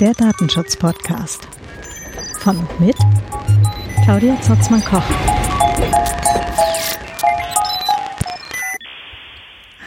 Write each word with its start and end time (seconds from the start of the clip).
Der 0.00 0.12
Datenschutz-Podcast. 0.14 1.48
Von 2.38 2.58
und 2.58 2.80
mit 2.80 2.96
Claudia 4.04 4.40
Zotzmann-Koch. 4.40 5.02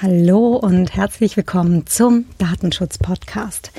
Hallo 0.02 0.56
und 0.56 0.96
herzlich 0.96 1.38
willkommen 1.38 1.86
zum 1.86 2.26
Datenschutz-Podcast. 2.40 3.72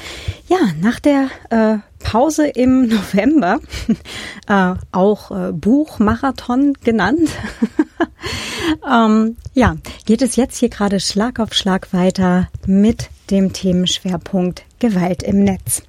Ja, 0.46 0.58
nach 0.80 1.00
der 1.00 1.28
äh, 1.50 1.78
Pause 1.98 2.46
im 2.46 2.86
November, 2.88 3.58
äh, 4.48 4.74
auch 4.92 5.30
äh, 5.32 5.52
Buchmarathon 5.52 6.74
genannt, 6.74 7.28
ähm, 8.90 9.36
ja, 9.54 9.76
geht 10.06 10.22
es 10.22 10.36
jetzt 10.36 10.58
hier 10.58 10.68
gerade 10.68 11.00
Schlag 11.00 11.38
auf 11.40 11.54
Schlag 11.54 11.92
weiter 11.92 12.48
mit 12.66 13.10
dem 13.30 13.52
Themenschwerpunkt 13.52 14.64
Gewalt 14.78 15.22
im 15.22 15.44
Netz. 15.44 15.82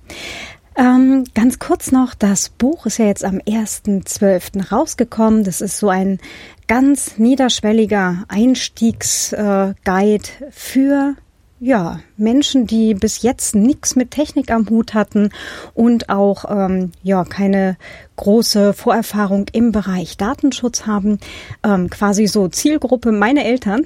Ähm, 0.76 1.26
ganz 1.36 1.60
kurz 1.60 1.92
noch, 1.92 2.16
das 2.16 2.50
Buch 2.50 2.86
ist 2.88 2.98
ja 2.98 3.06
jetzt 3.06 3.24
am 3.24 3.38
1.12. 3.38 4.72
rausgekommen. 4.72 5.44
Das 5.44 5.62
ist 5.62 5.78
so 5.78 5.90
ein 5.90 6.20
ganz 6.68 7.18
niederschwelliger 7.18 8.24
Einstiegsguide 8.28 10.24
äh, 10.24 10.52
für 10.52 11.16
ja, 11.64 12.02
Menschen, 12.18 12.68
die 12.68 12.94
bis 12.94 13.22
jetzt 13.22 13.56
nichts 13.56 13.96
mit 13.96 14.12
Technik 14.12 14.52
am 14.52 14.70
Hut 14.70 14.94
hatten 14.94 15.30
und 15.74 16.10
auch 16.10 16.44
ähm, 16.50 16.92
ja 17.04 17.24
keine 17.24 17.78
große 18.18 18.74
Vorerfahrung 18.74 19.46
im 19.54 19.72
Bereich 19.72 20.18
Datenschutz 20.18 20.86
haben, 20.86 21.20
ähm, 21.64 21.90
quasi 21.90 22.28
so 22.28 22.50
Zielgruppe 22.50 23.14
meine 23.14 23.46
Eltern. 23.46 23.86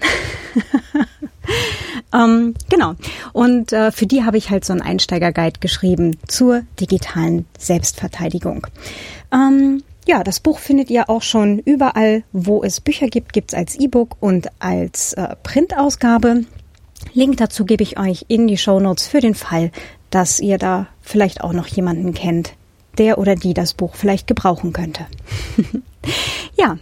ähm, 2.16 2.56
genau. 2.68 2.96
Und 3.32 3.74
äh, 3.74 3.92
für 3.92 4.08
die 4.08 4.24
habe 4.24 4.38
ich 4.38 4.50
halt 4.50 4.66
so 4.66 4.74
einen 4.74 4.82
Einsteigerguide 4.82 5.60
geschrieben 5.60 6.18
zur 6.28 6.64
digitalen 6.80 7.46
Selbstverteidigung. 7.60 8.66
Ähm, 9.32 9.84
ja, 10.08 10.24
das 10.24 10.40
Buch 10.40 10.58
findet 10.58 10.90
ihr 10.90 11.12
auch 11.12 11.22
schon 11.22 11.60
überall, 11.60 12.24
wo 12.32 12.64
es 12.64 12.82
Bücher 12.82 13.08
gibt, 13.08 13.34
gibt's 13.34 13.54
als 13.54 13.76
E-Book 13.76 14.18
und 14.20 14.48
als 14.60 15.14
äh, 15.14 15.36
Printausgabe. 15.44 16.46
Link 17.14 17.38
dazu 17.38 17.66
gebe 17.66 17.84
ich 17.84 18.00
euch 18.00 18.26
in 18.28 18.48
die 18.48 18.58
Show 18.58 18.80
Notes 18.80 19.08
für 19.08 19.22
den 19.22 19.36
Fall, 19.36 19.72
dass 20.10 20.40
ihr 20.40 20.58
da 20.58 20.88
vielleicht 21.02 21.42
auch 21.42 21.54
noch 21.54 21.68
jemanden 21.68 22.14
kennt, 22.14 22.54
der 22.98 23.18
oder 23.18 23.36
die 23.36 23.54
das 23.54 23.74
Buch 23.74 23.96
vielleicht 23.96 24.28
gebrauchen 24.28 24.74
könnte. 24.74 25.06
ja, 26.58 26.78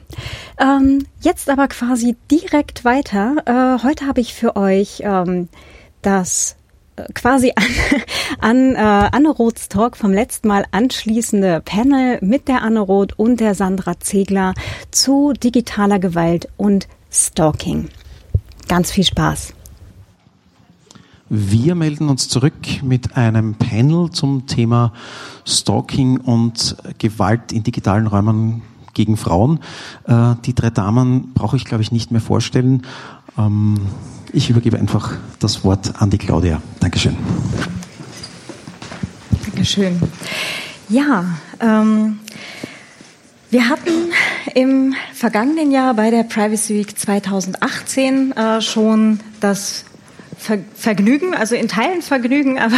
ähm, 0.60 1.06
jetzt 1.20 1.50
aber 1.50 1.68
quasi 1.68 2.16
direkt 2.32 2.86
weiter. 2.86 3.36
Äh, 3.46 3.84
heute 3.84 4.08
habe 4.08 4.22
ich 4.22 4.34
für 4.34 4.56
euch 4.56 5.02
ähm, 5.02 5.50
das 6.02 6.56
äh, 6.96 7.04
quasi 7.14 7.54
an, 8.40 8.76
an 8.76 8.76
äh, 8.76 9.10
Anne 9.12 9.30
Roths 9.30 9.70
Talk 9.70 9.98
vom 9.98 10.14
letzten 10.14 10.48
Mal 10.48 10.66
anschließende 10.72 11.62
Panel 11.64 12.20
mit 12.22 12.48
der 12.48 12.62
Anne 12.62 12.80
Roth 12.80 13.18
und 13.18 13.40
der 13.40 13.56
Sandra 13.56 14.00
Zegler 14.00 14.54
zu 14.92 15.34
digitaler 15.34 16.00
Gewalt 16.00 16.48
und 16.58 16.88
Stalking. 17.12 17.90
Ganz 18.68 18.92
viel 18.92 19.04
Spaß. 19.04 19.54
Wir 21.38 21.76
melden 21.76 22.08
uns 22.08 22.30
zurück 22.30 22.54
mit 22.82 23.18
einem 23.18 23.56
Panel 23.56 24.10
zum 24.10 24.48
Thema 24.48 24.94
Stalking 25.46 26.16
und 26.22 26.78
Gewalt 26.98 27.52
in 27.52 27.62
digitalen 27.62 28.08
Räumen 28.08 28.62
gegen 28.94 29.18
Frauen. 29.18 29.60
Äh, 30.08 30.36
die 30.46 30.56
drei 30.56 30.70
Damen 30.70 31.34
brauche 31.34 31.58
ich, 31.58 31.66
glaube 31.66 31.82
ich, 31.82 31.92
nicht 31.92 32.10
mehr 32.10 32.22
vorstellen. 32.22 32.84
Ähm, 33.38 33.76
ich 34.32 34.50
übergebe 34.50 34.80
einfach 34.80 35.12
das 35.40 35.66
Wort 35.66 36.02
an 36.02 36.10
die 36.10 36.18
Claudia. 36.18 36.62
Dankeschön. 36.80 37.18
Dankeschön. 39.44 40.02
Ja, 40.88 41.26
ähm, 41.60 42.20
wir 43.50 43.68
hatten 43.68 43.92
im 44.54 44.94
vergangenen 45.14 45.70
Jahr 45.72 45.96
bei 45.96 46.12
der 46.12 46.24
Privacy 46.24 46.76
Week 46.76 46.98
2018 46.98 48.32
äh, 48.32 48.62
schon 48.62 49.20
das 49.42 49.84
Ver 50.38 50.60
Vergnügen, 50.76 51.34
also 51.34 51.56
in 51.56 51.68
Teilen 51.68 52.02
Vergnügen, 52.02 52.60
aber 52.60 52.78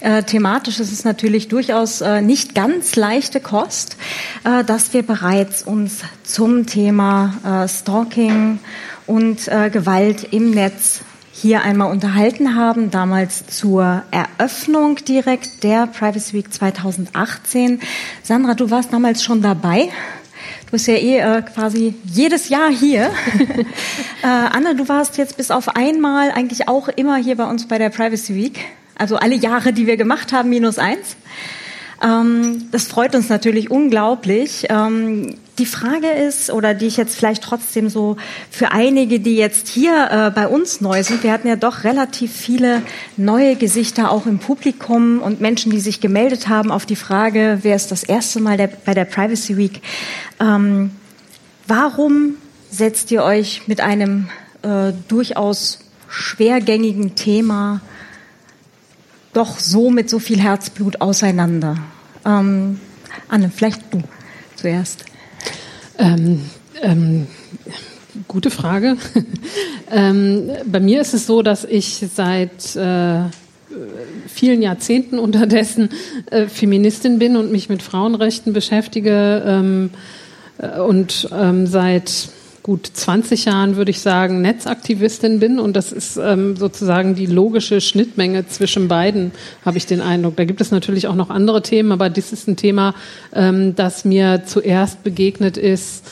äh, 0.00 0.22
thematisch 0.22 0.80
ist 0.80 0.92
es 0.92 1.04
natürlich 1.04 1.48
durchaus 1.48 2.00
äh, 2.00 2.20
nicht 2.20 2.54
ganz 2.54 2.96
leichte 2.96 3.40
Kost, 3.40 3.96
äh, 4.44 4.64
dass 4.64 4.92
wir 4.92 5.02
bereits 5.02 5.62
uns 5.62 6.00
zum 6.24 6.66
Thema 6.66 7.64
äh, 7.64 7.68
Stalking 7.68 8.58
und 9.06 9.48
äh, 9.48 9.70
Gewalt 9.70 10.32
im 10.32 10.50
Netz 10.50 11.00
hier 11.32 11.62
einmal 11.62 11.90
unterhalten 11.90 12.56
haben, 12.56 12.90
damals 12.90 13.46
zur 13.46 14.02
Eröffnung 14.10 14.96
direkt 14.96 15.62
der 15.64 15.86
Privacy 15.86 16.32
Week 16.32 16.52
2018. 16.52 17.80
Sandra, 18.22 18.54
du 18.54 18.70
warst 18.70 18.92
damals 18.92 19.22
schon 19.22 19.42
dabei. 19.42 19.90
Du 20.66 20.72
bist 20.72 20.88
ja 20.88 20.94
eh 20.94 21.18
äh, 21.18 21.42
quasi 21.42 21.94
jedes 22.04 22.48
Jahr 22.48 22.70
hier. 22.70 23.10
äh, 24.22 24.26
Anne, 24.26 24.74
du 24.74 24.88
warst 24.88 25.16
jetzt 25.16 25.36
bis 25.36 25.52
auf 25.52 25.76
einmal 25.76 26.32
eigentlich 26.32 26.66
auch 26.66 26.88
immer 26.88 27.16
hier 27.16 27.36
bei 27.36 27.44
uns 27.44 27.68
bei 27.68 27.78
der 27.78 27.90
Privacy 27.90 28.34
Week. 28.34 28.58
Also 28.98 29.16
alle 29.16 29.36
Jahre, 29.36 29.72
die 29.72 29.86
wir 29.86 29.96
gemacht 29.96 30.32
haben, 30.32 30.50
minus 30.50 30.78
eins. 30.78 31.16
Ähm, 32.02 32.68
das 32.72 32.88
freut 32.88 33.14
uns 33.14 33.28
natürlich 33.28 33.70
unglaublich. 33.70 34.66
Ähm, 34.68 35.36
die 35.58 35.66
Frage 35.66 36.08
ist, 36.08 36.50
oder 36.50 36.74
die 36.74 36.86
ich 36.86 36.96
jetzt 36.96 37.16
vielleicht 37.16 37.42
trotzdem 37.42 37.88
so 37.88 38.16
für 38.50 38.72
einige, 38.72 39.20
die 39.20 39.36
jetzt 39.36 39.68
hier 39.68 40.08
äh, 40.10 40.30
bei 40.30 40.48
uns 40.48 40.80
neu 40.82 41.02
sind, 41.02 41.22
wir 41.22 41.32
hatten 41.32 41.48
ja 41.48 41.56
doch 41.56 41.84
relativ 41.84 42.32
viele 42.32 42.82
neue 43.16 43.56
Gesichter 43.56 44.10
auch 44.10 44.26
im 44.26 44.38
Publikum 44.38 45.20
und 45.20 45.40
Menschen, 45.40 45.72
die 45.72 45.80
sich 45.80 46.00
gemeldet 46.00 46.48
haben 46.48 46.70
auf 46.70 46.84
die 46.84 46.96
Frage, 46.96 47.60
wer 47.62 47.74
ist 47.74 47.90
das 47.90 48.04
erste 48.04 48.40
Mal 48.40 48.58
der, 48.58 48.66
bei 48.66 48.92
der 48.92 49.06
Privacy 49.06 49.56
Week. 49.56 49.80
Ähm, 50.40 50.90
warum 51.66 52.34
setzt 52.70 53.10
ihr 53.10 53.22
euch 53.22 53.66
mit 53.66 53.80
einem 53.80 54.28
äh, 54.62 54.92
durchaus 55.08 55.78
schwergängigen 56.08 57.14
Thema 57.14 57.80
doch 59.32 59.58
so 59.58 59.90
mit 59.90 60.10
so 60.10 60.18
viel 60.18 60.38
Herzblut 60.38 61.00
auseinander? 61.00 61.78
Ähm, 62.26 62.78
Anne, 63.28 63.50
vielleicht 63.54 63.82
du 63.92 64.02
zuerst. 64.56 65.04
Ähm, 65.98 66.42
ähm, 66.82 67.26
gute 68.28 68.50
Frage. 68.50 68.96
ähm, 69.90 70.50
bei 70.66 70.80
mir 70.80 71.00
ist 71.00 71.14
es 71.14 71.26
so, 71.26 71.42
dass 71.42 71.64
ich 71.64 72.04
seit 72.14 72.76
äh, 72.76 73.20
vielen 74.26 74.62
Jahrzehnten 74.62 75.18
unterdessen 75.18 75.90
äh, 76.30 76.46
Feministin 76.46 77.18
bin 77.18 77.36
und 77.36 77.50
mich 77.50 77.68
mit 77.68 77.82
Frauenrechten 77.82 78.52
beschäftige 78.52 79.42
ähm, 79.46 79.90
äh, 80.58 80.78
und 80.80 81.28
ähm, 81.32 81.66
seit 81.66 82.28
gut 82.66 82.90
20 82.92 83.44
Jahren, 83.44 83.76
würde 83.76 83.92
ich 83.92 84.00
sagen, 84.00 84.40
Netzaktivistin 84.40 85.38
bin 85.38 85.60
und 85.60 85.76
das 85.76 85.92
ist 85.92 86.16
ähm, 86.16 86.56
sozusagen 86.56 87.14
die 87.14 87.26
logische 87.26 87.80
Schnittmenge 87.80 88.48
zwischen 88.48 88.88
beiden, 88.88 89.30
habe 89.64 89.78
ich 89.78 89.86
den 89.86 90.00
Eindruck. 90.00 90.34
Da 90.34 90.44
gibt 90.44 90.60
es 90.60 90.72
natürlich 90.72 91.06
auch 91.06 91.14
noch 91.14 91.30
andere 91.30 91.62
Themen, 91.62 91.92
aber 91.92 92.10
das 92.10 92.32
ist 92.32 92.48
ein 92.48 92.56
Thema, 92.56 92.96
ähm, 93.32 93.76
das 93.76 94.04
mir 94.04 94.42
zuerst 94.46 95.04
begegnet 95.04 95.56
ist 95.56 96.04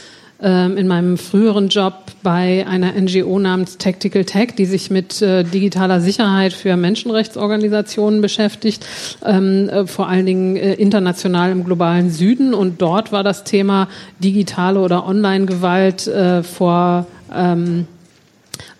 in 0.44 0.88
meinem 0.88 1.16
früheren 1.16 1.68
Job 1.68 1.94
bei 2.22 2.66
einer 2.66 2.92
NGO 2.92 3.38
namens 3.38 3.78
Tactical 3.78 4.24
Tech, 4.24 4.54
die 4.56 4.66
sich 4.66 4.90
mit 4.90 5.22
äh, 5.22 5.44
digitaler 5.44 6.00
Sicherheit 6.00 6.52
für 6.52 6.76
Menschenrechtsorganisationen 6.76 8.20
beschäftigt, 8.20 8.84
ähm, 9.24 9.68
äh, 9.68 9.86
vor 9.86 10.08
allen 10.08 10.26
Dingen 10.26 10.56
äh, 10.56 10.74
international 10.74 11.52
im 11.52 11.64
globalen 11.64 12.10
Süden. 12.10 12.52
Und 12.52 12.82
dort 12.82 13.12
war 13.12 13.22
das 13.22 13.44
Thema 13.44 13.88
digitale 14.18 14.80
oder 14.80 15.06
Online-Gewalt 15.06 16.10
vor 16.42 17.06
ähm, 17.32 17.86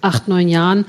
acht, 0.01 0.29
neun 0.29 0.49
Jahren 0.49 0.87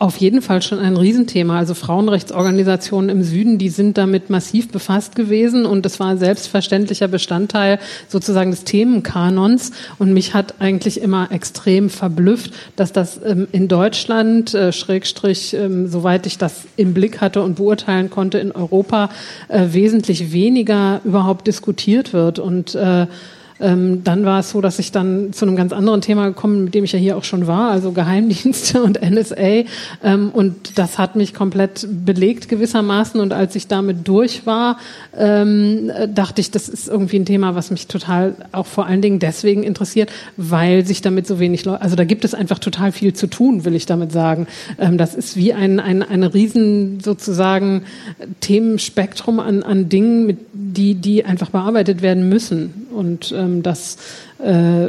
auf 0.00 0.16
jeden 0.16 0.40
Fall 0.40 0.62
schon 0.62 0.78
ein 0.78 0.96
Riesenthema. 0.96 1.58
Also 1.58 1.74
Frauenrechtsorganisationen 1.74 3.10
im 3.10 3.22
Süden, 3.22 3.58
die 3.58 3.68
sind 3.68 3.98
damit 3.98 4.30
massiv 4.30 4.72
befasst 4.72 5.14
gewesen 5.14 5.66
und 5.66 5.84
das 5.84 6.00
war 6.00 6.08
ein 6.08 6.18
selbstverständlicher 6.18 7.06
Bestandteil 7.06 7.78
sozusagen 8.08 8.50
des 8.50 8.64
Themenkanons. 8.64 9.72
Und 9.98 10.14
mich 10.14 10.32
hat 10.32 10.54
eigentlich 10.58 11.02
immer 11.02 11.30
extrem 11.30 11.90
verblüfft, 11.90 12.54
dass 12.76 12.94
das 12.94 13.20
ähm, 13.22 13.46
in 13.52 13.68
Deutschland, 13.68 14.54
äh, 14.54 14.72
Schrägstrich, 14.72 15.52
ähm, 15.52 15.86
soweit 15.86 16.24
ich 16.24 16.38
das 16.38 16.62
im 16.76 16.94
Blick 16.94 17.20
hatte 17.20 17.42
und 17.42 17.56
beurteilen 17.56 18.08
konnte, 18.08 18.38
in 18.38 18.52
Europa 18.52 19.10
äh, 19.48 19.66
wesentlich 19.72 20.32
weniger 20.32 21.02
überhaupt 21.04 21.46
diskutiert 21.46 22.14
wird. 22.14 22.38
Und 22.38 22.74
äh, 22.74 23.06
Ähm, 23.60 24.02
dann 24.04 24.24
war 24.24 24.40
es 24.40 24.50
so, 24.50 24.60
dass 24.60 24.78
ich 24.78 24.92
dann 24.92 25.32
zu 25.32 25.44
einem 25.44 25.56
ganz 25.56 25.72
anderen 25.72 26.00
Thema 26.00 26.28
gekommen, 26.28 26.64
mit 26.64 26.74
dem 26.74 26.84
ich 26.84 26.92
ja 26.92 26.98
hier 26.98 27.16
auch 27.16 27.24
schon 27.24 27.46
war, 27.46 27.70
also 27.70 27.92
Geheimdienste 27.92 28.82
und 28.82 29.00
NSA. 29.02 29.64
Ähm, 30.02 30.30
und 30.32 30.78
das 30.78 30.98
hat 30.98 31.16
mich 31.16 31.34
komplett 31.34 31.86
belegt 31.90 32.48
gewissermaßen. 32.48 33.20
Und 33.20 33.32
als 33.32 33.54
ich 33.56 33.66
damit 33.66 34.08
durch 34.08 34.46
war, 34.46 34.78
ähm, 35.16 35.90
dachte 36.14 36.40
ich, 36.40 36.50
das 36.50 36.68
ist 36.68 36.88
irgendwie 36.88 37.18
ein 37.18 37.26
Thema, 37.26 37.54
was 37.54 37.70
mich 37.70 37.86
total 37.86 38.34
auch 38.52 38.66
vor 38.66 38.86
allen 38.86 39.02
Dingen 39.02 39.18
deswegen 39.18 39.62
interessiert, 39.62 40.10
weil 40.36 40.86
sich 40.86 41.02
damit 41.02 41.26
so 41.26 41.38
wenig 41.38 41.64
Leute, 41.64 41.82
also 41.82 41.96
da 41.96 42.04
gibt 42.04 42.24
es 42.24 42.34
einfach 42.34 42.58
total 42.58 42.92
viel 42.92 43.12
zu 43.12 43.26
tun, 43.26 43.64
will 43.64 43.74
ich 43.74 43.86
damit 43.86 44.12
sagen. 44.12 44.46
Ähm, 44.78 44.96
das 44.96 45.14
ist 45.14 45.36
wie 45.36 45.52
ein, 45.52 45.80
ein, 45.80 46.02
eine 46.02 46.32
riesen 46.32 47.00
sozusagen 47.00 47.82
Themenspektrum 48.40 49.40
an, 49.40 49.62
an 49.62 49.88
Dingen, 49.88 50.26
mit, 50.26 50.38
die, 50.52 50.94
die 50.94 51.24
einfach 51.24 51.50
bearbeitet 51.50 52.02
werden 52.02 52.28
müssen. 52.28 52.86
Und 52.92 53.32
ähm, 53.36 53.49
das, 53.62 53.96
äh, 54.38 54.88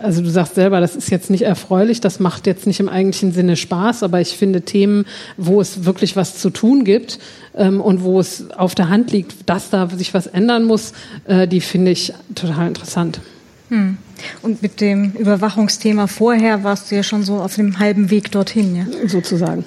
also 0.00 0.22
du 0.22 0.30
sagst 0.30 0.54
selber, 0.54 0.80
das 0.80 0.96
ist 0.96 1.10
jetzt 1.10 1.30
nicht 1.30 1.42
erfreulich, 1.42 2.00
das 2.00 2.20
macht 2.20 2.46
jetzt 2.46 2.66
nicht 2.66 2.80
im 2.80 2.88
eigentlichen 2.88 3.32
Sinne 3.32 3.56
Spaß, 3.56 4.02
aber 4.02 4.20
ich 4.20 4.36
finde 4.36 4.62
Themen, 4.62 5.04
wo 5.36 5.60
es 5.60 5.84
wirklich 5.84 6.16
was 6.16 6.38
zu 6.38 6.50
tun 6.50 6.84
gibt 6.84 7.18
ähm, 7.56 7.80
und 7.80 8.02
wo 8.02 8.20
es 8.20 8.50
auf 8.52 8.74
der 8.74 8.88
Hand 8.88 9.12
liegt, 9.12 9.48
dass 9.48 9.70
da 9.70 9.88
sich 9.88 10.14
was 10.14 10.26
ändern 10.26 10.64
muss, 10.64 10.92
äh, 11.26 11.46
die 11.46 11.60
finde 11.60 11.90
ich 11.90 12.12
total 12.34 12.68
interessant. 12.68 13.20
Hm. 13.68 13.98
Und 14.42 14.62
mit 14.62 14.80
dem 14.80 15.12
Überwachungsthema 15.12 16.06
vorher 16.06 16.64
warst 16.64 16.90
du 16.90 16.96
ja 16.96 17.02
schon 17.02 17.22
so 17.22 17.36
auf 17.36 17.54
dem 17.54 17.78
halben 17.78 18.10
Weg 18.10 18.30
dorthin, 18.30 18.74
ja? 18.76 18.86
Sozusagen. 19.06 19.64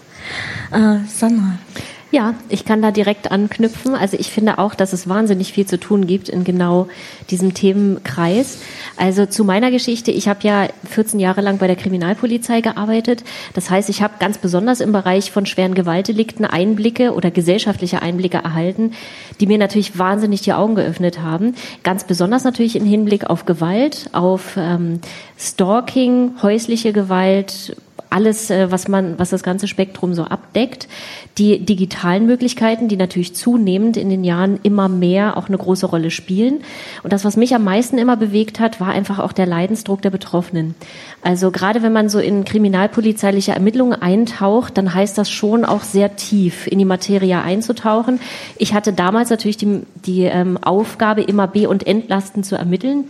äh, 0.72 0.98
Sandra. 1.08 1.58
Ja, 2.16 2.32
ich 2.48 2.64
kann 2.64 2.80
da 2.80 2.92
direkt 2.92 3.30
anknüpfen. 3.30 3.94
Also 3.94 4.16
ich 4.18 4.30
finde 4.30 4.56
auch, 4.56 4.74
dass 4.74 4.94
es 4.94 5.06
wahnsinnig 5.06 5.52
viel 5.52 5.66
zu 5.66 5.78
tun 5.78 6.06
gibt 6.06 6.30
in 6.30 6.44
genau 6.44 6.88
diesem 7.28 7.52
Themenkreis. 7.52 8.56
Also 8.96 9.26
zu 9.26 9.44
meiner 9.44 9.70
Geschichte, 9.70 10.12
ich 10.12 10.26
habe 10.26 10.38
ja 10.40 10.68
14 10.88 11.20
Jahre 11.20 11.42
lang 11.42 11.58
bei 11.58 11.66
der 11.66 11.76
Kriminalpolizei 11.76 12.62
gearbeitet. 12.62 13.22
Das 13.52 13.68
heißt, 13.68 13.90
ich 13.90 14.00
habe 14.00 14.14
ganz 14.18 14.38
besonders 14.38 14.80
im 14.80 14.92
Bereich 14.92 15.30
von 15.30 15.44
schweren 15.44 15.74
Gewaltdelikten 15.74 16.46
Einblicke 16.46 17.12
oder 17.12 17.30
gesellschaftliche 17.30 18.00
Einblicke 18.00 18.38
erhalten, 18.38 18.92
die 19.38 19.46
mir 19.46 19.58
natürlich 19.58 19.98
wahnsinnig 19.98 20.40
die 20.40 20.54
Augen 20.54 20.74
geöffnet 20.74 21.20
haben. 21.20 21.54
Ganz 21.82 22.04
besonders 22.04 22.44
natürlich 22.44 22.76
im 22.76 22.86
Hinblick 22.86 23.28
auf 23.28 23.44
Gewalt, 23.44 24.08
auf 24.12 24.56
ähm, 24.56 25.00
Stalking, 25.36 26.30
häusliche 26.40 26.94
Gewalt, 26.94 27.76
alles, 28.10 28.50
äh, 28.50 28.70
was 28.70 28.88
man, 28.88 29.18
was 29.18 29.30
das 29.30 29.42
ganze 29.42 29.68
Spektrum 29.68 30.14
so 30.14 30.24
abdeckt. 30.24 30.88
Die 31.38 31.64
digitalen 31.64 32.26
Möglichkeiten, 32.26 32.88
die 32.88 32.96
natürlich 32.96 33.34
zunehmend 33.34 33.96
in 33.96 34.08
den 34.08 34.24
Jahren 34.24 34.58
immer 34.62 34.88
mehr 34.88 35.36
auch 35.36 35.48
eine 35.48 35.58
große 35.58 35.86
Rolle 35.86 36.10
spielen. 36.10 36.60
Und 37.02 37.12
das, 37.12 37.24
was 37.24 37.36
mich 37.36 37.54
am 37.54 37.64
meisten 37.64 37.98
immer 37.98 38.16
bewegt 38.16 38.60
hat, 38.60 38.80
war 38.80 38.88
einfach 38.88 39.18
auch 39.18 39.32
der 39.32 39.46
Leidensdruck 39.46 40.02
der 40.02 40.10
Betroffenen. 40.10 40.74
Also 41.22 41.50
gerade 41.50 41.82
wenn 41.82 41.92
man 41.92 42.08
so 42.08 42.18
in 42.18 42.44
kriminalpolizeiliche 42.44 43.52
Ermittlungen 43.52 44.00
eintaucht, 44.00 44.78
dann 44.78 44.94
heißt 44.94 45.18
das 45.18 45.30
schon 45.30 45.64
auch 45.64 45.82
sehr 45.82 46.16
tief 46.16 46.66
in 46.66 46.78
die 46.78 46.84
Materie 46.84 47.40
einzutauchen. 47.42 48.20
Ich 48.56 48.74
hatte 48.74 48.92
damals 48.92 49.30
natürlich 49.30 49.56
die, 49.56 49.82
die 49.94 50.22
ähm, 50.22 50.58
Aufgabe, 50.62 51.22
immer 51.22 51.48
B- 51.48 51.66
und 51.66 51.86
Entlasten 51.86 52.44
zu 52.44 52.56
ermitteln. 52.56 53.04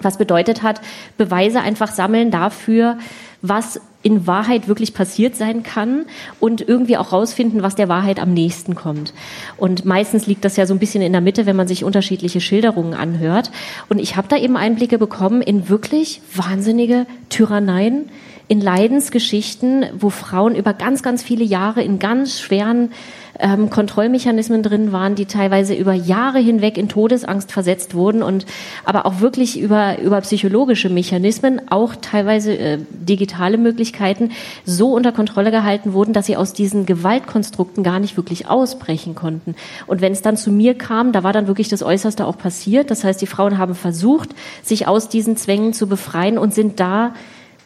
Was 0.00 0.18
bedeutet 0.18 0.62
hat, 0.62 0.80
Beweise 1.16 1.60
einfach 1.60 1.90
sammeln 1.90 2.30
dafür, 2.30 2.98
was 3.48 3.80
in 4.02 4.26
Wahrheit 4.26 4.68
wirklich 4.68 4.94
passiert 4.94 5.34
sein 5.34 5.64
kann 5.64 6.06
und 6.38 6.60
irgendwie 6.60 6.96
auch 6.96 7.12
rausfinden, 7.12 7.62
was 7.62 7.74
der 7.74 7.88
Wahrheit 7.88 8.20
am 8.20 8.32
nächsten 8.32 8.76
kommt. 8.76 9.12
Und 9.56 9.84
meistens 9.84 10.26
liegt 10.26 10.44
das 10.44 10.56
ja 10.56 10.64
so 10.66 10.74
ein 10.74 10.78
bisschen 10.78 11.02
in 11.02 11.12
der 11.12 11.20
Mitte, 11.20 11.44
wenn 11.44 11.56
man 11.56 11.66
sich 11.66 11.82
unterschiedliche 11.82 12.40
Schilderungen 12.40 12.94
anhört. 12.94 13.50
Und 13.88 13.98
ich 13.98 14.16
habe 14.16 14.28
da 14.28 14.36
eben 14.36 14.56
Einblicke 14.56 14.98
bekommen 14.98 15.42
in 15.42 15.68
wirklich 15.68 16.20
wahnsinnige 16.34 17.06
Tyranneien, 17.30 18.08
in 18.48 18.60
Leidensgeschichten, 18.60 19.86
wo 19.98 20.10
Frauen 20.10 20.54
über 20.54 20.72
ganz, 20.72 21.02
ganz 21.02 21.22
viele 21.22 21.44
Jahre 21.44 21.82
in 21.82 21.98
ganz 21.98 22.40
schweren 22.40 22.90
ähm, 23.38 23.70
Kontrollmechanismen 23.70 24.62
drin 24.62 24.92
waren, 24.92 25.14
die 25.14 25.26
teilweise 25.26 25.74
über 25.74 25.92
Jahre 25.92 26.38
hinweg 26.38 26.78
in 26.78 26.88
Todesangst 26.88 27.52
versetzt 27.52 27.94
wurden 27.94 28.22
und 28.22 28.46
aber 28.84 29.04
auch 29.04 29.20
wirklich 29.20 29.58
über, 29.58 29.98
über 29.98 30.20
psychologische 30.20 30.88
Mechanismen, 30.88 31.60
auch 31.70 31.96
teilweise 31.96 32.56
äh, 32.56 32.78
digitale 32.90 33.58
Möglichkeiten 33.58 34.30
so 34.64 34.92
unter 34.92 35.12
Kontrolle 35.12 35.50
gehalten 35.50 35.92
wurden, 35.92 36.12
dass 36.12 36.26
sie 36.26 36.36
aus 36.36 36.52
diesen 36.52 36.86
Gewaltkonstrukten 36.86 37.82
gar 37.82 37.98
nicht 37.98 38.16
wirklich 38.16 38.48
ausbrechen 38.48 39.14
konnten. 39.14 39.54
Und 39.86 40.00
wenn 40.00 40.12
es 40.12 40.22
dann 40.22 40.36
zu 40.36 40.50
mir 40.50 40.74
kam, 40.74 41.12
da 41.12 41.22
war 41.22 41.32
dann 41.32 41.46
wirklich 41.46 41.68
das 41.68 41.82
Äußerste 41.82 42.26
auch 42.26 42.38
passiert. 42.38 42.90
Das 42.90 43.04
heißt, 43.04 43.20
die 43.20 43.26
Frauen 43.26 43.58
haben 43.58 43.74
versucht, 43.74 44.30
sich 44.62 44.86
aus 44.86 45.08
diesen 45.08 45.36
Zwängen 45.36 45.72
zu 45.72 45.88
befreien 45.88 46.38
und 46.38 46.54
sind 46.54 46.80
da 46.80 47.12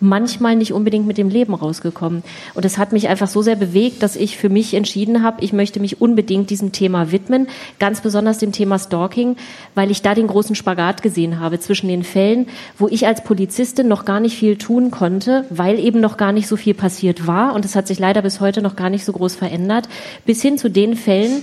manchmal 0.00 0.56
nicht 0.56 0.72
unbedingt 0.72 1.06
mit 1.06 1.18
dem 1.18 1.28
Leben 1.28 1.54
rausgekommen. 1.54 2.22
Und 2.54 2.64
es 2.64 2.78
hat 2.78 2.92
mich 2.92 3.08
einfach 3.08 3.28
so 3.28 3.42
sehr 3.42 3.56
bewegt, 3.56 4.02
dass 4.02 4.16
ich 4.16 4.36
für 4.36 4.48
mich 4.48 4.74
entschieden 4.74 5.22
habe, 5.22 5.44
ich 5.44 5.52
möchte 5.52 5.80
mich 5.80 6.00
unbedingt 6.00 6.50
diesem 6.50 6.72
Thema 6.72 7.12
widmen, 7.12 7.48
ganz 7.78 8.00
besonders 8.00 8.38
dem 8.38 8.52
Thema 8.52 8.78
Stalking, 8.78 9.36
weil 9.74 9.90
ich 9.90 10.02
da 10.02 10.14
den 10.14 10.26
großen 10.26 10.56
Spagat 10.56 11.02
gesehen 11.02 11.40
habe 11.40 11.60
zwischen 11.60 11.88
den 11.88 12.02
Fällen, 12.02 12.46
wo 12.78 12.88
ich 12.88 13.06
als 13.06 13.22
Polizistin 13.22 13.88
noch 13.88 14.04
gar 14.04 14.20
nicht 14.20 14.36
viel 14.36 14.56
tun 14.56 14.90
konnte, 14.90 15.44
weil 15.50 15.78
eben 15.78 16.00
noch 16.00 16.16
gar 16.16 16.32
nicht 16.32 16.48
so 16.48 16.56
viel 16.56 16.74
passiert 16.74 17.26
war 17.26 17.54
und 17.54 17.64
es 17.64 17.76
hat 17.76 17.86
sich 17.86 17.98
leider 17.98 18.22
bis 18.22 18.40
heute 18.40 18.62
noch 18.62 18.76
gar 18.76 18.90
nicht 18.90 19.04
so 19.04 19.12
groß 19.12 19.34
verändert, 19.34 19.88
bis 20.24 20.42
hin 20.42 20.58
zu 20.58 20.70
den 20.70 20.96
Fällen, 20.96 21.42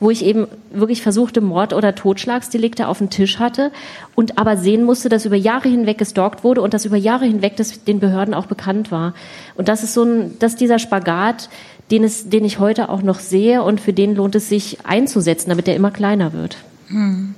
wo 0.00 0.10
ich 0.10 0.24
eben 0.24 0.46
wirklich 0.70 1.02
versuchte, 1.02 1.40
Mord- 1.40 1.72
oder 1.72 1.94
Totschlagsdelikte 1.94 2.86
auf 2.86 2.98
dem 2.98 3.10
Tisch 3.10 3.38
hatte 3.38 3.72
und 4.14 4.38
aber 4.38 4.56
sehen 4.56 4.84
musste, 4.84 5.08
dass 5.08 5.24
über 5.24 5.36
Jahre 5.36 5.68
hinweg 5.68 5.98
gestalkt 5.98 6.44
wurde 6.44 6.62
und 6.62 6.74
dass 6.74 6.84
über 6.84 6.96
Jahre 6.96 7.24
hinweg 7.24 7.56
das 7.56 7.84
den 7.84 7.98
Behörden 7.98 8.34
auch 8.34 8.46
bekannt 8.46 8.92
war. 8.92 9.14
Und 9.56 9.68
das 9.68 9.82
ist 9.82 9.94
so 9.94 10.04
ein, 10.04 10.38
dass 10.38 10.56
dieser 10.56 10.78
Spagat, 10.78 11.48
den, 11.90 12.04
es, 12.04 12.28
den 12.28 12.44
ich 12.44 12.58
heute 12.58 12.90
auch 12.90 13.02
noch 13.02 13.18
sehe 13.18 13.62
und 13.62 13.80
für 13.80 13.92
den 13.92 14.14
lohnt 14.14 14.34
es 14.34 14.48
sich 14.48 14.78
einzusetzen, 14.84 15.50
damit 15.50 15.66
der 15.66 15.76
immer 15.76 15.90
kleiner 15.90 16.32
wird. 16.32 16.58
Hm. 16.88 17.34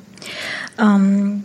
Ähm, 0.79 1.45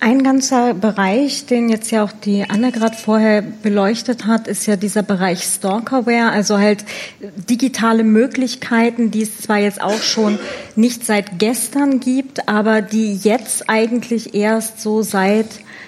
ein 0.00 0.22
ganzer 0.22 0.74
Bereich, 0.74 1.46
den 1.46 1.68
jetzt 1.68 1.90
ja 1.90 2.04
auch 2.04 2.12
die 2.12 2.44
Anne 2.48 2.72
gerade 2.72 2.96
vorher 2.96 3.42
beleuchtet 3.42 4.26
hat, 4.26 4.48
ist 4.48 4.66
ja 4.66 4.76
dieser 4.76 5.02
Bereich 5.02 5.42
Stalkerware, 5.42 6.30
also 6.30 6.58
halt 6.58 6.84
digitale 7.20 8.04
Möglichkeiten, 8.04 9.10
die 9.10 9.22
es 9.22 9.38
zwar 9.38 9.58
jetzt 9.58 9.80
auch 9.80 10.02
schon 10.02 10.38
nicht 10.74 11.04
seit 11.04 11.38
gestern 11.38 12.00
gibt, 12.00 12.48
aber 12.48 12.82
die 12.82 13.16
jetzt 13.16 13.68
eigentlich 13.68 14.34
erst 14.34 14.80
so 14.80 15.02
seit 15.02 15.46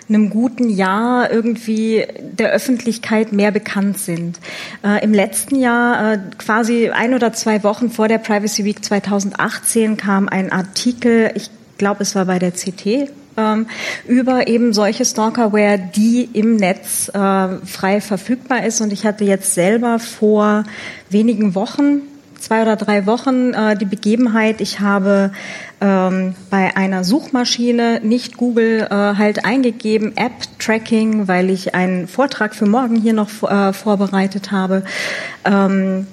einem 0.08 0.30
guten 0.30 0.70
Jahr 0.70 1.30
irgendwie 1.30 2.06
der 2.20 2.50
Öffentlichkeit 2.50 3.32
mehr 3.32 3.50
bekannt 3.50 3.98
sind. 3.98 4.38
Äh, 4.82 5.04
Im 5.04 5.12
letzten 5.12 5.56
Jahr, 5.56 6.14
äh, 6.14 6.18
quasi 6.38 6.88
ein 6.88 7.14
oder 7.14 7.32
zwei 7.32 7.62
Wochen 7.62 7.90
vor 7.90 8.08
der 8.08 8.18
Privacy 8.18 8.64
Week 8.64 8.82
2018, 8.82 9.96
kam 9.96 10.28
ein 10.28 10.50
Artikel, 10.50 11.30
ich 11.34 11.50
glaube, 11.78 12.02
es 12.02 12.14
war 12.14 12.26
bei 12.26 12.38
der 12.38 12.52
CT, 12.52 13.10
ähm, 13.36 13.66
über 14.06 14.48
eben 14.48 14.72
solche 14.72 15.04
Stalkerware, 15.04 15.78
die 15.78 16.28
im 16.32 16.56
Netz 16.56 17.08
äh, 17.08 17.48
frei 17.64 18.00
verfügbar 18.00 18.64
ist. 18.64 18.80
Und 18.80 18.92
ich 18.92 19.06
hatte 19.06 19.24
jetzt 19.24 19.54
selber 19.54 19.98
vor 19.98 20.64
wenigen 21.08 21.54
Wochen, 21.54 22.02
zwei 22.40 22.62
oder 22.62 22.76
drei 22.76 23.06
Wochen, 23.06 23.52
äh, 23.54 23.76
die 23.76 23.84
Begebenheit, 23.84 24.60
ich 24.60 24.80
habe 24.80 25.32
ähm, 25.80 26.34
bei 26.50 26.76
einer 26.76 27.04
Suchmaschine 27.04 28.00
nicht 28.02 28.36
Google 28.36 28.86
äh, 28.90 28.94
halt 28.94 29.44
eingegeben, 29.44 30.16
App-Tracking, 30.16 31.28
weil 31.28 31.50
ich 31.50 31.74
einen 31.74 32.08
Vortrag 32.08 32.54
für 32.54 32.66
morgen 32.66 32.96
hier 32.96 33.12
noch 33.12 33.28
äh, 33.48 33.72
vorbereitet 33.72 34.50
habe. 34.50 34.82
Ähm, 35.44 36.06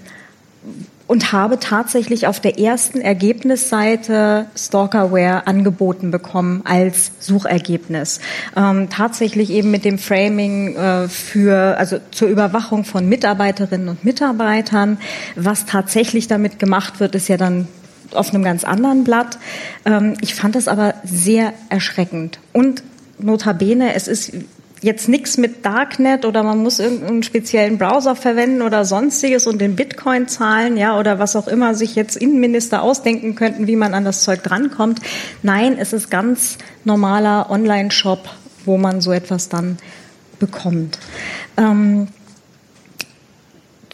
und 1.07 1.31
habe 1.31 1.59
tatsächlich 1.59 2.27
auf 2.27 2.39
der 2.39 2.59
ersten 2.59 2.99
Ergebnisseite 2.99 4.47
Stalkerware 4.57 5.47
angeboten 5.47 6.11
bekommen 6.11 6.61
als 6.65 7.11
Suchergebnis. 7.19 8.19
Ähm, 8.55 8.89
tatsächlich 8.89 9.51
eben 9.51 9.71
mit 9.71 9.85
dem 9.85 9.99
Framing 9.99 10.75
äh, 10.75 11.07
für, 11.07 11.77
also 11.77 11.97
zur 12.11 12.27
Überwachung 12.27 12.85
von 12.85 13.07
Mitarbeiterinnen 13.07 13.89
und 13.89 14.03
Mitarbeitern. 14.03 14.97
Was 15.35 15.65
tatsächlich 15.65 16.27
damit 16.27 16.59
gemacht 16.59 16.99
wird, 16.99 17.15
ist 17.15 17.27
ja 17.27 17.37
dann 17.37 17.67
auf 18.11 18.33
einem 18.33 18.43
ganz 18.43 18.63
anderen 18.63 19.03
Blatt. 19.03 19.37
Ähm, 19.85 20.15
ich 20.21 20.33
fand 20.33 20.55
das 20.55 20.67
aber 20.67 20.95
sehr 21.03 21.53
erschreckend. 21.69 22.39
Und 22.51 22.83
notabene, 23.19 23.93
es 23.93 24.07
ist 24.07 24.33
jetzt 24.85 25.09
nichts 25.09 25.37
mit 25.37 25.65
Darknet 25.65 26.25
oder 26.25 26.43
man 26.43 26.61
muss 26.61 26.77
irgendeinen 26.77 27.23
speziellen 27.23 27.79
Browser 27.79 28.15
verwenden 28.15 28.61
oder 28.61 28.85
sonstiges 28.85 29.47
und 29.47 29.59
den 29.59 29.75
Bitcoin 29.75 30.27
zahlen, 30.27 30.77
ja, 30.77 30.97
oder 30.99 31.17
was 31.17 31.35
auch 31.35 31.47
immer 31.47 31.73
sich 31.73 31.95
jetzt 31.95 32.15
Innenminister 32.15 32.83
ausdenken 32.83 33.33
könnten, 33.33 33.65
wie 33.65 33.75
man 33.75 33.95
an 33.95 34.05
das 34.05 34.23
Zeug 34.23 34.43
drankommt. 34.43 34.99
Nein, 35.41 35.77
es 35.79 35.91
ist 35.91 36.11
ganz 36.11 36.59
normaler 36.83 37.49
Online-Shop, 37.49 38.29
wo 38.65 38.77
man 38.77 39.01
so 39.01 39.11
etwas 39.11 39.49
dann 39.49 39.77
bekommt. 40.37 40.99
Ähm, 41.57 42.07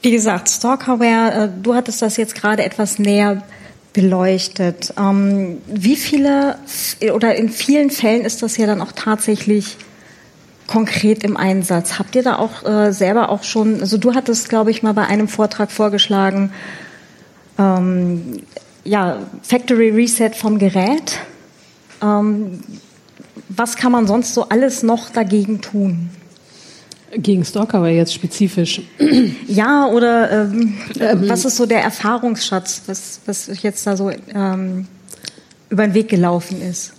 wie 0.01 0.11
gesagt, 0.11 0.49
Stalkerware, 0.49 1.45
äh, 1.45 1.49
du 1.63 1.73
hattest 1.73 2.01
das 2.01 2.17
jetzt 2.17 2.35
gerade 2.35 2.65
etwas 2.65 2.99
näher 2.99 3.43
beleuchtet. 3.93 4.93
Ähm, 4.99 5.59
wie 5.67 5.95
viele 5.95 6.57
oder 7.13 7.35
in 7.35 7.47
vielen 7.47 7.91
Fällen 7.91 8.25
ist 8.25 8.43
das 8.43 8.57
ja 8.57 8.65
dann 8.65 8.81
auch 8.81 8.91
tatsächlich 8.91 9.77
konkret 10.71 11.23
im 11.23 11.35
Einsatz? 11.35 11.99
Habt 11.99 12.15
ihr 12.15 12.23
da 12.23 12.37
auch 12.37 12.63
äh, 12.63 12.93
selber 12.93 13.29
auch 13.29 13.43
schon, 13.43 13.81
also 13.81 13.97
du 13.97 14.15
hattest, 14.15 14.47
glaube 14.47 14.71
ich, 14.71 14.83
mal 14.83 14.93
bei 14.93 15.05
einem 15.05 15.27
Vortrag 15.27 15.69
vorgeschlagen, 15.69 16.53
ähm, 17.59 18.41
ja, 18.85 19.19
Factory 19.43 19.89
Reset 19.89 20.31
vom 20.33 20.59
Gerät. 20.59 21.19
Ähm, 22.01 22.61
was 23.49 23.75
kann 23.75 23.91
man 23.91 24.07
sonst 24.07 24.33
so 24.33 24.47
alles 24.47 24.81
noch 24.81 25.09
dagegen 25.09 25.59
tun? 25.59 26.09
Gegen 27.13 27.43
Stalker 27.43 27.79
aber 27.79 27.89
jetzt 27.89 28.13
spezifisch. 28.13 28.81
Ja, 29.47 29.87
oder 29.87 30.31
ähm, 30.31 30.77
ähm, 30.97 31.27
was 31.27 31.43
ist 31.43 31.57
so 31.57 31.65
der 31.65 31.83
Erfahrungsschatz, 31.83 32.83
was, 32.85 33.19
was 33.25 33.61
jetzt 33.61 33.85
da 33.85 33.97
so 33.97 34.09
ähm, 34.09 34.87
über 35.69 35.85
den 35.85 35.93
Weg 35.93 36.07
gelaufen 36.07 36.61
ist? 36.61 36.93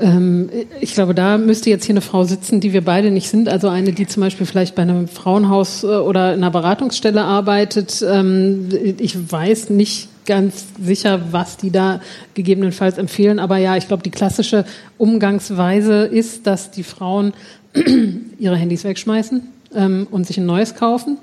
Ähm, 0.00 0.48
ich 0.80 0.94
glaube, 0.94 1.14
da 1.14 1.38
müsste 1.38 1.70
jetzt 1.70 1.84
hier 1.84 1.92
eine 1.92 2.00
Frau 2.00 2.24
sitzen, 2.24 2.60
die 2.60 2.72
wir 2.72 2.84
beide 2.84 3.10
nicht 3.10 3.28
sind. 3.28 3.48
Also 3.48 3.68
eine, 3.68 3.92
die 3.92 4.06
zum 4.06 4.22
Beispiel 4.22 4.46
vielleicht 4.46 4.74
bei 4.74 4.82
einem 4.82 5.08
Frauenhaus 5.08 5.84
äh, 5.84 5.88
oder 5.88 6.32
in 6.32 6.40
einer 6.40 6.50
Beratungsstelle 6.50 7.22
arbeitet. 7.22 8.04
Ähm, 8.06 8.68
ich 8.98 9.30
weiß 9.30 9.70
nicht 9.70 10.08
ganz 10.26 10.66
sicher, 10.80 11.20
was 11.32 11.56
die 11.56 11.70
da 11.70 12.00
gegebenenfalls 12.34 12.98
empfehlen. 12.98 13.38
Aber 13.38 13.58
ja, 13.58 13.76
ich 13.76 13.88
glaube, 13.88 14.02
die 14.02 14.10
klassische 14.10 14.64
Umgangsweise 14.96 16.04
ist, 16.04 16.46
dass 16.46 16.70
die 16.70 16.84
Frauen 16.84 17.34
ihre 18.38 18.56
Handys 18.56 18.84
wegschmeißen 18.84 19.42
ähm, 19.74 20.06
und 20.10 20.26
sich 20.26 20.38
ein 20.38 20.46
neues 20.46 20.74
kaufen 20.74 21.18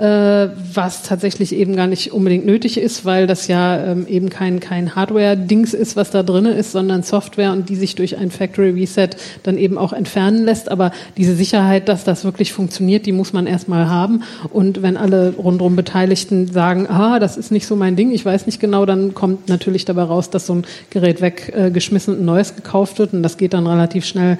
was 0.00 1.02
tatsächlich 1.02 1.54
eben 1.54 1.76
gar 1.76 1.86
nicht 1.86 2.12
unbedingt 2.12 2.46
nötig 2.46 2.78
ist, 2.78 3.04
weil 3.04 3.26
das 3.26 3.48
ja 3.48 3.84
ähm, 3.84 4.06
eben 4.06 4.30
kein, 4.30 4.58
kein 4.58 4.94
Hardware-Dings 4.96 5.74
ist, 5.74 5.94
was 5.94 6.10
da 6.10 6.22
drin 6.22 6.46
ist, 6.46 6.72
sondern 6.72 7.02
Software 7.02 7.52
und 7.52 7.68
die 7.68 7.76
sich 7.76 7.96
durch 7.96 8.16
ein 8.16 8.30
Factory 8.30 8.70
Reset 8.70 9.10
dann 9.42 9.58
eben 9.58 9.76
auch 9.76 9.92
entfernen 9.92 10.44
lässt. 10.44 10.70
Aber 10.70 10.92
diese 11.18 11.34
Sicherheit, 11.34 11.88
dass 11.88 12.04
das 12.04 12.24
wirklich 12.24 12.54
funktioniert, 12.54 13.04
die 13.04 13.12
muss 13.12 13.34
man 13.34 13.46
erstmal 13.46 13.90
haben. 13.90 14.22
Und 14.48 14.80
wenn 14.80 14.96
alle 14.96 15.34
rundherum 15.36 15.76
Beteiligten 15.76 16.50
sagen, 16.50 16.86
ah, 16.86 17.18
das 17.18 17.36
ist 17.36 17.50
nicht 17.50 17.66
so 17.66 17.76
mein 17.76 17.96
Ding, 17.96 18.10
ich 18.10 18.24
weiß 18.24 18.46
nicht 18.46 18.58
genau, 18.58 18.86
dann 18.86 19.12
kommt 19.12 19.50
natürlich 19.50 19.84
dabei 19.84 20.04
raus, 20.04 20.30
dass 20.30 20.46
so 20.46 20.54
ein 20.54 20.64
Gerät 20.88 21.20
weggeschmissen 21.20 22.14
und 22.14 22.20
ein 22.20 22.26
neues 22.26 22.56
gekauft 22.56 22.98
wird. 22.98 23.12
Und 23.12 23.22
das 23.22 23.36
geht 23.36 23.52
dann 23.52 23.66
relativ 23.66 24.06
schnell 24.06 24.38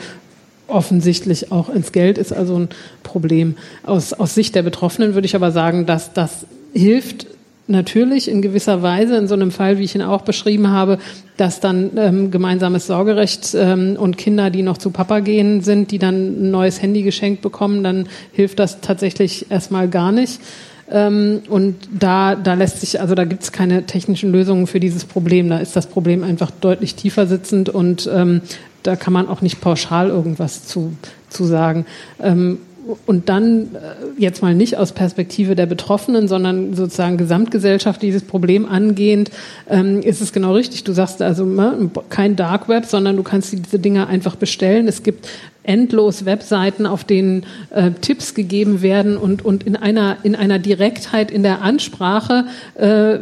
offensichtlich 0.71 1.53
auch 1.53 1.69
ins 1.69 1.93
Geld 1.93 2.19
ist 2.19 2.33
also 2.33 2.57
ein 2.57 2.69
Problem. 3.03 3.57
Aus, 3.85 4.13
aus 4.13 4.35
Sicht 4.35 4.55
der 4.55 4.63
Betroffenen 4.63 5.15
würde 5.15 5.27
ich 5.27 5.35
aber 5.35 5.53
sagen, 5.53 5.87
dass 5.87 6.13
das 6.13 6.47
hilft 6.73 7.27
natürlich 7.71 8.29
in 8.29 8.43
gewisser 8.43 8.83
Weise 8.83 9.17
in 9.17 9.29
so 9.29 9.35
einem 9.35 9.51
Fall, 9.51 9.79
wie 9.79 9.85
ich 9.85 9.95
ihn 9.95 10.03
auch 10.03 10.23
beschrieben 10.23 10.69
habe, 10.69 10.99
dass 11.37 11.61
dann 11.61 11.93
ähm, 11.97 12.31
gemeinsames 12.31 12.87
Sorgerecht 12.87 13.55
ähm, 13.55 13.97
und 13.99 14.19
Kinder, 14.19 14.51
die 14.51 14.63
noch 14.63 14.79
zu 14.79 14.91
Papa 14.91 15.21
gehen 15.21 15.63
sind, 15.63 15.91
die 15.93 15.99
dann 15.99 16.15
ein 16.47 16.51
neues 16.51 16.83
Handy 16.83 17.03
geschenkt 17.03 17.43
bekommen, 17.43 17.85
dann 17.85 18.09
hilft 18.33 18.59
das 18.59 18.81
tatsächlich 18.81 19.51
erstmal 19.51 19.89
gar 19.89 20.13
nicht. 20.13 20.41
Ähm, 20.91 21.43
und 21.49 21.77
da, 21.99 22.35
da 22.35 22.55
lässt 22.55 22.81
sich, 22.81 23.01
also 23.01 23.15
da 23.15 23.25
gibt 23.25 23.45
es 23.45 23.53
keine 23.53 23.87
technischen 23.87 24.33
Lösungen 24.33 24.67
für 24.67 24.81
dieses 24.81 25.05
Problem. 25.05 25.49
Da 25.49 25.59
ist 25.59 25.77
das 25.77 25.87
Problem 25.87 26.25
einfach 26.25 26.51
deutlich 26.51 26.97
tiefer 26.97 27.27
sitzend 27.27 27.69
und 27.69 28.11
ähm, 28.13 28.43
da 28.83 28.97
kann 28.97 29.13
man 29.13 29.29
auch 29.29 29.41
nicht 29.41 29.61
pauschal 29.61 30.09
irgendwas 30.09 30.67
zu, 30.67 30.93
zu 31.29 31.45
sagen. 31.45 31.87
Ähm, 32.21 32.59
und 33.07 33.29
dann 33.29 33.75
äh, 33.75 34.21
jetzt 34.21 34.43
mal 34.43 34.55
nicht 34.55 34.77
aus 34.77 34.93
Perspektive 34.93 35.55
der 35.55 35.67
Betroffenen, 35.67 36.29
sondern 36.29 36.75
sozusagen 36.75 37.17
Gesamtgesellschaft 37.17 38.03
dieses 38.03 38.23
Problem 38.23 38.67
angehend, 38.67 39.31
ähm, 39.69 40.01
ist 40.01 40.21
es 40.21 40.33
genau 40.33 40.55
richtig. 40.55 40.85
Du 40.85 40.93
sagst 40.93 41.23
also 41.23 41.45
ne, 41.45 41.91
kein 42.09 42.37
Dark 42.37 42.69
Web, 42.69 42.87
sondern 42.87 43.17
du 43.17 43.23
kannst 43.23 43.53
diese 43.53 43.79
Dinge 43.79 44.07
einfach 44.07 44.37
bestellen. 44.37 44.89
Es 44.89 45.03
gibt 45.03 45.29
endlos 45.63 46.25
Webseiten, 46.25 46.87
auf 46.87 47.05
denen 47.05 47.45
äh, 47.71 47.91
Tipps 48.01 48.35
gegeben 48.35 48.83
werden 48.83 49.17
und, 49.17 49.45
und 49.45 49.65
in 49.65 49.77
einer, 49.77 50.17
in 50.23 50.35
einer 50.35 50.59
Direktheit 50.59 51.31
in 51.31 51.43
der 51.43 51.63
Ansprache 51.63 52.47
äh, 52.75 53.19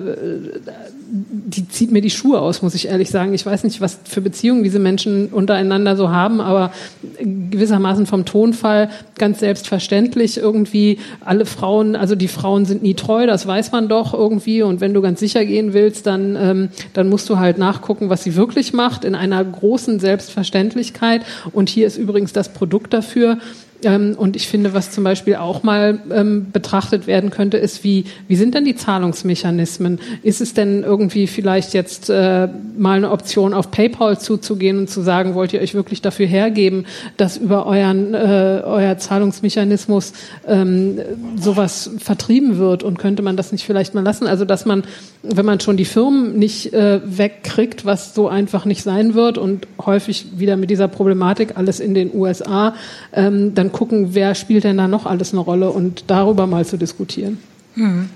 die 1.11 1.67
zieht 1.69 1.91
mir 1.91 2.03
die 2.03 2.11
Schuhe 2.11 2.41
aus, 2.41 2.61
muss 2.61 2.75
ich 2.75 2.89
ehrlich 2.89 3.09
sagen. 3.09 3.33
Ich 3.33 3.47
weiß 3.47 3.65
nicht, 3.65 3.81
was 3.81 3.99
für 4.05 4.21
Beziehungen 4.21 4.63
diese 4.63 4.79
Menschen 4.79 5.29
untereinander 5.29 5.97
so 5.97 6.11
haben, 6.11 6.41
aber 6.41 6.71
gewissermaßen 7.19 8.05
vom 8.07 8.27
Tonfall 8.27 8.91
ganz 9.17 9.41
selbstverständlich 9.41 10.37
irgendwie 10.37 10.99
alle 11.21 11.47
Frauen, 11.47 11.97
also 11.97 12.15
die 12.15 12.29
Frauen 12.29 12.67
sind 12.67 12.83
nie 12.83 12.95
treu, 12.95 13.27
das 13.27 13.47
weiß 13.47 13.73
man 13.73 13.89
doch 13.89 14.13
irgendwie. 14.13 14.63
Und 14.63 14.81
wenn 14.81 14.93
du 14.93 15.01
ganz 15.01 15.21
sicher 15.21 15.45
gehen 15.47 15.73
willst, 15.73 16.07
dann, 16.07 16.37
ähm, 16.37 16.69
dann 16.93 17.09
musst 17.09 17.29
du 17.31 17.39
halt 17.39 17.57
nachgucken, 17.57 18.11
was 18.11 18.23
sie 18.23 18.37
wirklich 18.37 18.75
macht, 18.75 19.05
in 19.05 19.15
einer 19.15 19.43
großen 19.43 20.01
Selbstverständlichkeit. 20.01 21.23
Und 21.53 21.71
hier 21.71 21.87
ist 21.87 21.97
übrigens 21.97 22.35
das 22.35 22.53
Produkt 22.53 22.93
dafür. 22.93 23.39
Ähm, 23.85 24.17
und 24.19 24.35
ich 24.35 24.49
finde, 24.49 24.75
was 24.75 24.91
zum 24.91 25.05
Beispiel 25.05 25.37
auch 25.37 25.63
mal 25.63 26.01
ähm, 26.11 26.51
betrachtet 26.53 27.07
werden 27.07 27.31
könnte, 27.31 27.59
ist, 27.59 27.85
wie, 27.85 28.05
wie 28.27 28.35
sind 28.35 28.55
denn 28.55 28.65
die 28.65 28.75
Zahlungsmechanismen? 28.75 30.01
Ist 30.23 30.41
es 30.41 30.53
denn 30.53 30.83
irgendwie 30.83 31.29
vielleicht 31.29 31.75
jetzt 31.75 32.11
äh, 32.11 32.49
mal 32.77 32.97
eine 32.97 33.11
Option, 33.11 33.55
auf 33.55 33.71
PayPal 33.71 34.19
zuzugehen 34.19 34.79
und 34.79 34.91
zu 34.91 35.01
sagen, 35.03 35.35
wollt 35.35 35.53
ihr 35.53 35.61
euch 35.61 35.75
wirklich 35.75 36.03
dafür 36.03 36.27
hergeben, 36.27 36.87
dass 37.17 37.37
über 37.37 37.67
euren, 37.67 38.15
äh, 38.15 38.63
euer 38.65 38.99
Zahlungsmechanismus 38.99 40.13
ähm, 40.47 40.99
sowas 41.37 41.91
vertrieben 41.99 42.59
wird? 42.59 42.83
Und 42.83 42.99
könnte 42.99 43.23
man 43.23 43.37
das 43.37 43.53
nicht 43.53 43.65
vielleicht 43.65 43.95
mal 43.95 44.03
lassen? 44.03 44.27
Also, 44.27 44.45
dass 44.45 44.67
man, 44.67 44.83
wenn 45.23 45.47
man 45.47 45.61
schon 45.61 45.77
die 45.77 45.85
Firmen 45.85 46.37
nicht 46.37 46.73
äh, 46.73 47.01
wegkriegt, 47.05 47.85
was 47.85 48.13
so 48.13 48.29
einfach 48.29 48.65
nicht 48.65 48.83
sein 48.83 49.15
wird 49.15 49.39
und 49.39 49.69
häufig 49.85 50.27
wieder 50.37 50.57
mit 50.57 50.71
dieser 50.71 50.89
Problematik 50.89 51.57
alles 51.57 51.79
in 51.79 51.95
den 51.95 52.13
USA, 52.13 52.75
ähm, 53.13 53.55
dann 53.55 53.68
dann 53.69 53.73
gucken, 53.73 54.15
wer 54.15 54.35
spielt 54.35 54.65
denn 54.65 54.79
da 54.79 54.89
noch 54.89 55.07
alles 55.07 55.33
eine 55.33 55.41
Rolle 55.41 55.71
und 55.71 56.05
darüber 56.09 56.47
mal 56.47 56.65
zu 56.65 56.77
diskutieren. 56.77 57.39
Hm. 57.75 58.09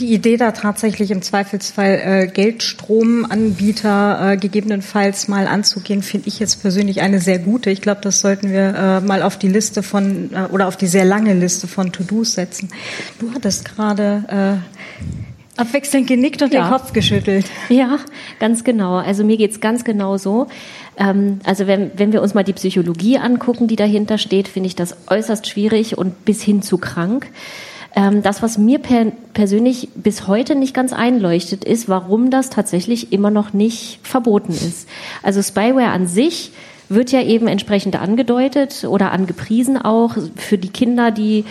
Die 0.00 0.12
Idee 0.12 0.36
da 0.36 0.50
tatsächlich 0.50 1.12
im 1.12 1.22
Zweifelsfall 1.22 2.00
äh, 2.04 2.26
Geldstromanbieter 2.26 4.32
äh, 4.32 4.36
gegebenenfalls 4.36 5.28
mal 5.28 5.46
anzugehen, 5.46 6.02
finde 6.02 6.26
ich 6.26 6.40
jetzt 6.40 6.62
persönlich 6.62 7.00
eine 7.00 7.20
sehr 7.20 7.38
gute. 7.38 7.70
Ich 7.70 7.80
glaube, 7.80 8.00
das 8.02 8.20
sollten 8.20 8.50
wir 8.50 8.74
äh, 8.74 9.00
mal 9.00 9.22
auf 9.22 9.38
die 9.38 9.46
Liste 9.46 9.84
von 9.84 10.30
äh, 10.32 10.48
oder 10.50 10.66
auf 10.66 10.76
die 10.76 10.88
sehr 10.88 11.04
lange 11.04 11.32
Liste 11.34 11.68
von 11.68 11.92
To-Dos 11.92 12.32
setzen. 12.32 12.70
Du 13.20 13.32
hattest 13.32 13.64
gerade 13.64 14.24
äh, 14.28 14.56
abwechselnd 15.58 16.06
genickt 16.06 16.42
und 16.42 16.52
ja. 16.52 16.64
den 16.64 16.70
Kopf 16.70 16.92
geschüttelt. 16.92 17.46
Ja, 17.68 17.98
ganz 18.38 18.64
genau. 18.64 18.96
Also 18.96 19.24
mir 19.24 19.36
geht's 19.36 19.60
ganz 19.60 19.84
genau 19.84 20.16
so. 20.16 20.46
Ähm, 20.96 21.40
also 21.44 21.66
wenn, 21.66 21.90
wenn 21.96 22.12
wir 22.12 22.22
uns 22.22 22.34
mal 22.34 22.44
die 22.44 22.52
Psychologie 22.52 23.18
angucken, 23.18 23.68
die 23.68 23.76
dahinter 23.76 24.18
steht, 24.18 24.48
finde 24.48 24.68
ich 24.68 24.76
das 24.76 24.96
äußerst 25.08 25.46
schwierig 25.46 25.98
und 25.98 26.24
bis 26.24 26.42
hin 26.42 26.62
zu 26.62 26.78
krank. 26.78 27.30
Ähm, 27.94 28.22
das, 28.22 28.42
was 28.42 28.58
mir 28.58 28.78
per, 28.78 29.06
persönlich 29.34 29.88
bis 29.94 30.26
heute 30.26 30.54
nicht 30.54 30.74
ganz 30.74 30.92
einleuchtet, 30.92 31.64
ist, 31.64 31.88
warum 31.88 32.30
das 32.30 32.50
tatsächlich 32.50 33.12
immer 33.12 33.30
noch 33.30 33.52
nicht 33.52 34.00
verboten 34.02 34.52
ist. 34.52 34.88
Also 35.22 35.42
Spyware 35.42 35.90
an 35.90 36.06
sich 36.06 36.52
wird 36.88 37.12
ja 37.12 37.22
eben 37.22 37.48
entsprechend 37.48 38.00
angedeutet 38.00 38.84
oder 38.84 39.12
angepriesen 39.12 39.76
auch 39.76 40.16
für 40.36 40.58
die 40.58 40.70
Kinder, 40.70 41.10
die 41.10 41.44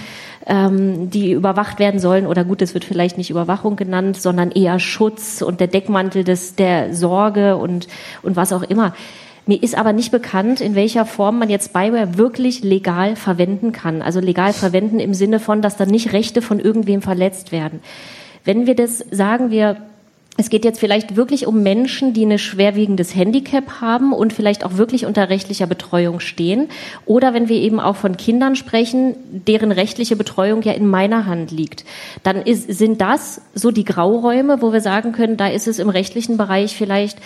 ähm, 0.47 1.09
die 1.09 1.31
überwacht 1.31 1.77
werden 1.79 1.99
sollen 1.99 2.25
oder 2.25 2.43
gut, 2.43 2.61
es 2.61 2.73
wird 2.73 2.85
vielleicht 2.85 3.17
nicht 3.17 3.29
Überwachung 3.29 3.75
genannt, 3.75 4.19
sondern 4.19 4.51
eher 4.51 4.79
Schutz 4.79 5.41
und 5.41 5.59
der 5.59 5.67
Deckmantel 5.67 6.23
des 6.23 6.55
der 6.55 6.93
Sorge 6.93 7.57
und 7.57 7.87
und 8.23 8.35
was 8.35 8.53
auch 8.53 8.63
immer. 8.63 8.93
Mir 9.45 9.63
ist 9.63 9.77
aber 9.77 9.93
nicht 9.93 10.11
bekannt, 10.11 10.59
in 10.59 10.75
welcher 10.75 11.05
Form 11.05 11.39
man 11.39 11.49
jetzt 11.49 11.69
Spyware 11.69 12.17
wirklich 12.17 12.63
legal 12.63 13.15
verwenden 13.15 13.71
kann. 13.71 14.01
Also 14.01 14.19
legal 14.19 14.51
verwenden 14.51 14.99
im 14.99 15.13
Sinne 15.13 15.39
von, 15.39 15.61
dass 15.61 15.77
dann 15.77 15.89
nicht 15.89 16.11
Rechte 16.11 16.41
von 16.41 16.59
irgendwem 16.59 17.01
verletzt 17.01 17.53
werden. 17.53 17.79
Wenn 18.43 18.67
wir 18.67 18.75
das 18.75 18.99
sagen, 19.09 19.49
wir 19.49 19.77
es 20.37 20.49
geht 20.49 20.63
jetzt 20.63 20.79
vielleicht 20.79 21.15
wirklich 21.15 21.47
um 21.47 21.63
Menschen, 21.63 22.13
die 22.13 22.23
ein 22.23 22.37
schwerwiegendes 22.37 23.15
Handicap 23.15 23.81
haben 23.81 24.13
und 24.13 24.33
vielleicht 24.33 24.63
auch 24.63 24.77
wirklich 24.77 25.07
unter 25.07 25.29
rechtlicher 25.29 25.65
Betreuung 25.65 26.19
stehen. 26.19 26.69
Oder 27.05 27.33
wenn 27.33 27.49
wir 27.49 27.57
eben 27.57 27.79
auch 27.79 27.95
von 27.95 28.17
Kindern 28.17 28.55
sprechen, 28.55 29.15
deren 29.47 29.71
rechtliche 29.71 30.15
Betreuung 30.15 30.61
ja 30.61 30.73
in 30.73 30.87
meiner 30.87 31.25
Hand 31.25 31.49
liegt. 31.49 31.85
Dann 32.21 32.37
ist, 32.43 32.71
sind 32.71 33.01
das 33.01 33.41
so 33.55 33.71
die 33.71 33.83
Grauräume, 33.83 34.61
wo 34.61 34.71
wir 34.71 34.81
sagen 34.81 35.11
können, 35.11 35.37
da 35.37 35.47
ist 35.47 35.67
es 35.67 35.79
im 35.79 35.89
rechtlichen 35.89 36.37
Bereich 36.37 36.77
vielleicht 36.77 37.17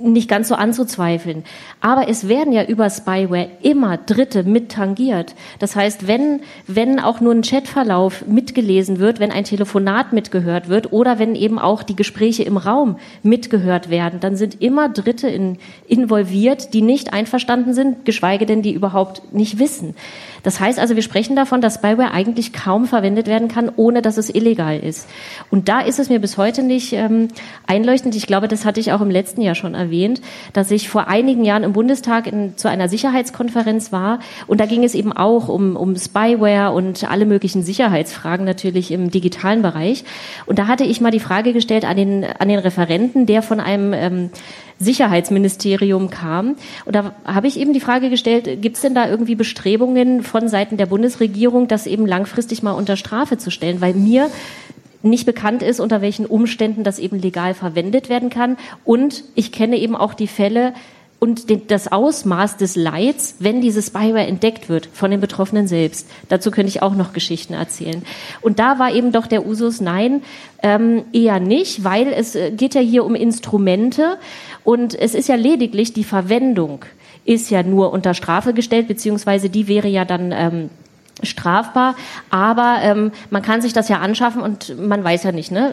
nicht 0.00 0.28
ganz 0.28 0.48
so 0.48 0.54
anzuzweifeln. 0.54 1.44
Aber 1.80 2.08
es 2.08 2.28
werden 2.28 2.52
ja 2.52 2.64
über 2.64 2.88
Spyware 2.90 3.48
immer 3.62 3.96
Dritte 3.96 4.42
mit 4.42 4.72
tangiert. 4.72 5.34
Das 5.58 5.76
heißt, 5.76 6.06
wenn, 6.06 6.40
wenn 6.66 6.98
auch 6.98 7.20
nur 7.20 7.32
ein 7.32 7.42
Chatverlauf 7.42 8.26
mitgelesen 8.26 8.98
wird, 8.98 9.20
wenn 9.20 9.30
ein 9.30 9.44
Telefonat 9.44 10.12
mitgehört 10.12 10.68
wird 10.68 10.92
oder 10.92 11.18
wenn 11.18 11.34
eben 11.34 11.58
auch 11.58 11.82
die 11.82 11.96
Gespräche 11.96 12.42
im 12.42 12.56
Raum 12.56 12.96
mitgehört 13.22 13.90
werden, 13.90 14.20
dann 14.20 14.36
sind 14.36 14.60
immer 14.60 14.88
Dritte 14.88 15.28
in, 15.28 15.58
involviert, 15.86 16.74
die 16.74 16.82
nicht 16.82 17.12
einverstanden 17.12 17.74
sind, 17.74 18.04
geschweige 18.04 18.46
denn 18.46 18.62
die 18.62 18.72
überhaupt 18.72 19.32
nicht 19.32 19.58
wissen. 19.58 19.94
Das 20.42 20.60
heißt 20.60 20.78
also, 20.78 20.96
wir 20.96 21.02
sprechen 21.02 21.36
davon, 21.36 21.60
dass 21.60 21.74
Spyware 21.74 22.12
eigentlich 22.12 22.52
kaum 22.52 22.86
verwendet 22.86 23.26
werden 23.26 23.48
kann, 23.48 23.70
ohne 23.74 24.02
dass 24.02 24.16
es 24.16 24.34
illegal 24.34 24.78
ist. 24.78 25.08
Und 25.50 25.68
da 25.68 25.80
ist 25.80 25.98
es 25.98 26.08
mir 26.08 26.20
bis 26.20 26.36
heute 26.36 26.62
nicht 26.62 26.92
ähm, 26.92 27.28
einleuchtend. 27.66 28.14
Ich 28.14 28.26
glaube, 28.26 28.48
das 28.48 28.64
hatte 28.64 28.80
ich 28.80 28.92
auch 28.92 29.00
im 29.00 29.10
letzten 29.10 29.42
Jahr 29.42 29.54
schon 29.54 29.74
erwähnt, 29.74 30.20
dass 30.52 30.70
ich 30.70 30.88
vor 30.88 31.08
einigen 31.08 31.44
Jahren 31.44 31.64
im 31.64 31.72
Bundestag 31.72 32.26
in, 32.26 32.56
zu 32.56 32.68
einer 32.68 32.88
Sicherheitskonferenz 32.88 33.92
war 33.92 34.20
und 34.46 34.60
da 34.60 34.66
ging 34.66 34.84
es 34.84 34.94
eben 34.94 35.12
auch 35.12 35.48
um, 35.48 35.76
um 35.76 35.96
Spyware 35.96 36.72
und 36.72 37.10
alle 37.10 37.26
möglichen 37.26 37.62
Sicherheitsfragen 37.62 38.44
natürlich 38.44 38.90
im 38.90 39.10
digitalen 39.10 39.62
Bereich. 39.62 40.04
Und 40.46 40.58
da 40.58 40.66
hatte 40.66 40.84
ich 40.84 41.00
mal 41.00 41.10
die 41.10 41.20
Frage 41.20 41.52
gestellt 41.52 41.84
an 41.84 41.96
den, 41.96 42.24
an 42.24 42.48
den 42.48 42.58
Referenten, 42.58 43.26
der 43.26 43.42
von 43.42 43.60
einem 43.60 43.92
ähm, 43.92 44.30
Sicherheitsministerium 44.80 46.10
kam. 46.10 46.56
Und 46.86 46.96
da 46.96 47.12
habe 47.24 47.46
ich 47.46 47.60
eben 47.60 47.72
die 47.72 47.80
Frage 47.80 48.10
gestellt, 48.10 48.62
gibt 48.62 48.76
es 48.76 48.82
denn 48.82 48.94
da 48.94 49.08
irgendwie 49.08 49.34
Bestrebungen 49.36 50.22
von 50.22 50.48
Seiten 50.48 50.78
der 50.78 50.86
Bundesregierung, 50.86 51.68
das 51.68 51.86
eben 51.86 52.06
langfristig 52.06 52.62
mal 52.62 52.72
unter 52.72 52.96
Strafe 52.96 53.38
zu 53.38 53.50
stellen? 53.50 53.80
Weil 53.80 53.94
mir 53.94 54.28
nicht 55.02 55.26
bekannt 55.26 55.62
ist, 55.62 55.80
unter 55.80 56.02
welchen 56.02 56.26
Umständen 56.26 56.82
das 56.82 56.98
eben 56.98 57.18
legal 57.18 57.54
verwendet 57.54 58.08
werden 58.08 58.30
kann. 58.30 58.56
Und 58.84 59.22
ich 59.34 59.52
kenne 59.52 59.76
eben 59.76 59.94
auch 59.94 60.14
die 60.14 60.26
Fälle, 60.26 60.72
und 61.20 61.70
das 61.70 61.92
Ausmaß 61.92 62.56
des 62.56 62.76
Leids, 62.76 63.36
wenn 63.40 63.60
dieses 63.60 63.88
Spyware 63.88 64.26
entdeckt 64.26 64.70
wird 64.70 64.88
von 64.90 65.10
den 65.10 65.20
Betroffenen 65.20 65.68
selbst. 65.68 66.08
Dazu 66.30 66.50
könnte 66.50 66.70
ich 66.70 66.82
auch 66.82 66.94
noch 66.94 67.12
Geschichten 67.12 67.52
erzählen. 67.52 68.02
Und 68.40 68.58
da 68.58 68.78
war 68.78 68.92
eben 68.92 69.12
doch 69.12 69.26
der 69.26 69.46
Usus, 69.46 69.82
nein, 69.82 70.22
ähm, 70.62 71.04
eher 71.12 71.38
nicht, 71.38 71.84
weil 71.84 72.08
es 72.08 72.34
äh, 72.34 72.50
geht 72.50 72.74
ja 72.74 72.80
hier 72.80 73.04
um 73.04 73.14
Instrumente 73.14 74.16
und 74.64 74.94
es 74.94 75.14
ist 75.14 75.28
ja 75.28 75.36
lediglich 75.36 75.92
die 75.92 76.04
Verwendung 76.04 76.84
ist 77.24 77.50
ja 77.50 77.62
nur 77.62 77.92
unter 77.92 78.14
Strafe 78.14 78.54
gestellt, 78.54 78.88
beziehungsweise 78.88 79.50
die 79.50 79.68
wäre 79.68 79.88
ja 79.88 80.04
dann 80.04 80.32
ähm, 80.32 80.70
strafbar. 81.22 81.94
Aber 82.30 82.78
ähm, 82.82 83.12
man 83.30 83.42
kann 83.42 83.60
sich 83.60 83.72
das 83.72 83.88
ja 83.88 83.98
anschaffen 83.98 84.42
und 84.42 84.78
man 84.78 85.04
weiß 85.04 85.24
ja 85.24 85.32
nicht, 85.32 85.50
ne? 85.50 85.72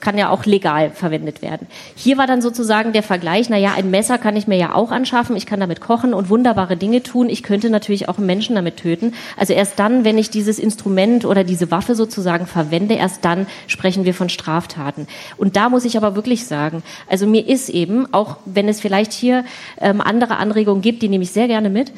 Kann 0.00 0.18
ja 0.18 0.30
auch 0.30 0.44
legal 0.44 0.90
verwendet 0.90 1.42
werden. 1.42 1.66
Hier 1.94 2.18
war 2.18 2.26
dann 2.26 2.42
sozusagen 2.42 2.92
der 2.92 3.02
Vergleich, 3.02 3.48
na 3.48 3.56
ja, 3.56 3.74
ein 3.74 3.90
Messer 3.90 4.18
kann 4.18 4.36
ich 4.36 4.46
mir 4.46 4.56
ja 4.56 4.74
auch 4.74 4.90
anschaffen, 4.90 5.36
ich 5.36 5.46
kann 5.46 5.60
damit 5.60 5.80
kochen 5.80 6.14
und 6.14 6.28
wunderbare 6.28 6.76
Dinge 6.76 7.02
tun, 7.02 7.28
ich 7.28 7.42
könnte 7.42 7.70
natürlich 7.70 8.08
auch 8.08 8.18
einen 8.18 8.26
Menschen 8.26 8.54
damit 8.54 8.76
töten. 8.76 9.14
Also 9.36 9.52
erst 9.52 9.78
dann, 9.78 10.04
wenn 10.04 10.18
ich 10.18 10.30
dieses 10.30 10.58
Instrument 10.58 11.24
oder 11.24 11.44
diese 11.44 11.70
Waffe 11.70 11.94
sozusagen 11.94 12.46
verwende, 12.46 12.94
erst 12.94 13.24
dann 13.24 13.46
sprechen 13.66 14.04
wir 14.04 14.14
von 14.14 14.28
Straftaten. 14.28 15.06
Und 15.36 15.56
da 15.56 15.68
muss 15.68 15.84
ich 15.84 15.96
aber 15.96 16.14
wirklich 16.14 16.46
sagen, 16.46 16.82
also 17.08 17.26
mir 17.26 17.46
ist 17.46 17.68
eben, 17.68 18.12
auch 18.12 18.36
wenn 18.44 18.68
es 18.68 18.80
vielleicht 18.80 19.12
hier 19.12 19.44
ähm, 19.80 20.00
andere 20.00 20.36
Anregungen 20.36 20.82
gibt, 20.82 21.02
die 21.02 21.08
nehme 21.08 21.24
ich 21.24 21.30
sehr 21.30 21.48
gerne 21.48 21.70
mit, 21.70 21.92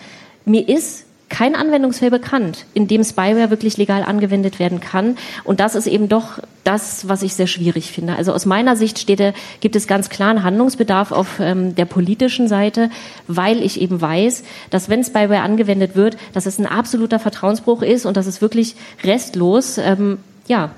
mir 0.45 0.69
ist 0.69 1.07
kein 1.28 1.54
Anwendungsfall 1.54 2.11
bekannt, 2.11 2.64
in 2.75 2.88
dem 2.88 3.04
Spyware 3.04 3.50
wirklich 3.50 3.76
legal 3.76 4.02
angewendet 4.02 4.58
werden 4.58 4.80
kann. 4.80 5.16
Und 5.44 5.61
das 5.61 5.75
ist 5.75 5.87
eben 5.87 6.08
doch 6.08 6.38
das, 6.64 7.08
was 7.08 7.23
ich 7.23 7.35
sehr 7.35 7.47
schwierig 7.47 7.92
finde. 7.92 8.16
Also 8.16 8.32
aus 8.32 8.47
meiner 8.47 8.76
Sicht 8.76 8.99
steht, 8.99 9.35
gibt 9.61 9.76
es 9.76 9.87
ganz 9.87 10.08
klaren 10.11 10.42
Handlungsbedarf 10.42 11.12
auf 11.12 11.40
ähm, 11.40 11.75
der 11.75 11.87
politischen 11.87 12.49
Seite, 12.49 12.90
weil 13.26 13.62
ich 13.62 13.80
eben 13.80 14.00
weiß, 14.00 14.44
dass 14.70 14.88
wenn 14.88 15.04
Spyware 15.04 15.40
angewendet 15.40 15.97
wird, 15.97 16.16
dass 16.32 16.47
es 16.47 16.58
ein 16.58 16.66
absoluter 16.66 17.18
Vertrauensbruch 17.18 17.82
ist 17.82 18.06
und 18.06 18.16
dass 18.16 18.26
es 18.26 18.40
wirklich 18.40 18.76
restlos 19.04 19.78
ähm, 19.78 20.18
ja, 20.47 20.70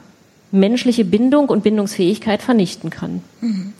menschliche 0.52 1.04
Bindung 1.04 1.48
und 1.48 1.62
Bindungsfähigkeit 1.62 2.42
vernichten 2.42 2.90
kann. 2.90 3.22
Mhm. 3.40 3.72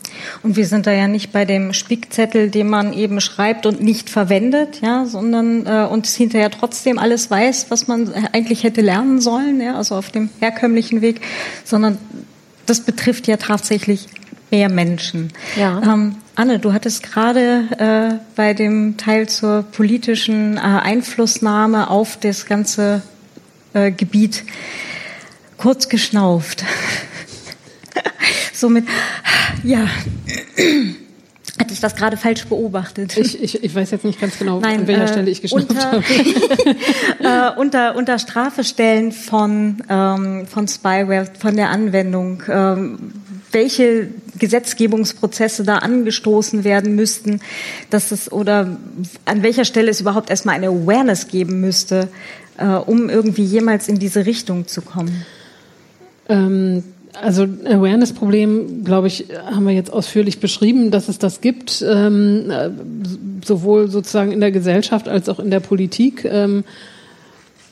Und 0.43 0.55
wir 0.55 0.65
sind 0.65 0.87
da 0.87 0.91
ja 0.91 1.07
nicht 1.07 1.31
bei 1.31 1.45
dem 1.45 1.73
Spickzettel, 1.73 2.49
den 2.49 2.69
man 2.69 2.93
eben 2.93 3.19
schreibt 3.19 3.65
und 3.65 3.81
nicht 3.81 4.09
verwendet, 4.09 4.81
ja, 4.81 5.05
sondern 5.05 5.65
äh, 5.65 5.87
und 5.89 6.07
hinterher 6.07 6.51
trotzdem 6.51 6.97
alles 6.97 7.29
weiß, 7.29 7.67
was 7.69 7.87
man 7.87 8.13
eigentlich 8.31 8.63
hätte 8.63 8.81
lernen 8.81 9.19
sollen, 9.19 9.59
ja, 9.59 9.75
also 9.75 9.95
auf 9.95 10.11
dem 10.11 10.29
herkömmlichen 10.39 11.01
Weg, 11.01 11.21
sondern 11.65 11.97
das 12.65 12.81
betrifft 12.81 13.27
ja 13.27 13.37
tatsächlich 13.37 14.07
mehr 14.49 14.69
Menschen. 14.69 15.31
Ja. 15.57 15.81
Ähm, 15.81 16.15
Anne, 16.35 16.59
du 16.59 16.73
hattest 16.73 17.03
gerade 17.03 17.65
äh, 17.77 18.17
bei 18.35 18.53
dem 18.53 18.97
Teil 18.97 19.27
zur 19.27 19.63
politischen 19.63 20.57
äh, 20.57 20.59
Einflussnahme 20.59 21.89
auf 21.89 22.17
das 22.17 22.45
ganze 22.45 23.01
äh, 23.73 23.91
Gebiet 23.91 24.43
kurz 25.61 25.89
geschnauft. 25.89 26.63
Somit, 28.53 28.85
ja, 29.63 29.87
hatte 31.59 31.73
ich 31.73 31.79
das 31.79 31.95
gerade 31.95 32.17
falsch 32.17 32.45
beobachtet? 32.45 33.15
Ich, 33.17 33.41
ich, 33.41 33.63
ich 33.63 33.75
weiß 33.75 33.91
jetzt 33.91 34.03
nicht 34.03 34.19
ganz 34.19 34.39
genau, 34.39 34.59
Nein, 34.59 34.81
an 34.81 34.87
welcher 34.87 35.03
äh, 35.03 35.07
Stelle 35.07 35.29
ich 35.29 35.41
geschnauft 35.41 35.69
unter, 35.69 35.91
habe. 35.91 36.03
äh, 37.55 37.59
unter, 37.59 37.95
unter 37.95 38.17
Strafe 38.17 38.63
stellen 38.63 39.11
von, 39.11 39.83
ähm, 39.87 40.47
von 40.47 40.67
Spyware, 40.67 41.27
von 41.37 41.55
der 41.55 41.69
Anwendung. 41.69 42.41
Ähm, 42.47 43.13
welche 43.51 44.07
Gesetzgebungsprozesse 44.39 45.63
da 45.63 45.79
angestoßen 45.79 46.63
werden 46.63 46.95
müssten, 46.95 47.41
dass 47.89 48.11
es 48.11 48.31
oder 48.31 48.77
an 49.25 49.43
welcher 49.43 49.65
Stelle 49.65 49.91
es 49.91 50.01
überhaupt 50.01 50.29
erstmal 50.29 50.55
eine 50.55 50.69
Awareness 50.69 51.27
geben 51.27 51.61
müsste, 51.61 52.07
äh, 52.57 52.65
um 52.65 53.09
irgendwie 53.09 53.43
jemals 53.43 53.87
in 53.87 53.99
diese 53.99 54.25
Richtung 54.25 54.67
zu 54.67 54.81
kommen. 54.81 55.25
Ähm, 56.31 56.83
also 57.21 57.43
Awareness-Problem, 57.43 58.83
glaube 58.85 59.07
ich, 59.07 59.25
haben 59.45 59.65
wir 59.65 59.73
jetzt 59.73 59.91
ausführlich 59.91 60.39
beschrieben, 60.39 60.91
dass 60.91 61.09
es 61.09 61.19
das 61.19 61.41
gibt, 61.41 61.83
ähm, 61.87 62.49
äh, 62.49 62.69
sowohl 63.43 63.89
sozusagen 63.89 64.31
in 64.31 64.39
der 64.39 64.51
Gesellschaft 64.51 65.09
als 65.09 65.27
auch 65.27 65.39
in 65.39 65.51
der 65.51 65.59
Politik. 65.59 66.23
Ähm, 66.25 66.63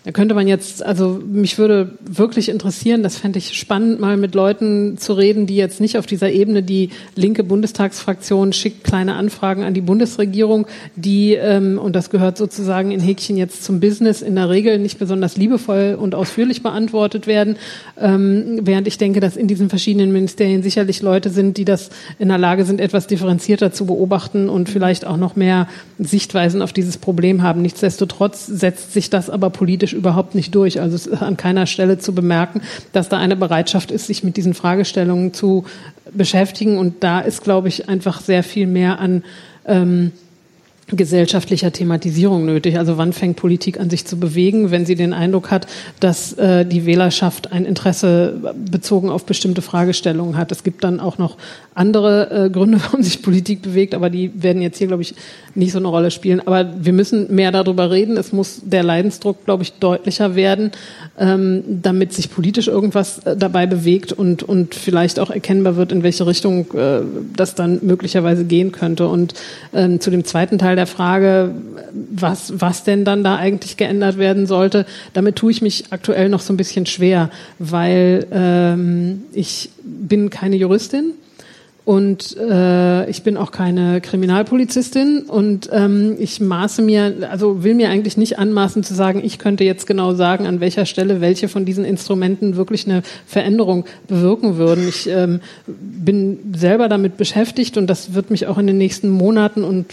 da 0.09 0.13
könnte 0.13 0.33
man 0.33 0.47
jetzt, 0.47 0.83
also 0.83 1.21
mich 1.23 1.59
würde 1.59 1.91
wirklich 2.03 2.49
interessieren, 2.49 3.03
das 3.03 3.15
fände 3.15 3.37
ich 3.37 3.53
spannend, 3.53 3.99
mal 3.99 4.17
mit 4.17 4.33
Leuten 4.33 4.97
zu 4.97 5.13
reden, 5.13 5.45
die 5.45 5.55
jetzt 5.55 5.79
nicht 5.79 5.99
auf 5.99 6.07
dieser 6.07 6.31
Ebene, 6.31 6.63
die 6.63 6.89
linke 7.13 7.43
Bundestagsfraktion 7.43 8.51
schickt 8.51 8.83
kleine 8.83 9.13
Anfragen 9.13 9.61
an 9.61 9.75
die 9.75 9.81
Bundesregierung, 9.81 10.65
die, 10.95 11.35
ähm, 11.35 11.77
und 11.77 11.95
das 11.95 12.09
gehört 12.09 12.39
sozusagen 12.39 12.89
in 12.89 12.99
Häkchen 12.99 13.37
jetzt 13.37 13.63
zum 13.63 13.79
Business, 13.79 14.23
in 14.23 14.33
der 14.33 14.49
Regel 14.49 14.79
nicht 14.79 14.97
besonders 14.97 15.37
liebevoll 15.37 15.95
und 16.01 16.15
ausführlich 16.15 16.63
beantwortet 16.63 17.27
werden, 17.27 17.57
ähm, 17.95 18.61
während 18.63 18.87
ich 18.87 18.97
denke, 18.97 19.19
dass 19.19 19.37
in 19.37 19.45
diesen 19.45 19.69
verschiedenen 19.69 20.11
Ministerien 20.11 20.63
sicherlich 20.63 21.03
Leute 21.03 21.29
sind, 21.29 21.55
die 21.57 21.65
das 21.65 21.91
in 22.17 22.29
der 22.29 22.39
Lage 22.39 22.65
sind, 22.65 22.81
etwas 22.81 23.05
differenzierter 23.05 23.71
zu 23.71 23.85
beobachten 23.85 24.49
und 24.49 24.69
vielleicht 24.69 25.05
auch 25.05 25.17
noch 25.17 25.35
mehr 25.35 25.67
Sichtweisen 25.99 26.63
auf 26.63 26.73
dieses 26.73 26.97
Problem 26.97 27.43
haben. 27.43 27.61
Nichtsdestotrotz 27.61 28.47
setzt 28.47 28.91
sich 28.91 29.11
das 29.11 29.29
aber 29.29 29.51
politisch 29.51 29.98
überhaupt 29.99 30.33
nicht 30.33 30.55
durch. 30.55 30.81
Also 30.81 30.95
es 30.95 31.05
ist 31.05 31.21
an 31.21 31.37
keiner 31.37 31.65
Stelle 31.67 31.99
zu 31.99 32.13
bemerken, 32.15 32.61
dass 32.91 33.09
da 33.09 33.17
eine 33.17 33.35
Bereitschaft 33.35 33.91
ist, 33.91 34.07
sich 34.07 34.23
mit 34.23 34.37
diesen 34.37 34.53
Fragestellungen 34.53 35.33
zu 35.33 35.65
beschäftigen. 36.11 36.77
Und 36.77 37.03
da 37.03 37.19
ist, 37.19 37.43
glaube 37.43 37.67
ich, 37.67 37.87
einfach 37.87 38.21
sehr 38.21 38.43
viel 38.43 38.65
mehr 38.65 38.99
an 38.99 39.23
ähm, 39.65 40.11
gesellschaftlicher 40.95 41.71
Thematisierung 41.71 42.45
nötig. 42.45 42.77
Also 42.77 42.97
wann 42.97 43.13
fängt 43.13 43.37
Politik 43.37 43.79
an 43.79 43.89
sich 43.89 44.05
zu 44.05 44.17
bewegen, 44.17 44.71
wenn 44.71 44.85
sie 44.85 44.95
den 44.95 45.13
Eindruck 45.13 45.51
hat, 45.51 45.67
dass 45.99 46.33
äh, 46.33 46.65
die 46.65 46.85
Wählerschaft 46.85 47.51
ein 47.51 47.65
Interesse 47.65 48.53
bezogen 48.55 49.09
auf 49.09 49.25
bestimmte 49.25 49.61
Fragestellungen 49.61 50.37
hat. 50.37 50.51
Es 50.51 50.63
gibt 50.63 50.83
dann 50.83 50.99
auch 50.99 51.17
noch 51.17 51.37
andere 51.75 52.45
äh, 52.45 52.49
Gründe, 52.49 52.79
warum 52.83 53.03
sich 53.03 53.21
Politik 53.21 53.61
bewegt, 53.61 53.93
aber 53.93 54.09
die 54.09 54.31
werden 54.41 54.61
jetzt 54.61 54.77
hier, 54.77 54.87
glaube 54.87 55.03
ich, 55.03 55.15
nicht 55.55 55.71
so 55.71 55.79
eine 55.79 55.87
Rolle 55.87 56.11
spielen. 56.11 56.41
Aber 56.45 56.67
wir 56.79 56.93
müssen 56.93 57.33
mehr 57.33 57.51
darüber 57.51 57.91
reden. 57.91 58.17
Es 58.17 58.33
muss 58.33 58.61
der 58.63 58.83
Leidensdruck, 58.83 59.45
glaube 59.45 59.63
ich, 59.63 59.73
deutlicher 59.73 60.35
werden, 60.35 60.71
ähm, 61.17 61.63
damit 61.81 62.13
sich 62.13 62.31
politisch 62.31 62.67
irgendwas 62.67 63.19
äh, 63.19 63.35
dabei 63.35 63.65
bewegt 63.65 64.11
und, 64.11 64.43
und 64.43 64.75
vielleicht 64.75 65.19
auch 65.19 65.29
erkennbar 65.29 65.75
wird, 65.75 65.91
in 65.91 66.03
welche 66.03 66.27
Richtung 66.27 66.73
äh, 66.73 67.01
das 67.35 67.55
dann 67.55 67.79
möglicherweise 67.81 68.45
gehen 68.45 68.71
könnte. 68.71 69.07
Und 69.07 69.33
ähm, 69.73 69.99
zu 69.99 70.11
dem 70.11 70.25
zweiten 70.25 70.57
Teil 70.57 70.75
der 70.79 70.87
Frage, 70.87 71.51
was, 72.09 72.53
was 72.55 72.83
denn 72.83 73.03
dann 73.03 73.23
da 73.23 73.35
eigentlich 73.35 73.75
geändert 73.77 74.17
werden 74.17 74.47
sollte, 74.47 74.85
damit 75.13 75.35
tue 75.35 75.51
ich 75.51 75.61
mich 75.61 75.91
aktuell 75.91 76.29
noch 76.29 76.39
so 76.39 76.53
ein 76.53 76.57
bisschen 76.57 76.85
schwer, 76.85 77.29
weil 77.59 78.25
ähm, 78.31 79.23
ich 79.33 79.69
bin 79.83 80.29
keine 80.29 80.55
Juristin 80.55 81.13
Und 81.89 82.37
äh, 82.37 83.09
ich 83.09 83.23
bin 83.23 83.35
auch 83.35 83.49
keine 83.51 83.99
Kriminalpolizistin 83.99 85.23
und 85.23 85.71
ähm, 85.73 86.17
ich 86.19 86.39
maße 86.39 86.83
mir, 86.83 87.27
also 87.31 87.63
will 87.63 87.73
mir 87.73 87.89
eigentlich 87.89 88.15
nicht 88.15 88.37
anmaßen 88.37 88.83
zu 88.83 88.93
sagen, 88.93 89.23
ich 89.25 89.39
könnte 89.39 89.63
jetzt 89.63 89.87
genau 89.87 90.13
sagen, 90.13 90.45
an 90.45 90.59
welcher 90.59 90.85
Stelle 90.85 91.19
welche 91.19 91.47
von 91.47 91.65
diesen 91.65 91.85
Instrumenten 91.85 92.57
wirklich 92.57 92.85
eine 92.85 93.01
Veränderung 93.25 93.85
bewirken 94.07 94.57
würden. 94.57 94.87
Ich 94.87 95.09
ähm, 95.09 95.39
bin 95.65 96.53
selber 96.55 96.89
damit 96.89 97.17
beschäftigt 97.17 97.75
und 97.75 97.87
das 97.87 98.13
wird 98.13 98.29
mich 98.29 98.45
auch 98.45 98.59
in 98.59 98.67
den 98.67 98.77
nächsten 98.77 99.09
Monaten 99.09 99.63
und 99.63 99.87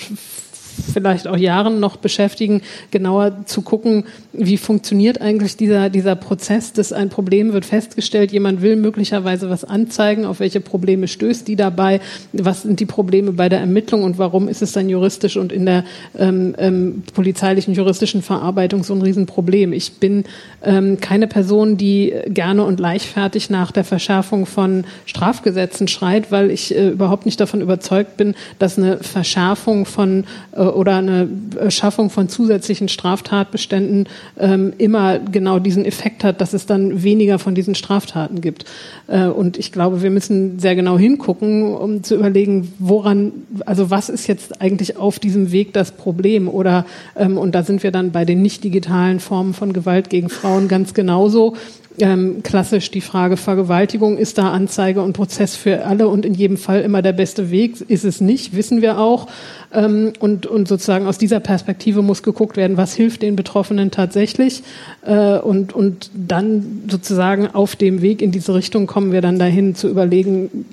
vielleicht 0.92 1.26
auch 1.26 1.36
Jahren 1.36 1.80
noch 1.80 1.96
beschäftigen, 1.96 2.62
genauer 2.90 3.46
zu 3.46 3.62
gucken, 3.62 4.04
wie 4.32 4.56
funktioniert 4.56 5.20
eigentlich 5.20 5.56
dieser, 5.56 5.90
dieser 5.90 6.16
Prozess, 6.16 6.72
dass 6.72 6.92
ein 6.92 7.08
Problem 7.08 7.52
wird 7.52 7.64
festgestellt, 7.64 8.32
jemand 8.32 8.62
will 8.62 8.76
möglicherweise 8.76 9.50
was 9.50 9.64
anzeigen, 9.64 10.24
auf 10.24 10.40
welche 10.40 10.60
Probleme 10.60 11.08
stößt 11.08 11.48
die 11.48 11.56
dabei, 11.56 12.00
was 12.32 12.62
sind 12.62 12.80
die 12.80 12.86
Probleme 12.86 13.32
bei 13.32 13.48
der 13.48 13.60
Ermittlung 13.60 14.02
und 14.02 14.18
warum 14.18 14.48
ist 14.48 14.62
es 14.62 14.72
dann 14.72 14.88
juristisch 14.88 15.36
und 15.36 15.52
in 15.52 15.66
der 15.66 15.84
ähm, 16.18 16.54
ähm, 16.58 17.02
polizeilichen 17.14 17.74
juristischen 17.74 18.22
Verarbeitung 18.22 18.84
so 18.84 18.94
ein 18.94 19.02
Riesenproblem. 19.02 19.72
Ich 19.72 19.94
bin 19.94 20.24
ähm, 20.62 20.98
keine 21.00 21.26
Person, 21.26 21.76
die 21.76 22.14
gerne 22.28 22.64
und 22.64 22.80
leichtfertig 22.80 23.50
nach 23.50 23.72
der 23.72 23.84
Verschärfung 23.84 24.46
von 24.46 24.84
Strafgesetzen 25.06 25.88
schreit, 25.88 26.30
weil 26.30 26.50
ich 26.50 26.74
äh, 26.74 26.90
überhaupt 26.90 27.26
nicht 27.26 27.40
davon 27.40 27.60
überzeugt 27.60 28.16
bin, 28.16 28.34
dass 28.58 28.78
eine 28.78 28.98
Verschärfung 28.98 29.86
von 29.86 30.24
äh, 30.52 30.62
oder 30.76 30.96
eine 30.96 31.28
Schaffung 31.68 32.10
von 32.10 32.28
zusätzlichen 32.28 32.88
Straftatbeständen 32.88 34.08
ähm, 34.38 34.72
immer 34.78 35.18
genau 35.18 35.58
diesen 35.58 35.84
Effekt 35.84 36.22
hat, 36.22 36.40
dass 36.40 36.52
es 36.52 36.66
dann 36.66 37.02
weniger 37.02 37.38
von 37.38 37.54
diesen 37.54 37.74
Straftaten 37.74 38.40
gibt. 38.40 38.64
Äh, 39.08 39.26
und 39.26 39.56
ich 39.56 39.72
glaube, 39.72 40.02
wir 40.02 40.10
müssen 40.10 40.58
sehr 40.58 40.76
genau 40.76 40.98
hingucken, 40.98 41.74
um 41.74 42.02
zu 42.02 42.14
überlegen, 42.14 42.72
woran, 42.78 43.32
also 43.64 43.90
was 43.90 44.08
ist 44.08 44.26
jetzt 44.26 44.60
eigentlich 44.60 44.96
auf 44.96 45.18
diesem 45.18 45.52
Weg 45.52 45.72
das 45.72 45.92
Problem? 45.92 46.48
Oder 46.48 46.86
ähm, 47.16 47.38
und 47.38 47.54
da 47.54 47.62
sind 47.62 47.82
wir 47.82 47.90
dann 47.90 48.12
bei 48.12 48.24
den 48.24 48.42
nicht 48.42 48.62
digitalen 48.62 49.20
Formen 49.20 49.54
von 49.54 49.72
Gewalt 49.72 50.10
gegen 50.10 50.28
Frauen 50.28 50.68
ganz 50.68 50.94
genauso 50.94 51.54
ähm, 52.00 52.42
klassisch 52.42 52.90
die 52.90 53.00
Frage 53.00 53.36
Vergewaltigung, 53.36 54.18
ist 54.18 54.38
da 54.38 54.50
Anzeige 54.50 55.02
und 55.02 55.12
Prozess 55.12 55.56
für 55.56 55.84
alle 55.84 56.08
und 56.08 56.24
in 56.24 56.34
jedem 56.34 56.56
Fall 56.56 56.82
immer 56.82 57.02
der 57.02 57.12
beste 57.12 57.50
Weg? 57.50 57.80
Ist 57.88 58.04
es 58.04 58.20
nicht, 58.20 58.54
wissen 58.54 58.82
wir 58.82 58.98
auch. 58.98 59.28
Ähm, 59.72 60.12
und, 60.18 60.46
und 60.46 60.68
sozusagen 60.68 61.06
aus 61.06 61.18
dieser 61.18 61.40
Perspektive 61.40 62.02
muss 62.02 62.22
geguckt 62.22 62.56
werden, 62.56 62.76
was 62.76 62.94
hilft 62.94 63.22
den 63.22 63.36
Betroffenen 63.36 63.90
tatsächlich. 63.90 64.62
Äh, 65.02 65.38
und, 65.38 65.74
und 65.74 66.10
dann 66.14 66.82
sozusagen 66.90 67.48
auf 67.48 67.76
dem 67.76 68.02
Weg 68.02 68.22
in 68.22 68.32
diese 68.32 68.54
Richtung 68.54 68.86
kommen 68.86 69.12
wir 69.12 69.20
dann 69.20 69.38
dahin 69.38 69.74
zu 69.74 69.88
überlegen, 69.88 70.66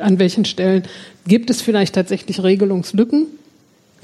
an 0.00 0.18
welchen 0.18 0.44
Stellen 0.44 0.82
gibt 1.26 1.50
es 1.50 1.62
vielleicht 1.62 1.94
tatsächlich 1.94 2.42
Regelungslücken 2.42 3.26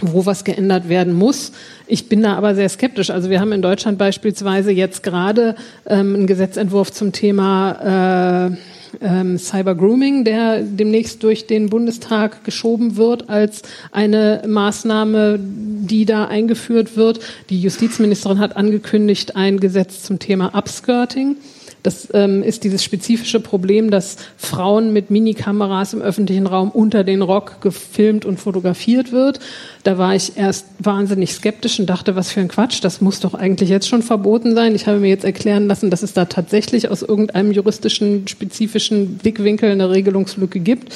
wo 0.02 0.26
was 0.26 0.44
geändert 0.44 0.88
werden 0.88 1.12
muss. 1.14 1.52
Ich 1.86 2.08
bin 2.08 2.22
da 2.22 2.34
aber 2.34 2.54
sehr 2.54 2.68
skeptisch. 2.68 3.10
Also 3.10 3.30
wir 3.30 3.40
haben 3.40 3.52
in 3.52 3.62
Deutschland 3.62 3.98
beispielsweise 3.98 4.70
jetzt 4.70 5.02
gerade 5.02 5.54
ähm, 5.86 6.14
einen 6.14 6.26
Gesetzentwurf 6.26 6.92
zum 6.92 7.12
Thema 7.12 8.50
äh, 8.50 8.56
ähm, 9.00 9.38
Cyber 9.38 9.74
Grooming, 9.74 10.24
der 10.24 10.62
demnächst 10.62 11.22
durch 11.22 11.46
den 11.46 11.70
Bundestag 11.70 12.44
geschoben 12.44 12.96
wird 12.96 13.28
als 13.28 13.62
eine 13.92 14.42
Maßnahme, 14.46 15.38
die 15.40 16.04
da 16.04 16.26
eingeführt 16.26 16.96
wird. 16.96 17.20
Die 17.50 17.60
Justizministerin 17.60 18.38
hat 18.38 18.56
angekündigt, 18.56 19.36
ein 19.36 19.60
Gesetz 19.60 20.02
zum 20.02 20.18
Thema 20.18 20.54
Upskirting. 20.54 21.36
Das 21.82 22.08
ähm, 22.12 22.42
ist 22.42 22.64
dieses 22.64 22.84
spezifische 22.84 23.40
Problem, 23.40 23.90
dass 23.90 24.16
Frauen 24.36 24.92
mit 24.92 25.10
Minikameras 25.10 25.94
im 25.94 26.02
öffentlichen 26.02 26.46
Raum 26.46 26.70
unter 26.70 27.04
den 27.04 27.22
Rock 27.22 27.60
gefilmt 27.60 28.24
und 28.24 28.38
fotografiert 28.38 29.12
wird. 29.12 29.40
Da 29.82 29.96
war 29.96 30.14
ich 30.14 30.36
erst 30.36 30.66
wahnsinnig 30.78 31.32
skeptisch 31.32 31.80
und 31.80 31.86
dachte, 31.86 32.16
was 32.16 32.30
für 32.30 32.40
ein 32.40 32.48
Quatsch, 32.48 32.80
das 32.82 33.00
muss 33.00 33.20
doch 33.20 33.34
eigentlich 33.34 33.70
jetzt 33.70 33.88
schon 33.88 34.02
verboten 34.02 34.54
sein. 34.54 34.74
Ich 34.74 34.86
habe 34.86 34.98
mir 34.98 35.08
jetzt 35.08 35.24
erklären 35.24 35.66
lassen, 35.66 35.90
dass 35.90 36.02
es 36.02 36.12
da 36.12 36.26
tatsächlich 36.26 36.90
aus 36.90 37.02
irgendeinem 37.02 37.52
juristischen, 37.52 38.28
spezifischen 38.28 39.18
Blickwinkel 39.18 39.70
eine 39.70 39.90
Regelungslücke 39.90 40.60
gibt 40.60 40.92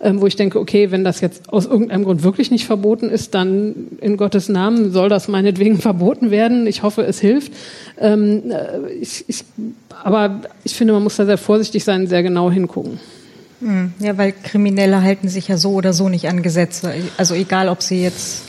ähm, 0.00 0.20
wo 0.20 0.26
ich 0.26 0.36
denke, 0.36 0.58
okay, 0.58 0.90
wenn 0.90 1.04
das 1.04 1.20
jetzt 1.20 1.52
aus 1.52 1.66
irgendeinem 1.66 2.04
Grund 2.04 2.22
wirklich 2.22 2.50
nicht 2.50 2.66
verboten 2.66 3.08
ist, 3.08 3.34
dann 3.34 3.74
in 4.00 4.16
Gottes 4.16 4.48
Namen 4.48 4.92
soll 4.92 5.08
das 5.08 5.28
meinetwegen 5.28 5.78
verboten 5.80 6.30
werden. 6.30 6.66
Ich 6.66 6.82
hoffe, 6.82 7.02
es 7.02 7.20
hilft. 7.20 7.52
Ähm, 7.98 8.50
äh, 8.50 8.90
ich, 9.00 9.24
ich, 9.28 9.44
aber 10.02 10.42
ich 10.64 10.74
finde, 10.74 10.92
man 10.92 11.02
muss 11.02 11.16
da 11.16 11.24
sehr 11.24 11.38
vorsichtig 11.38 11.84
sein, 11.84 12.06
sehr 12.06 12.22
genau 12.22 12.50
hingucken. 12.50 13.00
Hm, 13.60 13.92
ja, 13.98 14.18
weil 14.18 14.32
Kriminelle 14.32 15.02
halten 15.02 15.28
sich 15.28 15.48
ja 15.48 15.56
so 15.56 15.72
oder 15.72 15.92
so 15.92 16.08
nicht 16.08 16.28
an 16.28 16.42
Gesetze. 16.42 16.92
Also 17.16 17.34
egal, 17.34 17.68
ob 17.68 17.82
sie 17.82 18.02
jetzt 18.02 18.42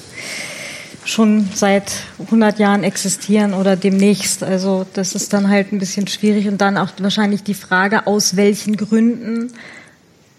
schon 1.05 1.47
seit 1.53 1.91
100 2.19 2.59
Jahren 2.59 2.83
existieren 2.83 3.53
oder 3.53 3.75
demnächst. 3.75 4.43
Also 4.43 4.85
das 4.93 5.15
ist 5.15 5.31
dann 5.31 5.49
halt 5.49 5.71
ein 5.71 5.79
bisschen 5.79 6.07
schwierig 6.07 6.47
und 6.47 6.59
dann 6.59 6.77
auch 6.77 6.89
wahrscheinlich 6.99 7.43
die 7.43 7.53
Frage, 7.53 8.07
aus 8.07 8.35
welchen 8.35 8.75
Gründen 8.75 9.53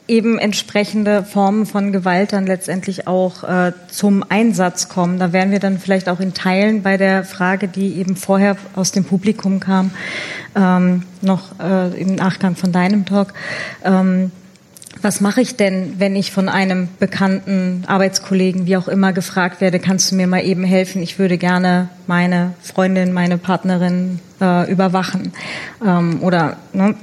eben 0.09 0.39
entsprechende 0.39 1.23
Formen 1.23 1.67
von 1.67 1.93
Gewalt 1.93 2.33
dann 2.33 2.47
letztendlich 2.47 3.07
auch 3.07 3.45
äh, 3.45 3.73
zum 3.89 4.25
Einsatz 4.29 4.89
kommen. 4.89 5.19
Da 5.19 5.33
wären 5.33 5.51
wir 5.51 5.61
dann 5.61 5.79
vielleicht 5.79 6.09
auch 6.09 6.19
in 6.19 6.35
Teilen 6.35 6.83
bei 6.83 6.97
der 6.97 7.25
Frage, 7.25 7.69
die 7.69 7.99
eben 7.99 8.17
vorher 8.17 8.57
aus 8.75 8.91
dem 8.91 9.05
Publikum 9.05 9.61
kam, 9.61 9.91
ähm, 10.57 11.03
noch 11.21 11.61
äh, 11.61 12.01
im 12.01 12.15
Nachgang 12.15 12.57
von 12.57 12.73
deinem 12.73 13.05
Talk. 13.05 13.35
Ähm, 13.85 14.33
was 15.03 15.21
mache 15.21 15.41
ich 15.41 15.57
denn, 15.57 15.95
wenn 15.99 16.17
ich 16.17 16.33
von 16.33 16.49
einem 16.49 16.89
bekannten 16.99 17.85
Arbeitskollegen, 17.87 18.67
wie 18.67 18.77
auch 18.77 18.89
immer, 18.89 19.13
gefragt 19.13 19.61
werde, 19.61 19.79
kannst 19.79 20.11
du 20.11 20.17
mir 20.17 20.27
mal 20.27 20.45
eben 20.45 20.65
helfen? 20.65 21.03
Ich 21.03 21.19
würde 21.19 21.39
gerne 21.39 21.89
meine 22.07 22.55
Freundin, 22.63 23.13
meine 23.13 23.39
Partnerin 23.39 24.19
äh, 24.41 24.71
überwachen. 24.71 25.33
Ähm, 25.87 26.21
oder 26.23 26.57
ne, 26.73 26.97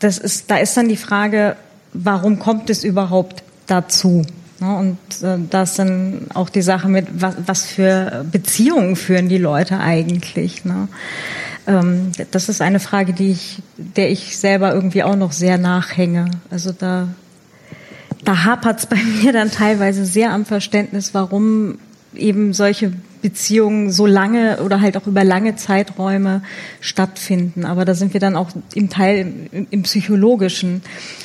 das 0.00 0.18
ist, 0.18 0.50
da 0.50 0.56
ist 0.56 0.76
dann 0.76 0.88
die 0.88 0.96
Frage, 0.96 1.56
warum 1.94 2.38
kommt 2.38 2.68
es 2.68 2.84
überhaupt 2.84 3.42
dazu? 3.66 4.26
Und 4.60 4.98
äh, 5.22 5.38
das 5.50 5.76
dann 5.76 6.26
auch 6.34 6.48
die 6.48 6.62
Sache 6.62 6.88
mit, 6.88 7.06
was, 7.20 7.34
was 7.46 7.66
für 7.66 8.24
Beziehungen 8.30 8.96
führen 8.96 9.28
die 9.28 9.38
Leute 9.38 9.78
eigentlich. 9.78 10.64
Ne? 10.64 10.88
Ähm, 11.66 12.12
das 12.30 12.48
ist 12.48 12.60
eine 12.60 12.80
Frage, 12.80 13.12
die 13.12 13.32
ich, 13.32 13.62
der 13.76 14.10
ich 14.10 14.38
selber 14.38 14.72
irgendwie 14.74 15.02
auch 15.02 15.16
noch 15.16 15.32
sehr 15.32 15.58
nachhänge. 15.58 16.30
Also 16.50 16.72
da, 16.72 17.08
da 18.24 18.44
hapert 18.44 18.80
es 18.80 18.86
bei 18.86 18.96
mir 19.22 19.32
dann 19.32 19.50
teilweise 19.50 20.04
sehr 20.04 20.32
am 20.32 20.44
Verständnis, 20.44 21.14
warum 21.14 21.78
eben 22.14 22.52
solche 22.52 22.92
Beziehungen 23.24 23.90
so 23.90 24.04
lange 24.04 24.62
oder 24.62 24.82
halt 24.82 24.98
auch 24.98 25.06
über 25.06 25.24
lange 25.24 25.56
Zeiträume 25.56 26.42
stattfinden. 26.80 27.64
Aber 27.64 27.86
da 27.86 27.94
sind 27.94 28.12
wir 28.12 28.20
dann 28.20 28.36
auch 28.36 28.50
im 28.74 28.90
Teil 28.90 29.48
im, 29.50 29.66
im 29.70 29.82
Psychologischen. 29.84 30.82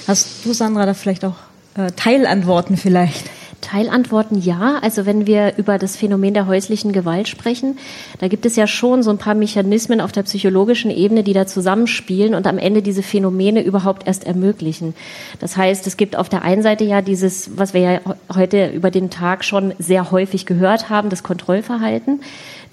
Hast 0.08 0.46
du, 0.46 0.54
Sandra, 0.54 0.86
da 0.86 0.94
vielleicht 0.94 1.26
auch 1.26 1.36
äh, 1.76 1.92
Teilantworten 1.92 2.78
vielleicht? 2.78 3.30
Teilantworten 3.62 4.42
ja. 4.42 4.80
Also 4.82 5.06
wenn 5.06 5.28
wir 5.28 5.54
über 5.58 5.78
das 5.78 5.96
Phänomen 5.96 6.34
der 6.34 6.48
häuslichen 6.48 6.94
Gewalt 6.94 7.28
sprechen, 7.28 7.78
da 8.20 8.28
gibt 8.28 8.46
es 8.46 8.56
ja 8.56 8.68
schon 8.68 9.04
so 9.04 9.10
ein 9.10 9.18
paar 9.18 9.36
Mechanismen 9.36 10.02
auf 10.02 10.12
der 10.12 10.24
psychologischen 10.24 10.92
Ebene, 10.92 11.24
die 11.24 11.34
da 11.34 11.46
zusammenspielen 11.46 12.36
und 12.36 12.48
am 12.48 12.58
Ende 12.58 12.82
diese 12.82 13.04
Phänomene 13.04 13.64
überhaupt 13.64 14.08
erst 14.08 14.26
ermöglichen. 14.26 14.94
Das 15.40 15.58
heißt, 15.58 15.88
es 15.88 15.98
gibt 15.98 16.16
auf 16.16 16.30
der 16.30 16.44
einen 16.44 16.64
Seite 16.64 16.84
ja 16.84 17.02
dieses, 17.02 17.58
was 17.58 17.74
wir 17.74 17.82
ja 17.82 18.00
heute 18.34 18.68
über 18.68 18.92
den 18.92 19.10
Tag 19.10 19.44
schon 19.44 19.74
sehr 19.80 20.12
häufig 20.12 20.46
gehört 20.46 20.90
haben, 20.90 21.10
das 21.10 21.24
Kontrollverhalten 21.24 22.22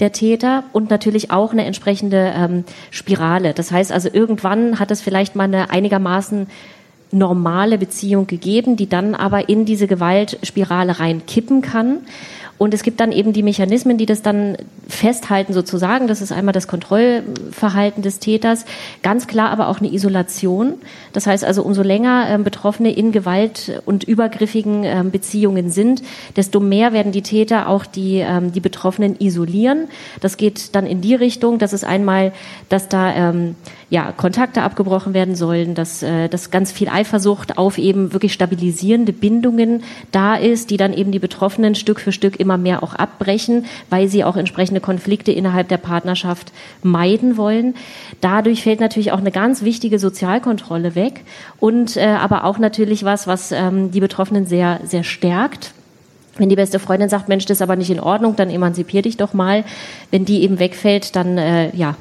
der 0.01 0.12
Täter 0.12 0.64
und 0.72 0.90
natürlich 0.90 1.31
auch 1.31 1.53
eine 1.53 1.64
entsprechende 1.64 2.33
ähm, 2.37 2.64
Spirale. 2.90 3.55
Das 3.55 3.72
heißt 3.72 3.92
also, 3.92 4.09
irgendwann 4.12 4.79
hat 4.79 4.90
es 4.90 5.01
vielleicht 5.01 5.37
mal 5.37 5.44
eine 5.44 5.70
einigermaßen 5.70 6.49
normale 7.11 7.79
Beziehung 7.79 8.27
gegeben, 8.27 8.77
die 8.77 8.88
dann 8.88 9.14
aber 9.14 9.49
in 9.49 9.64
diese 9.64 9.87
Gewaltspirale 9.87 10.99
reinkippen 10.99 11.62
kann. 11.62 12.01
Und 12.59 12.73
es 12.73 12.83
gibt 12.83 13.01
dann 13.01 13.12
eben 13.12 13.35
die 13.35 13.42
Mechanismen, 13.42 13.99
die 13.99 14.07
das 14.07 14.23
dann 14.23 14.57
festhalten 14.88 15.53
sozusagen. 15.53 16.09
Das 16.09 16.23
ist 16.23 16.33
einmal 16.33 16.55
das 16.55 16.69
Kontrollverhalten 16.69 18.03
des 18.03 18.19
Täters, 18.19 18.64
ganz 19.03 19.27
klar 19.27 19.51
aber 19.51 19.69
auch 19.69 19.81
eine 19.81 19.92
Isolation. 19.92 20.75
Das 21.12 21.27
heißt 21.27 21.45
also, 21.45 21.62
umso 21.62 21.83
länger 21.83 22.27
ähm, 22.31 22.45
Betroffene 22.45 22.95
in 22.97 23.12
Gewalt 23.12 23.83
und 23.85 24.05
übergriffigen 24.05 24.85
ähm, 24.85 25.11
Beziehungen 25.11 25.71
sind, 25.71 26.03
desto 26.37 26.61
mehr 26.61 26.95
werden 26.95 27.12
die 27.12 27.23
Täter 27.23 27.69
auch 27.69 27.85
die, 27.85 28.19
ähm, 28.21 28.53
die 28.53 28.61
Betroffenen 28.61 29.16
isolieren. 29.19 29.88
Das 30.21 30.38
geht 30.38 30.75
dann 30.75 30.87
in 30.87 31.03
die 31.03 31.14
Richtung, 31.14 31.59
dass 31.59 31.75
es 31.75 31.85
einmal, 31.85 32.33
dass 32.71 32.88
da 32.88 33.45
ja, 33.88 34.11
Kontakte 34.11 34.62
abgebrochen 34.62 35.14
werden 35.14 35.37
sollen, 35.37 35.77
dass, 35.77 36.03
äh, 36.03 36.29
dass 36.29 36.51
ganz 36.51 36.72
viel 36.72 36.88
Eifersucht 36.88 37.57
auf 37.57 37.79
eben 37.79 38.12
wirklich 38.12 38.33
stabilisierende 38.33 39.12
Bindungen 39.12 39.85
da 40.11 40.35
ist, 40.35 40.70
die 40.70 40.77
dann 40.77 40.92
eben 40.92 41.12
die 41.12 41.20
Betroffenen 41.20 41.77
Stück 41.77 42.01
für 42.01 42.11
Stück 42.11 42.40
immer 42.40 42.59
mehr 42.59 42.83
auch 42.83 42.94
abbrechen, 42.94 43.66
weil 43.88 44.09
sie 44.09 44.25
auch 44.25 44.37
entsprechende 44.37 44.81
Konflikte 44.81 45.31
innerhalb 45.31 45.68
der 45.68 45.77
Partnerschaft 45.77 46.53
meiden 46.83 47.37
wollen. 47.37 47.75
Dadurch 48.20 48.64
fällt 48.64 48.81
natürlich 48.81 49.12
auch 49.12 49.20
eine 49.20 49.31
ganz 49.31 49.62
wichtige 49.62 50.01
Sozialkontrolle 50.01 50.96
weg 50.96 51.20
und 51.61 51.96
äh, 51.96 52.07
aber 52.07 52.42
auch 52.44 52.59
natürlich 52.59 53.05
was, 53.05 53.29
was 53.29 53.53
ähm, 53.53 53.92
die 53.92 54.01
Betroffenen 54.01 54.46
sehr, 54.46 54.81
sehr 54.85 55.05
stärkt 55.05 55.72
wenn 56.38 56.51
die 56.51 56.57
beste 56.57 56.79
Freundin 56.79 57.09
sagt, 57.09 57.31
Mensch, 57.31 57.46
das 57.46 57.59
ist 57.59 57.62
aber 57.62 57.77
nicht 57.77 57.90
in 57.90 57.99
Ordnung, 57.99 58.37
dann 58.37 58.51
emanzipier 58.51 59.01
dich 59.01 59.16
doch 59.16 59.33
mal. 59.33 59.64
Wenn 60.11 60.27
die 60.27 60.42
eben 60.42 60.59
wegfällt, 60.59 61.16
dann 61.16 61.38
äh, 61.38 61.75
ja, 61.75 61.96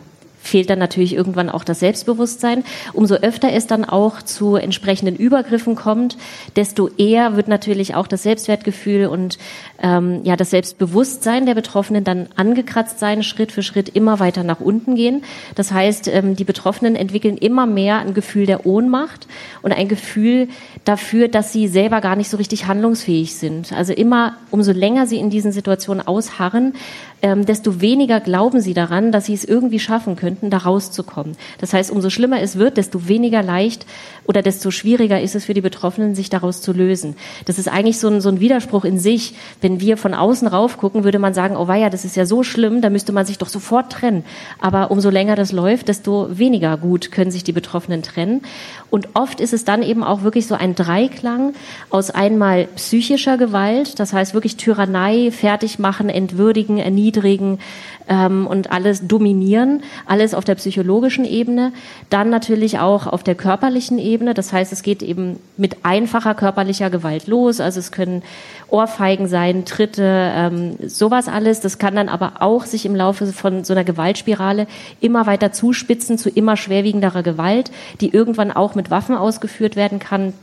fehlt 0.48 0.70
dann 0.70 0.80
natürlich 0.80 1.14
irgendwann 1.14 1.50
auch 1.50 1.64
das 1.64 1.80
Selbstbewusstsein. 1.80 2.64
Umso 2.94 3.16
öfter 3.16 3.52
es 3.52 3.68
dann 3.68 3.86
auch 3.86 4.22
zu 4.22 4.56
entsprechenden 4.56 5.16
Übergriffen 5.16 5.76
kommt, 5.76 6.18
desto 6.56 6.90
eher 6.98 7.36
wird 7.36 7.48
natürlich 7.48 7.96
auch 7.96 8.08
das 8.08 8.24
Selbstwertgefühl 8.24 9.08
und 9.08 9.38
ähm, 9.82 10.22
ja 10.24 10.36
das 10.36 10.52
Selbstbewusstsein 10.52 11.46
der 11.46 11.56
Betroffenen 11.56 12.04
dann 12.04 12.28
angekratzt 12.36 13.00
sein, 13.00 13.24
Schritt 13.24 13.52
für 13.52 13.64
Schritt 13.64 13.90
immer 13.90 14.20
weiter 14.20 14.44
nach 14.44 14.60
unten 14.60 14.96
gehen. 14.96 15.24
Das 15.56 15.72
heißt, 15.72 16.08
ähm, 16.08 16.36
die 16.36 16.44
Betroffenen 16.44 16.96
entwickeln 16.96 17.38
immer 17.38 17.66
mehr 17.66 18.00
ein 18.00 18.14
Gefühl 18.14 18.46
der 18.46 18.66
Ohnmacht 18.66 19.28
und 19.62 19.72
ein 19.72 19.88
Gefühl 19.88 20.48
dafür, 20.84 21.28
dass 21.28 21.52
sie 21.52 21.68
selber 21.68 22.02
gar 22.02 22.16
nicht 22.16 22.30
so 22.30 22.38
richtig 22.38 22.68
handlungsfähig 22.68 23.36
sind. 23.36 23.74
Also 23.74 23.94
immer, 23.94 24.38
umso 24.52 24.72
länger 24.72 25.08
sie 25.08 25.18
in 25.18 25.30
diesen 25.30 25.52
Situationen 25.52 26.06
ausharren, 26.06 26.74
ähm, 27.22 27.46
desto 27.46 27.82
weniger 27.82 28.20
glauben 28.20 28.62
sie 28.62 28.74
daran, 28.74 29.12
dass 29.12 29.26
sie 29.26 29.34
es 29.34 29.46
irgendwie 29.46 29.80
schaffen 29.80 30.16
könnten, 30.36 30.50
da 30.50 30.58
rauszukommen. 30.58 31.38
Das 31.60 31.74
heißt, 31.74 31.92
umso 31.92 32.10
schlimmer 32.10 32.42
es 32.42 32.58
wird, 32.58 32.78
desto 32.78 33.08
weniger 33.08 33.42
leicht 33.42 33.86
oder 34.28 34.42
desto 34.42 34.72
schwieriger 34.72 35.22
ist 35.22 35.36
es 35.36 35.46
für 35.46 35.54
die 35.54 35.62
Betroffenen, 35.62 36.16
sich 36.16 36.30
daraus 36.30 36.62
zu 36.62 36.74
lösen. 36.74 37.16
Das 37.46 37.60
ist 37.60 37.68
eigentlich 37.68 38.00
so 38.00 38.08
ein, 38.08 38.22
so 38.22 38.30
ein 38.30 38.40
Widerspruch 38.40 38.86
in 38.86 39.00
sich. 39.00 39.36
Wenn 39.62 39.80
wir 39.80 39.98
von 39.98 40.14
außen 40.14 40.48
raufgucken, 40.48 41.04
würde 41.04 41.20
man 41.20 41.34
sagen, 41.34 41.56
oh 41.56 41.68
weia, 41.68 41.90
das 41.90 42.06
ist 42.06 42.16
ja 42.16 42.26
so 42.26 42.44
schlimm, 42.44 42.82
da 42.82 42.90
müsste 42.90 43.12
man 43.12 43.26
sich 43.26 43.38
doch 43.38 43.50
sofort 43.50 43.92
trennen. 43.92 44.24
Aber 44.60 44.92
umso 44.92 45.10
länger 45.10 45.36
das 45.36 45.52
läuft, 45.52 45.88
desto 45.88 46.28
weniger 46.38 46.78
gut 46.78 47.12
können 47.12 47.32
sich 47.32 47.44
die 47.44 47.52
Betroffenen 47.52 48.04
trennen. 48.04 48.42
Und 48.90 49.10
oft 49.14 49.40
ist 49.42 49.54
es 49.54 49.66
dann 49.66 49.84
eben 49.84 50.04
auch 50.04 50.24
wirklich 50.24 50.48
so 50.48 50.56
ein 50.56 50.76
Dreiklang 50.76 51.54
aus 51.90 52.12
einmal 52.12 52.66
psychischer 52.76 53.38
Gewalt, 53.38 54.00
das 54.00 54.14
heißt 54.14 54.34
wirklich 54.34 54.58
Tyrannei, 54.58 55.32
Fertigmachen, 55.32 56.10
Entwürdigen, 56.10 56.78
Erniedrigen, 56.78 57.06
erniedrigen 57.06 57.60
ähm, 58.08 58.48
und 58.48 58.72
alles 58.72 59.08
dominieren, 59.08 59.84
alles 60.06 60.34
auf 60.34 60.44
der 60.44 60.56
psychologischen 60.56 61.26
Ebene, 61.26 61.72
dann 62.10 62.30
natürlich 62.30 62.80
auch 62.80 63.08
auf 63.08 63.24
der 63.24 63.36
körperlichen 63.36 64.00
Ebene. 64.00 64.15
Das 64.18 64.54
heißt, 64.54 64.72
es 64.72 64.84
geht 64.84 65.04
eben 65.04 65.40
mit 65.58 65.78
einfacher 65.84 66.34
körperlicher 66.36 66.90
Gewalt 66.90 67.28
los. 67.28 67.60
Also 67.60 67.80
es 67.80 67.92
können 67.92 68.24
Ohrfeigen 68.70 69.28
sein, 69.28 69.66
Tritte, 69.66 70.32
ähm, 70.34 70.78
sowas 70.86 71.28
alles. 71.28 71.60
Das 71.60 71.78
kann 71.78 71.96
dann 71.96 72.10
aber 72.10 72.34
auch 72.40 72.66
sich 72.66 72.86
im 72.86 72.96
Laufe 72.96 73.28
von 73.28 73.64
so 73.64 73.74
einer 73.74 73.84
Gewaltspirale 73.84 74.68
immer 75.02 75.26
weiter 75.26 75.52
zuspitzen 75.52 76.18
zu 76.18 76.30
immer 76.30 76.58
schwerwiegenderer 76.58 77.24
Gewalt, 77.24 77.72
die 78.02 78.10
irgendwann 78.10 78.52
auch 78.52 78.76
mit 78.76 78.90
Waffen 78.90 79.16
ausgeführt 79.16 79.76
werden 79.76 80.00
kann 80.00 80.34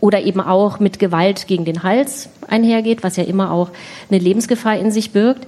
oder 0.00 0.22
eben 0.22 0.40
auch 0.40 0.80
mit 0.80 0.98
Gewalt 0.98 1.46
gegen 1.46 1.64
den 1.64 1.82
Hals 1.82 2.28
einhergeht, 2.48 3.02
was 3.02 3.16
ja 3.16 3.24
immer 3.24 3.50
auch 3.52 3.70
eine 4.10 4.18
Lebensgefahr 4.18 4.76
in 4.76 4.90
sich 4.90 5.12
birgt. 5.12 5.46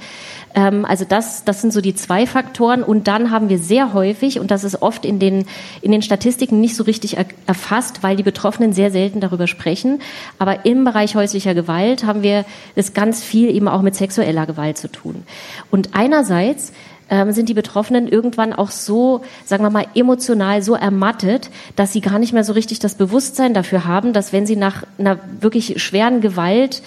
Ähm, 0.55 0.85
also 0.85 1.05
das, 1.05 1.45
das 1.45 1.61
sind 1.61 1.73
so 1.73 1.81
die 1.81 1.95
zwei 1.95 2.27
Faktoren. 2.27 2.83
Und 2.83 3.09
dann 3.09 3.31
haben 3.31 3.49
wir 3.49 3.59
sehr 3.59 3.93
häufig, 3.93 4.41
und 4.41 4.51
das 4.51 4.65
ist 4.65 4.83
oft 4.83 5.05
in 5.05 5.19
den, 5.19 5.47
in 5.83 5.93
den 5.93 6.03
Statistiken 6.03 6.61
nicht 6.61 6.77
so 6.77 6.85
richtig 6.85 7.17
erfasst, 7.47 8.03
weil 8.03 8.17
die 8.17 8.23
Betroffenen 8.23 8.73
sehr 8.73 8.91
selten 8.91 9.21
darüber 9.21 9.47
sprechen. 9.47 10.01
Aber 10.39 10.65
im 10.65 10.85
Bereich 10.85 11.15
häuslicher 11.15 11.55
Gewalt 11.55 12.05
haben 12.05 12.23
wir 12.23 12.45
es 12.75 12.95
ganz 12.95 13.23
viel 13.23 13.51
eben 13.55 13.69
auch 13.69 13.83
mit 13.83 13.95
sexueller 13.95 14.47
Gewalt 14.47 14.79
zu 14.79 14.89
tun. 14.89 15.25
Und 15.71 15.91
einerseits 15.95 16.73
ähm, 17.11 17.33
sind 17.33 17.49
die 17.49 17.55
Betroffenen 17.55 18.09
irgendwann 18.09 18.53
auch 18.53 18.71
so, 18.71 19.23
sagen 19.45 19.65
wir 19.65 19.71
mal, 19.71 19.87
emotional 19.95 20.63
so 20.63 20.75
ermattet, 20.75 21.51
dass 21.77 21.93
sie 21.93 22.01
gar 22.01 22.19
nicht 22.19 22.33
mehr 22.33 22.45
so 22.45 22.53
richtig 22.53 22.79
das 22.81 22.95
Bewusstsein 22.95 23.55
dafür 23.55 23.85
haben, 23.85 24.13
dass 24.13 24.33
wenn 24.33 24.47
sie 24.47 24.57
nach 24.57 24.85
einer 24.99 25.19
wirklich 25.41 25.83
schweren 25.83 26.21
Gewalt 26.21 26.83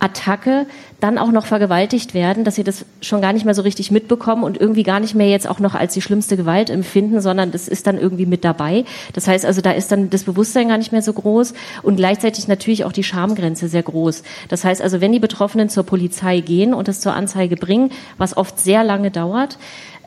Attacke 0.00 0.66
dann 0.98 1.18
auch 1.18 1.30
noch 1.30 1.46
vergewaltigt 1.46 2.14
werden, 2.14 2.42
dass 2.44 2.56
sie 2.56 2.64
das 2.64 2.84
schon 3.00 3.20
gar 3.20 3.32
nicht 3.32 3.44
mehr 3.44 3.54
so 3.54 3.62
richtig 3.62 3.90
mitbekommen 3.90 4.42
und 4.42 4.58
irgendwie 4.58 4.82
gar 4.82 4.98
nicht 4.98 5.14
mehr 5.14 5.28
jetzt 5.28 5.48
auch 5.48 5.60
noch 5.60 5.74
als 5.74 5.94
die 5.94 6.02
schlimmste 6.02 6.36
Gewalt 6.36 6.70
empfinden, 6.70 7.20
sondern 7.20 7.52
das 7.52 7.68
ist 7.68 7.86
dann 7.86 7.98
irgendwie 7.98 8.26
mit 8.26 8.44
dabei. 8.44 8.84
Das 9.12 9.28
heißt 9.28 9.44
also, 9.44 9.60
da 9.60 9.72
ist 9.72 9.92
dann 9.92 10.10
das 10.10 10.24
Bewusstsein 10.24 10.68
gar 10.68 10.78
nicht 10.78 10.92
mehr 10.92 11.02
so 11.02 11.12
groß 11.12 11.54
und 11.82 11.96
gleichzeitig 11.96 12.48
natürlich 12.48 12.84
auch 12.84 12.92
die 12.92 13.04
Schamgrenze 13.04 13.68
sehr 13.68 13.82
groß. 13.82 14.22
Das 14.48 14.64
heißt 14.64 14.82
also, 14.82 15.00
wenn 15.00 15.12
die 15.12 15.20
Betroffenen 15.20 15.68
zur 15.68 15.84
Polizei 15.84 16.40
gehen 16.40 16.74
und 16.74 16.88
es 16.88 17.00
zur 17.00 17.14
Anzeige 17.14 17.56
bringen, 17.56 17.92
was 18.18 18.36
oft 18.36 18.58
sehr 18.58 18.82
lange 18.84 19.10
dauert, 19.10 19.58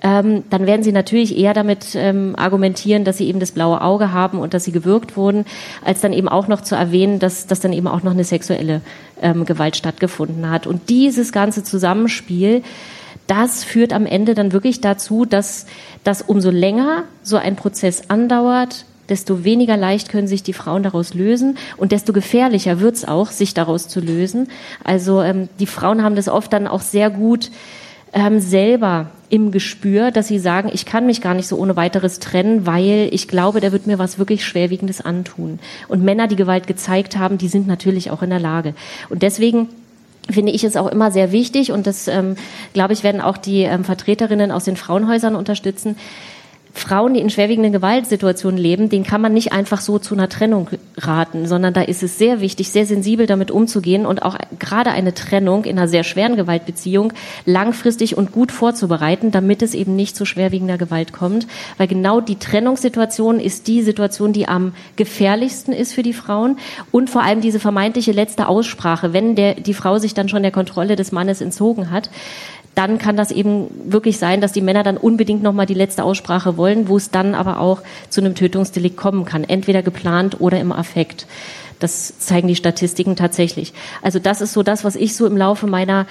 ähm, 0.03 0.43
dann 0.49 0.67
werden 0.67 0.83
sie 0.83 0.91
natürlich 0.91 1.37
eher 1.37 1.53
damit 1.53 1.95
ähm, 1.95 2.35
argumentieren, 2.37 3.05
dass 3.05 3.17
sie 3.17 3.27
eben 3.27 3.39
das 3.39 3.51
blaue 3.51 3.81
Auge 3.81 4.11
haben 4.11 4.39
und 4.39 4.53
dass 4.53 4.65
sie 4.65 4.73
gewürgt 4.73 5.15
wurden, 5.15 5.45
als 5.83 6.01
dann 6.01 6.11
eben 6.11 6.27
auch 6.27 6.49
noch 6.49 6.61
zu 6.61 6.75
erwähnen, 6.75 7.19
dass, 7.19 7.47
dass 7.47 7.61
dann 7.61 7.71
eben 7.71 7.87
auch 7.87 8.03
noch 8.03 8.11
eine 8.11 8.25
sexuelle 8.25 8.81
ähm, 9.21 9.45
Gewalt 9.45 9.77
stattgefunden 9.77 10.49
hat. 10.49 10.67
Und 10.67 10.89
dieses 10.89 11.31
ganze 11.31 11.63
Zusammenspiel, 11.63 12.63
das 13.27 13.63
führt 13.63 13.93
am 13.93 14.05
Ende 14.05 14.33
dann 14.33 14.51
wirklich 14.51 14.81
dazu, 14.81 15.23
dass, 15.23 15.65
dass 16.03 16.21
umso 16.21 16.49
länger 16.49 17.05
so 17.23 17.37
ein 17.37 17.55
Prozess 17.55 18.09
andauert, 18.09 18.85
desto 19.07 19.45
weniger 19.45 19.77
leicht 19.77 20.09
können 20.09 20.27
sich 20.27 20.43
die 20.43 20.53
Frauen 20.53 20.83
daraus 20.83 21.13
lösen 21.13 21.57
und 21.77 21.93
desto 21.93 22.11
gefährlicher 22.11 22.81
wird 22.81 22.95
es 22.95 23.05
auch, 23.05 23.31
sich 23.31 23.53
daraus 23.53 23.87
zu 23.87 24.01
lösen. 24.01 24.49
Also 24.83 25.21
ähm, 25.21 25.47
die 25.59 25.67
Frauen 25.67 26.03
haben 26.03 26.15
das 26.15 26.27
oft 26.27 26.51
dann 26.51 26.67
auch 26.67 26.81
sehr 26.81 27.09
gut 27.09 27.51
ähm, 28.13 28.39
selber 28.39 29.09
im 29.33 29.49
Gespür, 29.49 30.11
dass 30.11 30.27
sie 30.27 30.37
sagen, 30.37 30.69
ich 30.71 30.85
kann 30.85 31.07
mich 31.07 31.19
gar 31.19 31.33
nicht 31.33 31.47
so 31.47 31.57
ohne 31.57 31.75
weiteres 31.75 32.19
trennen, 32.19 32.67
weil 32.67 33.09
ich 33.11 33.27
glaube, 33.27 33.61
der 33.61 33.71
wird 33.71 33.87
mir 33.87 33.97
was 33.97 34.19
wirklich 34.19 34.45
Schwerwiegendes 34.45 35.01
antun. 35.01 35.57
Und 35.87 36.03
Männer, 36.03 36.27
die 36.27 36.35
Gewalt 36.35 36.67
gezeigt 36.67 37.17
haben, 37.17 37.39
die 37.39 37.47
sind 37.47 37.65
natürlich 37.65 38.11
auch 38.11 38.21
in 38.21 38.29
der 38.29 38.39
Lage. 38.39 38.75
Und 39.09 39.23
deswegen 39.23 39.69
finde 40.29 40.51
ich 40.51 40.63
es 40.63 40.77
auch 40.77 40.85
immer 40.85 41.09
sehr 41.09 41.31
wichtig 41.31 41.71
und 41.71 41.87
das, 41.87 42.07
ähm, 42.07 42.35
glaube 42.73 42.93
ich, 42.93 43.03
werden 43.03 43.21
auch 43.21 43.37
die 43.37 43.63
ähm, 43.63 43.83
Vertreterinnen 43.83 44.51
aus 44.51 44.65
den 44.65 44.77
Frauenhäusern 44.77 45.35
unterstützen, 45.35 45.95
Frauen, 46.75 47.13
die 47.13 47.19
in 47.19 47.29
schwerwiegenden 47.29 47.71
Gewaltsituationen 47.71 48.59
leben, 48.59 48.89
denen 48.89 49.05
kann 49.05 49.21
man 49.21 49.31
nicht 49.31 49.53
einfach 49.53 49.79
so 49.79 49.99
zu 49.99 50.15
einer 50.15 50.27
Trennung 50.27 50.69
raten, 50.97 51.47
sondern 51.47 51.71
da 51.73 51.81
ist 51.81 52.01
es 52.01 52.17
sehr 52.17 52.41
wichtig, 52.41 52.71
sehr 52.71 52.87
sensibel 52.87 53.27
damit 53.27 53.51
umzugehen 53.51 54.07
und 54.07 54.23
auch 54.23 54.35
gerade 54.57 54.89
eine 54.89 55.13
Trennung 55.13 55.65
in 55.65 55.77
einer 55.77 55.87
sehr 55.87 56.03
schweren 56.03 56.35
Gewaltbeziehung 56.35 57.13
langfristig 57.45 58.17
und 58.17 58.31
gut 58.31 58.51
vorzubereiten, 58.51 59.29
damit 59.29 59.61
es 59.61 59.75
eben 59.75 59.95
nicht 59.95 60.15
zu 60.15 60.25
schwerwiegender 60.25 60.79
Gewalt 60.79 61.13
kommt. 61.13 61.45
Weil 61.77 61.87
genau 61.87 62.21
die 62.21 62.39
Trennungssituation 62.39 63.39
ist 63.39 63.67
die 63.67 63.83
Situation, 63.83 64.33
die 64.33 64.47
am 64.47 64.73
gefährlichsten 64.95 65.73
ist 65.73 65.93
für 65.93 66.03
die 66.03 66.13
Frauen 66.13 66.57
und 66.91 67.09
vor 67.09 67.21
allem 67.21 67.41
diese 67.41 67.59
vermeintliche 67.59 68.13
letzte 68.13 68.47
Aussprache, 68.47 69.13
wenn 69.13 69.35
der, 69.35 69.53
die 69.53 69.75
Frau 69.75 69.99
sich 69.99 70.15
dann 70.15 70.27
schon 70.27 70.41
der 70.41 70.51
Kontrolle 70.51 70.95
des 70.95 71.11
Mannes 71.11 71.39
entzogen 71.39 71.91
hat 71.91 72.09
dann 72.75 72.97
kann 72.97 73.15
das 73.15 73.31
eben 73.31 73.67
wirklich 73.85 74.17
sein, 74.17 74.41
dass 74.41 74.51
die 74.51 74.61
Männer 74.61 74.83
dann 74.83 74.97
unbedingt 74.97 75.43
nochmal 75.43 75.65
die 75.65 75.73
letzte 75.73 76.03
Aussprache 76.03 76.57
wollen, 76.57 76.87
wo 76.87 76.97
es 76.97 77.11
dann 77.11 77.35
aber 77.35 77.59
auch 77.59 77.81
zu 78.09 78.21
einem 78.21 78.35
Tötungsdelikt 78.35 78.97
kommen 78.97 79.25
kann, 79.25 79.43
entweder 79.43 79.83
geplant 79.83 80.37
oder 80.39 80.59
im 80.59 80.71
Affekt. 80.71 81.27
Das 81.79 82.17
zeigen 82.19 82.47
die 82.47 82.55
Statistiken 82.55 83.15
tatsächlich. 83.15 83.73
Also 84.01 84.19
das 84.19 84.41
ist 84.41 84.53
so 84.53 84.63
das, 84.63 84.83
was 84.83 84.95
ich 84.95 85.15
so 85.15 85.27
im 85.27 85.37
Laufe 85.37 85.67
meiner 85.67 86.07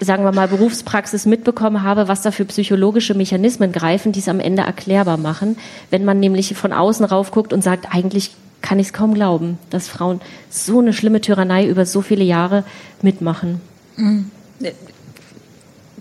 sagen 0.00 0.22
wir 0.22 0.32
mal, 0.32 0.48
Berufspraxis 0.48 1.26
mitbekommen 1.26 1.82
habe, 1.82 2.06
was 2.06 2.22
da 2.22 2.30
für 2.30 2.44
psychologische 2.44 3.14
Mechanismen 3.14 3.72
greifen, 3.72 4.12
die 4.12 4.20
es 4.20 4.28
am 4.28 4.38
Ende 4.38 4.62
erklärbar 4.62 5.16
machen, 5.16 5.56
wenn 5.90 6.04
man 6.04 6.20
nämlich 6.20 6.54
von 6.54 6.72
außen 6.72 7.04
raufguckt 7.04 7.52
und 7.52 7.64
sagt, 7.64 7.92
eigentlich 7.92 8.30
kann 8.62 8.78
ich 8.78 8.88
es 8.88 8.92
kaum 8.92 9.14
glauben, 9.14 9.58
dass 9.70 9.88
Frauen 9.88 10.20
so 10.50 10.78
eine 10.78 10.92
schlimme 10.92 11.20
Tyrannei 11.20 11.66
über 11.66 11.84
so 11.84 12.00
viele 12.00 12.24
Jahre 12.24 12.64
mitmachen. 13.02 13.60
Mhm. 13.96 14.30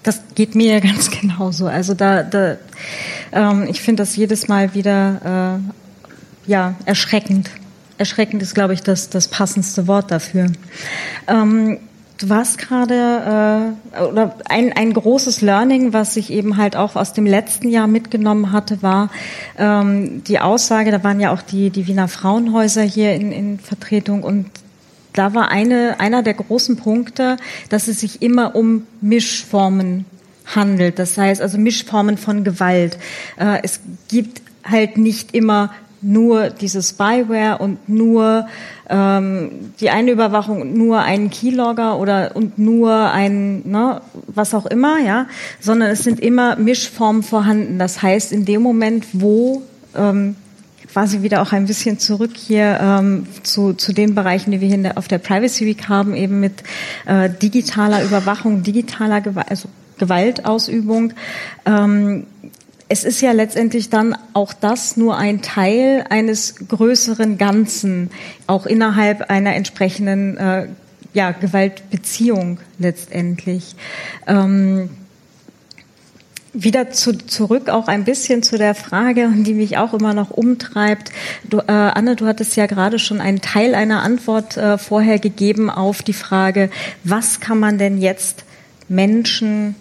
Das 0.04 0.22
geht 0.36 0.56
mir 0.56 0.82
ganz 0.82 1.12
genauso. 1.12 1.68
Also 1.68 1.94
da, 1.94 2.24
da 2.24 2.58
ähm, 3.32 3.68
ich 3.70 3.82
finde 3.82 4.04
das 4.04 4.16
jedes 4.16 4.48
Mal 4.48 4.74
wieder 4.74 5.60
äh, 6.48 6.50
ja 6.50 6.76
erschreckend. 6.86 7.50
Erschreckend 7.98 8.42
ist, 8.42 8.54
glaube 8.54 8.74
ich, 8.74 8.84
das, 8.84 9.10
das 9.10 9.28
passendste 9.28 9.88
Wort 9.88 10.12
dafür. 10.12 10.48
Ähm, 11.28 11.80
du 12.20 12.30
warst 12.30 12.60
gerade 12.60 13.74
äh, 13.96 14.02
oder 14.04 14.36
ein, 14.48 14.72
ein 14.74 14.94
großes 14.94 15.42
Learning, 15.42 15.94
was 15.94 16.16
ich 16.16 16.32
eben 16.32 16.58
halt 16.58 16.76
auch 16.76 16.96
aus 16.96 17.14
dem 17.14 17.26
letzten 17.26 17.70
Jahr 17.70 17.88
mitgenommen 17.88 18.52
hatte, 18.52 18.84
war 18.84 19.10
ähm, 19.58 20.24
die 20.26 20.40
Aussage. 20.40 20.92
Da 20.92 21.04
waren 21.04 21.20
ja 21.20 21.34
auch 21.34 21.42
die 21.42 21.72
die 21.72 21.88
Wiener 21.88 22.08
Frauenhäuser 22.08 22.84
hier 22.84 23.16
in, 23.16 23.32
in 23.32 23.60
Vertretung 23.60 24.24
und 24.24 24.46
da 25.18 25.34
war 25.34 25.50
eine, 25.50 26.00
einer 26.00 26.24
der 26.24 26.36
großen 26.36 26.78
Punkte, 26.78 27.38
dass 27.70 27.88
es 27.88 28.00
sich 28.02 28.22
immer 28.22 28.56
um 28.56 28.84
Mischformen 29.02 30.06
handelt. 30.46 31.00
Das 31.00 31.18
heißt 31.18 31.42
also 31.42 31.58
Mischformen 31.58 32.18
von 32.18 32.44
Gewalt. 32.44 32.98
Äh, 33.38 33.60
es 33.64 33.80
gibt 34.08 34.42
halt 34.64 34.98
nicht 34.98 35.34
immer 35.34 35.72
nur 36.02 36.50
dieses 36.50 36.90
Spyware 36.90 37.58
und 37.58 37.90
nur 37.90 38.48
ähm, 38.90 39.74
die 39.80 39.90
eine 39.90 40.12
Überwachung, 40.12 40.78
nur 40.78 41.00
einen 41.00 41.32
Keylogger 41.32 41.98
oder 41.98 42.36
und 42.36 42.60
nur 42.60 43.12
ein 43.12 43.68
ne, 43.68 44.02
was 44.28 44.54
auch 44.54 44.68
immer, 44.68 45.00
ja, 45.00 45.26
sondern 45.60 45.90
es 45.90 46.04
sind 46.04 46.20
immer 46.20 46.56
Mischformen 46.56 47.24
vorhanden. 47.24 47.80
Das 47.80 48.02
heißt, 48.02 48.32
in 48.32 48.46
dem 48.46 48.62
Moment, 48.62 49.08
wo 49.14 49.64
ähm, 49.96 50.36
quasi 50.98 51.22
wieder 51.22 51.44
auch 51.44 51.52
ein 51.52 51.68
bisschen 51.68 52.00
zurück 52.00 52.32
hier 52.36 52.80
ähm, 52.82 53.28
zu, 53.44 53.74
zu 53.74 53.94
den 53.94 54.16
Bereichen, 54.16 54.50
die 54.50 54.62
wir 54.62 54.68
hier 54.68 54.80
der, 54.80 54.98
auf 54.98 55.08
der 55.08 55.20
Privacy 55.20 55.68
Week 55.68 55.88
haben, 55.88 56.16
eben 56.16 56.40
mit 56.40 56.64
äh, 57.06 57.30
digitaler 57.30 58.04
Überwachung, 58.04 58.64
digitaler 58.64 59.22
Gewalt, 59.22 59.48
also 59.48 59.70
Gewaltausübung. 60.00 61.14
Ähm, 61.68 62.26
es 62.90 63.04
ist 63.04 63.22
ja 63.22 63.32
letztendlich 63.32 63.92
dann 63.92 64.18
auch 64.34 64.54
das 64.54 64.98
nur 64.98 65.18
ein 65.18 65.44
Teil 65.44 66.04
eines 66.10 66.56
größeren 66.68 67.38
Ganzen, 67.38 68.10
auch 68.48 68.66
innerhalb 68.66 69.30
einer 69.30 69.54
entsprechenden 69.54 70.36
äh, 70.38 70.68
ja, 71.14 71.30
Gewaltbeziehung 71.30 72.58
letztendlich. 72.80 73.76
Ähm, 74.26 74.90
wieder 76.64 76.90
zu, 76.90 77.14
zurück 77.18 77.70
auch 77.70 77.88
ein 77.88 78.04
bisschen 78.04 78.42
zu 78.42 78.58
der 78.58 78.74
Frage, 78.74 79.30
die 79.36 79.54
mich 79.54 79.78
auch 79.78 79.94
immer 79.94 80.14
noch 80.14 80.32
umtreibt. 80.32 81.12
Du, 81.44 81.60
äh, 81.60 81.72
Anne, 81.72 82.16
du 82.16 82.26
hattest 82.26 82.56
ja 82.56 82.66
gerade 82.66 82.98
schon 82.98 83.22
einen 83.22 83.42
Teil 83.42 83.76
einer 83.76 84.02
Antwort 84.02 84.58
äh, 84.58 84.78
vorher 84.78 85.20
gegeben 85.20 85.70
auf 85.70 86.02
die 86.02 86.14
Frage, 86.14 86.70
was 87.04 87.40
kann 87.40 87.60
man 87.60 87.78
denn 87.78 88.00
jetzt 88.00 88.44
Menschen 88.90 89.76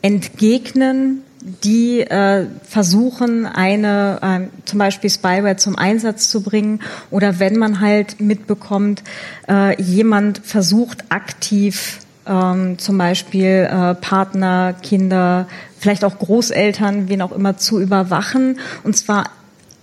entgegnen, 0.00 1.22
die 1.42 2.00
äh, 2.00 2.46
versuchen, 2.64 3.46
eine 3.46 4.48
äh, 4.50 4.66
zum 4.66 4.78
Beispiel 4.78 5.10
Spyware 5.10 5.56
zum 5.56 5.76
Einsatz 5.76 6.28
zu 6.28 6.42
bringen 6.42 6.80
oder 7.10 7.38
wenn 7.38 7.56
man 7.56 7.80
halt 7.80 8.20
mitbekommt, 8.20 9.02
äh, 9.48 9.80
jemand 9.80 10.38
versucht 10.38 11.04
aktiv 11.10 12.00
ähm, 12.28 12.78
zum 12.78 12.98
Beispiel 12.98 13.68
äh, 13.70 13.94
Partner, 13.94 14.74
Kinder, 14.82 15.48
vielleicht 15.78 16.04
auch 16.04 16.18
Großeltern, 16.18 17.08
wen 17.08 17.22
auch 17.22 17.32
immer 17.32 17.56
zu 17.56 17.80
überwachen 17.80 18.58
und 18.84 18.96
zwar 18.96 19.30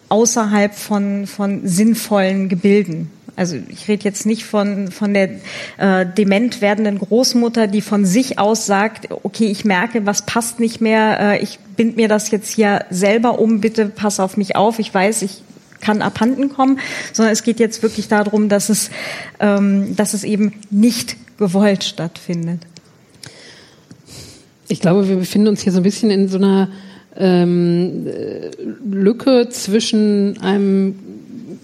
außerhalb 0.09 0.75
von, 0.75 1.27
von 1.27 1.67
sinnvollen 1.67 2.47
Gebilden. 2.47 3.11
Also 3.35 3.57
ich 3.67 3.87
rede 3.87 4.05
jetzt 4.05 4.25
nicht 4.25 4.45
von, 4.45 4.91
von 4.91 5.13
der 5.13 5.29
äh, 5.77 6.05
dement 6.05 6.61
werdenden 6.61 6.99
Großmutter, 6.99 7.67
die 7.67 7.81
von 7.81 8.05
sich 8.05 8.39
aus 8.39 8.65
sagt, 8.65 9.09
okay, 9.23 9.47
ich 9.47 9.65
merke, 9.65 10.05
was 10.05 10.25
passt 10.25 10.59
nicht 10.59 10.79
mehr, 10.79 11.19
äh, 11.19 11.43
ich 11.43 11.59
bind 11.75 11.97
mir 11.97 12.07
das 12.07 12.31
jetzt 12.31 12.49
hier 12.49 12.85
selber 12.89 13.39
um, 13.39 13.59
bitte 13.59 13.87
pass 13.87 14.21
auf 14.21 14.37
mich 14.37 14.55
auf, 14.55 14.79
ich 14.79 14.93
weiß, 14.93 15.21
ich 15.23 15.41
kann 15.81 16.01
abhanden 16.01 16.49
kommen, 16.49 16.79
sondern 17.11 17.33
es 17.33 17.43
geht 17.43 17.59
jetzt 17.59 17.83
wirklich 17.83 18.07
darum, 18.07 18.47
dass 18.47 18.69
es, 18.69 18.89
ähm, 19.39 19.95
dass 19.95 20.13
es 20.13 20.23
eben 20.23 20.53
nicht 20.71 21.17
gewollt 21.37 21.83
stattfindet. 21.83 22.61
Ich 24.67 24.79
glaube, 24.79 25.07
wir 25.07 25.17
befinden 25.17 25.47
uns 25.49 25.61
hier 25.61 25.71
so 25.71 25.79
ein 25.79 25.83
bisschen 25.83 26.09
in 26.09 26.27
so 26.27 26.37
einer 26.37 26.69
ähm, 27.15 28.07
Lücke 28.89 29.47
zwischen 29.49 30.39
einem 30.41 30.95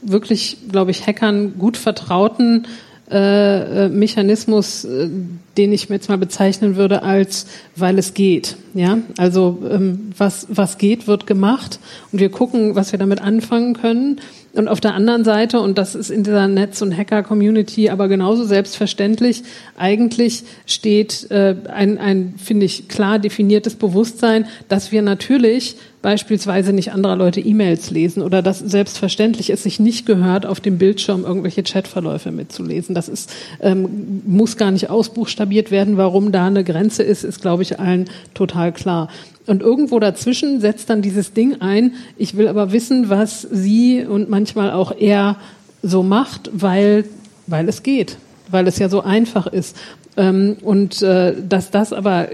wirklich, 0.01 0.57
glaube 0.71 0.91
ich, 0.91 1.05
Hackern 1.05 1.57
gut 1.57 1.77
vertrauten 1.77 2.67
äh, 3.11 3.87
äh, 3.87 3.89
Mechanismus, 3.89 4.85
äh, 4.85 5.09
den 5.57 5.73
ich 5.73 5.89
jetzt 5.89 6.07
mal 6.07 6.17
bezeichnen 6.17 6.77
würde 6.77 7.03
als, 7.03 7.45
weil 7.75 7.99
es 7.99 8.13
geht. 8.13 8.55
Ja, 8.73 8.99
also 9.17 9.61
ähm, 9.69 10.11
was 10.17 10.47
was 10.49 10.77
geht, 10.77 11.07
wird 11.07 11.27
gemacht 11.27 11.79
und 12.13 12.19
wir 12.19 12.31
gucken, 12.31 12.75
was 12.75 12.93
wir 12.93 12.99
damit 12.99 13.19
anfangen 13.19 13.73
können. 13.73 14.21
Und 14.53 14.67
auf 14.67 14.81
der 14.81 14.93
anderen 14.95 15.23
Seite, 15.23 15.61
und 15.61 15.77
das 15.77 15.95
ist 15.95 16.09
in 16.09 16.23
dieser 16.23 16.47
Netz- 16.47 16.81
und 16.81 16.95
Hacker-Community 16.95 17.89
aber 17.89 18.09
genauso 18.09 18.43
selbstverständlich, 18.43 19.43
eigentlich 19.77 20.43
steht 20.65 21.31
äh, 21.31 21.55
ein, 21.69 21.97
ein 21.97 22.33
finde 22.37 22.65
ich, 22.65 22.89
klar 22.89 23.17
definiertes 23.17 23.75
Bewusstsein, 23.75 24.47
dass 24.67 24.91
wir 24.91 25.01
natürlich 25.01 25.77
beispielsweise 26.01 26.73
nicht 26.73 26.91
anderer 26.93 27.15
Leute 27.15 27.39
E-Mails 27.39 27.91
lesen 27.91 28.23
oder 28.23 28.41
dass 28.41 28.59
selbstverständlich 28.59 29.51
es 29.51 29.63
sich 29.63 29.79
nicht 29.79 30.05
gehört, 30.05 30.45
auf 30.45 30.59
dem 30.59 30.77
Bildschirm 30.77 31.23
irgendwelche 31.23 31.63
Chatverläufe 31.63 32.31
mitzulesen. 32.31 32.95
Das 32.95 33.07
ist, 33.07 33.31
ähm, 33.59 34.21
muss 34.25 34.57
gar 34.57 34.71
nicht 34.71 34.89
ausbuchstabiert 34.89 35.69
werden. 35.71 35.97
Warum 35.97 36.31
da 36.31 36.47
eine 36.47 36.63
Grenze 36.63 37.03
ist, 37.03 37.23
ist, 37.23 37.41
glaube 37.41 37.63
ich, 37.63 37.79
allen 37.79 38.09
total 38.33 38.71
klar. 38.71 39.09
Und 39.45 39.61
irgendwo 39.61 39.99
dazwischen 39.99 40.61
setzt 40.61 40.89
dann 40.89 41.01
dieses 41.01 41.33
Ding 41.33 41.61
ein, 41.61 41.93
ich 42.17 42.37
will 42.37 42.47
aber 42.47 42.71
wissen, 42.71 43.09
was 43.09 43.41
sie 43.41 44.05
und 44.05 44.29
manchmal 44.29 44.71
auch 44.71 44.91
er 44.97 45.37
so 45.83 46.03
macht, 46.03 46.49
weil, 46.53 47.05
weil 47.47 47.67
es 47.67 47.83
geht, 47.83 48.17
weil 48.51 48.67
es 48.67 48.77
ja 48.79 48.89
so 48.89 49.01
einfach 49.01 49.47
ist. 49.47 49.77
Ähm, 50.17 50.57
und 50.61 51.01
äh, 51.01 51.33
dass 51.47 51.71
das 51.71 51.93
aber 51.93 52.27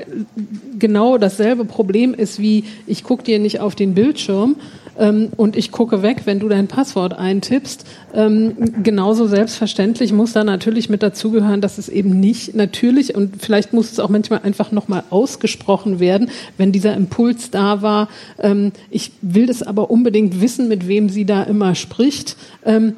genau 0.78 1.18
dasselbe 1.18 1.66
Problem 1.66 2.14
ist 2.14 2.40
wie, 2.40 2.64
ich 2.88 3.04
gucke 3.04 3.24
dir 3.24 3.40
nicht 3.40 3.60
auf 3.60 3.76
den 3.76 3.94
Bildschirm 3.94 4.56
ähm, 4.98 5.30
und 5.38 5.56
ich 5.56 5.72
gucke 5.72 6.02
weg, 6.02 6.22
wenn 6.26 6.40
du 6.40 6.50
dein 6.50 6.68
Passwort 6.68 7.14
eintippst. 7.14 7.86
Ähm, 8.14 8.84
genauso 8.84 9.28
selbstverständlich 9.28 10.12
muss 10.12 10.34
da 10.34 10.44
natürlich 10.44 10.90
mit 10.90 11.04
dazugehören, 11.04 11.62
dass 11.62 11.78
es 11.78 11.90
eben 11.90 12.20
nicht 12.20 12.56
natürlich 12.56 13.16
und 13.16 13.42
vielleicht 13.42 13.74
muss 13.74 13.92
es 13.92 14.00
auch 14.00 14.10
manchmal 14.10 14.42
einfach 14.44 14.72
nochmal 14.72 15.04
ausgesprochen 15.10 16.00
werden, 16.00 16.30
wenn 16.58 16.72
dieser 16.72 16.96
Impuls 16.96 17.52
da 17.52 17.82
war, 17.82 18.10
ähm, 18.40 18.72
ich 18.90 19.12
will 19.22 19.46
das 19.46 19.64
aber 19.64 19.92
unbedingt 19.92 20.42
wissen, 20.42 20.68
mit 20.68 20.88
wem 20.88 21.10
sie 21.10 21.26
da 21.26 21.44
immer 21.44 21.76
spricht 21.76 22.36
ähm, 22.66 22.96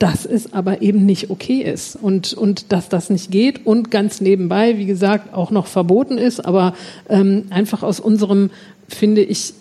dass 0.00 0.24
es 0.24 0.54
aber 0.54 0.80
eben 0.80 1.04
nicht 1.04 1.28
okay 1.28 1.60
ist 1.60 1.94
und, 1.94 2.32
und 2.32 2.72
dass 2.72 2.88
das 2.88 3.10
nicht 3.10 3.30
geht 3.30 3.66
und 3.66 3.90
ganz 3.90 4.22
nebenbei, 4.22 4.78
wie 4.78 4.86
gesagt, 4.86 5.34
auch 5.34 5.50
noch 5.50 5.66
verboten 5.66 6.16
ist, 6.16 6.40
aber 6.40 6.74
ähm, 7.10 7.44
einfach 7.50 7.82
aus 7.82 8.00
unserem, 8.00 8.50
finde 8.88 9.22
ich, 9.22 9.52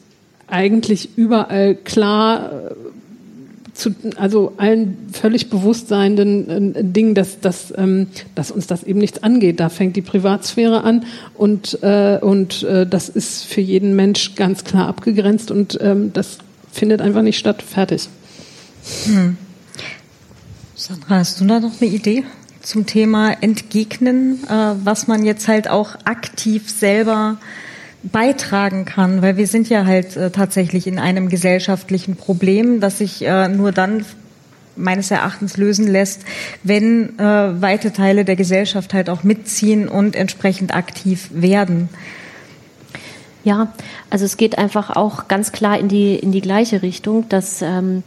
eigentlich 0.47 1.17
überall 1.17 1.75
klar 1.75 2.51
äh, 2.51 2.75
zu, 3.73 3.89
also 4.15 4.53
allen 4.55 4.97
völlig 5.11 5.49
bewusstseinenden 5.49 6.73
äh, 6.73 6.83
Dingen, 6.85 7.15
dass, 7.15 7.41
dass, 7.41 7.73
ähm, 7.77 8.07
dass 8.33 8.49
uns 8.49 8.65
das 8.65 8.83
eben 8.83 8.99
nichts 8.99 9.21
angeht. 9.21 9.59
Da 9.59 9.67
fängt 9.67 9.97
die 9.97 10.01
Privatsphäre 10.01 10.85
an 10.85 11.05
und, 11.35 11.83
äh, 11.83 12.17
und 12.21 12.63
äh, 12.63 12.87
das 12.87 13.09
ist 13.09 13.43
für 13.43 13.61
jeden 13.61 13.93
Mensch 13.97 14.35
ganz 14.35 14.63
klar 14.63 14.87
abgegrenzt 14.87 15.51
und 15.51 15.77
ähm, 15.81 16.13
das 16.13 16.37
findet 16.71 17.01
einfach 17.01 17.23
nicht 17.23 17.37
statt. 17.37 17.61
Fertig. 17.61 18.07
Hm. 19.03 19.35
Sandra, 20.79 21.17
hast 21.17 21.41
du 21.41 21.45
da 21.45 21.59
noch 21.59 21.81
eine 21.81 21.89
Idee 21.89 22.23
zum 22.61 22.85
Thema 22.85 23.33
Entgegnen, 23.41 24.39
äh, 24.47 24.75
was 24.81 25.07
man 25.07 25.25
jetzt 25.25 25.49
halt 25.49 25.69
auch 25.69 25.95
aktiv 26.05 26.69
selber 26.69 27.35
beitragen 28.01 28.85
kann? 28.85 29.21
Weil 29.21 29.35
wir 29.35 29.45
sind 29.45 29.67
ja 29.67 29.85
halt 29.85 30.15
äh, 30.15 30.31
tatsächlich 30.31 30.87
in 30.87 30.97
einem 30.97 31.27
gesellschaftlichen 31.27 32.15
Problem, 32.15 32.79
das 32.79 32.99
sich 32.99 33.21
äh, 33.23 33.49
nur 33.49 33.73
dann 33.73 34.05
meines 34.77 35.11
Erachtens 35.11 35.57
lösen 35.57 35.85
lässt, 35.85 36.21
wenn 36.63 37.19
äh, 37.19 37.61
weite 37.61 37.91
Teile 37.91 38.23
der 38.23 38.37
Gesellschaft 38.37 38.93
halt 38.93 39.09
auch 39.09 39.23
mitziehen 39.23 39.89
und 39.89 40.15
entsprechend 40.15 40.73
aktiv 40.73 41.29
werden. 41.33 41.89
Ja, 43.43 43.73
also 44.09 44.23
es 44.23 44.37
geht 44.37 44.57
einfach 44.57 44.95
auch 44.95 45.27
ganz 45.27 45.51
klar 45.51 45.77
in 45.77 45.89
die 45.89 46.15
in 46.15 46.31
die 46.31 46.41
gleiche 46.41 46.81
Richtung, 46.81 47.27
dass 47.27 47.61
ähm, 47.61 48.03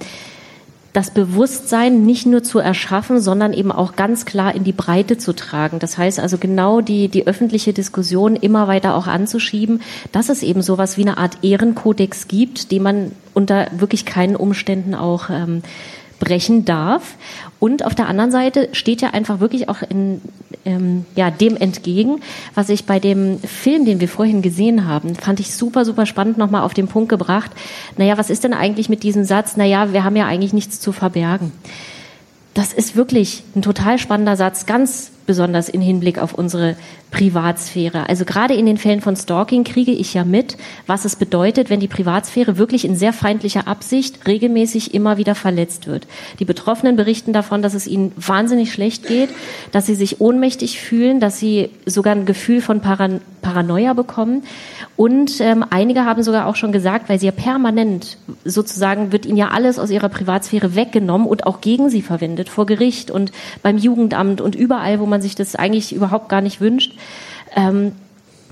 das 0.93 1.11
Bewusstsein 1.11 2.05
nicht 2.05 2.27
nur 2.27 2.43
zu 2.43 2.59
erschaffen, 2.59 3.21
sondern 3.21 3.53
eben 3.55 3.73
auch 3.73 3.97
ganz 3.97 4.27
klar 4.27 4.55
in 4.55 4.63
die 4.63 4.73
Breite 4.73 5.17
zu 5.17 5.33
tragen. 5.33 5.79
Das 5.79 5.97
heißt 5.97 6.21
also 6.21 6.37
genau 6.37 6.81
die, 6.83 7.09
die 7.09 7.27
öffentliche 7.27 7.73
Diskussion 7.73 8.37
immer 8.37 8.69
weiter 8.69 8.95
auch 8.95 9.07
anzuschieben, 9.07 9.81
dass 10.13 10.29
es 10.29 10.43
eben 10.43 10.61
sowas 10.61 10.99
wie 10.99 11.03
eine 11.03 11.17
Art 11.17 11.39
Ehrenkodex 11.43 12.29
gibt, 12.29 12.71
den 12.71 12.83
man 12.83 13.13
unter 13.33 13.69
wirklich 13.73 14.05
keinen 14.05 14.37
Umständen 14.37 14.95
auch 14.95 15.31
ähm, 15.31 15.63
brechen 16.21 16.65
darf. 16.65 17.17
Und 17.63 17.85
auf 17.85 17.95
der 17.95 18.09
anderen 18.09 18.33
Seite 18.33 18.71
steht 18.73 19.03
ja 19.03 19.11
einfach 19.11 19.39
wirklich 19.39 19.69
auch 19.69 19.83
in, 19.89 20.21
ähm, 20.65 21.07
ja, 21.15 21.31
dem 21.31 21.57
entgegen, 21.57 22.21
was 22.57 22.69
ich 22.71 22.87
bei 22.87 22.99
dem 22.99 23.39
Film, 23.39 23.85
den 23.85 24.01
wir 24.01 24.09
vorhin 24.09 24.43
gesehen 24.43 24.89
haben, 24.89 25.15
fand 25.15 25.39
ich 25.39 25.55
super, 25.55 25.85
super 25.85 26.05
spannend 26.05 26.39
nochmal 26.39 26.63
auf 26.63 26.75
den 26.75 26.89
Punkt 26.89 27.09
gebracht. 27.09 27.53
Naja, 27.97 28.19
was 28.19 28.31
ist 28.31 28.43
denn 28.43 28.53
eigentlich 28.53 28.89
mit 28.89 29.05
diesem 29.05 29.23
Satz? 29.23 29.57
Naja, 29.57 29.93
wir 29.93 30.03
haben 30.03 30.17
ja 30.17 30.27
eigentlich 30.27 30.53
nichts 30.53 30.81
zu 30.81 30.91
verbergen. 30.91 31.53
Das 32.53 32.73
ist 32.73 32.97
wirklich 32.97 33.45
ein 33.55 33.63
total 33.63 33.97
spannender 33.99 34.37
Satz, 34.37 34.67
ganz 34.67 35.12
besonders 35.27 35.69
in 35.69 35.81
Hinblick 35.81 36.19
auf 36.19 36.35
unsere 36.35 36.77
Privatsphäre. 37.11 38.09
Also 38.09 38.25
gerade 38.25 38.55
in 38.55 38.67
den 38.67 38.79
Fällen 38.79 39.01
von 39.01 39.17
Stalking 39.17 39.65
kriege 39.65 39.93
ich 39.93 40.15
ja 40.15 40.25
mit, 40.25 40.57
was 40.87 41.05
es 41.05 41.17
bedeutet, 41.17 41.69
wenn 41.69 41.79
die 41.79 41.89
Privatsphäre 41.89 42.57
wirklich 42.57 42.85
in 42.85 42.97
sehr 42.97 43.13
feindlicher 43.13 43.69
Absicht 43.69 44.27
regelmäßig 44.27 44.95
immer 44.95 45.19
wieder 45.19 45.35
verletzt 45.35 45.87
wird. 45.87 46.07
Die 46.39 46.45
Betroffenen 46.45 46.97
berichten 46.97 47.33
davon, 47.33 47.63
dass 47.63 47.75
es 47.75 47.87
ihnen 47.87 48.13
wahnsinnig 48.17 48.73
schlecht 48.73 49.07
geht, 49.07 49.29
dass 49.73 49.87
sie 49.87 49.95
sich 49.95 50.21
ohnmächtig 50.21 50.81
fühlen, 50.81 51.21
dass 51.21 51.39
sie 51.39 51.71
sogar 51.87 52.15
ein 52.15 52.27
Gefühl 52.27 52.61
von 52.61 52.81
Paran 52.81 53.21
Paranoia 53.43 53.93
bekommen. 53.93 54.45
Und 54.97 55.41
ähm, 55.41 55.65
einige 55.69 56.05
haben 56.05 56.23
sogar 56.23 56.47
auch 56.47 56.57
schon 56.57 56.73
gesagt, 56.73 57.09
weil 57.09 57.19
sie 57.19 57.27
ja 57.27 57.33
permanent 57.33 58.17
sozusagen 58.45 59.13
wird 59.13 59.27
ihnen 59.27 59.37
ja 59.37 59.49
alles 59.49 59.79
aus 59.79 59.91
ihrer 59.91 60.09
Privatsphäre 60.09 60.77
weggenommen 60.77 61.27
und 61.27 61.45
auch 61.45 61.61
gegen 61.61 61.91
sie 61.91 62.03
verwendet 62.03 62.49
vor 62.49 62.67
Gericht 62.67 63.11
und 63.11 63.33
beim 63.63 63.77
Jugendamt 63.77 64.41
und 64.41 64.55
überall, 64.55 65.01
wo 65.01 65.07
man 65.07 65.12
sich 65.21 65.35
das 65.35 65.57
eigentlich 65.57 65.95
überhaupt 65.95 66.29
gar 66.29 66.41
nicht 66.41 66.61
wünscht. 66.61 66.95
Ähm, 67.55 67.93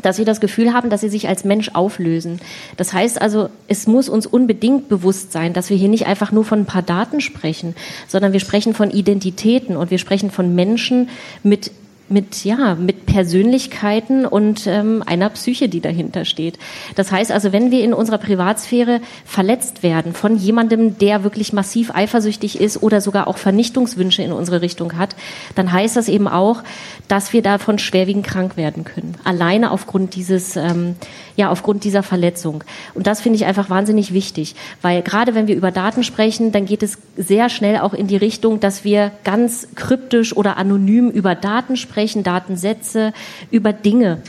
dass 0.02 0.16
sie 0.16 0.24
das 0.24 0.40
Gefühl 0.40 0.72
haben, 0.72 0.90
dass 0.90 1.02
sie 1.02 1.08
sich 1.08 1.28
als 1.28 1.44
Mensch 1.44 1.70
auflösen. 1.74 2.40
Das 2.76 2.92
heißt 2.92 3.20
also, 3.20 3.50
es 3.68 3.86
muss 3.86 4.08
uns 4.08 4.26
unbedingt 4.26 4.88
bewusst 4.88 5.32
sein, 5.32 5.52
dass 5.52 5.70
wir 5.70 5.76
hier 5.76 5.88
nicht 5.88 6.06
einfach 6.06 6.32
nur 6.32 6.44
von 6.44 6.60
ein 6.60 6.66
paar 6.66 6.82
Daten 6.82 7.20
sprechen, 7.20 7.74
sondern 8.08 8.32
wir 8.32 8.40
sprechen 8.40 8.74
von 8.74 8.90
Identitäten 8.90 9.76
und 9.76 9.90
wir 9.90 9.98
sprechen 9.98 10.30
von 10.30 10.54
Menschen 10.54 11.08
mit 11.42 11.70
mit 12.10 12.44
ja 12.44 12.74
mit 12.74 13.06
Persönlichkeiten 13.06 14.26
und 14.26 14.66
ähm, 14.66 15.02
einer 15.06 15.30
Psyche, 15.30 15.68
die 15.68 15.80
dahinter 15.80 16.24
steht. 16.24 16.58
Das 16.96 17.12
heißt 17.12 17.30
also, 17.30 17.52
wenn 17.52 17.70
wir 17.70 17.84
in 17.84 17.94
unserer 17.94 18.18
Privatsphäre 18.18 19.00
verletzt 19.24 19.82
werden 19.84 20.12
von 20.12 20.36
jemandem, 20.36 20.98
der 20.98 21.22
wirklich 21.22 21.52
massiv 21.52 21.94
eifersüchtig 21.94 22.60
ist 22.60 22.82
oder 22.82 23.00
sogar 23.00 23.28
auch 23.28 23.38
Vernichtungswünsche 23.38 24.22
in 24.22 24.32
unsere 24.32 24.60
Richtung 24.60 24.98
hat, 24.98 25.14
dann 25.54 25.70
heißt 25.70 25.96
das 25.96 26.08
eben 26.08 26.26
auch, 26.26 26.64
dass 27.06 27.32
wir 27.32 27.42
davon 27.42 27.78
schwerwiegend 27.78 28.26
krank 28.26 28.56
werden 28.56 28.84
können, 28.84 29.14
alleine 29.22 29.70
aufgrund 29.70 30.16
dieses 30.16 30.56
ähm, 30.56 30.96
ja 31.36 31.50
aufgrund 31.50 31.84
dieser 31.84 32.02
Verletzung. 32.02 32.64
Und 32.94 33.06
das 33.06 33.20
finde 33.20 33.36
ich 33.36 33.46
einfach 33.46 33.70
wahnsinnig 33.70 34.12
wichtig, 34.12 34.56
weil 34.82 35.02
gerade 35.02 35.36
wenn 35.36 35.46
wir 35.46 35.54
über 35.54 35.70
Daten 35.70 36.02
sprechen, 36.02 36.50
dann 36.50 36.66
geht 36.66 36.82
es 36.82 36.98
sehr 37.16 37.48
schnell 37.48 37.78
auch 37.78 37.94
in 37.94 38.08
die 38.08 38.16
Richtung, 38.16 38.58
dass 38.58 38.82
wir 38.82 39.12
ganz 39.22 39.68
kryptisch 39.76 40.36
oder 40.36 40.56
anonym 40.56 41.08
über 41.08 41.36
Daten 41.36 41.76
sprechen 41.76 41.99
sprechen 42.00 42.22
Datensätze 42.22 43.12
über 43.50 43.74
Dinge. 43.74 44.22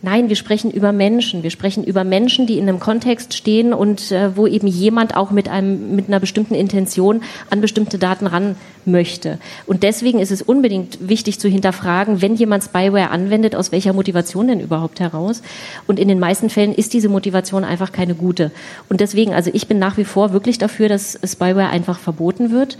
Nein, 0.00 0.28
wir 0.28 0.36
sprechen 0.36 0.70
über 0.70 0.92
Menschen. 0.92 1.42
Wir 1.42 1.50
sprechen 1.50 1.82
über 1.82 2.04
Menschen, 2.04 2.46
die 2.46 2.56
in 2.56 2.68
einem 2.68 2.78
Kontext 2.78 3.34
stehen 3.34 3.74
und 3.74 4.12
äh, 4.12 4.36
wo 4.36 4.46
eben 4.46 4.68
jemand 4.68 5.16
auch 5.16 5.32
mit 5.32 5.48
einem, 5.48 5.96
mit 5.96 6.06
einer 6.06 6.20
bestimmten 6.20 6.54
Intention 6.54 7.22
an 7.50 7.60
bestimmte 7.60 7.98
Daten 7.98 8.28
ran 8.28 8.54
möchte. 8.84 9.38
Und 9.66 9.82
deswegen 9.82 10.20
ist 10.20 10.30
es 10.30 10.40
unbedingt 10.40 11.08
wichtig 11.08 11.40
zu 11.40 11.48
hinterfragen, 11.48 12.22
wenn 12.22 12.36
jemand 12.36 12.62
Spyware 12.62 13.10
anwendet, 13.10 13.56
aus 13.56 13.72
welcher 13.72 13.92
Motivation 13.92 14.46
denn 14.46 14.60
überhaupt 14.60 15.00
heraus? 15.00 15.42
Und 15.88 15.98
in 15.98 16.06
den 16.06 16.20
meisten 16.20 16.48
Fällen 16.48 16.72
ist 16.72 16.92
diese 16.92 17.08
Motivation 17.08 17.64
einfach 17.64 17.90
keine 17.90 18.14
gute. 18.14 18.52
Und 18.88 19.00
deswegen, 19.00 19.34
also 19.34 19.50
ich 19.52 19.66
bin 19.66 19.80
nach 19.80 19.96
wie 19.96 20.04
vor 20.04 20.32
wirklich 20.32 20.58
dafür, 20.58 20.88
dass 20.88 21.18
Spyware 21.24 21.70
einfach 21.70 21.98
verboten 21.98 22.52
wird 22.52 22.78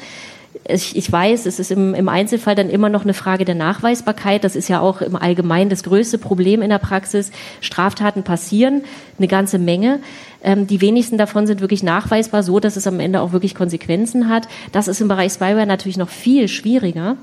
ich, 0.64 0.96
ich 0.96 1.10
weiß, 1.10 1.46
es 1.46 1.58
ist 1.58 1.70
im, 1.70 1.94
im 1.94 2.08
Einzelfall 2.08 2.54
dann 2.54 2.70
immer 2.70 2.88
noch 2.88 3.02
eine 3.02 3.14
Frage 3.14 3.44
der 3.44 3.54
Nachweisbarkeit. 3.54 4.44
Das 4.44 4.56
ist 4.56 4.68
ja 4.68 4.80
auch 4.80 5.00
im 5.00 5.16
Allgemeinen 5.16 5.70
das 5.70 5.82
größte 5.82 6.18
Problem 6.18 6.62
in 6.62 6.70
der 6.70 6.78
Praxis. 6.78 7.30
Straftaten 7.60 8.22
passieren, 8.22 8.82
eine 9.18 9.28
ganze 9.28 9.58
Menge. 9.58 10.00
Ähm, 10.42 10.66
die 10.66 10.80
wenigsten 10.80 11.18
davon 11.18 11.46
sind 11.46 11.60
wirklich 11.60 11.82
nachweisbar, 11.82 12.42
so 12.42 12.60
dass 12.60 12.76
es 12.76 12.86
am 12.86 13.00
Ende 13.00 13.20
auch 13.20 13.32
wirklich 13.32 13.54
Konsequenzen 13.54 14.28
hat. 14.28 14.48
Das 14.72 14.88
ist 14.88 15.00
im 15.00 15.08
Bereich 15.08 15.32
Spyware 15.32 15.66
natürlich 15.66 15.96
noch 15.96 16.08
viel 16.10 16.48
schwieriger. 16.48 17.16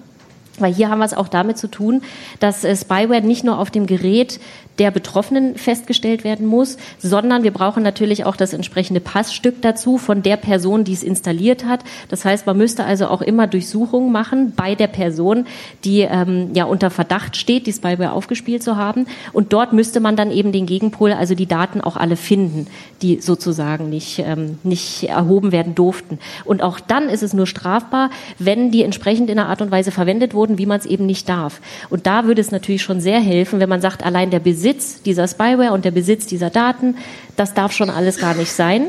Weil 0.59 0.73
hier 0.73 0.89
haben 0.89 0.99
wir 0.99 1.05
es 1.05 1.15
auch 1.15 1.27
damit 1.27 1.57
zu 1.57 1.67
tun, 1.67 2.03
dass 2.39 2.63
äh, 2.63 2.75
Spyware 2.75 3.21
nicht 3.21 3.43
nur 3.43 3.57
auf 3.57 3.71
dem 3.71 3.87
Gerät 3.87 4.39
der 4.79 4.91
Betroffenen 4.91 5.55
festgestellt 5.55 6.23
werden 6.23 6.45
muss, 6.47 6.77
sondern 6.97 7.43
wir 7.43 7.51
brauchen 7.51 7.83
natürlich 7.83 8.25
auch 8.25 8.35
das 8.35 8.53
entsprechende 8.53 8.99
Passstück 8.99 9.61
dazu 9.61 9.97
von 9.97 10.23
der 10.23 10.37
Person, 10.37 10.83
die 10.83 10.93
es 10.93 11.03
installiert 11.03 11.65
hat. 11.65 11.81
Das 12.09 12.25
heißt, 12.25 12.45
man 12.47 12.57
müsste 12.57 12.83
also 12.83 13.07
auch 13.07 13.21
immer 13.21 13.47
Durchsuchungen 13.47 14.11
machen 14.11 14.53
bei 14.55 14.75
der 14.75 14.87
Person, 14.87 15.45
die 15.83 16.01
ähm, 16.01 16.51
ja 16.53 16.65
unter 16.65 16.89
Verdacht 16.89 17.37
steht, 17.37 17.67
die 17.67 17.73
Spyware 17.73 18.13
aufgespielt 18.13 18.63
zu 18.63 18.77
haben. 18.77 19.05
Und 19.31 19.53
dort 19.53 19.73
müsste 19.73 19.99
man 19.99 20.15
dann 20.15 20.31
eben 20.31 20.51
den 20.51 20.65
Gegenpol, 20.65 21.13
also 21.13 21.35
die 21.35 21.45
Daten 21.45 21.81
auch 21.81 21.97
alle 21.97 22.15
finden, 22.15 22.67
die 23.01 23.21
sozusagen 23.21 23.89
nicht, 23.89 24.19
ähm, 24.19 24.57
nicht 24.63 25.03
erhoben 25.03 25.51
werden 25.51 25.75
durften. 25.75 26.17
Und 26.45 26.63
auch 26.63 26.79
dann 26.79 27.09
ist 27.09 27.23
es 27.23 27.33
nur 27.33 27.47
strafbar, 27.47 28.09
wenn 28.39 28.71
die 28.71 28.83
entsprechend 28.83 29.29
in 29.29 29.37
einer 29.37 29.49
Art 29.49 29.61
und 29.61 29.71
Weise 29.71 29.91
verwendet 29.91 30.33
wurden, 30.33 30.57
wie 30.57 30.65
man 30.65 30.79
es 30.79 30.85
eben 30.85 31.05
nicht 31.05 31.29
darf. 31.29 31.61
Und 31.89 32.07
da 32.07 32.25
würde 32.25 32.41
es 32.41 32.51
natürlich 32.51 32.81
schon 32.81 33.01
sehr 33.01 33.19
helfen, 33.19 33.59
wenn 33.59 33.69
man 33.69 33.81
sagt, 33.81 34.03
allein 34.03 34.31
der 34.31 34.39
Besitz 34.39 34.62
Besitz 34.63 35.01
dieser 35.01 35.27
Spyware 35.27 35.73
und 35.73 35.83
der 35.83 35.91
Besitz 35.91 36.25
dieser 36.25 36.49
Daten, 36.49 36.95
das 37.35 37.53
darf 37.53 37.73
schon 37.73 37.89
alles 37.89 38.17
gar 38.17 38.33
nicht 38.33 38.53
sein. 38.53 38.85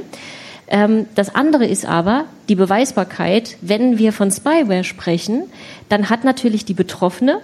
Ähm, 0.69 1.07
das 1.17 1.35
andere 1.35 1.67
ist 1.67 1.85
aber 1.85 2.27
die 2.49 2.55
Beweisbarkeit. 2.55 3.57
Wenn 3.61 3.99
wir 3.99 4.13
von 4.13 4.31
Spyware 4.31 4.85
sprechen, 4.85 5.43
dann 5.89 6.11
hat 6.11 6.23
natürlich 6.23 6.65
die 6.65 6.75
Betroffene 6.75 7.41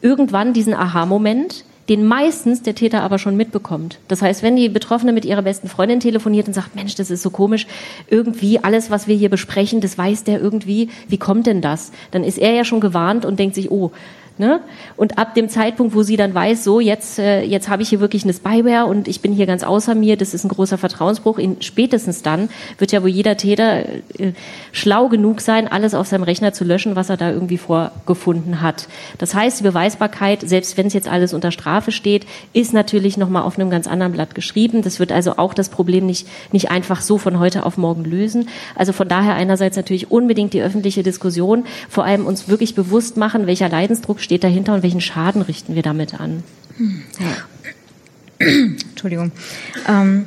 irgendwann 0.00 0.52
diesen 0.52 0.74
Aha-Moment, 0.74 1.64
den 1.88 2.06
meistens 2.06 2.62
der 2.62 2.76
Täter 2.76 3.02
aber 3.02 3.18
schon 3.18 3.36
mitbekommt. 3.36 3.98
Das 4.06 4.22
heißt, 4.22 4.44
wenn 4.44 4.54
die 4.54 4.68
Betroffene 4.68 5.12
mit 5.12 5.24
ihrer 5.24 5.42
besten 5.42 5.66
Freundin 5.66 5.98
telefoniert 5.98 6.46
und 6.46 6.54
sagt, 6.54 6.76
Mensch, 6.76 6.94
das 6.94 7.10
ist 7.10 7.22
so 7.22 7.30
komisch, 7.30 7.66
irgendwie 8.08 8.62
alles, 8.62 8.92
was 8.92 9.08
wir 9.08 9.16
hier 9.16 9.28
besprechen, 9.28 9.80
das 9.80 9.98
weiß 9.98 10.22
der 10.22 10.40
irgendwie, 10.40 10.88
wie 11.08 11.18
kommt 11.18 11.48
denn 11.48 11.60
das? 11.60 11.90
Dann 12.12 12.22
ist 12.22 12.38
er 12.38 12.52
ja 12.52 12.64
schon 12.64 12.80
gewarnt 12.80 13.24
und 13.24 13.40
denkt 13.40 13.56
sich, 13.56 13.72
oh, 13.72 13.90
Ne? 14.38 14.60
Und 14.96 15.18
ab 15.18 15.34
dem 15.34 15.50
Zeitpunkt, 15.50 15.94
wo 15.94 16.02
sie 16.02 16.16
dann 16.16 16.34
weiß, 16.34 16.64
so 16.64 16.80
jetzt, 16.80 17.18
äh, 17.18 17.42
jetzt 17.42 17.68
habe 17.68 17.82
ich 17.82 17.90
hier 17.90 18.00
wirklich 18.00 18.24
eine 18.24 18.32
Spyware 18.32 18.86
und 18.86 19.06
ich 19.06 19.20
bin 19.20 19.32
hier 19.32 19.44
ganz 19.44 19.62
außer 19.62 19.94
mir, 19.94 20.16
das 20.16 20.32
ist 20.32 20.44
ein 20.44 20.48
großer 20.48 20.78
Vertrauensbruch, 20.78 21.38
in, 21.38 21.60
spätestens 21.60 22.22
dann 22.22 22.48
wird 22.78 22.92
ja 22.92 23.02
wohl 23.02 23.10
jeder 23.10 23.36
Täter 23.36 23.84
äh, 24.18 24.32
schlau 24.72 25.08
genug 25.08 25.42
sein, 25.42 25.68
alles 25.68 25.94
auf 25.94 26.06
seinem 26.06 26.22
Rechner 26.22 26.54
zu 26.54 26.64
löschen, 26.64 26.96
was 26.96 27.10
er 27.10 27.18
da 27.18 27.30
irgendwie 27.30 27.58
vorgefunden 27.58 28.62
hat. 28.62 28.88
Das 29.18 29.34
heißt, 29.34 29.60
die 29.60 29.64
Beweisbarkeit, 29.64 30.40
selbst 30.48 30.78
wenn 30.78 30.86
es 30.86 30.94
jetzt 30.94 31.08
alles 31.08 31.34
unter 31.34 31.50
Strafe 31.50 31.92
steht, 31.92 32.26
ist 32.54 32.72
natürlich 32.72 33.18
nochmal 33.18 33.42
auf 33.42 33.58
einem 33.58 33.68
ganz 33.68 33.86
anderen 33.86 34.12
Blatt 34.12 34.34
geschrieben. 34.34 34.80
Das 34.80 34.98
wird 34.98 35.12
also 35.12 35.36
auch 35.36 35.52
das 35.52 35.68
Problem 35.68 36.06
nicht, 36.06 36.26
nicht 36.52 36.70
einfach 36.70 37.02
so 37.02 37.18
von 37.18 37.38
heute 37.38 37.66
auf 37.66 37.76
morgen 37.76 38.04
lösen. 38.04 38.48
Also 38.76 38.94
von 38.94 39.08
daher 39.08 39.34
einerseits 39.34 39.76
natürlich 39.76 40.10
unbedingt 40.10 40.54
die 40.54 40.62
öffentliche 40.62 41.02
Diskussion, 41.02 41.64
vor 41.90 42.04
allem 42.04 42.24
uns 42.24 42.48
wirklich 42.48 42.74
bewusst 42.74 43.18
machen, 43.18 43.46
welcher 43.46 43.68
Leidensdruck 43.68 44.21
steht 44.22 44.44
dahinter 44.44 44.74
und 44.74 44.82
welchen 44.82 45.00
Schaden 45.00 45.42
richten 45.42 45.74
wir 45.74 45.82
damit 45.82 46.18
an? 46.20 46.42
Ja. 47.18 48.46
Entschuldigung. 48.90 49.32
Ähm, 49.88 50.26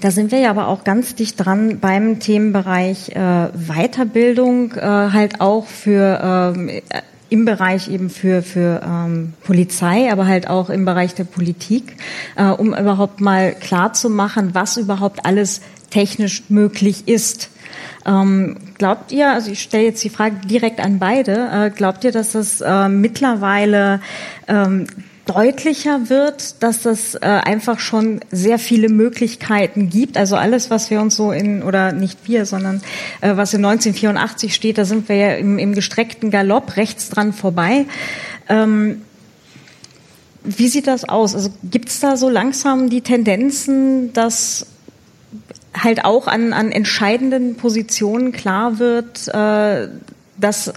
da 0.00 0.10
sind 0.10 0.30
wir 0.30 0.38
ja 0.38 0.50
aber 0.50 0.68
auch 0.68 0.84
ganz 0.84 1.14
dicht 1.14 1.44
dran 1.44 1.80
beim 1.80 2.20
Themenbereich 2.20 3.10
äh, 3.10 3.48
Weiterbildung, 3.52 4.72
äh, 4.72 4.80
halt 4.80 5.40
auch 5.40 5.66
für 5.66 6.54
ähm, 6.56 6.70
im 7.30 7.44
Bereich 7.44 7.90
eben 7.90 8.08
für 8.08 8.42
für 8.42 8.80
ähm, 8.84 9.34
Polizei, 9.44 10.10
aber 10.10 10.26
halt 10.26 10.48
auch 10.48 10.70
im 10.70 10.84
Bereich 10.84 11.14
der 11.14 11.24
Politik, 11.24 11.96
äh, 12.36 12.44
um 12.44 12.74
überhaupt 12.74 13.20
mal 13.20 13.54
klar 13.54 13.92
zu 13.92 14.08
machen, 14.08 14.50
was 14.54 14.76
überhaupt 14.76 15.26
alles 15.26 15.60
technisch 15.90 16.44
möglich 16.48 17.08
ist. 17.08 17.50
Ähm, 18.06 18.56
glaubt 18.76 19.12
ihr, 19.12 19.30
also 19.30 19.50
ich 19.50 19.62
stelle 19.62 19.84
jetzt 19.84 20.02
die 20.04 20.10
Frage 20.10 20.36
direkt 20.46 20.80
an 20.80 20.98
beide, 20.98 21.48
äh, 21.52 21.70
glaubt 21.70 22.04
ihr, 22.04 22.12
dass 22.12 22.32
das 22.32 22.60
äh, 22.60 22.88
mittlerweile 22.88 24.00
ähm, 24.46 24.86
deutlicher 25.28 26.08
wird, 26.08 26.62
dass 26.62 26.82
das 26.82 27.14
äh, 27.14 27.18
einfach 27.20 27.80
schon 27.80 28.20
sehr 28.30 28.58
viele 28.58 28.88
Möglichkeiten 28.88 29.90
gibt. 29.90 30.16
Also 30.16 30.36
alles, 30.36 30.70
was 30.70 30.90
wir 30.90 31.02
uns 31.02 31.16
so 31.16 31.32
in, 31.32 31.62
oder 31.62 31.92
nicht 31.92 32.20
wir, 32.26 32.46
sondern 32.46 32.80
äh, 33.20 33.36
was 33.36 33.52
in 33.52 33.64
1984 33.64 34.54
steht, 34.54 34.78
da 34.78 34.86
sind 34.86 35.08
wir 35.08 35.16
ja 35.16 35.34
im, 35.34 35.58
im 35.58 35.74
gestreckten 35.74 36.30
Galopp 36.30 36.76
rechts 36.76 37.10
dran 37.10 37.34
vorbei. 37.34 37.84
Ähm, 38.48 39.02
wie 40.44 40.68
sieht 40.68 40.86
das 40.86 41.06
aus? 41.06 41.34
Also 41.34 41.50
gibt 41.62 41.90
es 41.90 42.00
da 42.00 42.16
so 42.16 42.30
langsam 42.30 42.88
die 42.88 43.02
Tendenzen, 43.02 44.14
dass 44.14 44.66
halt 45.74 46.04
auch 46.04 46.26
an, 46.26 46.52
an 46.52 46.72
entscheidenden 46.72 47.56
Positionen 47.56 48.32
klar 48.32 48.78
wird, 48.78 49.28
äh, 49.28 49.88
dass 50.36 50.72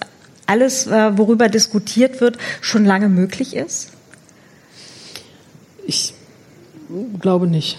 alles, 0.45 0.87
äh, 0.87 1.17
worüber 1.17 1.49
diskutiert 1.49 2.21
wird, 2.21 2.37
schon 2.59 2.85
lange 2.85 3.09
möglich 3.09 3.55
ist? 3.55 3.91
Ich 5.85 6.13
glaube 7.19 7.47
nicht. 7.47 7.77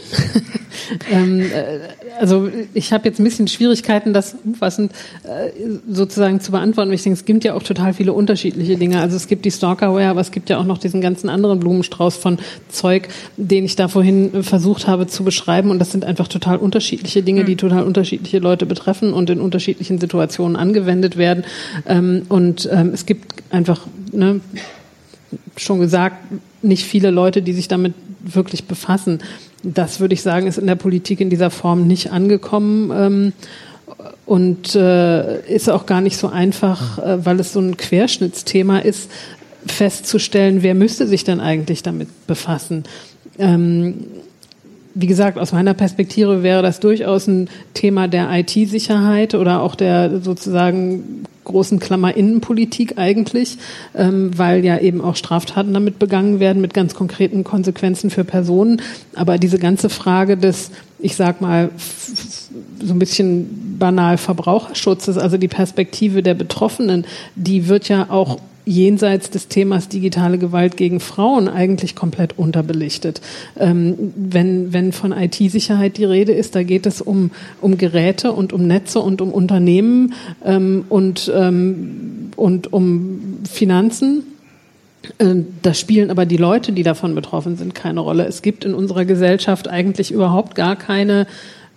ähm, 1.12 1.40
äh, 1.40 1.80
also 2.20 2.48
ich 2.74 2.92
habe 2.92 3.08
jetzt 3.08 3.18
ein 3.18 3.24
bisschen 3.24 3.48
Schwierigkeiten, 3.48 4.12
das 4.12 4.36
umfassend 4.44 4.92
äh, 5.24 5.50
sozusagen 5.88 6.40
zu 6.40 6.52
beantworten. 6.52 6.92
Ich 6.92 7.02
denke, 7.02 7.18
es 7.18 7.24
gibt 7.24 7.44
ja 7.44 7.54
auch 7.54 7.62
total 7.62 7.94
viele 7.94 8.12
unterschiedliche 8.12 8.76
Dinge. 8.76 9.00
Also 9.00 9.16
es 9.16 9.26
gibt 9.26 9.44
die 9.44 9.50
Stalkerware, 9.50 10.08
aber 10.08 10.20
es 10.20 10.30
gibt 10.30 10.50
ja 10.50 10.58
auch 10.58 10.64
noch 10.64 10.78
diesen 10.78 11.00
ganzen 11.00 11.28
anderen 11.28 11.60
Blumenstrauß 11.60 12.16
von 12.16 12.38
Zeug, 12.68 13.08
den 13.36 13.64
ich 13.64 13.76
da 13.76 13.88
vorhin 13.88 14.42
versucht 14.42 14.86
habe 14.86 15.06
zu 15.06 15.24
beschreiben. 15.24 15.70
Und 15.70 15.78
das 15.78 15.92
sind 15.92 16.04
einfach 16.04 16.28
total 16.28 16.56
unterschiedliche 16.58 17.22
Dinge, 17.22 17.44
die 17.44 17.52
hm. 17.52 17.58
total 17.58 17.84
unterschiedliche 17.84 18.38
Leute 18.38 18.66
betreffen 18.66 19.12
und 19.12 19.30
in 19.30 19.40
unterschiedlichen 19.40 19.98
Situationen 19.98 20.56
angewendet 20.56 21.16
werden. 21.16 21.44
Ähm, 21.86 22.22
und 22.28 22.68
ähm, 22.72 22.90
es 22.92 23.06
gibt 23.06 23.42
einfach 23.50 23.86
ne, 24.12 24.40
schon 25.56 25.80
gesagt, 25.80 26.16
nicht 26.62 26.84
viele 26.84 27.10
Leute, 27.10 27.42
die 27.42 27.52
sich 27.52 27.68
damit 27.68 27.94
wirklich 28.20 28.64
befassen. 28.64 29.20
Das 29.62 30.00
würde 30.00 30.14
ich 30.14 30.22
sagen, 30.22 30.46
ist 30.46 30.58
in 30.58 30.66
der 30.66 30.74
Politik 30.74 31.20
in 31.20 31.30
dieser 31.30 31.50
Form 31.50 31.86
nicht 31.86 32.10
angekommen. 32.10 32.90
Ähm, 32.94 33.32
und 34.26 34.74
äh, 34.74 35.46
ist 35.46 35.68
auch 35.68 35.86
gar 35.86 36.00
nicht 36.00 36.16
so 36.16 36.28
einfach, 36.28 36.98
äh, 36.98 37.24
weil 37.24 37.40
es 37.40 37.52
so 37.52 37.60
ein 37.60 37.76
Querschnittsthema 37.76 38.78
ist, 38.78 39.10
festzustellen, 39.66 40.62
wer 40.62 40.74
müsste 40.74 41.06
sich 41.06 41.24
denn 41.24 41.40
eigentlich 41.40 41.82
damit 41.82 42.08
befassen. 42.26 42.84
Ähm, 43.38 44.06
wie 44.94 45.06
gesagt, 45.06 45.38
aus 45.38 45.52
meiner 45.52 45.74
Perspektive 45.74 46.42
wäre 46.42 46.62
das 46.62 46.80
durchaus 46.80 47.26
ein 47.26 47.48
Thema 47.74 48.08
der 48.08 48.28
IT-Sicherheit 48.30 49.34
oder 49.34 49.62
auch 49.62 49.74
der 49.74 50.20
sozusagen 50.20 51.24
großen 51.44 51.80
Klammer 51.80 52.16
Innenpolitik 52.16 52.98
eigentlich, 52.98 53.58
ähm, 53.94 54.30
weil 54.36 54.64
ja 54.64 54.78
eben 54.78 55.00
auch 55.00 55.16
Straftaten 55.16 55.74
damit 55.74 55.98
begangen 55.98 56.40
werden 56.40 56.62
mit 56.62 56.74
ganz 56.74 56.94
konkreten 56.94 57.44
Konsequenzen 57.44 58.10
für 58.10 58.24
Personen. 58.24 58.80
Aber 59.14 59.38
diese 59.38 59.58
ganze 59.58 59.88
Frage 59.88 60.36
des, 60.36 60.70
ich 60.98 61.16
sag 61.16 61.40
mal, 61.40 61.70
so 62.80 62.92
ein 62.92 62.98
bisschen 62.98 63.78
banal 63.78 64.18
Verbraucherschutzes, 64.18 65.18
also 65.18 65.36
die 65.36 65.48
Perspektive 65.48 66.22
der 66.22 66.34
Betroffenen, 66.34 67.04
die 67.34 67.68
wird 67.68 67.88
ja 67.88 68.06
auch 68.08 68.38
jenseits 68.64 69.30
des 69.30 69.48
Themas 69.48 69.88
digitale 69.88 70.38
Gewalt 70.38 70.76
gegen 70.76 71.00
Frauen 71.00 71.48
eigentlich 71.48 71.94
komplett 71.94 72.38
unterbelichtet. 72.38 73.20
Ähm, 73.58 74.12
wenn, 74.16 74.72
wenn 74.72 74.92
von 74.92 75.12
IT-Sicherheit 75.12 75.96
die 75.96 76.04
Rede 76.04 76.32
ist, 76.32 76.54
da 76.54 76.62
geht 76.62 76.86
es 76.86 77.00
um, 77.00 77.30
um 77.60 77.76
Geräte 77.76 78.32
und 78.32 78.52
um 78.52 78.66
Netze 78.66 79.00
und 79.00 79.20
um 79.20 79.32
Unternehmen 79.32 80.14
ähm, 80.44 80.84
und, 80.88 81.30
ähm, 81.34 82.30
und 82.36 82.72
um 82.72 83.38
Finanzen. 83.50 84.24
Äh, 85.18 85.36
da 85.62 85.74
spielen 85.74 86.10
aber 86.10 86.26
die 86.26 86.36
Leute, 86.36 86.72
die 86.72 86.84
davon 86.84 87.14
betroffen 87.14 87.56
sind, 87.56 87.74
keine 87.74 88.00
Rolle. 88.00 88.26
Es 88.26 88.42
gibt 88.42 88.64
in 88.64 88.74
unserer 88.74 89.04
Gesellschaft 89.04 89.68
eigentlich 89.68 90.12
überhaupt 90.12 90.54
gar 90.54 90.76
keine 90.76 91.26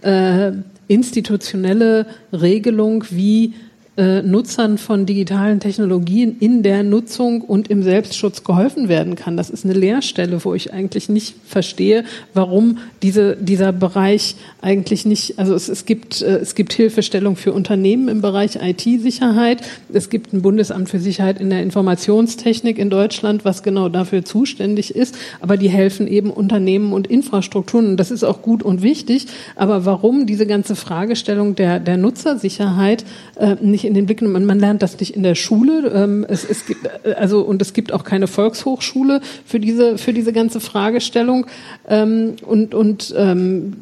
äh, 0.02 0.52
institutionelle 0.88 2.06
Regelung, 2.32 3.06
wie 3.10 3.54
äh, 3.98 4.22
Nutzern 4.22 4.78
von 4.78 5.06
digitalen 5.06 5.62
Technologien 5.62 6.36
in 6.40 6.64
der 6.64 6.84
Nutzung 6.84 7.42
und 7.42 7.70
im 7.70 7.82
Selbstschutz 7.82 8.44
geholfen 8.44 8.90
werden 8.90 9.16
kann. 9.16 9.38
Das 9.38 9.50
ist 9.50 9.64
eine 9.64 9.74
Leerstelle, 9.74 10.44
wo 10.44 10.54
ich 10.54 10.74
eigentlich 10.74 11.08
nicht 11.08 11.36
verstehe, 11.46 12.04
warum 12.34 12.80
diese, 13.02 13.38
dieser 13.38 13.72
Bereich 13.72 14.36
eigentlich 14.62 15.06
nicht, 15.06 15.40
also 15.40 15.56
es, 15.56 15.70
es 15.70 15.86
gibt, 15.86 16.22
äh, 16.22 16.40
es 16.40 16.56
gibt 16.56 16.74
Hilfestellung 16.74 17.38
für 17.38 17.54
Unternehmen 17.54 18.10
im 18.10 18.22
Bereich 18.22 18.58
IT-Sicherheit. 18.62 19.62
Es 19.94 20.10
gibt 20.10 20.34
ein 20.34 20.42
Bundesamt 20.42 20.90
für 20.90 21.00
Sicherheit 21.00 21.40
in 21.40 21.50
der 21.50 21.64
Informationstechnik 21.64 22.78
in 22.78 22.90
Deutschland, 22.90 23.46
was 23.46 23.64
genau 23.64 23.88
dafür 23.88 24.26
zuständig 24.26 24.94
ist. 24.94 25.18
Aber 25.40 25.56
die 25.56 25.70
helfen 25.70 26.08
eben 26.08 26.32
Unternehmen 26.32 26.92
und 26.92 27.08
Infrastrukturen. 27.08 27.92
Und 27.92 27.98
das 27.98 28.12
ist 28.12 28.26
auch 28.26 28.42
gut 28.42 28.62
und 28.62 28.82
wichtig. 28.82 29.28
Aber 29.56 29.86
warum 29.86 30.26
diese 30.26 30.46
ganze 30.46 30.76
Fragestellung 30.76 31.56
der, 31.56 31.80
der 31.80 31.96
Nutzersicherheit 31.96 33.06
äh, 33.38 33.56
nicht 33.62 33.86
in 33.86 33.94
den 33.94 34.06
Blick 34.06 34.20
genommen. 34.20 34.46
Man 34.46 34.60
lernt 34.60 34.82
das 34.82 35.00
nicht 35.00 35.16
in 35.16 35.24
der 35.24 35.36
Schule. 35.36 35.92
Ähm, 35.94 36.26
es, 36.28 36.44
es 36.44 36.66
gibt, 36.66 36.86
äh, 37.04 37.14
also, 37.14 37.42
und 37.42 37.62
es 37.62 37.74
gibt 37.74 37.92
auch 37.92 38.04
keine 38.04 38.28
Volkshochschule 38.28 39.22
für 39.46 39.60
diese, 39.60 39.98
für 39.98 40.14
diese 40.14 40.34
ganze 40.34 40.60
Fragestellung. 40.60 41.46
Ähm, 41.88 42.36
und, 42.46 42.74
und 42.74 43.14
ähm, 43.18 43.74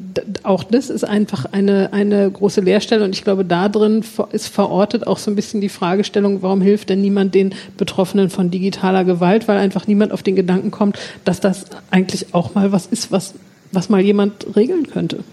auch 0.43 0.63
das 0.63 0.89
ist 0.89 1.03
einfach 1.03 1.45
eine, 1.51 1.93
eine 1.93 2.29
große 2.29 2.61
Leerstelle. 2.61 3.03
Und 3.03 3.15
ich 3.15 3.23
glaube, 3.23 3.45
da 3.45 3.69
drin 3.69 4.03
ist 4.31 4.47
verortet 4.47 5.05
auch 5.07 5.17
so 5.17 5.31
ein 5.31 5.35
bisschen 5.35 5.61
die 5.61 5.69
Fragestellung, 5.69 6.41
warum 6.41 6.61
hilft 6.61 6.89
denn 6.89 7.01
niemand 7.01 7.35
den 7.35 7.53
Betroffenen 7.77 8.29
von 8.29 8.49
digitaler 8.49 9.03
Gewalt? 9.03 9.47
Weil 9.47 9.57
einfach 9.57 9.87
niemand 9.87 10.11
auf 10.11 10.23
den 10.23 10.35
Gedanken 10.35 10.71
kommt, 10.71 10.97
dass 11.25 11.39
das 11.39 11.65
eigentlich 11.91 12.33
auch 12.33 12.55
mal 12.55 12.71
was 12.71 12.87
ist, 12.87 13.11
was, 13.11 13.35
was 13.71 13.89
mal 13.89 14.01
jemand 14.01 14.55
regeln 14.55 14.87
könnte. 14.87 15.23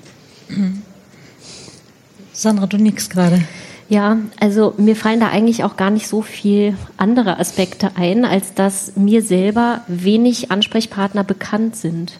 Sandra, 2.33 2.67
du 2.67 2.77
nix 2.77 3.09
gerade. 3.11 3.43
Ja, 3.91 4.19
also 4.39 4.73
mir 4.79 4.95
fallen 4.95 5.19
da 5.19 5.31
eigentlich 5.31 5.65
auch 5.65 5.77
gar 5.77 5.91
nicht 5.91 6.07
so 6.07 6.23
viel 6.23 6.77
andere 6.97 7.41
Aspekte 7.41 7.91
ein, 7.97 8.25
als 8.25 8.55
dass 8.55 8.93
mir 8.95 9.21
selber 9.21 9.81
wenig 9.89 10.53
Ansprechpartner 10.53 11.25
bekannt 11.25 11.75
sind, 11.75 12.13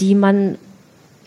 die 0.00 0.16
man, 0.16 0.58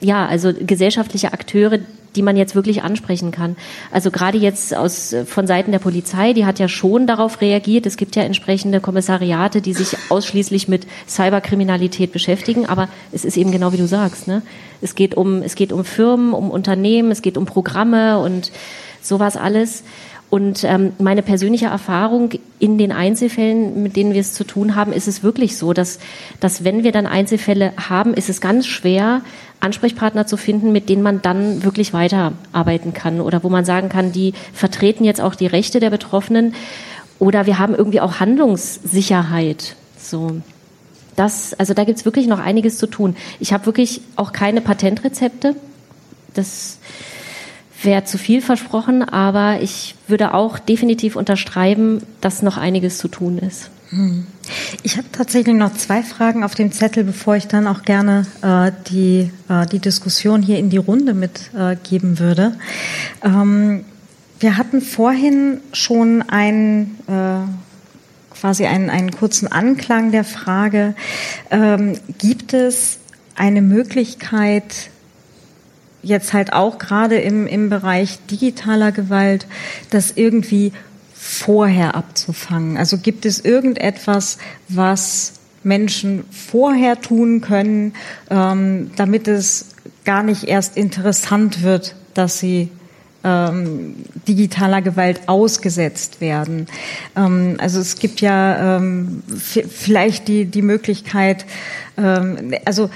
ja, 0.01 0.26
also 0.26 0.51
gesellschaftliche 0.53 1.32
Akteure, 1.32 1.80
die 2.18 2.22
man 2.22 2.36
jetzt 2.36 2.53
wirklich 2.53 2.84
ansprechen 2.84 3.32
kann. 3.32 3.56
Also 3.91 4.12
gerade 4.12 4.38
jetzt 4.38 4.76
aus, 4.76 5.16
von 5.26 5.47
Seiten 5.47 5.72
der 5.72 5.80
Polizei, 5.80 6.34
die 6.34 6.45
hat 6.45 6.60
ja 6.60 6.68
schon 6.68 7.08
darauf 7.08 7.39
reagiert. 7.39 7.86
Es 7.86 7.95
gibt 7.95 8.18
ja 8.18 8.24
entsprechende 8.24 8.82
Kommissariate, 8.82 9.62
die 9.62 9.74
sich 9.74 9.97
ausschließlich 10.10 10.68
mit 10.68 10.86
Cyberkriminalität 11.08 12.12
beschäftigen. 12.12 12.66
Aber 12.66 12.89
es 13.14 13.24
ist 13.24 13.38
eben 13.38 13.51
genau 13.51 13.72
wie 13.72 13.78
du 13.78 13.88
sagst. 13.88 14.28
Ne? 14.28 14.41
Es 14.82 14.95
geht 14.95 15.16
um, 15.16 15.41
es 15.41 15.56
geht 15.56 15.72
um 15.72 15.86
Firmen, 15.86 16.34
um 16.34 16.51
Unternehmen, 16.51 17.12
es 17.12 17.22
geht 17.22 17.38
um 17.38 17.45
Programme 17.45 18.20
und 18.20 18.51
sowas 19.08 19.38
alles. 19.38 19.84
Und 20.30 20.64
ähm, 20.64 20.93
meine 20.99 21.22
persönliche 21.22 21.68
Erfahrung 21.68 22.32
in 22.60 22.78
den 22.78 22.91
Einzelfällen, 22.91 23.84
mit 23.84 23.95
denen 23.95 24.14
wir 24.14 24.22
es 24.22 24.34
zu 24.34 24.43
tun 24.43 24.76
haben, 24.76 24.91
ist 24.91 25.08
es 25.08 25.24
wirklich 25.24 25.58
so, 25.58 25.72
dass, 25.72 25.99
dass 26.39 26.64
wenn 26.64 26.84
wir 26.84 26.91
dann 26.91 27.06
Einzelfälle 27.06 27.74
haben, 27.78 28.14
ist 28.14 28.30
es 28.30 28.41
ganz 28.41 28.66
schwer, 28.66 29.22
Ansprechpartner 29.60 30.28
zu 30.28 30.36
finden, 30.36 30.72
mit 30.72 30.89
denen 30.89 31.03
man 31.03 31.22
dann 31.22 31.64
wirklich 31.64 31.93
weiterarbeiten 31.93 32.93
kann 32.93 33.22
oder 33.22 33.43
wo 33.43 33.49
man 33.49 33.66
sagen 33.66 33.88
kann, 33.88 34.12
die 34.12 34.34
vertreten 34.53 35.06
jetzt 35.06 35.22
auch 35.22 35.36
die 35.36 35.47
Rechte 35.47 35.80
der 35.80 35.89
Betroffenen 35.89 36.53
oder 37.20 37.45
wir 37.45 37.60
haben 37.60 37.76
irgendwie 37.76 38.01
auch 38.01 38.20
Handlungssicherheit. 38.20 39.76
So. 39.97 40.41
Das, 41.16 41.53
also 41.53 41.74
da 41.74 41.86
gibt's 41.86 42.03
wirklich 42.03 42.28
noch 42.28 42.39
einiges 42.39 42.78
zu 42.78 42.88
tun. 42.88 43.16
Ich 43.39 43.53
habe 43.53 43.66
wirklich 43.68 44.01
auch 44.18 44.34
keine 44.34 44.60
Patentrezepte. 44.60 45.56
Das 46.34 46.80
wäre 47.86 48.03
zu 48.03 48.17
viel 48.17 48.41
versprochen, 48.41 49.03
aber 49.03 49.61
ich 49.61 49.95
würde 50.07 50.33
auch 50.33 50.59
definitiv 50.59 51.15
unterschreiben, 51.15 52.01
dass 52.21 52.41
noch 52.41 52.57
einiges 52.57 52.97
zu 52.97 53.07
tun 53.07 53.38
ist. 53.38 53.69
Hm. 53.89 54.25
Ich 54.83 54.97
habe 54.97 55.07
tatsächlich 55.11 55.55
noch 55.55 55.73
zwei 55.73 56.03
Fragen 56.03 56.43
auf 56.43 56.55
dem 56.55 56.71
Zettel, 56.71 57.03
bevor 57.03 57.36
ich 57.36 57.47
dann 57.47 57.67
auch 57.67 57.83
gerne 57.83 58.25
äh, 58.41 58.71
die, 58.89 59.31
äh, 59.49 59.65
die 59.67 59.79
Diskussion 59.79 60.41
hier 60.41 60.59
in 60.59 60.69
die 60.69 60.77
Runde 60.77 61.13
mitgeben 61.13 62.15
äh, 62.15 62.19
würde. 62.19 62.57
Ähm, 63.23 63.86
wir 64.39 64.57
hatten 64.57 64.81
vorhin 64.81 65.61
schon 65.71 66.23
einen, 66.23 66.97
äh, 67.07 68.36
quasi 68.36 68.65
einen, 68.65 68.89
einen 68.89 69.11
kurzen 69.11 69.51
Anklang 69.51 70.11
der 70.11 70.23
Frage, 70.23 70.93
ähm, 71.51 71.97
gibt 72.17 72.53
es 72.53 72.97
eine 73.36 73.61
Möglichkeit, 73.61 74.89
jetzt 76.06 76.34
halt 76.34 76.53
auch 76.53 76.78
gerade 76.78 77.18
im, 77.18 77.47
im 77.47 77.70
Bereich 77.70 78.20
digitaler 78.32 78.91
Gewalt, 78.91 79.47
das 79.89 80.12
irgendwie 80.16 80.72
vorher 81.14 81.95
abzufangen? 81.95 82.78
Also 82.78 82.97
gibt 82.97 83.26
es 83.26 83.43
irgendetwas, 83.43 84.38
was 84.70 85.34
Menschen 85.64 86.24
vorher 86.30 87.01
tun 87.01 87.41
können, 87.41 87.93
ähm, 88.30 88.91
damit 88.95 89.28
es 89.28 89.70
gar 90.06 90.24
nicht 90.24 90.43
erst 90.43 90.78
interessant 90.78 91.64
wird, 91.64 91.95
dass 92.14 92.39
sie 92.39 92.70
ähm, 93.24 93.95
digitaler 94.28 94.84
Gewalt 94.84 95.22
ausgesetzt 95.28 96.22
werden. 96.22 96.68
Ähm, 97.16 97.56
also 97.58 97.80
es 97.80 97.97
gibt 97.97 98.22
ja 98.22 98.78
ähm, 98.78 99.24
vielleicht 99.28 100.28
die, 100.28 100.45
die 100.45 100.62
Möglichkeit, 100.62 101.45
ähm, 101.97 102.53
also 102.66 102.91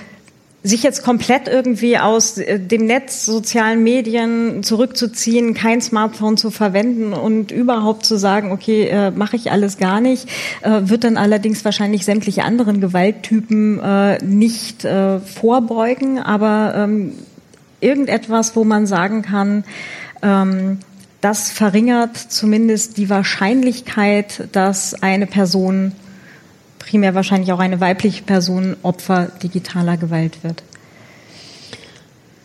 sich 0.62 0.84
jetzt 0.84 1.04
komplett 1.04 1.48
irgendwie 1.48 1.98
aus 1.98 2.38
äh, 2.38 2.60
dem 2.60 2.86
Netz, 2.86 3.26
sozialen 3.26 3.84
Medien 3.84 4.62
zurückzuziehen, 4.64 5.54
kein 5.54 5.82
Smartphone 5.82 6.38
zu 6.38 6.52
verwenden 6.52 7.14
und 7.14 7.52
überhaupt 7.52 8.06
zu 8.06 8.18
sagen, 8.18 8.52
okay, 8.52 8.88
äh, 8.88 9.12
mache 9.12 9.38
ich 9.38 9.52
alles 9.52 9.78
gar 9.78 10.02
nicht, 10.02 10.28
äh, 10.62 10.82
wird 10.84 11.06
dann 11.06 11.18
allerdings 11.18 11.64
wahrscheinlich 11.64 12.04
sämtliche 12.04 12.44
anderen 12.44 12.82
Gewalttypen 12.82 13.80
äh, 13.80 14.24
nicht 14.24 14.84
äh, 14.84 15.20
vorbeugen, 15.20 16.20
aber 16.20 16.74
ähm, 16.76 17.14
irgendetwas, 17.80 18.56
wo 18.56 18.66
man 18.66 18.86
sagen 18.86 19.22
kann, 19.22 19.64
ähm, 20.22 20.80
das 21.22 21.52
verringert 21.52 22.18
zumindest 22.18 22.98
die 22.98 23.10
Wahrscheinlichkeit, 23.10 24.48
dass 24.54 25.02
eine 25.02 25.28
Person 25.28 25.94
primär 26.80 27.14
wahrscheinlich 27.14 27.52
auch 27.54 27.60
eine 27.60 27.80
weibliche 27.80 28.24
Person 28.24 28.76
Opfer 28.82 29.28
digitaler 29.44 29.98
Gewalt 29.98 30.44
wird. 30.44 30.64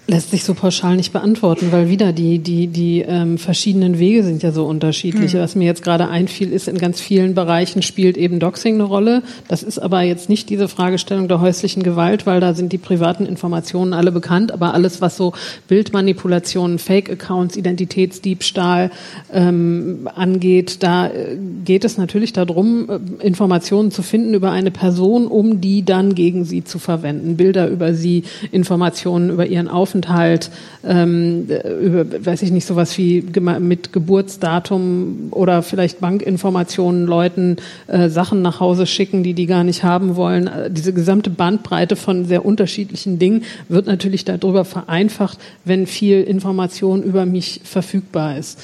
Lässt 0.06 0.32
sich 0.32 0.44
so 0.44 0.52
pauschal 0.52 0.96
nicht 0.96 1.14
beantworten, 1.14 1.72
weil 1.72 1.88
wieder 1.88 2.12
die, 2.12 2.38
die, 2.38 2.66
die 2.66 3.00
ähm, 3.00 3.38
verschiedenen 3.38 3.98
Wege 3.98 4.22
sind 4.22 4.42
ja 4.42 4.52
so 4.52 4.66
unterschiedlich. 4.66 5.32
Mhm. 5.32 5.38
Was 5.38 5.54
mir 5.54 5.64
jetzt 5.64 5.82
gerade 5.82 6.08
einfiel, 6.08 6.52
ist, 6.52 6.68
in 6.68 6.76
ganz 6.76 7.00
vielen 7.00 7.34
Bereichen 7.34 7.80
spielt 7.80 8.18
eben 8.18 8.38
Doxing 8.38 8.74
eine 8.74 8.82
Rolle. 8.82 9.22
Das 9.48 9.62
ist 9.62 9.78
aber 9.78 10.02
jetzt 10.02 10.28
nicht 10.28 10.50
diese 10.50 10.68
Fragestellung 10.68 11.26
der 11.26 11.40
häuslichen 11.40 11.82
Gewalt, 11.82 12.26
weil 12.26 12.40
da 12.40 12.52
sind 12.52 12.74
die 12.74 12.78
privaten 12.78 13.24
Informationen 13.24 13.94
alle 13.94 14.12
bekannt. 14.12 14.52
Aber 14.52 14.74
alles, 14.74 15.00
was 15.00 15.16
so 15.16 15.32
Bildmanipulationen, 15.68 16.78
Fake-Accounts, 16.78 17.56
Identitätsdiebstahl 17.56 18.90
ähm, 19.32 20.06
angeht, 20.14 20.82
da 20.82 21.06
äh, 21.06 21.38
geht 21.64 21.82
es 21.82 21.96
natürlich 21.96 22.34
darum, 22.34 22.90
äh, 22.90 23.26
Informationen 23.26 23.90
zu 23.90 24.02
finden 24.02 24.34
über 24.34 24.50
eine 24.50 24.70
Person, 24.70 25.28
um 25.28 25.62
die 25.62 25.82
dann 25.82 26.14
gegen 26.14 26.44
sie 26.44 26.62
zu 26.62 26.78
verwenden. 26.78 27.38
Bilder 27.38 27.68
über 27.68 27.94
sie, 27.94 28.24
Informationen 28.52 29.30
über 29.30 29.46
ihren 29.46 29.68
Aufenthalt 29.68 29.93
Aufenthalt, 29.94 30.50
ähm, 30.84 31.46
über, 31.80 32.26
weiß 32.26 32.42
ich 32.42 32.50
nicht, 32.50 32.66
sowas 32.66 32.98
wie 32.98 33.24
mit 33.60 33.92
Geburtsdatum 33.92 35.28
oder 35.30 35.62
vielleicht 35.62 36.00
Bankinformationen 36.00 37.06
Leuten 37.06 37.56
äh, 37.86 38.08
Sachen 38.08 38.42
nach 38.42 38.58
Hause 38.58 38.86
schicken, 38.86 39.22
die 39.22 39.34
die 39.34 39.46
gar 39.46 39.62
nicht 39.62 39.84
haben 39.84 40.16
wollen. 40.16 40.48
Äh, 40.48 40.70
diese 40.70 40.92
gesamte 40.92 41.30
Bandbreite 41.30 41.94
von 41.94 42.24
sehr 42.24 42.44
unterschiedlichen 42.44 43.20
Dingen 43.20 43.44
wird 43.68 43.86
natürlich 43.86 44.24
darüber 44.24 44.64
vereinfacht, 44.64 45.38
wenn 45.64 45.86
viel 45.86 46.22
Information 46.22 47.02
über 47.02 47.24
mich 47.24 47.60
verfügbar 47.62 48.36
ist. 48.36 48.60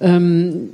Ähm, 0.00 0.70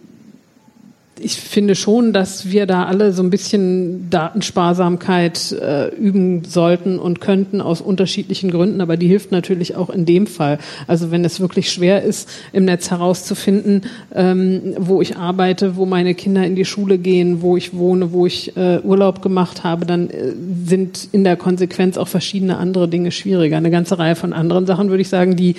ich 1.21 1.37
finde 1.37 1.75
schon, 1.75 2.13
dass 2.13 2.51
wir 2.51 2.67
da 2.67 2.85
alle 2.85 3.13
so 3.13 3.23
ein 3.23 3.31
bisschen 3.31 4.11
Datensparsamkeit 4.11 5.53
äh, 5.53 5.89
üben 5.95 6.45
sollten 6.45 6.99
und 6.99 7.21
könnten 7.21 7.61
aus 7.61 7.81
unterschiedlichen 7.81 8.51
Gründen, 8.51 8.81
aber 8.81 8.97
die 8.97 9.09
hilft 9.09 9.33
natürlich 9.33 9.77
auch 9.77 9.91
in 9.91 10.05
dem 10.05 10.27
Fall. 10.27 10.59
Also 10.87 11.11
wenn 11.11 11.25
es 11.25 11.41
wirklich 11.41 11.71
schwer 11.73 12.03
ist, 12.03 12.29
im 12.53 12.65
Netz 12.65 12.91
herauszufinden, 12.91 13.83
ähm, 14.15 14.75
wo 14.79 15.01
ich 15.03 15.17
arbeite, 15.17 15.77
wo 15.77 15.87
meine 15.87 16.15
Kinder 16.15 16.45
in 16.45 16.57
die 16.57 16.65
Schule 16.65 16.99
gehen, 16.99 17.43
wo 17.43 17.57
ich 17.57 17.75
wohne, 17.75 18.13
wo 18.13 18.27
ich 18.27 18.57
äh, 18.57 18.81
Urlaub 18.81 19.23
gemacht 19.23 19.65
habe, 19.65 19.87
dann 19.87 20.11
äh, 20.11 20.33
sind 20.65 21.09
in 21.13 21.25
der 21.25 21.37
Konsequenz 21.37 21.99
auch 21.99 22.09
verschiedene 22.09 22.57
andere 22.59 22.89
Dinge 22.89 23.11
schwieriger. 23.11 23.57
Eine 23.57 23.71
ganze 23.71 23.99
Reihe 23.99 24.17
von 24.17 24.33
anderen 24.33 24.67
Sachen 24.67 24.91
würde 24.91 25.03
ich 25.03 25.09
sagen, 25.09 25.37
die, 25.37 25.57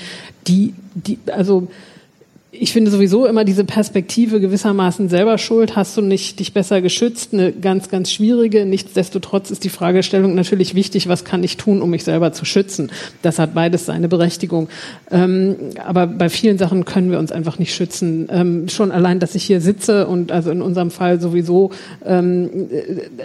die, 0.48 0.74
die, 0.94 1.20
also 1.32 1.68
ich 2.52 2.74
finde 2.74 2.90
sowieso 2.90 3.28
immer 3.28 3.46
diese 3.46 3.64
Perspektive 3.64 4.40
gewissermaßen 4.40 5.08
selber 5.08 5.38
schuld, 5.38 5.76
hast 5.76 5.96
du 5.98 6.02
nicht 6.02 6.40
dich 6.40 6.52
besser 6.52 6.82
geschützt, 6.82 7.32
eine 7.32 7.52
ganz, 7.52 7.90
ganz 7.90 8.12
schwierige. 8.12 8.66
Nichtsdestotrotz 8.66 9.52
ist 9.52 9.64
die 9.64 9.70
Fragestellung 9.70 10.34
natürlich 10.34 10.74
wichtig, 10.74 11.08
was 11.08 11.24
kann 11.24 11.44
ich 11.44 11.58
tun, 11.58 11.80
um 11.80 11.92
mich 11.92 12.04
selber 12.04 12.32
zu 12.34 12.46
schützen? 12.46 12.92
Das 13.22 13.38
hat 13.38 13.54
beides 13.54 13.86
seine 13.86 14.08
Berechtigung. 14.08 14.68
Ähm, 15.12 15.58
aber 15.86 16.08
bei 16.08 16.30
vielen 16.30 16.58
Sachen 16.58 16.86
können 16.86 17.12
wir 17.12 17.20
uns 17.20 17.32
einfach 17.32 17.60
nicht 17.60 17.76
schützen. 17.76 18.28
Ähm, 18.32 18.68
schon 18.68 18.92
allein, 18.92 19.20
dass 19.20 19.36
ich 19.36 19.44
hier 19.44 19.62
sitze 19.62 20.08
und 20.08 20.32
also 20.32 20.50
in 20.50 20.64
unserem 20.64 20.90
Fall 20.90 21.22
sowieso 21.22 21.70
ähm, 22.04 22.50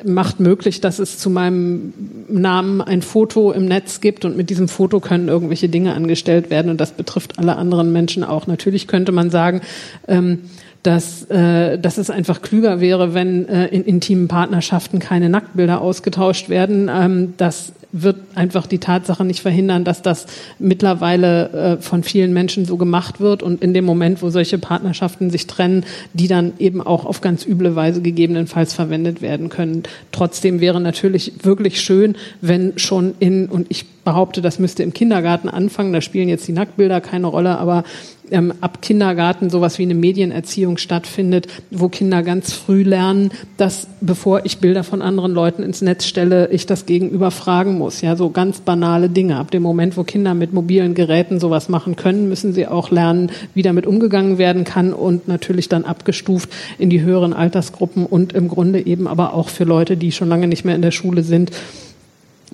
macht 0.05 0.39
möglich, 0.39 0.83
dass 0.83 0.99
es 0.99 1.16
zu 1.18 1.31
meinem 1.31 1.95
Namen 2.29 2.83
ein 2.83 3.01
Foto 3.01 3.53
im 3.53 3.64
Netz 3.64 4.03
gibt 4.03 4.27
und 4.27 4.37
mit 4.37 4.51
diesem 4.51 4.68
Foto 4.68 5.01
können 5.01 5.29
irgendwelche 5.29 5.70
Dinge 5.70 5.95
angestellt 5.95 6.51
werden 6.51 6.70
und 6.70 6.79
das 6.79 6.93
betrifft 6.93 7.39
alle 7.39 7.57
anderen 7.57 7.91
Menschen 7.91 8.22
auch. 8.22 8.47
Natürlich 8.47 8.87
könnte 8.87 9.14
man 9.15 9.31
sagen, 9.31 9.61
ähm, 10.09 10.41
dass, 10.85 11.25
äh, 11.31 11.79
dass 11.79 11.97
es 11.97 12.11
einfach 12.11 12.43
klüger 12.43 12.81
wäre, 12.81 13.15
wenn 13.15 13.49
äh, 13.49 13.67
in 13.69 13.85
intimen 13.85 14.29
Partnerschaften 14.29 14.99
keine 14.99 15.31
Nacktbilder 15.31 15.81
ausgetauscht 15.81 16.51
werden. 16.51 16.91
Ähm, 16.93 17.35
das 17.39 17.73
wird 17.91 18.17
einfach 18.35 18.67
die 18.67 18.81
Tatsache 18.81 19.25
nicht 19.25 19.41
verhindern, 19.41 19.85
dass 19.85 20.03
das 20.03 20.27
mittlerweile 20.59 21.79
äh, 21.79 21.81
von 21.81 22.03
vielen 22.03 22.33
Menschen 22.33 22.67
so 22.67 22.77
gemacht 22.77 23.21
wird 23.21 23.43
und 23.43 23.62
in 23.62 23.73
dem 23.73 23.85
Moment, 23.85 24.21
wo 24.21 24.31
solche 24.31 24.59
Partnerschaften 24.59 25.31
sich 25.31 25.47
trennen, 25.47 25.85
die 26.12 26.29
dann 26.29 26.55
eben 26.59 26.83
auch 26.83 27.07
auf 27.07 27.21
ganz 27.21 27.47
üble 27.47 27.77
Weise 27.77 28.03
gegebenenfalls 28.03 28.75
verwendet 28.75 29.23
werden 29.23 29.49
können. 29.49 29.85
Trotzdem 30.12 30.61
wäre 30.61 30.81
natürlich 30.81 31.33
wirklich 31.45 31.81
schön, 31.81 32.17
wenn 32.41 32.79
schon 32.79 33.15
in, 33.21 33.47
und 33.47 33.69
ich 33.71 33.87
behaupte, 34.05 34.43
das 34.43 34.59
müsste 34.59 34.83
im 34.83 34.93
Kindergarten 34.93 35.49
anfangen, 35.49 35.93
da 35.93 36.01
spielen 36.01 36.29
jetzt 36.29 36.47
die 36.47 36.53
Nacktbilder 36.53 37.01
keine 37.01 37.27
Rolle, 37.27 37.59
aber 37.59 37.85
ähm, 38.31 38.55
ab 38.61 38.81
Kindergarten 38.81 39.51
sowas 39.51 39.79
wie 39.79 39.83
eine 39.83 39.95
Medienerziehung 39.95 40.79
stattfindet, 40.79 41.47
wo 41.71 41.89
Kinder 41.89 42.23
ganz 42.23 42.53
früh 42.53 42.83
lernen, 42.83 43.31
dass 43.57 43.87
bevor 44.01 44.45
ich 44.45 44.59
Bilder 44.59 44.83
von 44.83 45.03
anderen 45.03 45.33
Leuten 45.33 45.63
ins 45.63 45.83
Netz 45.83 46.07
stelle, 46.07 46.49
ich 46.51 46.67
das 46.67 46.87
Gegenüber 46.87 47.31
fragen 47.31 47.77
muss. 47.77 48.01
Ja, 48.01 48.17
so 48.17 48.31
ganz 48.31 48.61
banale 48.61 49.09
Dinge. 49.09 49.37
Ab 49.37 49.51
dem 49.51 49.63
Moment, 49.63 49.97
wo 49.97 50.05
Kinder 50.05 50.35
mit 50.35 50.53
mobilen 50.53 50.95
Geräten 50.95 51.39
sowas 51.39 51.69
machen 51.69 51.97
können, 51.97 52.29
müssen 52.29 52.53
sie 52.53 52.67
auch 52.67 52.91
lernen, 52.91 53.31
wie 53.55 53.63
damit 53.63 53.87
umgegangen 53.87 54.39
werden 54.39 54.65
kann 54.65 54.93
und 54.93 55.29
natürlich 55.29 55.69
dann 55.69 55.85
abgestuft 55.85 56.51
in 56.79 56.91
die 56.91 57.03
höheren 57.03 57.33
Altersgruppen 57.35 58.07
und 58.07 58.33
im 58.33 58.49
Grunde 58.49 58.87
eben 58.87 59.07
aber 59.07 59.35
auch 59.35 59.49
für 59.49 59.65
Leute, 59.65 59.97
die 59.97 60.13
schon 60.13 60.29
lange 60.29 60.49
nicht 60.49 60.65
mehr 60.65 60.75
in 60.75 60.83
der 60.83 60.93
Schule 60.93 61.23
sind, 61.23 61.51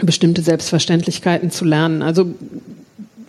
bestimmte 0.07 0.43
Selbstverständlichkeiten 0.43 1.51
zu 1.51 1.65
lernen. 1.65 2.03
Also 2.03 2.27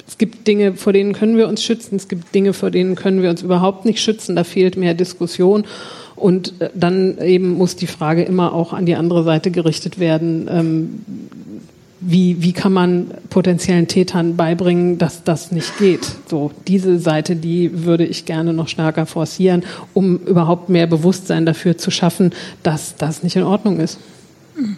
es 0.08 0.18
gibt 0.18 0.48
Dinge, 0.48 0.74
vor 0.74 0.94
denen 0.94 1.14
können 1.14 1.38
wir 1.38 1.48
uns 1.48 1.64
schützen, 1.64 1.96
es 1.96 2.08
gibt 2.08 2.36
Dinge, 2.36 2.54
vor 2.54 2.70
denen 2.70 2.96
können 2.96 3.22
wir 3.22 3.30
uns 3.30 3.42
überhaupt 3.42 3.86
nicht 3.86 4.02
schützen, 4.02 4.36
da 4.36 4.44
fehlt 4.44 4.78
mehr 4.78 4.94
Diskussion. 4.94 5.64
Und 6.16 6.62
äh, 6.62 6.70
dann 6.76 7.18
eben 7.20 7.54
muss 7.54 7.76
die 7.76 7.88
Frage 7.88 8.24
immer 8.24 8.54
auch 8.54 8.74
an 8.74 8.86
die 8.86 8.96
andere 8.96 9.24
Seite 9.24 9.52
gerichtet 9.52 10.00
werden. 10.00 10.48
Ähm, 10.52 11.06
wie, 12.02 12.42
wie 12.42 12.52
kann 12.52 12.74
man 12.74 13.12
potenziellen 13.30 13.88
Tätern 13.88 14.36
beibringen, 14.36 14.98
dass 14.98 15.24
das 15.24 15.52
nicht 15.52 15.78
geht? 15.78 16.02
So, 16.28 16.52
diese 16.68 17.00
Seite, 17.00 17.36
die 17.36 17.86
würde 17.86 18.06
ich 18.06 18.26
gerne 18.26 18.54
noch 18.54 18.68
stärker 18.68 19.06
forcieren, 19.06 19.64
um 19.94 20.18
überhaupt 20.18 20.68
mehr 20.68 20.88
Bewusstsein 20.88 21.46
dafür 21.46 21.78
zu 21.78 21.92
schaffen, 21.92 22.32
dass 22.64 22.96
das 22.96 23.24
nicht 23.24 23.36
in 23.36 23.44
Ordnung 23.44 23.80
ist. 23.80 24.00
Mhm. 24.58 24.78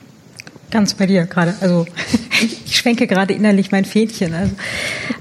Ganz 0.74 0.96
bei 0.96 1.06
dir 1.06 1.28
gerade. 1.28 1.54
Also 1.62 1.86
ich 2.66 2.76
schwenke 2.76 3.06
gerade 3.06 3.32
innerlich 3.32 3.72
mein 3.72 3.86
Fädchen. 3.86 4.34
Also, 4.34 4.54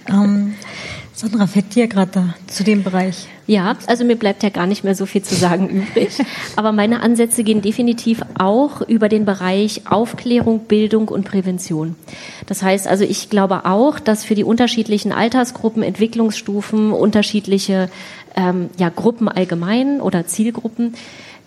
ähm, 0.09 0.55
Sandra, 1.13 1.47
fällt 1.47 1.75
dir 1.75 1.89
gerade 1.89 2.11
da 2.11 2.35
zu 2.47 2.65
dem 2.65 2.83
Bereich? 2.83 3.29
Ja, 3.47 3.77
also 3.87 4.03
mir 4.03 4.17
bleibt 4.17 4.43
ja 4.43 4.49
gar 4.49 4.67
nicht 4.67 4.83
mehr 4.83 4.95
so 4.95 5.05
viel 5.05 5.21
zu 5.21 5.35
sagen 5.35 5.69
übrig. 5.69 6.09
Aber 6.57 6.73
meine 6.73 7.03
Ansätze 7.03 7.45
gehen 7.45 7.61
definitiv 7.61 8.23
auch 8.39 8.81
über 8.81 9.11
den 9.11 9.27
Bereich 9.27 9.83
Aufklärung, 9.91 10.61
Bildung 10.61 11.09
und 11.09 11.25
Prävention. 11.25 11.97
Das 12.47 12.63
heißt 12.63 12.89
also, 12.89 13.05
ich 13.05 13.29
glaube 13.29 13.67
auch, 13.67 14.01
dass 14.01 14.25
für 14.25 14.35
die 14.35 14.45
unterschiedlichen 14.45 15.13
Altersgruppen, 15.13 15.83
Entwicklungsstufen, 15.83 16.93
unterschiedliche 16.93 17.91
ähm, 18.37 18.71
ja, 18.79 18.89
Gruppen 18.89 19.29
allgemein 19.29 20.01
oder 20.01 20.27
Zielgruppen, 20.27 20.95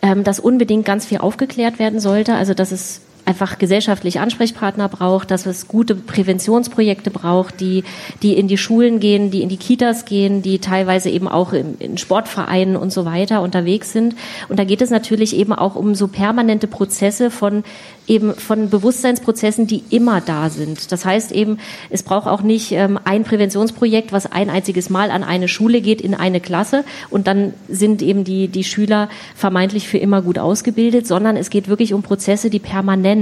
ähm, 0.03 0.23
dass 0.23 0.39
unbedingt 0.39 0.85
ganz 0.85 1.07
viel 1.07 1.17
aufgeklärt 1.17 1.79
werden 1.79 1.99
sollte. 1.99 2.35
Also 2.35 2.53
dass 2.53 2.71
es 2.71 3.01
einfach 3.25 3.57
gesellschaftlich 3.57 4.19
Ansprechpartner 4.19 4.87
braucht, 4.87 5.31
dass 5.31 5.45
es 5.45 5.67
gute 5.67 5.95
Präventionsprojekte 5.95 7.09
braucht, 7.09 7.59
die, 7.59 7.83
die 8.21 8.37
in 8.37 8.47
die 8.47 8.57
Schulen 8.57 8.99
gehen, 8.99 9.31
die 9.31 9.41
in 9.41 9.49
die 9.49 9.57
Kitas 9.57 10.05
gehen, 10.05 10.41
die 10.41 10.59
teilweise 10.59 11.09
eben 11.09 11.27
auch 11.27 11.51
in, 11.51 11.75
in 11.79 11.97
Sportvereinen 11.97 12.75
und 12.75 12.91
so 12.91 13.05
weiter 13.05 13.41
unterwegs 13.41 13.91
sind. 13.91 14.15
Und 14.47 14.59
da 14.59 14.63
geht 14.63 14.81
es 14.81 14.89
natürlich 14.89 15.35
eben 15.35 15.53
auch 15.53 15.75
um 15.75 15.95
so 15.95 16.07
permanente 16.07 16.67
Prozesse 16.67 17.31
von 17.31 17.63
eben 18.07 18.35
von 18.35 18.69
Bewusstseinsprozessen, 18.69 19.65
die 19.65 19.83
immer 19.89 20.21
da 20.21 20.51
sind. 20.51 20.91
Das 20.91 21.05
heißt 21.05 21.31
eben, 21.31 21.57
es 21.89 22.03
braucht 22.03 22.27
auch 22.27 22.43
nicht 22.43 22.71
ähm, 22.71 22.99
ein 23.03 23.23
Präventionsprojekt, 23.23 24.11
was 24.11 24.31
ein 24.31 24.51
einziges 24.51 24.91
Mal 24.91 25.09
an 25.09 25.23
eine 25.23 25.47
Schule 25.47 25.81
geht, 25.81 26.01
in 26.01 26.13
eine 26.13 26.39
Klasse 26.39 26.83
und 27.09 27.25
dann 27.25 27.55
sind 27.67 28.03
eben 28.03 28.23
die, 28.23 28.47
die 28.47 28.63
Schüler 28.63 29.09
vermeintlich 29.33 29.87
für 29.87 29.97
immer 29.97 30.21
gut 30.21 30.37
ausgebildet, 30.37 31.07
sondern 31.07 31.35
es 31.35 31.49
geht 31.49 31.67
wirklich 31.67 31.95
um 31.95 32.03
Prozesse, 32.03 32.51
die 32.51 32.59
permanent 32.59 33.14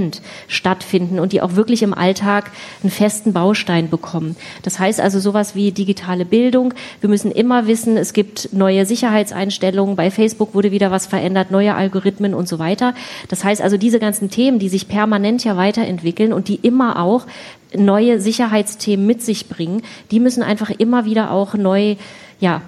stattfinden 0.48 1.18
und 1.18 1.32
die 1.32 1.40
auch 1.40 1.54
wirklich 1.56 1.82
im 1.82 1.94
Alltag 1.94 2.50
einen 2.82 2.90
festen 2.90 3.32
Baustein 3.32 3.90
bekommen. 3.90 4.36
Das 4.62 4.78
heißt 4.78 5.00
also 5.00 5.20
sowas 5.20 5.54
wie 5.54 5.72
digitale 5.72 6.24
Bildung. 6.24 6.74
Wir 7.00 7.08
müssen 7.08 7.30
immer 7.30 7.66
wissen, 7.66 7.96
es 7.96 8.12
gibt 8.12 8.52
neue 8.52 8.86
Sicherheitseinstellungen. 8.86 9.96
Bei 9.96 10.10
Facebook 10.10 10.54
wurde 10.54 10.70
wieder 10.70 10.90
was 10.90 11.06
verändert, 11.06 11.50
neue 11.50 11.74
Algorithmen 11.74 12.34
und 12.34 12.48
so 12.48 12.58
weiter. 12.58 12.94
Das 13.28 13.44
heißt 13.44 13.62
also 13.62 13.76
diese 13.76 13.98
ganzen 13.98 14.30
Themen, 14.30 14.58
die 14.58 14.68
sich 14.68 14.88
permanent 14.88 15.44
ja 15.44 15.56
weiterentwickeln 15.56 16.32
und 16.32 16.48
die 16.48 16.56
immer 16.56 17.00
auch 17.00 17.26
neue 17.76 18.20
Sicherheitsthemen 18.20 19.06
mit 19.06 19.22
sich 19.22 19.48
bringen, 19.48 19.82
die 20.10 20.20
müssen 20.20 20.42
einfach 20.42 20.70
immer 20.70 21.04
wieder 21.04 21.30
auch 21.30 21.54
neu, 21.54 21.96
ja, 22.40 22.62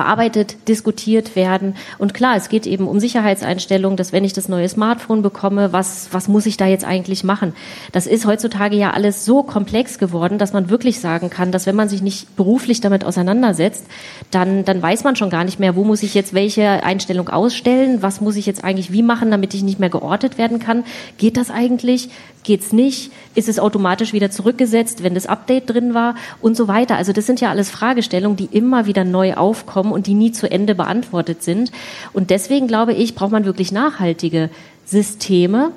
bearbeitet, 0.00 0.56
diskutiert 0.66 1.36
werden. 1.36 1.76
Und 1.98 2.14
klar, 2.14 2.34
es 2.34 2.48
geht 2.48 2.66
eben 2.66 2.88
um 2.88 3.00
Sicherheitseinstellungen, 3.00 3.98
dass 3.98 4.14
wenn 4.14 4.24
ich 4.24 4.32
das 4.32 4.48
neue 4.48 4.66
Smartphone 4.66 5.20
bekomme, 5.20 5.74
was, 5.74 6.08
was 6.10 6.26
muss 6.26 6.46
ich 6.46 6.56
da 6.56 6.66
jetzt 6.66 6.86
eigentlich 6.86 7.22
machen? 7.22 7.52
Das 7.92 8.06
ist 8.06 8.24
heutzutage 8.24 8.76
ja 8.76 8.92
alles 8.92 9.26
so 9.26 9.42
komplex 9.42 9.98
geworden, 9.98 10.38
dass 10.38 10.54
man 10.54 10.70
wirklich 10.70 11.00
sagen 11.00 11.28
kann, 11.28 11.52
dass 11.52 11.66
wenn 11.66 11.76
man 11.76 11.90
sich 11.90 12.00
nicht 12.00 12.34
beruflich 12.34 12.80
damit 12.80 13.04
auseinandersetzt, 13.04 13.84
dann, 14.30 14.64
dann 14.64 14.80
weiß 14.80 15.04
man 15.04 15.16
schon 15.16 15.28
gar 15.28 15.44
nicht 15.44 15.60
mehr, 15.60 15.76
wo 15.76 15.84
muss 15.84 16.02
ich 16.02 16.14
jetzt 16.14 16.32
welche 16.32 16.82
Einstellung 16.82 17.28
ausstellen, 17.28 18.00
was 18.00 18.22
muss 18.22 18.36
ich 18.36 18.46
jetzt 18.46 18.64
eigentlich 18.64 18.90
wie 18.90 19.02
machen, 19.02 19.30
damit 19.30 19.52
ich 19.52 19.62
nicht 19.62 19.80
mehr 19.80 19.90
geortet 19.90 20.38
werden 20.38 20.60
kann. 20.60 20.84
Geht 21.18 21.36
das 21.36 21.50
eigentlich? 21.50 22.08
Geht's 22.42 22.72
nicht? 22.72 23.12
Ist 23.34 23.50
es 23.50 23.58
automatisch 23.58 24.14
wieder 24.14 24.30
zurückgesetzt, 24.30 25.02
wenn 25.02 25.14
das 25.14 25.26
Update 25.26 25.68
drin 25.68 25.92
war 25.92 26.14
und 26.40 26.56
so 26.56 26.68
weiter? 26.68 26.96
Also 26.96 27.12
das 27.12 27.26
sind 27.26 27.40
ja 27.42 27.50
alles 27.50 27.68
Fragestellungen, 27.68 28.36
die 28.38 28.46
immer 28.46 28.86
wieder 28.86 29.04
neu 29.04 29.34
aufkommen 29.34 29.89
und 29.92 30.06
die 30.06 30.14
nie 30.14 30.32
zu 30.32 30.50
Ende 30.50 30.74
beantwortet 30.74 31.42
sind. 31.42 31.72
Und 32.12 32.30
deswegen 32.30 32.66
glaube 32.66 32.94
ich, 32.94 33.14
braucht 33.14 33.32
man 33.32 33.44
wirklich 33.44 33.72
nachhaltige 33.72 34.50
Systeme, 34.84 35.72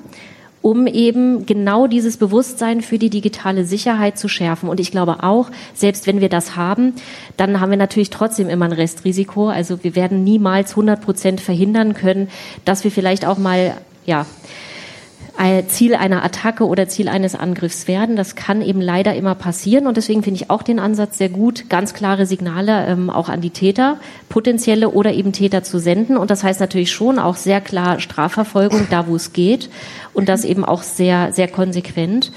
um 0.62 0.86
eben 0.86 1.44
genau 1.44 1.86
dieses 1.86 2.16
Bewusstsein 2.16 2.80
für 2.80 2.98
die 2.98 3.10
digitale 3.10 3.66
Sicherheit 3.66 4.18
zu 4.18 4.28
schärfen. 4.28 4.70
Und 4.70 4.80
ich 4.80 4.90
glaube 4.90 5.22
auch, 5.22 5.50
selbst 5.74 6.06
wenn 6.06 6.22
wir 6.22 6.30
das 6.30 6.56
haben, 6.56 6.94
dann 7.36 7.60
haben 7.60 7.68
wir 7.68 7.76
natürlich 7.76 8.08
trotzdem 8.08 8.48
immer 8.48 8.64
ein 8.64 8.72
Restrisiko. 8.72 9.48
Also 9.48 9.84
wir 9.84 9.94
werden 9.94 10.24
niemals 10.24 10.70
100 10.70 11.02
Prozent 11.02 11.42
verhindern 11.42 11.92
können, 11.92 12.28
dass 12.64 12.82
wir 12.82 12.90
vielleicht 12.90 13.26
auch 13.26 13.36
mal, 13.36 13.74
ja, 14.06 14.24
Ziel 15.66 15.94
einer 15.94 16.24
Attacke 16.24 16.66
oder 16.66 16.88
Ziel 16.88 17.08
eines 17.08 17.34
Angriffs 17.34 17.88
werden. 17.88 18.14
Das 18.14 18.36
kann 18.36 18.62
eben 18.62 18.80
leider 18.80 19.14
immer 19.14 19.34
passieren 19.34 19.86
und 19.86 19.96
deswegen 19.96 20.22
finde 20.22 20.40
ich 20.40 20.50
auch 20.50 20.62
den 20.62 20.78
Ansatz 20.78 21.18
sehr 21.18 21.28
gut, 21.28 21.68
ganz 21.68 21.92
klare 21.92 22.24
Signale 22.24 22.86
ähm, 22.86 23.10
auch 23.10 23.28
an 23.28 23.40
die 23.40 23.50
Täter, 23.50 23.98
potenzielle 24.28 24.90
oder 24.90 25.12
eben 25.12 25.32
Täter 25.32 25.64
zu 25.64 25.78
senden 25.78 26.16
und 26.16 26.30
das 26.30 26.44
heißt 26.44 26.60
natürlich 26.60 26.92
schon 26.92 27.18
auch 27.18 27.36
sehr 27.36 27.60
klar 27.60 27.98
Strafverfolgung 27.98 28.86
da, 28.90 29.08
wo 29.08 29.16
es 29.16 29.32
geht 29.32 29.70
und 30.12 30.28
das 30.28 30.44
eben 30.44 30.64
auch 30.64 30.82
sehr, 30.82 31.32
sehr 31.32 31.48
konsequent. 31.48 32.30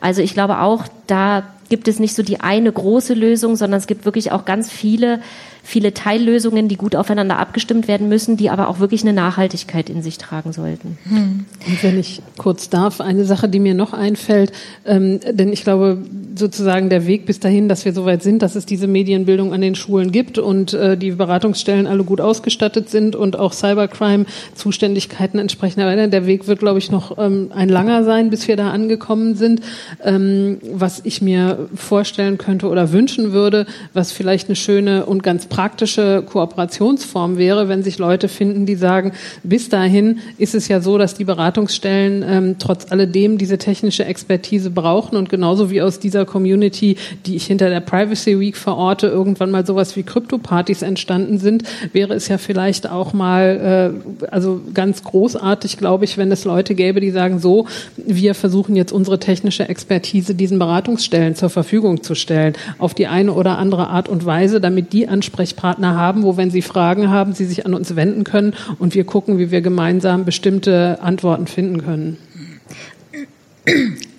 Also 0.00 0.22
ich 0.22 0.34
glaube 0.34 0.60
auch, 0.60 0.84
da 1.06 1.42
gibt 1.68 1.88
es 1.88 1.98
nicht 1.98 2.14
so 2.14 2.22
die 2.22 2.40
eine 2.40 2.70
große 2.70 3.14
Lösung, 3.14 3.56
sondern 3.56 3.78
es 3.78 3.86
gibt 3.86 4.04
wirklich 4.04 4.32
auch 4.32 4.44
ganz 4.44 4.70
viele 4.70 5.20
viele 5.64 5.94
Teillösungen, 5.94 6.68
die 6.68 6.76
gut 6.76 6.94
aufeinander 6.94 7.38
abgestimmt 7.38 7.88
werden 7.88 8.08
müssen, 8.08 8.36
die 8.36 8.50
aber 8.50 8.68
auch 8.68 8.78
wirklich 8.80 9.02
eine 9.02 9.14
Nachhaltigkeit 9.14 9.88
in 9.88 10.02
sich 10.02 10.18
tragen 10.18 10.52
sollten. 10.52 10.98
Hm. 11.08 11.46
Und 11.66 11.82
wenn 11.82 11.98
ich 11.98 12.22
kurz 12.36 12.68
darf, 12.68 13.00
eine 13.00 13.24
Sache, 13.24 13.48
die 13.48 13.58
mir 13.58 13.74
noch 13.74 13.94
einfällt, 13.94 14.52
ähm, 14.84 15.20
denn 15.32 15.52
ich 15.52 15.64
glaube, 15.64 15.98
sozusagen 16.36 16.90
der 16.90 17.06
Weg 17.06 17.24
bis 17.24 17.40
dahin, 17.40 17.68
dass 17.68 17.86
wir 17.86 17.94
soweit 17.94 18.22
sind, 18.22 18.42
dass 18.42 18.56
es 18.56 18.66
diese 18.66 18.86
Medienbildung 18.86 19.54
an 19.54 19.62
den 19.62 19.74
Schulen 19.74 20.12
gibt 20.12 20.38
und 20.38 20.74
äh, 20.74 20.98
die 20.98 21.12
Beratungsstellen 21.12 21.86
alle 21.86 22.04
gut 22.04 22.20
ausgestattet 22.20 22.90
sind 22.90 23.16
und 23.16 23.38
auch 23.38 23.54
Cybercrime-Zuständigkeiten 23.54 25.38
entsprechend 25.38 25.82
erweitern. 25.82 26.10
Der 26.10 26.26
Weg 26.26 26.46
wird, 26.46 26.58
glaube 26.58 26.78
ich, 26.78 26.90
noch 26.90 27.16
ähm, 27.18 27.50
ein 27.54 27.70
langer 27.70 28.04
sein, 28.04 28.28
bis 28.28 28.46
wir 28.48 28.56
da 28.56 28.70
angekommen 28.70 29.34
sind. 29.34 29.62
Ähm, 30.04 30.58
was 30.72 31.00
ich 31.04 31.22
mir 31.22 31.68
vorstellen 31.74 32.36
könnte 32.36 32.68
oder 32.68 32.92
wünschen 32.92 33.32
würde, 33.32 33.66
was 33.94 34.12
vielleicht 34.12 34.48
eine 34.48 34.56
schöne 34.56 35.06
und 35.06 35.22
ganz 35.22 35.46
praktische 35.54 36.24
Kooperationsform 36.26 37.38
wäre, 37.38 37.68
wenn 37.68 37.84
sich 37.84 37.98
Leute 37.98 38.26
finden, 38.26 38.66
die 38.66 38.74
sagen, 38.74 39.12
bis 39.44 39.68
dahin 39.68 40.18
ist 40.36 40.56
es 40.56 40.66
ja 40.66 40.80
so, 40.80 40.98
dass 40.98 41.14
die 41.14 41.22
Beratungsstellen 41.22 42.24
ähm, 42.28 42.56
trotz 42.58 42.90
alledem 42.90 43.38
diese 43.38 43.56
technische 43.56 44.04
Expertise 44.04 44.70
brauchen. 44.70 45.16
Und 45.16 45.28
genauso 45.28 45.70
wie 45.70 45.80
aus 45.80 46.00
dieser 46.00 46.24
Community, 46.24 46.96
die 47.24 47.36
ich 47.36 47.46
hinter 47.46 47.68
der 47.70 47.78
Privacy 47.78 48.40
Week 48.40 48.56
verorte, 48.56 49.06
irgendwann 49.06 49.52
mal 49.52 49.64
sowas 49.64 49.94
wie 49.94 50.02
Krypto-Partys 50.02 50.82
entstanden 50.82 51.38
sind, 51.38 51.62
wäre 51.92 52.14
es 52.14 52.26
ja 52.26 52.38
vielleicht 52.38 52.90
auch 52.90 53.12
mal, 53.12 53.94
äh, 54.26 54.26
also 54.32 54.60
ganz 54.74 55.04
großartig, 55.04 55.76
glaube 55.76 56.04
ich, 56.04 56.18
wenn 56.18 56.32
es 56.32 56.44
Leute 56.44 56.74
gäbe, 56.74 56.98
die 56.98 57.12
sagen, 57.12 57.38
so, 57.38 57.68
wir 57.96 58.34
versuchen 58.34 58.74
jetzt 58.74 58.90
unsere 58.90 59.20
technische 59.20 59.68
Expertise 59.68 60.34
diesen 60.34 60.58
Beratungsstellen 60.58 61.36
zur 61.36 61.48
Verfügung 61.48 62.02
zu 62.02 62.16
stellen, 62.16 62.54
auf 62.80 62.92
die 62.92 63.06
eine 63.06 63.32
oder 63.32 63.56
andere 63.58 63.86
Art 63.86 64.08
und 64.08 64.26
Weise, 64.26 64.60
damit 64.60 64.92
die 64.92 65.06
ansprechen 65.06 65.43
Ansprechpartner 65.44 65.94
haben, 65.94 66.22
wo, 66.22 66.38
wenn 66.38 66.50
Sie 66.50 66.62
Fragen 66.62 67.10
haben, 67.10 67.34
Sie 67.34 67.44
sich 67.44 67.66
an 67.66 67.74
uns 67.74 67.96
wenden 67.96 68.24
können 68.24 68.54
und 68.78 68.94
wir 68.94 69.04
gucken, 69.04 69.38
wie 69.38 69.50
wir 69.50 69.60
gemeinsam 69.60 70.24
bestimmte 70.24 70.98
Antworten 71.02 71.46
finden 71.46 71.82
können. 71.82 72.16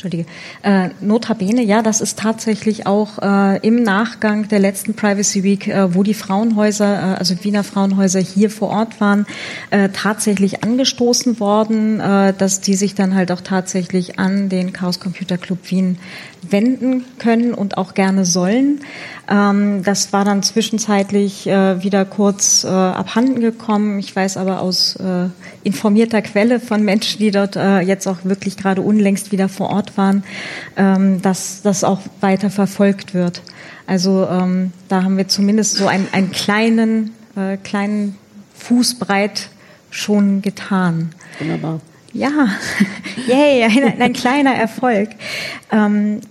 Entschuldige. 0.06 0.30
Äh, 0.62 0.90
notabene, 1.02 1.64
ja, 1.64 1.82
das 1.82 2.00
ist 2.00 2.20
tatsächlich 2.20 2.86
auch 2.86 3.18
äh, 3.24 3.58
im 3.66 3.82
Nachgang 3.82 4.48
der 4.48 4.60
letzten 4.60 4.94
Privacy 4.94 5.44
Week, 5.44 5.68
äh, 5.68 5.96
wo 5.96 6.04
die 6.04 6.14
Frauenhäuser, 6.14 7.14
äh, 7.14 7.18
also 7.18 7.36
Wiener 7.44 7.64
Frauenhäuser 7.64 8.20
hier 8.20 8.52
vor 8.52 8.70
Ort 8.70 9.02
waren, 9.02 9.26
äh, 9.72 9.90
tatsächlich 9.90 10.64
angestoßen 10.64 11.40
worden, 11.40 12.00
äh, 12.00 12.34
dass 12.38 12.62
die 12.62 12.76
sich 12.76 12.94
dann 12.94 13.16
halt 13.16 13.32
auch 13.32 13.42
tatsächlich 13.42 14.20
an 14.20 14.50
den 14.50 14.74
Chaos 14.74 15.00
Computer 15.00 15.38
Club 15.40 15.60
Wien 15.72 15.98
wenden 16.48 17.06
können 17.18 17.56
und 17.56 17.80
auch 17.80 17.96
gerne 17.96 18.24
sollen. 18.26 18.82
Ähm, 19.28 19.84
das 19.84 20.14
war 20.14 20.24
dann 20.24 20.44
zwischenzeitlich 20.44 21.46
wieder 21.46 22.06
kurz 22.06 22.66
abhanden 22.66 23.40
gekommen. 23.40 24.00
Ich 24.00 24.16
weiß 24.16 24.38
aber 24.38 24.62
aus 24.62 24.98
informierter 25.64 26.22
Quelle 26.22 26.60
von 26.60 26.84
Menschen, 26.84 27.20
die 27.20 27.32
dort 27.32 27.56
jetzt 27.56 28.08
auch 28.08 28.18
wirklich 28.24 28.58
gerade 28.58 28.82
unlängst 28.82 29.32
wieder 29.32 29.50
vor 29.50 29.70
Ort 29.70 29.95
waren, 29.98 30.24
ähm, 30.78 31.22
dass 31.22 31.62
das 31.62 31.84
auch 31.84 32.00
weiter 32.22 32.50
verfolgt 32.50 33.14
wird. 33.14 33.42
Also 33.88 34.28
ähm, 34.30 34.72
da 34.88 35.04
haben 35.04 35.18
wir 35.18 35.28
zumindest 35.28 35.76
so 35.76 35.88
einen, 35.88 36.08
einen 36.12 36.32
kleinen, 36.32 37.12
äh, 37.36 37.58
kleinen 37.58 38.18
Fußbreit 38.56 39.50
schon 39.90 40.42
getan. 40.42 41.12
Wunderbar. 41.40 41.80
Ja, 42.14 42.50
yay, 43.28 43.64
ein, 43.64 44.02
ein 44.02 44.14
kleiner 44.14 44.56
Erfolg. 44.56 45.10
Ähm, 45.72 46.22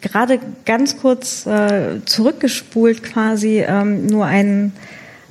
gerade 0.00 0.40
ganz 0.64 0.98
kurz 0.98 1.46
äh, 1.46 2.04
zurückgespult 2.04 3.02
quasi 3.02 3.64
ähm, 3.66 4.06
nur 4.06 4.26
ein, 4.26 4.72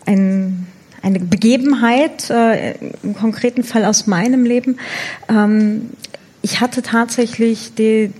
ein, 0.06 0.68
eine 1.02 1.20
Begebenheit, 1.20 2.30
äh, 2.30 2.76
im 3.04 3.16
konkreten 3.16 3.64
Fall 3.64 3.86
aus 3.86 4.08
meinem 4.08 4.46
Leben. 4.46 4.78
Ähm, 5.30 5.92
ich 6.42 6.62
hatte 6.62 6.82
tatsächlich 6.82 7.74
die, 7.76 8.12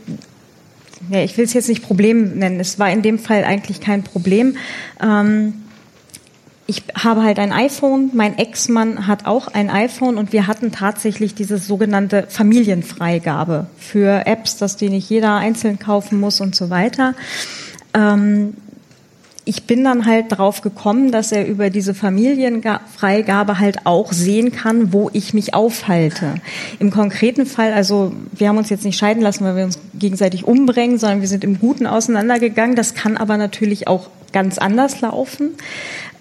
ja, 1.10 1.24
ich 1.24 1.38
will 1.38 1.46
es 1.46 1.54
jetzt 1.54 1.70
nicht 1.70 1.84
Problem 1.84 2.38
nennen, 2.38 2.60
es 2.60 2.80
war 2.80 2.92
in 2.92 3.02
dem 3.02 3.20
Fall 3.20 3.44
eigentlich 3.44 3.82
kein 3.82 4.04
Problem. 4.04 4.58
Ähm, 5.02 5.54
ich 6.68 6.84
habe 6.96 7.24
halt 7.24 7.38
ein 7.38 7.52
iPhone, 7.52 8.12
mein 8.14 8.38
Ex-Mann 8.38 9.06
hat 9.06 9.26
auch 9.26 9.50
ein 9.50 9.70
iPhone 9.70 10.18
und 10.18 10.32
wir 10.32 10.48
hatten 10.48 10.72
tatsächlich 10.72 11.36
diese 11.36 11.58
sogenannte 11.58 12.28
Familienfreigabe 12.30 13.68
für 13.78 14.26
Apps, 14.26 14.56
dass 14.56 14.78
die 14.78 14.90
nicht 14.90 15.10
jeder 15.10 15.36
einzeln 15.36 15.80
kaufen 15.80 16.20
muss 16.20 16.40
und 16.40 16.56
so 16.56 16.70
weiter. 16.70 17.14
Ähm, 17.94 18.54
ich 19.44 19.64
bin 19.64 19.84
dann 19.84 20.06
halt 20.06 20.26
drauf 20.30 20.62
gekommen, 20.62 21.12
dass 21.12 21.32
er 21.32 21.48
über 21.48 21.70
diese 21.70 21.94
Familienfreigabe 21.94 23.60
halt 23.60 23.86
auch 23.86 24.12
sehen 24.12 24.52
kann, 24.52 24.94
wo 24.94 25.10
ich 25.14 25.34
mich 25.34 25.54
aufhalte. 25.54 26.36
Im 26.80 26.92
konkreten 26.92 27.46
Fall, 27.46 27.74
also 27.74 28.14
wir 28.34 28.50
haben 28.50 28.58
uns 28.58 28.70
jetzt 28.70 28.86
nicht 28.86 29.00
scheiden 29.00 29.24
lassen, 29.24 29.44
weil 29.44 29.56
wir 29.56 29.64
uns 29.64 29.80
gegenseitig 30.02 30.46
umbringen, 30.46 30.98
sondern 30.98 31.22
wir 31.22 31.30
sind 31.30 31.46
im 31.46 31.60
Guten 31.60 31.88
auseinandergegangen. 31.88 32.76
Das 32.76 32.94
kann 32.94 33.16
aber 33.16 33.38
natürlich 33.38 33.88
auch 33.88 34.10
ganz 34.34 34.58
anders 34.58 35.00
laufen. 35.00 35.52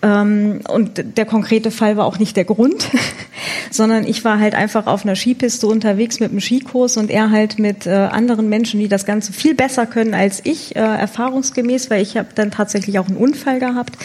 Ähm, 0.03 0.61
und 0.69 1.17
der 1.17 1.27
konkrete 1.27 1.71
Fall 1.71 1.97
war 1.97 2.07
auch 2.07 2.19
nicht 2.19 2.37
der 2.37 2.45
Grund, 2.45 2.89
sondern 3.71 4.07
ich 4.07 4.25
war 4.25 4.39
halt 4.39 4.55
einfach 4.55 4.87
auf 4.87 5.05
einer 5.05 5.17
Skipiste 5.17 5.67
unterwegs 5.67 6.21
mit 6.21 6.31
einem 6.31 6.41
Skikurs 6.41 6.97
und 6.97 7.11
er 7.11 7.31
halt 7.31 7.59
mit 7.59 7.87
äh, 7.87 7.91
anderen 7.91 8.49
Menschen, 8.49 8.81
die 8.81 8.89
das 8.89 9.05
Ganze 9.05 9.33
viel 9.33 9.55
besser 9.55 9.87
können 9.87 10.15
als 10.15 10.41
ich, 10.45 10.77
äh, 10.77 10.79
erfahrungsgemäß, 10.79 11.91
weil 11.91 12.03
ich 12.03 12.17
habe 12.17 12.29
dann 12.35 12.51
tatsächlich 12.51 12.99
auch 12.99 13.09
einen 13.09 13.17
Unfall 13.17 13.59
gehabt. 13.59 13.97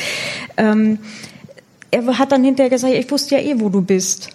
Ähm, 0.57 0.99
er 1.91 2.19
hat 2.19 2.31
dann 2.31 2.43
hinterher 2.43 2.69
gesagt, 2.69 2.93
ich 2.93 3.09
wusste 3.09 3.35
ja 3.35 3.41
eh, 3.41 3.59
wo 3.59 3.69
du 3.69 3.81
bist. 3.81 4.31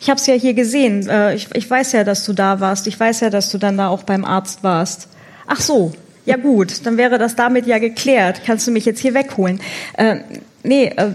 Ich 0.00 0.10
habe 0.10 0.20
es 0.20 0.26
ja 0.26 0.34
hier 0.34 0.54
gesehen. 0.54 1.08
Äh, 1.08 1.34
ich, 1.34 1.48
ich 1.54 1.68
weiß 1.68 1.92
ja, 1.92 2.04
dass 2.04 2.24
du 2.24 2.32
da 2.32 2.60
warst. 2.60 2.86
Ich 2.86 2.98
weiß 2.98 3.20
ja, 3.20 3.30
dass 3.30 3.50
du 3.50 3.58
dann 3.58 3.76
da 3.76 3.88
auch 3.88 4.02
beim 4.02 4.24
Arzt 4.24 4.62
warst. 4.62 5.08
Ach 5.46 5.60
so, 5.60 5.92
ja 6.26 6.36
gut, 6.36 6.86
dann 6.86 6.96
wäre 6.96 7.18
das 7.18 7.36
damit 7.36 7.66
ja 7.66 7.78
geklärt. 7.78 8.42
Kannst 8.46 8.66
du 8.66 8.70
mich 8.70 8.84
jetzt 8.84 9.00
hier 9.00 9.14
wegholen? 9.14 9.60
Äh, 9.96 10.16
nee, 10.62 10.86
äh, 10.86 11.10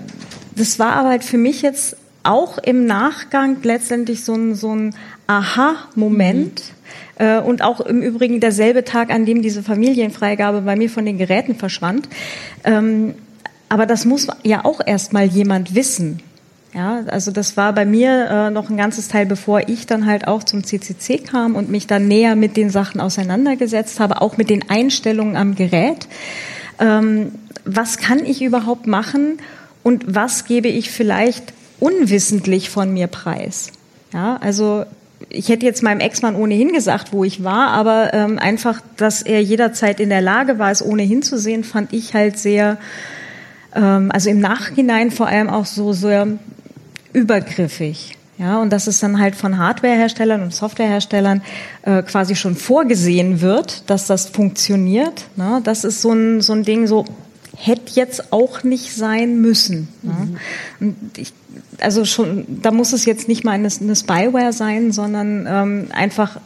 das 0.55 0.79
war 0.79 0.93
aber 0.93 1.09
halt 1.09 1.23
für 1.23 1.37
mich 1.37 1.61
jetzt 1.61 1.95
auch 2.23 2.57
im 2.57 2.85
Nachgang 2.85 3.57
letztendlich 3.63 4.23
so 4.23 4.35
ein, 4.35 4.55
so 4.55 4.75
ein 4.75 4.95
Aha-Moment. 5.27 6.61
Mhm. 7.17 7.25
Äh, 7.25 7.39
und 7.39 7.61
auch 7.61 7.81
im 7.81 8.01
Übrigen 8.01 8.39
derselbe 8.39 8.83
Tag, 8.83 9.11
an 9.11 9.25
dem 9.25 9.41
diese 9.41 9.63
Familienfreigabe 9.63 10.61
bei 10.61 10.75
mir 10.75 10.89
von 10.89 11.05
den 11.05 11.17
Geräten 11.17 11.55
verschwand. 11.55 12.07
Ähm, 12.63 13.15
aber 13.67 13.85
das 13.85 14.05
muss 14.05 14.27
ja 14.43 14.65
auch 14.65 14.81
erstmal 14.85 15.25
jemand 15.25 15.75
wissen. 15.75 16.21
Ja, 16.79 17.03
also 17.07 17.31
das 17.31 17.57
war 17.57 17.73
bei 17.73 17.85
mir 17.85 18.29
äh, 18.29 18.49
noch 18.51 18.69
ein 18.69 18.77
ganzes 18.77 19.09
Teil, 19.09 19.25
bevor 19.25 19.67
ich 19.67 19.85
dann 19.85 20.05
halt 20.05 20.27
auch 20.27 20.43
zum 20.43 20.63
CCC 20.63 21.17
kam 21.17 21.55
und 21.55 21.69
mich 21.69 21.87
dann 21.87 22.07
näher 22.07 22.35
mit 22.35 22.55
den 22.55 22.69
Sachen 22.69 23.01
auseinandergesetzt 23.01 23.99
habe, 23.99 24.21
auch 24.21 24.37
mit 24.37 24.49
den 24.49 24.69
Einstellungen 24.69 25.35
am 25.35 25.55
Gerät. 25.55 26.07
Ähm, 26.79 27.33
was 27.65 27.97
kann 27.97 28.19
ich 28.19 28.41
überhaupt 28.41 28.87
machen, 28.87 29.39
und 29.83 30.03
was 30.07 30.45
gebe 30.45 30.67
ich 30.67 30.91
vielleicht 30.91 31.53
unwissentlich 31.79 32.69
von 32.69 32.93
mir 32.93 33.07
preis. 33.07 33.71
Ja, 34.13 34.37
also 34.37 34.85
ich 35.29 35.49
hätte 35.49 35.65
jetzt 35.65 35.83
meinem 35.83 35.99
Ex-Mann 35.99 36.35
ohnehin 36.35 36.73
gesagt, 36.73 37.13
wo 37.13 37.23
ich 37.23 37.43
war, 37.43 37.69
aber 37.69 38.13
ähm, 38.13 38.39
einfach, 38.39 38.81
dass 38.97 39.21
er 39.21 39.41
jederzeit 39.41 39.99
in 39.99 40.09
der 40.09 40.21
Lage 40.21 40.59
war, 40.59 40.71
es 40.71 40.85
ohnehin 40.85 41.21
zu 41.21 41.37
sehen, 41.37 41.63
fand 41.63 41.93
ich 41.93 42.13
halt 42.13 42.37
sehr, 42.37 42.77
ähm, 43.75 44.11
also 44.11 44.29
im 44.29 44.39
Nachhinein 44.39 45.11
vor 45.11 45.27
allem 45.27 45.49
auch 45.49 45.65
so 45.65 45.93
sehr 45.93 46.27
übergriffig. 47.13 48.15
Ja, 48.37 48.61
und 48.61 48.71
dass 48.71 48.87
es 48.87 48.99
dann 48.99 49.19
halt 49.19 49.35
von 49.35 49.57
Hardwareherstellern 49.57 50.41
und 50.41 50.53
Softwareherstellern 50.53 51.41
äh, 51.81 52.01
quasi 52.03 52.37
schon 52.37 52.55
vorgesehen 52.55 53.41
wird, 53.41 53.89
dass 53.89 54.07
das 54.07 54.29
funktioniert. 54.29 55.25
Ne? 55.35 55.59
Das 55.65 55.83
ist 55.83 56.01
so 56.01 56.13
ein, 56.13 56.39
so 56.39 56.53
ein 56.53 56.63
Ding, 56.63 56.87
so 56.87 57.03
hätte 57.57 57.91
jetzt 57.95 58.31
auch 58.31 58.63
nicht 58.63 58.95
sein 58.95 59.41
müssen. 59.41 59.89
Ne? 60.03 60.39
Und 60.79 61.17
ich, 61.17 61.33
also 61.81 62.05
schon, 62.05 62.45
da 62.61 62.71
muss 62.71 62.93
es 62.93 63.03
jetzt 63.03 63.27
nicht 63.27 63.43
mal 63.43 63.51
eine, 63.51 63.67
eine 63.81 63.95
Spyware 63.95 64.53
sein, 64.53 64.93
sondern 64.93 65.45
ähm, 65.45 65.87
einfach 65.91 66.39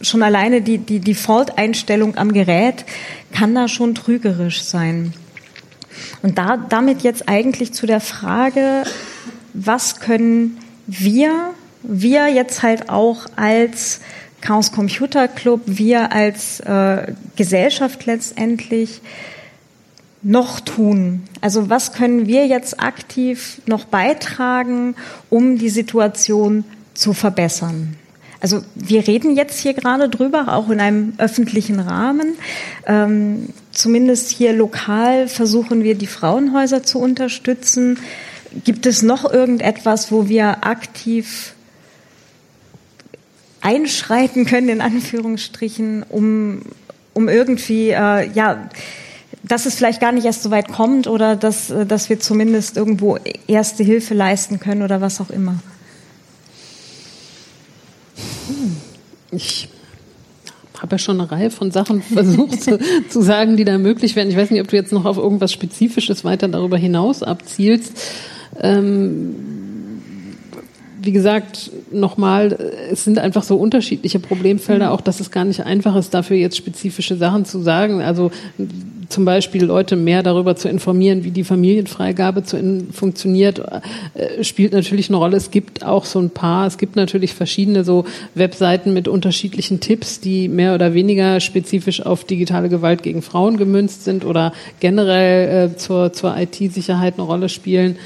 schon 0.00 0.22
alleine 0.22 0.62
die, 0.62 0.78
die 0.78 1.00
Default-Einstellung 1.00 2.16
am 2.16 2.32
Gerät 2.32 2.86
kann 3.32 3.54
da 3.54 3.68
schon 3.68 3.94
trügerisch 3.94 4.62
sein. 4.62 5.12
Und 6.22 6.38
da, 6.38 6.56
damit 6.56 7.02
jetzt 7.02 7.28
eigentlich 7.28 7.72
zu 7.72 7.86
der 7.86 8.00
Frage, 8.00 8.84
was 9.56 10.00
können 10.00 10.58
wir, 10.86 11.50
wir 11.82 12.28
jetzt 12.28 12.62
halt 12.62 12.88
auch 12.90 13.26
als 13.36 14.00
Chaos 14.40 14.70
Computer 14.70 15.28
Club, 15.28 15.62
wir 15.66 16.12
als 16.12 16.60
äh, 16.60 17.12
Gesellschaft 17.36 18.06
letztendlich 18.06 19.00
noch 20.22 20.60
tun? 20.60 21.22
Also 21.40 21.70
was 21.70 21.92
können 21.92 22.26
wir 22.26 22.46
jetzt 22.46 22.80
aktiv 22.80 23.60
noch 23.66 23.84
beitragen, 23.84 24.94
um 25.30 25.58
die 25.58 25.70
Situation 25.70 26.64
zu 26.94 27.12
verbessern? 27.12 27.96
Also 28.40 28.62
wir 28.74 29.08
reden 29.08 29.34
jetzt 29.34 29.58
hier 29.58 29.74
gerade 29.74 30.08
drüber, 30.08 30.54
auch 30.54 30.68
in 30.68 30.78
einem 30.78 31.14
öffentlichen 31.18 31.80
Rahmen. 31.80 32.36
Ähm, 32.86 33.48
zumindest 33.72 34.30
hier 34.30 34.52
lokal 34.52 35.26
versuchen 35.26 35.82
wir, 35.82 35.94
die 35.94 36.06
Frauenhäuser 36.06 36.82
zu 36.82 36.98
unterstützen. 36.98 37.98
Gibt 38.64 38.86
es 38.86 39.02
noch 39.02 39.30
irgendetwas, 39.30 40.10
wo 40.10 40.28
wir 40.28 40.64
aktiv 40.64 41.54
einschreiten 43.60 44.46
können, 44.46 44.68
in 44.68 44.80
Anführungsstrichen, 44.80 46.04
um, 46.04 46.62
um 47.14 47.28
irgendwie, 47.28 47.90
äh, 47.90 48.30
ja, 48.32 48.68
dass 49.42 49.66
es 49.66 49.74
vielleicht 49.74 50.00
gar 50.00 50.12
nicht 50.12 50.24
erst 50.24 50.42
so 50.42 50.50
weit 50.50 50.68
kommt 50.68 51.06
oder 51.06 51.36
dass, 51.36 51.70
äh, 51.70 51.84
dass 51.86 52.08
wir 52.08 52.20
zumindest 52.20 52.76
irgendwo 52.76 53.18
erste 53.46 53.82
Hilfe 53.82 54.14
leisten 54.14 54.60
können 54.60 54.82
oder 54.82 55.00
was 55.00 55.20
auch 55.20 55.30
immer? 55.30 55.56
Hm. 58.48 58.76
Ich 59.32 59.68
habe 60.80 60.94
ja 60.94 60.98
schon 60.98 61.20
eine 61.20 61.30
Reihe 61.30 61.50
von 61.50 61.70
Sachen 61.70 62.02
versucht 62.02 62.62
zu, 62.62 62.78
zu, 63.08 63.22
sagen, 63.22 63.56
die 63.56 63.64
da 63.64 63.78
möglich 63.78 64.14
wären. 64.14 64.28
Ich 64.28 64.36
weiß 64.36 64.50
nicht, 64.50 64.60
ob 64.60 64.68
du 64.68 64.76
jetzt 64.76 64.92
noch 64.92 65.04
auf 65.04 65.16
irgendwas 65.16 65.52
Spezifisches 65.52 66.24
weiter 66.24 66.48
darüber 66.48 66.76
hinaus 66.76 67.22
abzielst. 67.22 67.92
Ähm, 68.60 69.34
wie 71.06 71.12
gesagt, 71.12 71.70
nochmal, 71.92 72.58
es 72.90 73.04
sind 73.04 73.18
einfach 73.18 73.44
so 73.44 73.56
unterschiedliche 73.56 74.18
Problemfelder, 74.18 74.92
auch 74.92 75.00
dass 75.00 75.20
es 75.20 75.30
gar 75.30 75.44
nicht 75.44 75.64
einfach 75.64 75.94
ist, 75.96 76.12
dafür 76.12 76.36
jetzt 76.36 76.56
spezifische 76.56 77.16
Sachen 77.16 77.44
zu 77.44 77.60
sagen. 77.60 78.02
Also 78.02 78.32
zum 79.08 79.24
Beispiel 79.24 79.64
Leute 79.64 79.94
mehr 79.94 80.24
darüber 80.24 80.56
zu 80.56 80.68
informieren, 80.68 81.22
wie 81.22 81.30
die 81.30 81.44
Familienfreigabe 81.44 82.42
zu 82.42 82.82
funktioniert, 82.92 83.62
äh, 84.14 84.42
spielt 84.42 84.72
natürlich 84.72 85.08
eine 85.08 85.18
Rolle. 85.18 85.36
Es 85.36 85.52
gibt 85.52 85.84
auch 85.84 86.04
so 86.04 86.18
ein 86.18 86.30
paar, 86.30 86.66
es 86.66 86.76
gibt 86.76 86.96
natürlich 86.96 87.34
verschiedene 87.34 87.84
so 87.84 88.04
Webseiten 88.34 88.92
mit 88.92 89.06
unterschiedlichen 89.06 89.78
Tipps, 89.78 90.20
die 90.20 90.48
mehr 90.48 90.74
oder 90.74 90.92
weniger 90.92 91.38
spezifisch 91.38 92.04
auf 92.04 92.24
digitale 92.24 92.68
Gewalt 92.68 93.04
gegen 93.04 93.22
Frauen 93.22 93.58
gemünzt 93.58 94.04
sind 94.04 94.24
oder 94.24 94.52
generell 94.80 95.70
äh, 95.70 95.76
zur, 95.76 96.12
zur 96.12 96.36
IT-Sicherheit 96.36 97.14
eine 97.14 97.22
Rolle 97.22 97.48
spielen 97.48 97.96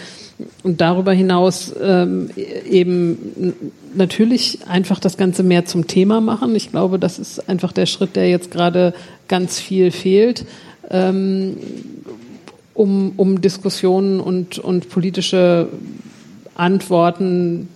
und 0.63 0.81
darüber 0.81 1.13
hinaus 1.13 1.75
ähm, 1.83 2.31
eben 2.69 3.73
natürlich 3.95 4.61
einfach 4.67 5.01
das 5.01 5.17
Ganze 5.17 5.43
mehr 5.43 5.65
zum 5.65 5.87
Thema 5.87 6.21
machen. 6.21 6.55
Ich 6.55 6.71
glaube, 6.71 6.99
das 6.99 7.19
ist 7.19 7.49
einfach 7.49 7.73
der 7.73 7.87
Schritt, 7.87 8.17
der 8.17 8.29
jetzt 8.29 8.51
gerade 8.51 8.95
ganz 9.29 9.59
viel 9.59 9.91
fehlt, 9.91 10.45
ähm, 10.91 11.57
um, 12.75 13.13
um 13.17 13.41
Diskussionen 13.41 14.21
und, 14.21 14.59
und 14.59 14.89
politische 14.89 15.69
Antworten 16.55 17.69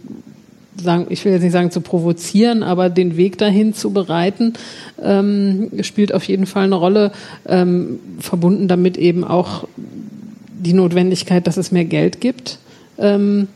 sagen, 0.76 1.06
ich 1.08 1.24
will 1.24 1.32
jetzt 1.32 1.42
nicht 1.42 1.52
sagen 1.52 1.70
zu 1.70 1.80
provozieren, 1.80 2.62
aber 2.62 2.90
den 2.90 3.16
Weg 3.16 3.38
dahin 3.38 3.74
zu 3.74 3.92
bereiten, 3.92 4.54
ähm, 5.02 5.70
spielt 5.82 6.12
auf 6.12 6.24
jeden 6.24 6.46
Fall 6.46 6.64
eine 6.64 6.74
Rolle, 6.74 7.12
ähm, 7.46 7.98
verbunden 8.18 8.68
damit 8.68 8.96
eben 8.96 9.24
auch 9.24 9.68
die 10.54 10.72
Notwendigkeit, 10.72 11.46
dass 11.46 11.56
es 11.56 11.72
mehr 11.72 11.84
Geld 11.84 12.20
gibt 12.20 12.58
ähm, 12.98 13.48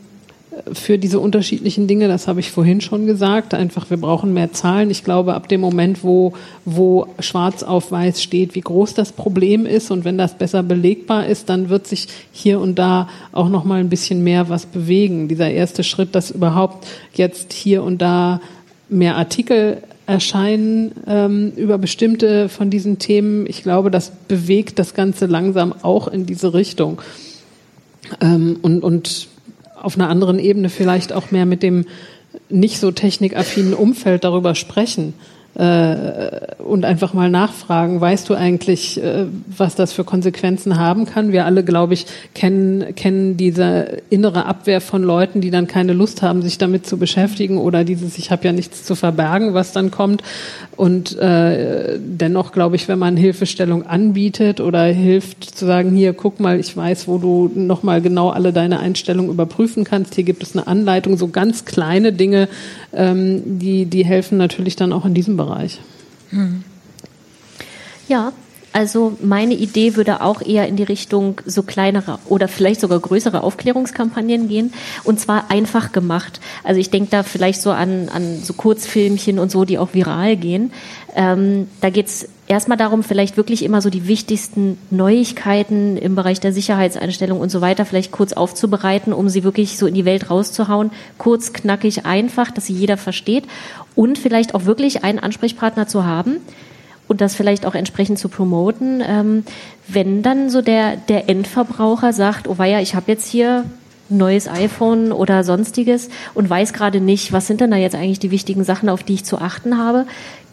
für 0.73 0.97
diese 0.97 1.19
unterschiedlichen 1.19 1.87
Dinge. 1.87 2.07
Das 2.07 2.27
habe 2.27 2.39
ich 2.39 2.51
vorhin 2.51 2.81
schon 2.81 3.05
gesagt. 3.05 3.53
Einfach, 3.53 3.89
wir 3.89 3.97
brauchen 3.97 4.33
mehr 4.33 4.51
Zahlen. 4.51 4.89
Ich 4.89 5.03
glaube, 5.03 5.33
ab 5.33 5.47
dem 5.47 5.61
Moment, 5.61 6.03
wo, 6.03 6.33
wo 6.65 7.07
schwarz 7.19 7.63
auf 7.63 7.91
weiß 7.91 8.21
steht, 8.21 8.55
wie 8.55 8.61
groß 8.61 8.93
das 8.93 9.11
Problem 9.11 9.65
ist 9.65 9.91
und 9.91 10.05
wenn 10.05 10.17
das 10.17 10.37
besser 10.37 10.63
belegbar 10.63 11.27
ist, 11.27 11.49
dann 11.49 11.69
wird 11.69 11.87
sich 11.87 12.07
hier 12.31 12.59
und 12.59 12.77
da 12.77 13.07
auch 13.31 13.49
noch 13.49 13.63
mal 13.63 13.79
ein 13.79 13.89
bisschen 13.89 14.23
mehr 14.23 14.49
was 14.49 14.65
bewegen. 14.65 15.27
Dieser 15.27 15.49
erste 15.49 15.83
Schritt, 15.83 16.15
dass 16.15 16.31
überhaupt 16.31 16.87
jetzt 17.13 17.53
hier 17.53 17.83
und 17.83 18.01
da 18.01 18.41
mehr 18.89 19.15
Artikel 19.15 19.83
erscheinen 20.09 20.91
ähm, 21.07 21.53
über 21.55 21.77
bestimmte 21.77 22.49
von 22.49 22.69
diesen 22.69 22.97
Themen. 22.97 23.45
Ich 23.47 23.61
glaube, 23.61 23.91
das 23.91 24.11
bewegt 24.27 24.79
das 24.79 24.95
Ganze 24.95 25.27
langsam 25.27 25.73
auch 25.83 26.07
in 26.07 26.25
diese 26.25 26.53
Richtung. 26.53 27.01
Ähm, 28.19 28.57
und, 28.61 28.83
und 28.83 29.27
auf 29.79 29.95
einer 29.95 30.09
anderen 30.09 30.39
Ebene 30.39 30.69
vielleicht 30.69 31.13
auch 31.13 31.29
mehr 31.31 31.45
mit 31.45 31.61
dem 31.61 31.85
nicht 32.49 32.79
so 32.79 32.91
technikaffinen 32.91 33.73
Umfeld 33.73 34.23
darüber 34.23 34.55
sprechen 34.55 35.13
äh, 35.59 36.55
und 36.63 36.85
einfach 36.85 37.13
mal 37.13 37.29
nachfragen, 37.29 37.99
weißt 37.99 38.29
du 38.29 38.33
eigentlich, 38.33 39.03
äh, 39.03 39.25
was 39.45 39.75
das 39.75 39.91
für 39.91 40.05
Konsequenzen 40.05 40.79
haben 40.79 41.05
kann? 41.05 41.33
Wir 41.33 41.45
alle, 41.45 41.65
glaube 41.65 41.95
ich, 41.95 42.05
kennen, 42.33 42.95
kennen 42.95 43.35
diese 43.35 43.97
innere 44.09 44.45
Abwehr 44.45 44.79
von 44.79 45.03
Leuten, 45.03 45.41
die 45.41 45.51
dann 45.51 45.67
keine 45.67 45.91
Lust 45.91 46.21
haben, 46.21 46.41
sich 46.41 46.59
damit 46.59 46.85
zu 46.85 46.97
beschäftigen 46.97 47.57
oder 47.57 47.83
dieses, 47.83 48.17
ich 48.17 48.31
habe 48.31 48.45
ja 48.45 48.53
nichts 48.53 48.85
zu 48.85 48.95
verbergen, 48.95 49.53
was 49.53 49.73
dann 49.73 49.91
kommt. 49.91 50.23
Und 50.77 51.17
äh, 51.17 51.99
dennoch, 51.99 52.53
glaube 52.53 52.77
ich, 52.77 52.87
wenn 52.87 52.99
man 52.99 53.17
Hilfestellung 53.17 53.85
anbietet 53.85 54.61
oder 54.61 54.83
hilft 54.83 55.43
zu 55.43 55.65
sagen, 55.65 55.93
hier, 55.93 56.13
guck 56.13 56.39
mal, 56.39 56.57
ich 56.57 56.75
weiß, 56.77 57.09
wo 57.09 57.17
du 57.17 57.51
nochmal 57.53 58.01
genau 58.01 58.29
alle 58.29 58.53
deine 58.53 58.79
Einstellungen 58.79 59.29
überprüfen 59.29 59.83
kannst, 59.83 60.15
hier 60.15 60.23
gibt 60.23 60.41
es 60.41 60.55
eine 60.55 60.67
Anleitung, 60.67 61.17
so 61.17 61.27
ganz 61.27 61.65
kleine 61.65 62.13
Dinge, 62.13 62.47
ähm, 62.93 63.59
die, 63.59 63.87
die 63.87 64.05
helfen 64.05 64.37
natürlich 64.37 64.77
dann 64.77 64.93
auch 64.93 65.03
in 65.03 65.13
diesem 65.13 65.35
Bereich. 65.35 65.48
Hm. 66.29 66.63
Ja, 68.07 68.33
also 68.71 69.17
meine 69.21 69.55
Idee 69.55 69.95
würde 69.95 70.21
auch 70.21 70.41
eher 70.41 70.67
in 70.67 70.75
die 70.75 70.83
Richtung 70.83 71.41
so 71.45 71.63
kleinere 71.63 72.19
oder 72.27 72.47
vielleicht 72.47 72.81
sogar 72.81 72.99
größere 72.99 73.41
Aufklärungskampagnen 73.41 74.47
gehen 74.47 74.73
und 75.03 75.19
zwar 75.19 75.49
einfach 75.49 75.91
gemacht. 75.91 76.39
Also 76.63 76.79
ich 76.79 76.91
denke 76.91 77.09
da 77.09 77.23
vielleicht 77.23 77.61
so 77.61 77.71
an, 77.71 78.09
an 78.09 78.39
so 78.43 78.53
Kurzfilmchen 78.53 79.39
und 79.39 79.49
so, 79.49 79.65
die 79.65 79.79
auch 79.79 79.93
viral 79.93 80.37
gehen. 80.37 80.71
Ähm, 81.15 81.67
da 81.81 81.89
geht's 81.89 82.27
erstmal 82.47 82.77
darum, 82.77 83.03
vielleicht 83.03 83.37
wirklich 83.37 83.63
immer 83.63 83.81
so 83.81 83.89
die 83.89 84.07
wichtigsten 84.07 84.77
Neuigkeiten 84.91 85.97
im 85.97 86.15
Bereich 86.15 86.39
der 86.39 86.53
Sicherheitseinstellung 86.53 87.39
und 87.39 87.49
so 87.49 87.61
weiter 87.61 87.85
vielleicht 87.85 88.11
kurz 88.11 88.33
aufzubereiten, 88.33 89.13
um 89.13 89.29
sie 89.29 89.43
wirklich 89.43 89.77
so 89.77 89.87
in 89.87 89.95
die 89.95 90.05
Welt 90.05 90.29
rauszuhauen. 90.29 90.91
Kurz, 91.17 91.53
knackig, 91.53 92.05
einfach, 92.05 92.51
dass 92.51 92.67
sie 92.67 92.73
jeder 92.73 92.97
versteht 92.97 93.45
und 93.99 94.17
vielleicht 94.17 94.55
auch 94.55 94.63
wirklich 94.63 95.03
einen 95.03 95.19
Ansprechpartner 95.19 95.85
zu 95.85 96.05
haben, 96.05 96.37
und 97.09 97.21
das 97.21 97.35
vielleicht 97.35 97.65
auch 97.65 97.73
entsprechend 97.73 98.19
zu 98.19 98.29
promoten, 98.29 99.03
ähm, 99.05 99.43
wenn 99.87 100.21
dann 100.21 100.49
so 100.49 100.61
der, 100.61 100.95
der 100.95 101.27
Endverbraucher 101.27 102.13
sagt, 102.13 102.47
oh 102.47 102.59
weia, 102.59 102.79
ich 102.81 102.93
habe 102.93 103.11
jetzt 103.11 103.27
hier 103.27 103.65
neues 104.09 104.47
iPhone 104.47 105.11
oder 105.11 105.43
sonstiges 105.43 106.09
und 106.35 106.49
weiß 106.49 106.71
gerade 106.71 107.01
nicht, 107.01 107.33
was 107.33 107.47
sind 107.47 107.61
denn 107.61 107.71
da 107.71 107.77
jetzt 107.77 107.95
eigentlich 107.95 108.19
die 108.19 108.31
wichtigen 108.31 108.63
Sachen, 108.63 108.89
auf 108.89 109.01
die 109.01 109.15
ich 109.15 109.25
zu 109.25 109.39
achten 109.39 109.79
habe. 109.79 110.05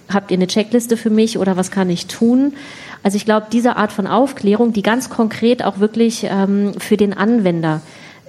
Habt 0.09 0.31
ihr 0.31 0.39
eine 0.39 0.47
Checkliste 0.47 0.97
für 0.97 1.11
mich 1.11 1.39
oder 1.39 1.59
was 1.59 1.71
kann 1.71 1.91
ich 1.91 2.07
tun? 2.07 2.55
Also 3.03 3.17
ich 3.17 3.27
glaube, 3.27 3.49
diese 3.53 3.77
Art 3.77 3.93
von 3.93 4.07
Aufklärung, 4.07 4.73
die 4.73 4.83
ganz 4.83 5.11
konkret 5.11 5.63
auch 5.63 5.79
wirklich 5.79 6.27
ähm, 6.29 6.73
für 6.79 6.97
den 6.97 7.13
Anwender 7.13 7.83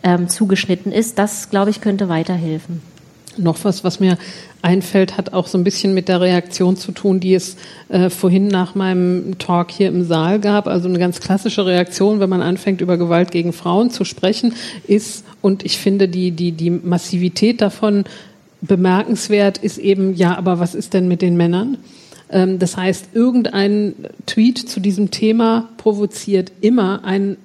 ähm, 0.03 0.27
zugeschnitten 0.27 0.91
ist, 0.91 1.17
das, 1.17 1.49
glaube 1.49 1.69
ich, 1.69 1.79
könnte 1.79 2.09
weiterhelfen. 2.09 2.81
Noch 3.37 3.63
was, 3.63 3.83
was 3.83 3.99
mir 3.99 4.17
einfällt, 4.61 5.17
hat 5.17 5.33
auch 5.33 5.47
so 5.47 5.57
ein 5.57 5.63
bisschen 5.63 5.93
mit 5.93 6.07
der 6.07 6.21
Reaktion 6.21 6.75
zu 6.75 6.91
tun, 6.91 7.19
die 7.19 7.33
es 7.33 7.57
äh, 7.89 8.09
vorhin 8.09 8.47
nach 8.47 8.75
meinem 8.75 9.37
Talk 9.37 9.71
hier 9.71 9.87
im 9.89 10.03
Saal 10.03 10.39
gab. 10.39 10.67
Also 10.67 10.89
eine 10.89 10.99
ganz 10.99 11.19
klassische 11.19 11.65
Reaktion, 11.65 12.19
wenn 12.19 12.29
man 12.29 12.41
anfängt, 12.41 12.81
über 12.81 12.97
Gewalt 12.97 13.31
gegen 13.31 13.53
Frauen 13.53 13.89
zu 13.89 14.03
sprechen, 14.05 14.53
ist, 14.87 15.25
und 15.41 15.63
ich 15.63 15.77
finde 15.77 16.07
die, 16.07 16.31
die, 16.31 16.51
die 16.51 16.71
Massivität 16.71 17.61
davon 17.61 18.05
bemerkenswert, 18.61 19.57
ist 19.59 19.77
eben, 19.77 20.15
ja, 20.15 20.37
aber 20.37 20.59
was 20.59 20.75
ist 20.75 20.93
denn 20.93 21.07
mit 21.07 21.21
den 21.21 21.37
Männern? 21.37 21.77
Ähm, 22.29 22.59
das 22.59 22.77
heißt, 22.77 23.09
irgendein 23.13 23.93
Tweet 24.25 24.57
zu 24.57 24.79
diesem 24.79 25.11
Thema 25.11 25.69
provoziert 25.77 26.51
immer 26.61 27.03
einen 27.03 27.37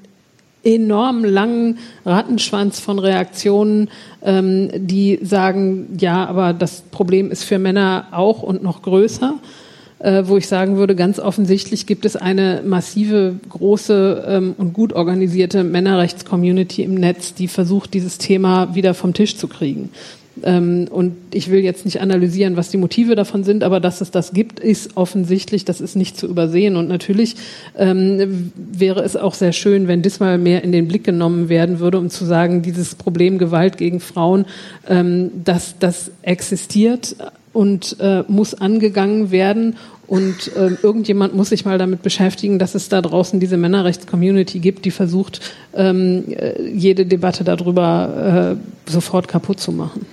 enorm 0.64 1.24
langen 1.24 1.78
Rattenschwanz 2.04 2.80
von 2.80 2.98
Reaktionen, 2.98 3.90
ähm, 4.22 4.70
die 4.74 5.18
sagen, 5.22 5.96
ja, 5.98 6.26
aber 6.26 6.52
das 6.52 6.82
Problem 6.90 7.30
ist 7.30 7.44
für 7.44 7.58
Männer 7.58 8.06
auch 8.12 8.42
und 8.42 8.62
noch 8.62 8.82
größer. 8.82 9.34
Äh, 9.98 10.26
wo 10.26 10.36
ich 10.36 10.48
sagen 10.48 10.78
würde, 10.78 10.96
ganz 10.96 11.20
offensichtlich 11.20 11.86
gibt 11.86 12.04
es 12.04 12.16
eine 12.16 12.62
massive, 12.64 13.36
große 13.48 14.24
ähm, 14.26 14.54
und 14.58 14.72
gut 14.72 14.94
organisierte 14.94 15.62
Männerrechts-Community 15.62 16.82
im 16.82 16.94
Netz, 16.94 17.34
die 17.34 17.46
versucht, 17.46 17.94
dieses 17.94 18.18
Thema 18.18 18.74
wieder 18.74 18.94
vom 18.94 19.14
Tisch 19.14 19.36
zu 19.36 19.46
kriegen. 19.46 19.90
Ähm, 20.45 20.88
und 20.90 21.16
ich 21.32 21.51
will 21.51 21.61
jetzt 21.61 21.84
nicht 21.84 22.01
analysieren, 22.01 22.57
was 22.57 22.70
die 22.70 22.76
Motive 22.76 23.14
davon 23.14 23.45
sind, 23.45 23.64
aber 23.64 23.80
dass 23.80 24.01
es 24.01 24.11
das 24.11 24.32
gibt, 24.32 24.61
ist 24.61 24.97
offensichtlich, 24.97 25.64
das 25.64 25.80
ist 25.80 25.97
nicht 25.97 26.16
zu 26.16 26.26
übersehen. 26.26 26.76
Und 26.76 26.88
natürlich 26.88 27.36
ähm, 27.76 28.53
wäre 28.57 29.03
es 29.03 29.16
auch 29.16 29.34
sehr 29.34 29.53
schön, 29.53 29.88
wenn 29.88 30.03
diesmal 30.03 30.38
mehr 30.38 30.64
in 30.64 30.72
den 30.72 30.88
Blick 30.88 31.05
genommen 31.05 31.49
werden 31.49 31.80
würde, 31.80 31.99
um 31.99 32.11
zu 32.11 32.24
sagen, 32.24 32.62
dieses 32.62 32.95
Problem 32.95 33.38
Gewalt 33.38 33.76
gegen 33.76 34.01
Frauen, 34.01 34.47
ähm, 34.88 35.30
dass 35.45 35.78
das 35.78 36.11
existiert 36.22 37.16
und 37.53 37.96
äh, 38.00 38.24
muss 38.28 38.55
angegangen 38.55 39.30
werden 39.30 39.76
und 40.12 40.55
äh, 40.57 40.76
irgendjemand 40.82 41.34
muss 41.34 41.48
sich 41.48 41.64
mal 41.64 41.78
damit 41.78 42.03
beschäftigen, 42.03 42.59
dass 42.59 42.74
es 42.74 42.90
da 42.90 43.00
draußen 43.00 43.40
diese 43.40 43.57
Männerrechts-Community 43.57 44.59
gibt, 44.59 44.84
die 44.84 44.90
versucht, 44.90 45.40
ähm, 45.74 46.24
äh, 46.28 46.68
jede 46.68 47.07
Debatte 47.07 47.44
darüber 47.44 48.59
äh, 48.86 48.90
sofort 48.90 49.26
kaputt 49.26 49.59
zu 49.59 49.72
machen. 49.72 50.05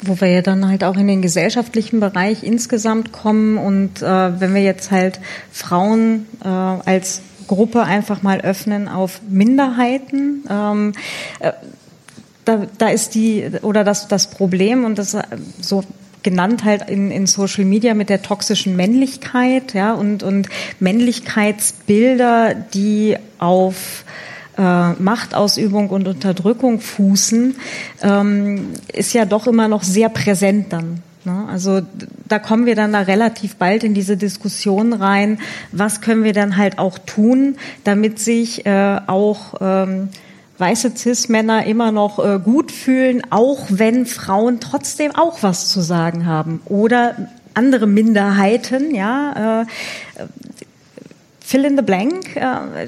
Wo 0.00 0.20
wir 0.20 0.28
ja 0.28 0.42
dann 0.42 0.68
halt 0.68 0.84
auch 0.84 0.96
in 0.96 1.08
den 1.08 1.22
gesellschaftlichen 1.22 1.98
Bereich 1.98 2.44
insgesamt 2.44 3.12
kommen 3.12 3.58
und 3.58 4.00
äh, 4.00 4.40
wenn 4.40 4.54
wir 4.54 4.62
jetzt 4.62 4.90
halt 4.92 5.18
Frauen 5.50 6.26
äh, 6.44 6.48
als 6.48 7.22
Gruppe 7.48 7.82
einfach 7.82 8.22
mal 8.22 8.40
öffnen 8.42 8.86
auf 8.86 9.22
Minderheiten, 9.28 10.44
ähm, 10.48 10.92
äh, 11.40 11.52
da, 12.44 12.66
da 12.78 12.88
ist 12.88 13.16
die 13.16 13.50
oder 13.62 13.82
das 13.82 14.08
das 14.08 14.30
Problem 14.30 14.84
und 14.84 14.98
das 14.98 15.16
so 15.60 15.84
genannt 16.22 16.64
halt 16.64 16.88
in, 16.88 17.10
in 17.10 17.26
Social 17.26 17.64
Media 17.64 17.94
mit 17.94 18.08
der 18.08 18.22
toxischen 18.22 18.76
Männlichkeit, 18.76 19.74
ja, 19.74 19.92
und, 19.92 20.22
und 20.22 20.48
Männlichkeitsbilder, 20.80 22.54
die 22.54 23.16
auf 23.38 24.04
äh, 24.58 24.92
Machtausübung 24.92 25.90
und 25.90 26.08
Unterdrückung 26.08 26.80
fußen, 26.80 27.56
ähm, 28.02 28.70
ist 28.92 29.14
ja 29.14 29.24
doch 29.24 29.46
immer 29.46 29.68
noch 29.68 29.82
sehr 29.82 30.08
präsent 30.08 30.72
dann. 30.72 31.02
Ne? 31.24 31.46
Also 31.50 31.80
da 32.28 32.38
kommen 32.38 32.66
wir 32.66 32.74
dann 32.74 32.92
da 32.92 33.00
relativ 33.00 33.56
bald 33.56 33.84
in 33.84 33.94
diese 33.94 34.16
Diskussion 34.16 34.92
rein, 34.92 35.38
was 35.70 36.00
können 36.00 36.24
wir 36.24 36.32
dann 36.32 36.56
halt 36.56 36.78
auch 36.78 36.98
tun, 36.98 37.56
damit 37.84 38.18
sich 38.18 38.66
äh, 38.66 39.00
auch 39.06 39.54
ähm, 39.60 40.08
weiße 40.62 40.92
Cis-Männer 40.96 41.66
immer 41.66 41.90
noch 41.90 42.24
äh, 42.24 42.38
gut 42.38 42.70
fühlen, 42.70 43.22
auch 43.30 43.66
wenn 43.68 44.06
Frauen 44.06 44.60
trotzdem 44.60 45.12
auch 45.12 45.42
was 45.42 45.68
zu 45.68 45.80
sagen 45.80 46.24
haben. 46.24 46.62
Oder 46.66 47.16
andere 47.54 47.88
Minderheiten, 47.88 48.94
ja, 48.94 49.62
äh, 49.62 49.66
fill 51.40 51.64
in 51.64 51.76
the 51.76 51.82
blank. 51.82 52.36
Äh, 52.36 52.86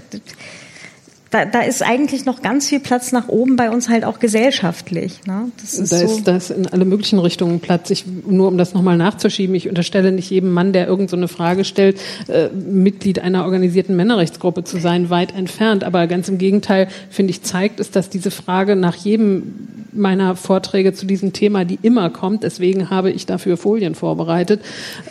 da, 1.35 1.45
da 1.45 1.63
ist 1.63 1.83
eigentlich 1.83 2.27
noch 2.27 2.43
ganz 2.43 2.69
viel 2.69 2.79
Platz 2.79 3.11
nach 3.11 3.27
oben 3.27 3.57
bei 3.57 3.69
uns 3.69 3.89
halt 3.89 4.05
auch 4.05 4.21
gesellschaftlich. 4.21 5.19
Ne? 5.27 5.51
Das 5.61 5.75
ist 5.75 5.91
da, 5.91 5.97
so 5.97 6.05
ist, 6.05 6.29
da 6.29 6.37
ist 6.37 6.51
in 6.51 6.69
alle 6.69 6.85
möglichen 6.85 7.19
Richtungen 7.19 7.59
Platz. 7.59 7.91
Ich, 7.91 8.05
nur 8.07 8.47
um 8.47 8.57
das 8.57 8.73
nochmal 8.73 8.97
nachzuschieben, 8.97 9.53
ich 9.57 9.69
unterstelle 9.69 10.13
nicht 10.13 10.31
jedem 10.31 10.53
Mann, 10.53 10.73
der 10.73 10.87
irgend 10.87 11.11
so 11.11 11.17
eine 11.17 11.27
Frage 11.27 11.65
stellt, 11.65 11.99
äh, 12.29 12.51
Mitglied 12.51 13.19
einer 13.19 13.43
organisierten 13.43 13.97
Männerrechtsgruppe 13.97 14.63
zu 14.63 14.79
sein, 14.79 15.11
weit 15.11 15.35
entfernt. 15.35 15.83
Aber 15.83 16.07
ganz 16.07 16.29
im 16.29 16.39
Gegenteil, 16.39 16.87
finde 17.11 17.33
ich, 17.33 17.43
zeigt 17.43 17.81
es, 17.81 17.91
dass 17.91 18.11
diese 18.11 18.31
Frage 18.31 18.77
nach 18.77 18.95
jedem 18.95 19.55
meiner 19.95 20.37
Vorträge 20.37 20.93
zu 20.93 21.07
diesem 21.07 21.33
Thema, 21.33 21.65
die 21.65 21.79
immer 21.83 22.11
kommt, 22.11 22.43
deswegen 22.43 22.91
habe 22.91 23.11
ich 23.11 23.27
dafür 23.27 23.57
Folien 23.57 23.95
vorbereitet, 23.95 24.61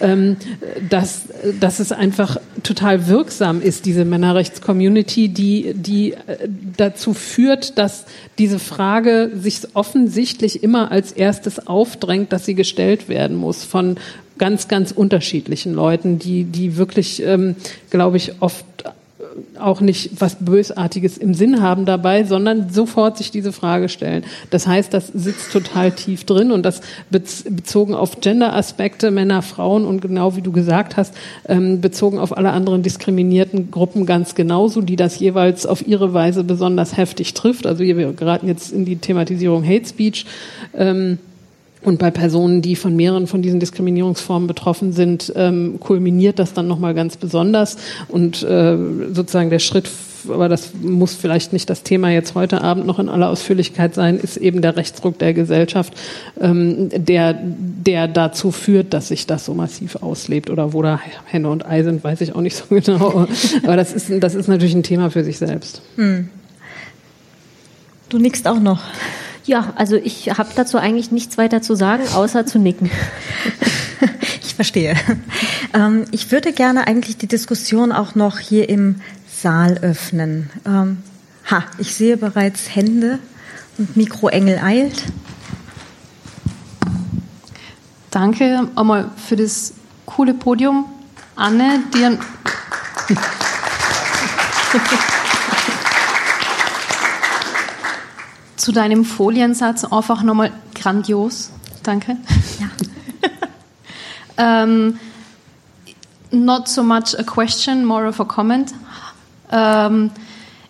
ähm, 0.02 0.38
dass, 0.90 1.24
dass 1.60 1.80
es 1.80 1.92
einfach 1.92 2.38
total 2.64 3.08
wirksam 3.08 3.62
ist, 3.62 3.86
diese 3.86 4.06
Männerrechtscommunity, 4.06 5.30
die, 5.30 5.74
die 5.74 6.13
äh, 6.14 6.48
dazu 6.78 7.14
führt, 7.14 7.78
dass 7.78 8.06
diese 8.38 8.60
Frage 8.60 9.32
sich 9.36 9.60
offensichtlich 9.74 10.64
immer 10.64 10.92
als 10.92 11.12
erstes 11.12 11.68
aufdrängt, 11.68 12.32
dass 12.32 12.46
sie 12.46 12.56
gestellt 12.56 13.10
werden 13.10 13.38
muss 13.38 13.64
von 13.64 13.98
ganz, 14.38 14.68
ganz 14.68 14.92
unterschiedlichen 14.92 15.74
Leuten, 15.74 16.20
die, 16.20 16.44
die 16.44 16.78
wirklich, 16.78 17.22
ähm, 17.24 17.56
glaube 17.90 18.18
ich, 18.18 18.42
oft 18.42 18.66
auch 19.60 19.82
nicht 19.82 20.22
was 20.22 20.38
Bösartiges 20.40 21.18
im 21.18 21.34
Sinn 21.34 21.62
haben 21.62 21.86
dabei, 21.86 22.24
sondern 22.24 22.70
sofort 22.70 23.18
sich 23.18 23.32
diese 23.32 23.52
Frage 23.52 23.90
stellen. 23.90 24.24
Das 24.50 24.68
heißt, 24.68 24.94
das 24.94 25.08
sitzt 25.08 25.52
total 25.52 25.92
tief 25.92 26.26
drin 26.26 26.52
und 26.52 26.64
das 26.64 26.82
bezogen 27.10 27.96
auf 27.96 28.22
Gender-Aspekte, 28.22 29.12
Männer, 29.12 29.42
Frauen 29.42 29.86
und 29.86 30.02
genau 30.02 30.36
wie 30.36 30.42
du 30.42 30.52
gesagt 30.52 30.98
hast, 30.98 31.16
ähm, 31.48 31.82
bezogen 31.82 32.20
auf 32.20 32.36
alle 32.36 32.52
anderen 32.52 32.84
diskriminierten 32.84 33.72
Gruppen 33.72 34.06
ganz 34.06 34.36
genauso, 34.36 34.82
die 34.82 34.96
das 34.96 35.20
jeweils 35.20 35.66
auf 35.66 35.88
ihre 35.88 36.14
Weise 36.14 36.44
besonders 36.44 36.98
heftig 36.98 37.34
trifft. 37.34 37.66
Also 37.66 37.84
wir 37.84 38.14
geraten 38.14 38.48
jetzt 38.48 38.72
in 38.72 38.86
die 38.86 38.98
Thematisierung 38.98 39.66
Hate 39.66 39.88
Speech. 39.88 40.26
Ähm, 40.76 41.18
und 41.84 42.00
bei 42.00 42.12
Personen, 42.12 42.62
die 42.62 42.76
von 42.76 42.96
mehreren 42.96 43.28
von 43.28 43.42
diesen 43.42 43.60
Diskriminierungsformen 43.60 44.48
betroffen 44.48 44.94
sind, 44.94 45.32
ähm, 45.36 45.80
kulminiert 45.80 46.40
das 46.40 46.54
dann 46.54 46.68
nochmal 46.68 46.94
ganz 46.94 47.18
besonders. 47.18 47.78
Und 48.08 48.44
äh, 48.44 48.78
sozusagen 49.12 49.50
der 49.50 49.60
Schritt, 49.60 49.90
aber 50.30 50.48
das 50.48 50.72
muss 50.82 51.14
vielleicht 51.14 51.52
nicht 51.52 51.70
das 51.70 51.84
Thema 51.84 52.10
jetzt 52.10 52.36
heute 52.36 52.62
Abend 52.62 52.86
noch 52.86 53.00
in 53.00 53.10
aller 53.10 53.30
Ausführlichkeit 53.30 53.94
sein, 53.94 54.18
ist 54.18 54.38
eben 54.38 54.62
der 54.62 54.78
Rechtsdruck 54.78 55.20
der 55.20 55.34
Gesellschaft, 55.34 55.94
ähm, 56.40 56.90
der, 56.90 57.38
der 57.44 58.08
dazu 58.08 58.52
führt, 58.52 58.94
dass 58.94 59.10
sich 59.10 59.28
das 59.28 59.46
so 59.46 59.54
massiv 59.54 59.98
auslebt. 59.98 60.50
Oder 60.50 60.74
wo 60.74 60.82
da 60.82 61.00
Henne 61.26 61.50
und 61.50 61.66
Ei 61.66 61.84
sind, 61.84 62.04
weiß 62.04 62.22
ich 62.22 62.34
auch 62.36 62.42
nicht 62.42 62.56
so 62.56 62.64
genau. 62.70 63.28
aber 63.64 63.76
das 63.76 63.94
ist, 63.94 64.12
das 64.22 64.36
ist 64.36 64.48
natürlich 64.48 64.76
ein 64.76 64.84
Thema 64.84 65.10
für 65.12 65.24
sich 65.24 65.38
selbst. 65.38 65.82
Hm. 65.98 66.30
Du 68.10 68.20
nickst 68.20 68.48
auch 68.48 68.60
noch. 68.60 68.80
Ja, 69.46 69.74
also 69.76 69.96
ich 69.96 70.30
habe 70.30 70.50
dazu 70.56 70.78
eigentlich 70.78 71.12
nichts 71.12 71.38
weiter 71.38 71.62
zu 71.62 71.76
sagen, 71.76 72.04
außer 72.14 72.46
zu 72.46 72.60
nicken. 72.60 72.90
ich 74.42 74.56
verstehe. 74.56 74.96
Ähm, 75.74 76.06
ich 76.12 76.32
würde 76.32 76.54
gerne 76.54 76.88
eigentlich 76.88 77.18
die 77.18 77.28
Diskussion 77.28 77.92
auch 77.92 78.16
noch 78.16 78.40
hier 78.40 78.70
im 78.70 79.02
Saal 79.28 79.80
öffnen. 79.80 80.50
Ähm, 80.66 81.00
ha, 81.52 81.66
ich 81.78 81.94
sehe 81.96 82.16
bereits 82.16 82.74
Hände 82.74 83.20
und 83.78 83.98
Mikroengel 83.98 84.60
eilt. 84.60 85.04
Danke 88.12 88.70
einmal 88.76 89.12
für 89.28 89.36
das 89.36 89.74
coole 90.06 90.34
Podium. 90.34 90.86
Anne, 91.36 91.82
dir. 91.94 92.18
zu 98.56 98.72
deinem 98.72 99.06
Foliensatz 99.06 99.84
einfach 99.84 100.24
nochmal 100.24 100.52
grandios. 100.76 101.52
Danke. 101.84 102.18
Ja. 104.38 104.64
um, 104.64 105.00
not 106.32 106.68
so 106.68 106.84
much 106.84 107.18
a 107.18 107.24
question, 107.24 107.86
more 107.86 108.08
of 108.08 108.20
a 108.20 108.26
comment. 108.26 108.74
Um, 109.52 110.12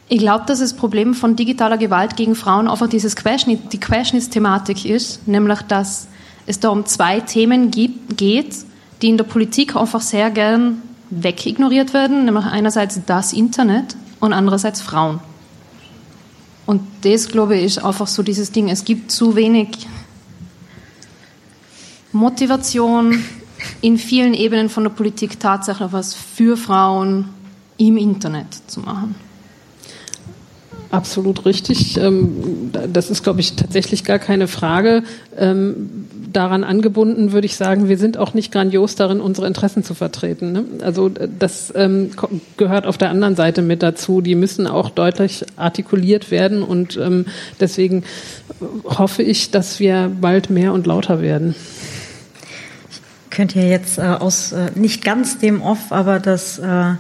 ich 0.10 0.20
glaube, 0.20 0.46
dass 0.46 0.60
das 0.60 0.76
Problem 0.76 1.14
von 1.14 1.36
digitaler 1.36 1.78
Gewalt 1.78 2.16
gegen 2.16 2.36
Frauen 2.36 2.68
einfach 2.68 2.88
dieses 2.88 3.16
Querschnitt, 3.16 3.72
die 3.74 3.80
Querschnittsthematik 3.80 4.86
ist, 4.86 5.28
nämlich 5.28 5.62
dass 5.64 6.08
es 6.46 6.60
da 6.60 6.70
um 6.70 6.86
zwei 6.86 7.22
Themen 7.22 7.72
gibt, 7.72 8.18
geht, 8.18 8.56
die 9.02 9.10
in 9.10 9.18
der 9.18 9.24
Politik 9.24 9.76
einfach 9.76 10.02
sehr 10.02 10.30
gern 10.30 10.82
wegignoriert 11.10 11.94
werden, 11.94 12.26
nämlich 12.26 12.46
einerseits 12.46 13.00
das 13.06 13.34
Internet 13.34 13.96
und 14.20 14.34
andererseits 14.34 14.82
Frauen. 14.82 15.20
Und 16.66 16.82
das, 17.01 17.28
glaube 17.28 17.57
ich, 17.57 17.66
ist 17.66 17.84
einfach 17.84 18.07
so 18.07 18.24
dieses 18.24 18.51
Ding. 18.51 18.70
Es 18.70 18.86
gibt 18.86 19.11
zu 19.11 19.36
wenig 19.36 19.88
Motivation 22.11 23.24
in 23.82 23.97
vielen 23.97 24.34
Ebenen 24.34 24.70
von 24.70 24.84
der 24.84 24.91
Politik 24.91 25.39
tatsächlich 25.39 25.91
was 25.91 26.14
für 26.14 26.57
Frauen 26.57 27.30
im 27.78 27.97
Internet 27.97 28.47
zu 28.68 28.82
machen. 28.82 29.16
Absolut 30.94 31.46
richtig. 31.48 31.98
Ähm, 31.98 32.70
das 32.72 33.10
ist, 33.10 33.24
glaube 33.24 33.39
ich, 33.39 33.56
tatsächlich 33.56 34.04
gar 34.04 34.20
keine 34.20 34.48
Frage. 34.48 35.02
Ähm, 35.36 36.06
daran 36.32 36.64
angebunden 36.64 37.32
würde 37.32 37.48
ich 37.48 37.56
sagen, 37.56 37.89
wir 37.89 37.98
sind 37.98 38.16
auch 38.16 38.36
nicht 38.36 38.52
grandios 38.52 38.94
darin, 38.94 39.20
unsere 39.20 39.48
Interessen 39.48 39.84
zu 39.84 39.96
vertreten. 39.96 40.52
Ne? 40.52 40.66
Also 40.84 41.10
das 41.10 41.74
ähm, 41.76 42.12
gehört 42.58 42.86
auf 42.86 43.00
der 43.00 43.10
anderen 43.10 43.36
Seite 43.36 43.64
mit 43.64 43.82
dazu. 43.82 44.22
Die 44.22 44.36
müssen 44.36 44.68
auch 44.68 44.91
deutlich 44.91 45.44
artikuliert 45.56 46.30
werden 46.30 46.62
und 46.62 47.00
deswegen 47.60 48.04
hoffe 48.86 49.24
ich, 49.24 49.50
dass 49.50 49.80
wir 49.80 50.12
bald 50.22 50.52
mehr 50.52 50.74
und 50.74 50.86
lauter 50.86 51.22
werden. 51.22 51.56
Ich 52.91 53.30
könnte 53.32 53.60
ja 53.60 53.66
jetzt 53.66 53.98
äh, 53.98 54.02
aus 54.02 54.52
äh, 54.52 54.70
nicht 54.76 55.04
ganz 55.04 55.39
dem 55.39 55.64
Off, 55.64 55.91
aber 55.91 56.20
das 56.20 56.60
äh, 56.60 56.94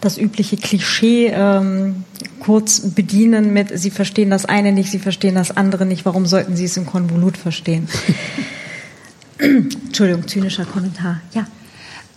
das 0.00 0.18
übliche 0.18 0.56
Klischee 0.56 1.32
ähm, 1.34 2.04
kurz 2.40 2.80
bedienen 2.80 3.52
mit, 3.52 3.78
Sie 3.78 3.90
verstehen 3.90 4.30
das 4.30 4.46
eine 4.46 4.72
nicht, 4.72 4.90
Sie 4.90 4.98
verstehen 4.98 5.34
das 5.34 5.56
andere 5.56 5.86
nicht, 5.86 6.04
warum 6.04 6.26
sollten 6.26 6.56
Sie 6.56 6.64
es 6.64 6.76
im 6.76 6.86
Konvolut 6.86 7.36
verstehen? 7.36 7.88
Entschuldigung, 9.38 10.26
zynischer 10.26 10.64
Kommentar. 10.64 11.20
Ja. 11.32 11.46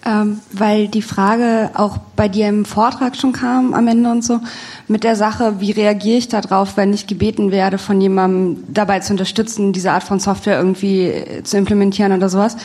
Ähm, 0.06 0.40
weil 0.52 0.90
die 0.90 1.02
Frage 1.02 1.72
auch 1.76 1.98
bei 2.18 2.28
dir 2.28 2.50
im 2.50 2.66
Vortrag 2.66 3.16
schon 3.16 3.32
kam 3.32 3.74
am 3.74 3.88
Ende 3.88 4.12
und 4.12 4.22
so, 4.22 4.42
mit 4.90 5.06
der 5.06 5.16
Sache, 5.16 5.62
wie 5.62 5.72
reagiere 5.72 6.18
ich 6.18 6.28
darauf, 6.28 6.76
wenn 6.76 6.92
ich 6.92 7.08
gebeten 7.08 7.52
werde, 7.52 7.78
von 7.78 8.02
jemandem 8.02 8.66
dabei 8.68 9.00
zu 9.00 9.14
unterstützen, 9.14 9.72
diese 9.72 9.94
Art 9.94 10.04
von 10.04 10.20
Software 10.20 10.58
irgendwie 10.58 11.14
zu 11.44 11.58
implementieren 11.58 12.12
oder 12.12 12.28
sowas. 12.28 12.58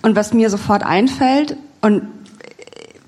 Und 0.00 0.16
was 0.16 0.32
mir 0.32 0.48
sofort 0.48 0.84
einfällt, 0.84 1.56
und 1.82 2.02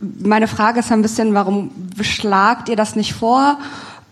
meine 0.00 0.48
Frage 0.48 0.80
ist 0.80 0.92
ein 0.92 1.02
bisschen, 1.02 1.34
warum 1.34 1.70
schlagt 2.00 2.68
ihr 2.68 2.76
das 2.76 2.96
nicht 2.96 3.14
vor? 3.14 3.58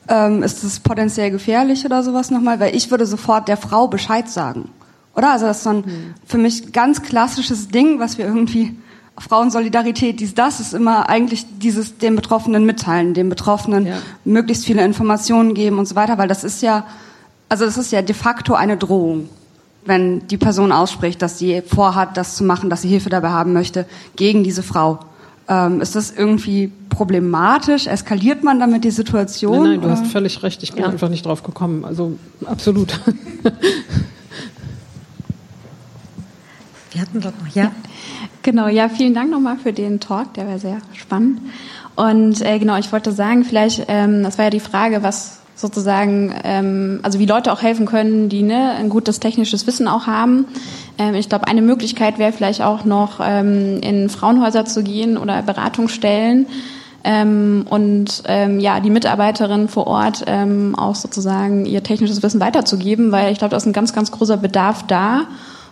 Ähm, 0.08 0.42
ist 0.42 0.64
es 0.64 0.80
potenziell 0.80 1.30
gefährlich 1.30 1.84
oder 1.84 2.02
sowas 2.02 2.30
nochmal? 2.30 2.60
Weil 2.60 2.74
ich 2.74 2.90
würde 2.90 3.06
sofort 3.06 3.48
der 3.48 3.56
Frau 3.56 3.88
Bescheid 3.88 4.28
sagen. 4.28 4.70
Oder? 5.14 5.32
Also 5.32 5.46
das 5.46 5.58
ist 5.58 5.62
so 5.64 5.70
ein 5.70 5.84
hm. 5.84 6.14
für 6.26 6.38
mich 6.38 6.72
ganz 6.72 7.02
klassisches 7.02 7.68
Ding, 7.68 7.98
was 7.98 8.18
wir 8.18 8.26
irgendwie 8.26 8.76
Frauensolidarität, 9.18 10.20
dies, 10.20 10.34
das 10.34 10.60
ist 10.60 10.74
immer 10.74 11.08
eigentlich 11.08 11.46
dieses 11.58 11.96
den 11.96 12.16
Betroffenen 12.16 12.66
mitteilen, 12.66 13.14
den 13.14 13.30
Betroffenen 13.30 13.86
ja. 13.86 13.96
möglichst 14.24 14.66
viele 14.66 14.84
Informationen 14.84 15.54
geben 15.54 15.78
und 15.78 15.86
so 15.86 15.94
weiter, 15.94 16.18
weil 16.18 16.28
das 16.28 16.44
ist 16.44 16.62
ja, 16.62 16.86
also 17.48 17.64
das 17.64 17.78
ist 17.78 17.92
ja 17.92 18.02
de 18.02 18.14
facto 18.14 18.54
eine 18.54 18.76
Drohung, 18.76 19.30
wenn 19.86 20.26
die 20.28 20.36
Person 20.36 20.70
ausspricht, 20.70 21.22
dass 21.22 21.38
sie 21.38 21.62
vorhat, 21.62 22.16
das 22.16 22.36
zu 22.36 22.44
machen, 22.44 22.68
dass 22.68 22.82
sie 22.82 22.88
Hilfe 22.88 23.08
dabei 23.08 23.30
haben 23.30 23.54
möchte 23.54 23.86
gegen 24.16 24.44
diese 24.44 24.62
Frau. 24.62 24.98
Ähm, 25.48 25.80
ist 25.80 25.94
das 25.94 26.10
irgendwie 26.10 26.72
problematisch? 26.88 27.86
Eskaliert 27.86 28.42
man 28.42 28.58
damit 28.58 28.84
die 28.84 28.90
Situation? 28.90 29.62
Nein, 29.62 29.80
nein 29.80 29.80
du 29.82 29.90
hast 29.90 30.06
völlig 30.08 30.42
recht. 30.42 30.62
Ich 30.62 30.72
bin 30.72 30.82
ja. 30.82 30.88
einfach 30.88 31.08
nicht 31.08 31.24
drauf 31.24 31.42
gekommen. 31.42 31.84
Also 31.84 32.18
absolut. 32.44 32.98
Wir 36.92 37.02
hatten 37.02 37.20
dort 37.20 37.38
noch, 37.44 37.54
ja. 37.54 37.72
Genau, 38.42 38.68
ja, 38.68 38.88
vielen 38.88 39.12
Dank 39.12 39.30
nochmal 39.30 39.58
für 39.58 39.72
den 39.74 40.00
Talk, 40.00 40.32
der 40.34 40.48
war 40.48 40.58
sehr 40.58 40.78
spannend. 40.94 41.40
Und 41.94 42.40
äh, 42.40 42.58
genau, 42.58 42.78
ich 42.78 42.90
wollte 42.90 43.12
sagen, 43.12 43.44
vielleicht, 43.44 43.84
ähm, 43.88 44.22
das 44.22 44.38
war 44.38 44.46
ja 44.46 44.50
die 44.50 44.60
Frage, 44.60 45.02
was 45.02 45.40
sozusagen, 45.56 46.34
ähm, 46.44 47.00
also 47.02 47.18
wie 47.18 47.26
Leute 47.26 47.52
auch 47.52 47.62
helfen 47.62 47.86
können, 47.86 48.28
die 48.28 48.42
ne, 48.42 48.72
ein 48.78 48.90
gutes 48.90 49.18
technisches 49.20 49.66
Wissen 49.66 49.88
auch 49.88 50.06
haben. 50.06 50.44
Ähm, 50.98 51.14
ich 51.14 51.28
glaube, 51.28 51.48
eine 51.48 51.62
Möglichkeit 51.62 52.18
wäre 52.18 52.32
vielleicht 52.32 52.62
auch 52.62 52.84
noch 52.84 53.20
ähm, 53.22 53.80
in 53.80 54.08
Frauenhäuser 54.10 54.66
zu 54.66 54.84
gehen 54.84 55.16
oder 55.16 55.42
Beratungsstellen 55.42 56.46
ähm, 57.04 57.64
und 57.70 58.22
ähm, 58.26 58.60
ja 58.60 58.80
die 58.80 58.90
Mitarbeiterin 58.90 59.68
vor 59.68 59.86
Ort 59.86 60.24
ähm, 60.26 60.74
auch 60.76 60.94
sozusagen 60.94 61.64
ihr 61.64 61.82
technisches 61.82 62.22
Wissen 62.22 62.40
weiterzugeben, 62.40 63.10
weil 63.10 63.32
ich 63.32 63.38
glaube, 63.38 63.52
da 63.52 63.56
ist 63.56 63.66
ein 63.66 63.72
ganz 63.72 63.94
ganz 63.94 64.12
großer 64.12 64.36
Bedarf 64.36 64.82
da 64.86 65.22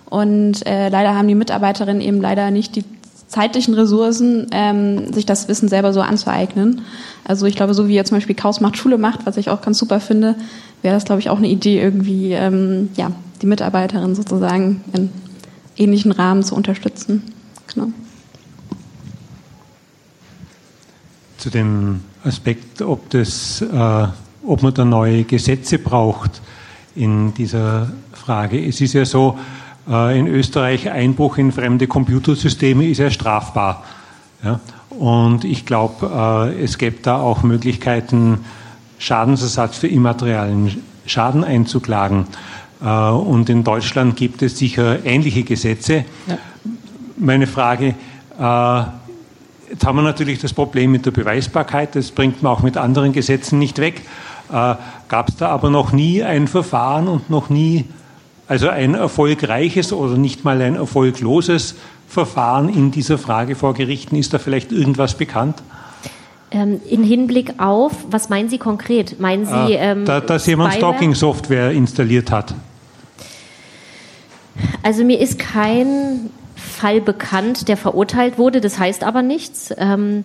und 0.09 0.66
äh, 0.66 0.89
leider 0.89 1.14
haben 1.14 1.28
die 1.28 1.35
Mitarbeiterinnen 1.35 2.01
eben 2.01 2.22
leider 2.22 2.51
nicht 2.51 2.76
die 2.76 2.85
zeitlichen 3.27 3.75
Ressourcen, 3.75 4.47
ähm, 4.53 5.12
sich 5.12 5.27
das 5.27 5.49
Wissen 5.49 5.68
selber 5.68 5.93
so 5.93 6.01
anzueignen. 6.01 6.83
Also 7.25 7.47
ich 7.47 7.57
glaube, 7.57 7.75
so 7.75 7.89
wie 7.89 7.95
jetzt 7.95 8.09
zum 8.09 8.18
Beispiel 8.18 8.37
Chaos 8.37 8.61
macht 8.61 8.77
Schule 8.77 8.99
macht, 8.99 9.27
was 9.27 9.37
ich 9.37 9.51
auch 9.51 9.62
ganz 9.62 9.79
super 9.79 10.01
finde, 10.01 10.37
wäre 10.83 10.95
das, 10.95 11.05
glaube 11.05 11.20
ich, 11.20 11.31
auch 11.31 11.39
eine 11.39 11.49
Idee, 11.49 11.81
irgendwie 11.81 12.33
ähm, 12.33 12.91
ja, 12.97 13.11
die 13.43 13.47
Mitarbeiterin 13.47 14.14
sozusagen 14.14 14.83
in 14.93 15.11
ähnlichen 15.77 16.12
Rahmen 16.12 16.43
zu 16.43 16.55
unterstützen. 16.55 17.22
Genau. 17.72 17.89
Zu 21.39 21.51
dem 21.51 22.01
Aspekt, 22.22 22.83
ob, 22.83 23.11
das, 23.11 23.61
äh, 23.61 24.07
ob 24.47 24.62
man 24.62 24.75
da 24.75 24.85
neue 24.85 25.25
Gesetze 25.25 25.79
braucht 25.79 26.41
in 26.95 27.35
dieser 27.35 27.91
Frage. 28.12 28.64
Es 28.64 28.81
ist 28.81 28.93
ja 28.93 29.05
so, 29.05 29.39
in 29.87 30.26
Österreich 30.28 30.91
Einbruch 30.91 31.37
in 31.37 31.53
fremde 31.53 31.87
Computersysteme 31.87 32.87
ist 32.87 32.99
ja 32.99 33.11
strafbar. 33.11 33.85
Ja? 34.43 34.61
Und 34.91 35.45
ich 35.45 35.66
glaube, 35.66 36.55
äh, 36.57 36.62
es 36.62 36.78
gäbe 36.78 36.99
da 37.03 37.18
auch 37.18 37.43
Möglichkeiten, 37.43 38.45
Schadensersatz 38.99 39.78
für 39.78 39.89
immaterialen 39.89 40.82
Schaden 41.05 41.45
einzuklagen. 41.45 42.26
Äh, 42.82 42.87
und 42.87 43.51
in 43.51 43.64
Deutschland 43.64 44.16
gibt 44.16 44.43
es 44.43 44.59
sicher 44.59 45.05
ähnliche 45.05 45.43
Gesetze. 45.43 46.05
Ja. 46.26 46.39
Meine 47.16 47.47
Frage, 47.47 47.95
jetzt 48.37 49.87
haben 49.87 49.97
wir 49.97 50.03
natürlich 50.03 50.41
das 50.41 50.53
Problem 50.53 50.91
mit 50.91 51.07
der 51.07 51.12
Beweisbarkeit, 51.12 51.95
das 51.95 52.11
bringt 52.11 52.43
man 52.43 52.53
auch 52.53 52.62
mit 52.62 52.76
anderen 52.76 53.12
Gesetzen 53.12 53.61
nicht 53.61 53.78
weg. 53.78 54.03
Gab 54.51 55.28
es 55.28 55.37
da 55.37 55.51
aber 55.51 55.70
noch 55.70 55.93
nie 55.93 56.24
ein 56.24 56.49
Verfahren 56.49 57.07
und 57.07 57.30
noch 57.30 57.51
nie 57.51 57.85
also 58.47 58.68
ein 58.68 58.95
erfolgreiches 58.95 59.92
oder 59.92 60.16
nicht 60.16 60.45
mal 60.45 60.61
ein 60.61 60.76
erfolgloses 60.76 61.76
Verfahren 62.09 62.68
in 62.68 62.90
dieser 62.90 63.18
Frage 63.18 63.57
vor 63.57 63.74
Gerichten. 63.74 64.16
Ist 64.16 64.34
da 64.34 64.38
vielleicht 64.38 64.72
irgendwas 64.72 65.14
bekannt? 65.14 65.62
Ähm, 66.51 66.80
in 66.88 67.03
Hinblick 67.03 67.55
auf, 67.59 67.92
was 68.11 68.28
meinen 68.28 68.49
Sie 68.49 68.59
konkret? 68.59 69.18
Meinen 69.18 69.47
Sie, 69.47 69.53
ah, 69.53 69.68
ähm, 69.70 70.05
da, 70.05 70.20
dass 70.20 70.47
jemand 70.47 70.74
Stalking-Software 70.74 71.72
installiert 71.72 72.30
hat? 72.30 72.55
Also 74.82 75.03
mir 75.03 75.18
ist 75.18 75.38
kein 75.38 76.30
Fall 76.55 77.01
bekannt, 77.01 77.68
der 77.68 77.76
verurteilt 77.76 78.38
wurde. 78.38 78.61
Das 78.61 78.78
heißt 78.78 79.03
aber 79.03 79.22
nichts. 79.22 79.74
Ähm, 79.76 80.24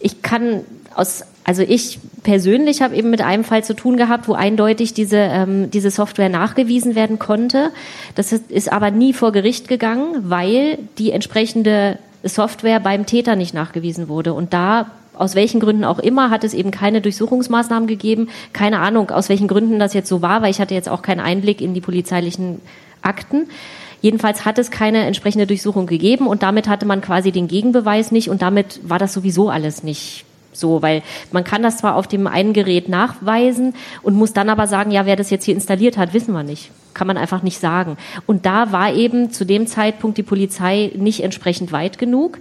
ich 0.00 0.22
kann 0.22 0.64
aus 0.94 1.22
also 1.50 1.62
ich 1.62 1.98
persönlich 2.22 2.80
habe 2.80 2.94
eben 2.94 3.10
mit 3.10 3.22
einem 3.22 3.42
Fall 3.42 3.64
zu 3.64 3.74
tun 3.74 3.96
gehabt, 3.96 4.28
wo 4.28 4.34
eindeutig 4.34 4.94
diese, 4.94 5.16
ähm, 5.16 5.68
diese 5.68 5.90
Software 5.90 6.28
nachgewiesen 6.28 6.94
werden 6.94 7.18
konnte. 7.18 7.72
Das 8.14 8.30
ist, 8.30 8.52
ist 8.52 8.70
aber 8.70 8.92
nie 8.92 9.12
vor 9.12 9.32
Gericht 9.32 9.66
gegangen, 9.66 10.30
weil 10.30 10.78
die 10.98 11.10
entsprechende 11.10 11.98
Software 12.22 12.78
beim 12.78 13.04
Täter 13.04 13.34
nicht 13.34 13.52
nachgewiesen 13.52 14.06
wurde. 14.06 14.32
Und 14.32 14.54
da 14.54 14.92
aus 15.12 15.34
welchen 15.34 15.58
Gründen 15.58 15.82
auch 15.82 15.98
immer, 15.98 16.30
hat 16.30 16.44
es 16.44 16.54
eben 16.54 16.70
keine 16.70 17.00
Durchsuchungsmaßnahmen 17.00 17.88
gegeben. 17.88 18.28
Keine 18.52 18.78
Ahnung, 18.78 19.10
aus 19.10 19.28
welchen 19.28 19.48
Gründen 19.48 19.80
das 19.80 19.92
jetzt 19.92 20.08
so 20.08 20.22
war, 20.22 20.42
weil 20.42 20.52
ich 20.52 20.60
hatte 20.60 20.74
jetzt 20.74 20.88
auch 20.88 21.02
keinen 21.02 21.18
Einblick 21.18 21.60
in 21.60 21.74
die 21.74 21.80
polizeilichen 21.80 22.60
Akten. 23.02 23.48
Jedenfalls 24.02 24.44
hat 24.44 24.56
es 24.60 24.70
keine 24.70 25.04
entsprechende 25.04 25.48
Durchsuchung 25.48 25.88
gegeben 25.88 26.28
und 26.28 26.44
damit 26.44 26.68
hatte 26.68 26.86
man 26.86 27.00
quasi 27.00 27.32
den 27.32 27.48
Gegenbeweis 27.48 28.12
nicht 28.12 28.30
und 28.30 28.40
damit 28.40 28.78
war 28.84 29.00
das 29.00 29.12
sowieso 29.12 29.50
alles 29.50 29.82
nicht 29.82 30.26
so, 30.52 30.82
weil 30.82 31.02
man 31.32 31.44
kann 31.44 31.62
das 31.62 31.78
zwar 31.78 31.96
auf 31.96 32.08
dem 32.08 32.26
einen 32.26 32.52
Gerät 32.52 32.88
nachweisen 32.88 33.74
und 34.02 34.16
muss 34.16 34.32
dann 34.32 34.48
aber 34.48 34.66
sagen, 34.66 34.90
ja, 34.90 35.06
wer 35.06 35.16
das 35.16 35.30
jetzt 35.30 35.44
hier 35.44 35.54
installiert 35.54 35.96
hat, 35.96 36.12
wissen 36.12 36.32
wir 36.32 36.42
nicht. 36.42 36.70
Kann 36.92 37.06
man 37.06 37.16
einfach 37.16 37.42
nicht 37.42 37.60
sagen. 37.60 37.96
Und 38.26 38.46
da 38.46 38.72
war 38.72 38.92
eben 38.92 39.30
zu 39.30 39.44
dem 39.46 39.66
Zeitpunkt 39.66 40.18
die 40.18 40.24
Polizei 40.24 40.90
nicht 40.96 41.22
entsprechend 41.22 41.70
weit 41.70 41.98
genug. 41.98 42.38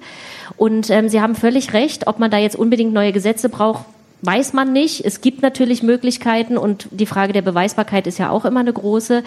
Und 0.57 0.89
ähm, 0.89 1.07
Sie 1.07 1.21
haben 1.21 1.35
völlig 1.35 1.73
recht, 1.73 2.07
ob 2.07 2.19
man 2.19 2.31
da 2.31 2.37
jetzt 2.37 2.55
unbedingt 2.55 2.93
neue 2.93 3.11
Gesetze 3.11 3.47
braucht, 3.47 3.85
weiß 4.21 4.53
man 4.53 4.73
nicht. 4.73 5.05
Es 5.05 5.21
gibt 5.21 5.41
natürlich 5.41 5.83
Möglichkeiten 5.83 6.57
und 6.57 6.87
die 6.91 7.05
Frage 7.05 7.31
der 7.31 7.41
Beweisbarkeit 7.41 8.07
ist 8.07 8.17
ja 8.17 8.29
auch 8.31 8.45
immer 8.45 8.59
eine 8.59 8.73
große. 8.73 9.23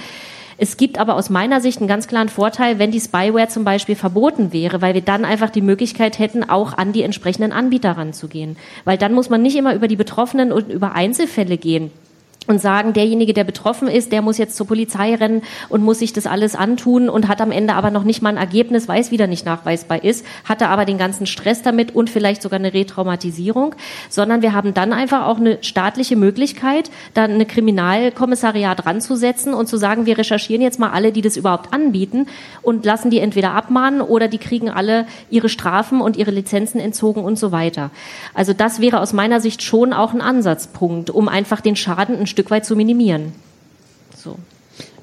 Es 0.58 0.76
gibt 0.76 0.98
aber 0.98 1.14
aus 1.16 1.30
meiner 1.30 1.60
Sicht 1.60 1.78
einen 1.78 1.88
ganz 1.88 2.06
klaren 2.06 2.28
Vorteil, 2.28 2.78
wenn 2.78 2.90
die 2.90 3.00
Spyware 3.00 3.48
zum 3.48 3.64
Beispiel 3.64 3.96
verboten 3.96 4.52
wäre, 4.52 4.80
weil 4.82 4.94
wir 4.94 5.00
dann 5.00 5.24
einfach 5.24 5.50
die 5.50 5.62
Möglichkeit 5.62 6.18
hätten, 6.18 6.48
auch 6.48 6.76
an 6.76 6.92
die 6.92 7.02
entsprechenden 7.02 7.52
Anbieter 7.52 7.92
ranzugehen. 7.92 8.56
Weil 8.84 8.98
dann 8.98 9.14
muss 9.14 9.30
man 9.30 9.42
nicht 9.42 9.56
immer 9.56 9.74
über 9.74 9.88
die 9.88 9.96
Betroffenen 9.96 10.52
und 10.52 10.70
über 10.70 10.92
Einzelfälle 10.92 11.58
gehen 11.58 11.90
und 12.48 12.60
sagen, 12.60 12.92
derjenige, 12.92 13.34
der 13.34 13.44
betroffen 13.44 13.88
ist, 13.88 14.12
der 14.12 14.22
muss 14.22 14.38
jetzt 14.38 14.56
zur 14.56 14.66
Polizei 14.66 15.14
rennen 15.14 15.42
und 15.68 15.82
muss 15.82 16.00
sich 16.00 16.12
das 16.12 16.26
alles 16.26 16.54
antun 16.54 17.08
und 17.08 17.28
hat 17.28 17.40
am 17.40 17.52
Ende 17.52 17.74
aber 17.74 17.90
noch 17.90 18.04
nicht 18.04 18.22
mal 18.22 18.30
ein 18.30 18.36
Ergebnis, 18.36 18.88
weil 18.88 19.00
es 19.00 19.10
wieder 19.10 19.26
nicht 19.26 19.46
nachweisbar 19.46 20.02
ist, 20.02 20.26
hatte 20.44 20.68
aber 20.68 20.84
den 20.84 20.98
ganzen 20.98 21.26
Stress 21.26 21.62
damit 21.62 21.94
und 21.94 22.10
vielleicht 22.10 22.42
sogar 22.42 22.58
eine 22.58 22.74
Retraumatisierung, 22.74 23.74
sondern 24.08 24.42
wir 24.42 24.52
haben 24.52 24.74
dann 24.74 24.92
einfach 24.92 25.26
auch 25.26 25.38
eine 25.38 25.58
staatliche 25.62 26.16
Möglichkeit, 26.16 26.90
da 27.14 27.24
eine 27.24 27.46
Kriminalkommissariat 27.46 28.86
ranzusetzen 28.86 29.54
und 29.54 29.68
zu 29.68 29.76
sagen, 29.76 30.06
wir 30.06 30.18
recherchieren 30.18 30.62
jetzt 30.62 30.78
mal 30.78 30.90
alle, 30.90 31.12
die 31.12 31.22
das 31.22 31.36
überhaupt 31.36 31.72
anbieten 31.72 32.26
und 32.62 32.84
lassen 32.84 33.10
die 33.10 33.18
entweder 33.18 33.52
abmahnen 33.52 34.00
oder 34.00 34.28
die 34.28 34.38
kriegen 34.38 34.70
alle 34.70 35.06
ihre 35.30 35.48
Strafen 35.48 36.00
und 36.00 36.16
ihre 36.16 36.30
Lizenzen 36.30 36.80
entzogen 36.80 37.22
und 37.22 37.38
so 37.38 37.52
weiter. 37.52 37.90
Also 38.34 38.52
das 38.52 38.80
wäre 38.80 39.00
aus 39.00 39.12
meiner 39.12 39.40
Sicht 39.40 39.62
schon 39.62 39.92
auch 39.92 40.12
ein 40.12 40.20
Ansatzpunkt, 40.20 41.10
um 41.10 41.28
einfach 41.28 41.60
den 41.60 41.76
Schaden 41.76 42.18
ein 42.18 42.26
Stück 42.32 42.50
weit 42.50 42.66
zu 42.66 42.74
minimieren. 42.74 43.32
So. 44.16 44.38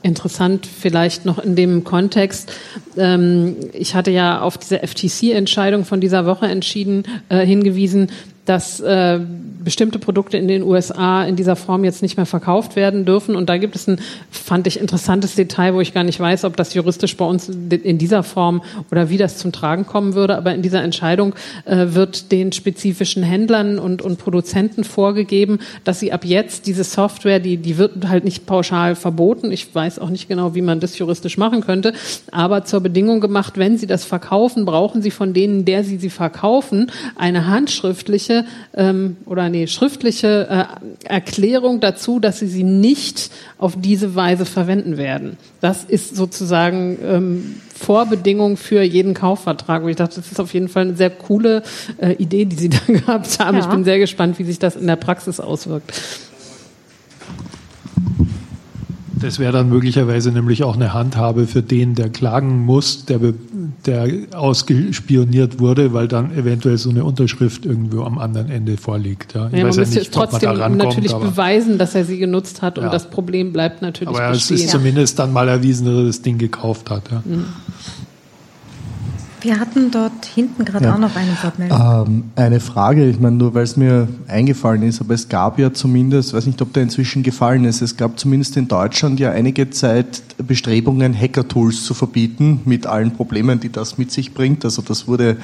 Interessant 0.02 0.66
vielleicht 0.66 1.26
noch 1.26 1.40
in 1.40 1.56
dem 1.56 1.84
Kontext. 1.84 2.52
Ähm, 2.98 3.58
ich 3.74 3.96
hatte 3.96 4.12
ja 4.12 4.42
auf 4.42 4.58
diese 4.58 4.80
FTC-Entscheidung 4.80 5.86
von 5.86 6.02
dieser 6.02 6.26
Woche 6.26 6.48
entschieden, 6.48 7.04
äh, 7.30 7.46
hingewiesen, 7.46 8.10
dass 8.50 8.80
äh, 8.80 9.20
bestimmte 9.64 10.00
Produkte 10.00 10.36
in 10.36 10.48
den 10.48 10.64
USA 10.64 11.24
in 11.24 11.36
dieser 11.36 11.56
Form 11.56 11.84
jetzt 11.84 12.02
nicht 12.02 12.18
mehr 12.18 12.26
verkauft 12.26 12.76
werden 12.76 13.06
dürfen. 13.06 13.36
Und 13.36 13.48
da 13.48 13.58
gibt 13.58 13.76
es 13.76 13.88
ein, 13.88 14.00
fand 14.32 14.66
ich, 14.66 14.80
interessantes 14.80 15.36
Detail, 15.36 15.76
wo 15.76 15.82
ich 15.82 15.94
gar 15.94 16.04
nicht 16.04 16.20
weiß, 16.20 16.46
ob 16.46 16.58
das 16.58 16.74
juristisch 16.74 17.16
bei 17.16 17.26
uns 17.26 17.48
in 17.48 18.00
dieser 18.00 18.24
Form 18.24 18.64
oder 18.90 19.12
wie 19.12 19.18
das 19.18 19.38
zum 19.38 19.52
Tragen 19.52 19.86
kommen 19.86 20.16
würde. 20.16 20.36
Aber 20.36 20.52
in 20.56 20.64
dieser 20.64 20.82
Entscheidung 20.82 21.36
äh, 21.66 21.90
wird 21.90 22.32
den 22.32 22.52
spezifischen 22.52 23.22
Händlern 23.22 23.78
und, 23.78 24.02
und 24.02 24.18
Produzenten 24.18 24.84
vorgegeben, 24.84 25.60
dass 25.84 26.00
sie 26.00 26.12
ab 26.12 26.26
jetzt 26.26 26.66
diese 26.66 26.84
Software, 26.84 27.40
die, 27.40 27.58
die 27.58 27.78
wird 27.78 28.10
halt 28.10 28.24
nicht 28.26 28.48
pauschal 28.48 28.96
verboten. 28.96 29.52
Ich 29.52 29.76
weiß 29.76 30.00
auch 30.00 30.10
nicht 30.10 30.28
genau, 30.28 30.56
wie 30.56 30.64
man 30.64 30.80
das 30.80 30.98
juristisch 30.98 31.38
machen 31.38 31.62
könnte. 31.62 31.94
Aber 32.32 32.66
zur 32.66 32.80
Bedingung 32.80 33.22
gemacht, 33.22 33.60
wenn 33.60 33.78
sie 33.78 33.86
das 33.86 34.06
verkaufen, 34.06 34.66
brauchen 34.66 35.04
sie 35.04 35.12
von 35.12 35.36
denen, 35.36 35.66
der 35.66 35.84
sie 35.84 35.98
sie 35.98 36.10
verkaufen, 36.10 36.92
eine 37.16 37.46
handschriftliche 37.46 38.39
ähm, 38.76 39.18
oder 39.26 39.50
nee, 39.50 39.68
schriftliche 39.68 40.48
äh, 40.50 41.08
Erklärung 41.08 41.80
dazu, 41.80 42.20
dass 42.20 42.40
sie 42.40 42.48
sie 42.48 42.64
nicht 42.64 43.32
auf 43.58 43.76
diese 43.78 44.16
Weise 44.16 44.46
verwenden 44.46 44.98
werden. 44.98 45.38
Das 45.62 45.84
ist 45.84 46.16
sozusagen 46.16 46.98
ähm, 47.04 47.56
Vorbedingung 47.76 48.58
für 48.58 48.82
jeden 48.82 49.14
Kaufvertrag. 49.14 49.84
Und 49.84 49.90
ich 49.90 49.96
dachte, 49.96 50.16
das 50.16 50.32
ist 50.32 50.40
auf 50.40 50.54
jeden 50.54 50.68
Fall 50.68 50.84
eine 50.84 50.96
sehr 50.96 51.10
coole 51.10 51.64
äh, 51.98 52.14
Idee, 52.14 52.46
die 52.46 52.56
Sie 52.56 52.70
da 52.70 52.80
gehabt 52.88 53.40
haben. 53.40 53.58
Ja. 53.58 53.64
Ich 53.64 53.70
bin 53.70 53.84
sehr 53.84 54.00
gespannt, 54.00 54.40
wie 54.40 54.44
sich 54.44 54.60
das 54.60 54.76
in 54.76 54.88
der 54.88 54.98
Praxis 54.98 55.40
auswirkt. 55.40 55.94
Das 59.22 59.40
wäre 59.40 59.52
dann 59.52 59.70
möglicherweise 59.70 60.32
nämlich 60.32 60.64
auch 60.64 60.76
eine 60.76 60.94
Handhabe 60.94 61.48
für 61.48 61.62
den, 61.62 61.96
der 61.96 62.10
klagen 62.10 62.66
muss, 62.66 63.06
der, 63.06 63.20
der 63.86 64.08
ausgespioniert 64.34 65.60
wurde, 65.60 65.94
weil 65.94 66.08
dann 66.08 66.32
eventuell 66.36 66.78
so 66.78 66.90
eine 66.90 67.04
Unterschrift 67.04 67.66
irgendwo 67.66 68.04
am 68.04 68.18
anderen 68.18 68.50
Ende 68.50 68.78
vorliegt. 68.78 69.34
Ja, 69.34 69.48
ich 69.48 69.54
ja, 69.54 69.64
man 69.64 69.74
ja 69.74 69.80
müsste 69.80 70.00
nicht, 70.00 70.14
trotzdem 70.14 70.78
natürlich 70.78 71.14
beweisen, 71.14 71.78
dass 71.78 71.96
er 71.96 72.06
sie 72.06 72.18
genutzt 72.18 72.62
hat 72.62 72.78
und 72.78 72.86
ja. 72.86 72.90
das 72.90 73.10
Problem 73.10 73.52
bleibt 73.52 73.82
natürlich 73.82 74.10
aber 74.10 74.32
bestehen. 74.32 74.56
Aber 74.56 74.56
es 74.56 74.66
ist 74.66 74.72
zumindest 74.72 75.20
dann 75.20 75.34
mal 75.34 75.48
erwiesen, 75.48 75.86
dass 75.86 75.96
er 75.96 76.06
das 76.06 76.22
Ding 76.22 76.38
gekauft 76.38 76.90
hat. 76.90 77.12
Ja. 77.12 77.22
Mhm. 77.26 77.46
Wir 79.42 79.60
hatten 79.60 79.92
dort 79.92 80.26
hinten 80.26 80.66
gerade 80.66 80.86
ja. 80.86 80.96
auch 80.96 81.00
noch 81.00 81.16
eine 81.16 81.32
Wortmeldung. 81.42 82.06
Ähm, 82.08 82.24
eine 82.36 82.60
Frage, 82.60 83.10
ich 83.10 83.20
meine, 83.20 83.38
nur 83.38 83.54
weil 83.54 83.64
es 83.64 83.78
mir 83.78 84.08
eingefallen 84.28 84.84
ist, 84.84 85.02
aber 85.02 85.14
es 85.14 85.30
gab 85.30 85.60
ja 85.60 85.74
zumindest, 85.74 86.34
weiß 86.34 86.46
nicht, 86.46 86.62
ob 86.62 86.74
der 86.74 86.84
inzwischen 86.84 87.24
gefallen 87.24 87.66
ist, 87.66 87.82
es 87.82 87.96
gab 87.98 88.20
zumindest 88.20 88.58
in 88.58 88.68
Deutschland 88.68 89.20
ja 89.20 89.32
einige 89.32 89.70
Zeit 89.70 90.22
Bestrebungen, 90.38 91.14
Hacker-Tools 91.18 91.84
zu 91.86 91.94
verbieten, 91.94 92.62
mit 92.66 92.86
allen 92.86 93.12
Problemen, 93.12 93.60
die 93.60 93.72
das 93.72 93.98
mit 93.98 94.12
sich 94.12 94.34
bringt. 94.34 94.66
Also 94.66 94.82
das 94.82 95.08
wurde 95.08 95.38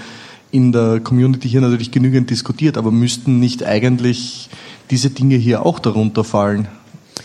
in 0.52 0.72
der 0.72 1.00
Community 1.00 1.50
hier 1.50 1.62
natürlich 1.62 1.92
genügend 1.92 2.30
diskutiert, 2.30 2.78
aber 2.78 2.92
müssten 2.92 3.40
nicht 3.40 3.66
eigentlich 3.66 4.50
diese 4.90 5.10
Dinge 5.10 5.36
hier 5.36 5.66
auch 5.66 5.80
darunter 5.80 6.24
fallen? 6.24 6.68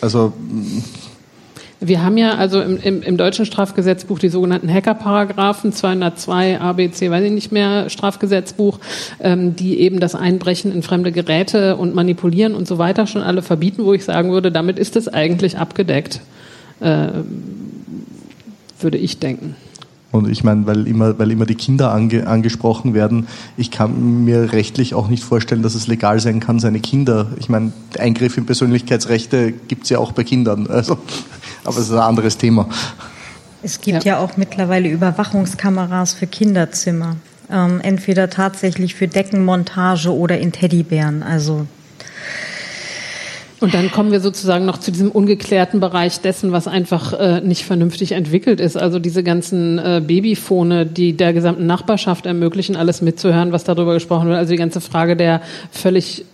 Also 0.00 0.32
wir 1.80 2.02
haben 2.02 2.18
ja 2.18 2.34
also 2.34 2.60
im, 2.60 2.76
im, 2.76 3.02
im 3.02 3.16
deutschen 3.16 3.46
Strafgesetzbuch 3.46 4.18
die 4.18 4.28
sogenannten 4.28 4.72
Hacker-Paragraphen 4.72 5.72
202 5.72 6.60
ABC, 6.60 7.10
weiß 7.10 7.24
ich 7.24 7.32
nicht 7.32 7.52
mehr, 7.52 7.88
Strafgesetzbuch, 7.88 8.78
ähm, 9.18 9.56
die 9.56 9.80
eben 9.80 9.98
das 9.98 10.14
Einbrechen 10.14 10.72
in 10.72 10.82
fremde 10.82 11.10
Geräte 11.10 11.76
und 11.76 11.94
Manipulieren 11.94 12.54
und 12.54 12.68
so 12.68 12.76
weiter 12.76 13.06
schon 13.06 13.22
alle 13.22 13.40
verbieten, 13.40 13.84
wo 13.84 13.94
ich 13.94 14.04
sagen 14.04 14.30
würde, 14.30 14.52
damit 14.52 14.78
ist 14.78 14.94
es 14.94 15.08
eigentlich 15.08 15.56
abgedeckt, 15.56 16.20
äh, 16.80 17.08
würde 18.78 18.98
ich 18.98 19.18
denken. 19.18 19.56
Und 20.12 20.28
ich 20.28 20.42
meine, 20.42 20.66
weil 20.66 20.88
immer, 20.88 21.18
weil 21.18 21.30
immer 21.30 21.46
die 21.46 21.54
Kinder 21.54 21.92
ange, 21.92 22.26
angesprochen 22.26 22.94
werden, 22.94 23.28
ich 23.56 23.70
kann 23.70 24.24
mir 24.24 24.52
rechtlich 24.52 24.94
auch 24.94 25.08
nicht 25.08 25.22
vorstellen, 25.22 25.62
dass 25.62 25.74
es 25.74 25.86
legal 25.86 26.18
sein 26.18 26.40
kann, 26.40 26.58
seine 26.58 26.80
Kinder. 26.80 27.28
Ich 27.38 27.48
meine, 27.48 27.72
Eingriff 27.98 28.36
in 28.36 28.44
Persönlichkeitsrechte 28.44 29.52
gibt 29.52 29.84
es 29.84 29.90
ja 29.90 29.98
auch 29.98 30.12
bei 30.12 30.24
Kindern. 30.24 30.66
Also, 30.66 30.98
aber 31.64 31.76
es 31.76 31.88
ist 31.88 31.92
ein 31.92 31.98
anderes 31.98 32.38
Thema. 32.38 32.68
Es 33.62 33.80
gibt 33.80 34.04
ja, 34.04 34.14
ja 34.14 34.18
auch 34.18 34.36
mittlerweile 34.36 34.88
Überwachungskameras 34.88 36.14
für 36.14 36.26
Kinderzimmer. 36.26 37.16
Ähm, 37.50 37.80
entweder 37.80 38.30
tatsächlich 38.30 38.94
für 38.94 39.06
Deckenmontage 39.06 40.14
oder 40.14 40.38
in 40.38 40.52
Teddybären. 40.52 41.22
Also 41.22 41.66
und 43.60 43.74
dann 43.74 43.90
kommen 43.90 44.10
wir 44.10 44.20
sozusagen 44.20 44.64
noch 44.64 44.78
zu 44.78 44.90
diesem 44.90 45.10
ungeklärten 45.10 45.80
Bereich 45.80 46.20
dessen, 46.20 46.50
was 46.50 46.66
einfach 46.66 47.12
äh, 47.12 47.40
nicht 47.42 47.64
vernünftig 47.64 48.12
entwickelt 48.12 48.58
ist. 48.58 48.76
Also 48.76 48.98
diese 48.98 49.22
ganzen 49.22 49.78
äh, 49.78 50.02
Babyfone, 50.04 50.86
die 50.86 51.14
der 51.14 51.34
gesamten 51.34 51.66
Nachbarschaft 51.66 52.24
ermöglichen, 52.24 52.74
alles 52.74 53.02
mitzuhören, 53.02 53.52
was 53.52 53.64
darüber 53.64 53.92
gesprochen 53.92 54.28
wird. 54.28 54.38
Also 54.38 54.52
die 54.52 54.58
ganze 54.58 54.80
Frage 54.80 55.14
der 55.14 55.42
völlig 55.70 56.24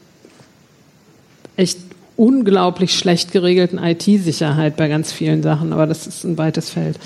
echt 1.57 1.79
unglaublich 2.17 2.95
schlecht 2.95 3.33
geregelten 3.33 3.79
IT-Sicherheit 3.79 4.77
bei 4.77 4.89
ganz 4.89 5.13
vielen 5.13 5.43
Sachen. 5.43 5.73
Aber 5.73 5.87
das 5.87 6.07
ist 6.07 6.23
ein 6.23 6.39
weites 6.39 6.71
Feld. 6.71 6.99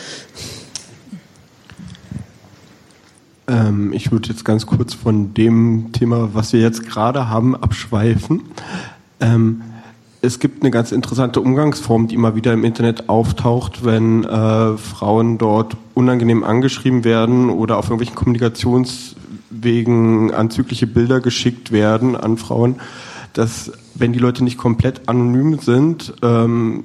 Ähm, 3.48 3.94
ich 3.94 4.12
würde 4.12 4.28
jetzt 4.28 4.44
ganz 4.44 4.66
kurz 4.66 4.92
von 4.92 5.32
dem 5.32 5.92
Thema, 5.92 6.30
was 6.34 6.52
wir 6.52 6.60
jetzt 6.60 6.86
gerade 6.86 7.30
haben, 7.30 7.56
abschweifen. 7.56 8.42
Ähm, 9.20 9.62
es 10.22 10.38
gibt 10.38 10.62
eine 10.62 10.70
ganz 10.70 10.92
interessante 10.92 11.40
Umgangsform, 11.40 12.06
die 12.06 12.14
immer 12.14 12.34
wieder 12.34 12.52
im 12.52 12.64
Internet 12.64 13.08
auftaucht, 13.08 13.84
wenn 13.84 14.24
äh, 14.24 14.76
Frauen 14.76 15.38
dort 15.38 15.78
unangenehm 15.94 16.44
angeschrieben 16.44 17.04
werden 17.04 17.48
oder 17.48 17.78
auf 17.78 17.86
irgendwelchen 17.86 18.16
Kommunikationswegen 18.16 20.32
anzügliche 20.32 20.86
Bilder 20.86 21.20
geschickt 21.20 21.72
werden 21.72 22.16
an 22.16 22.36
Frauen, 22.36 22.76
dass 23.32 23.72
wenn 23.94 24.12
die 24.12 24.18
Leute 24.18 24.44
nicht 24.44 24.58
komplett 24.58 25.08
anonym 25.08 25.58
sind, 25.58 26.12
ähm, 26.22 26.84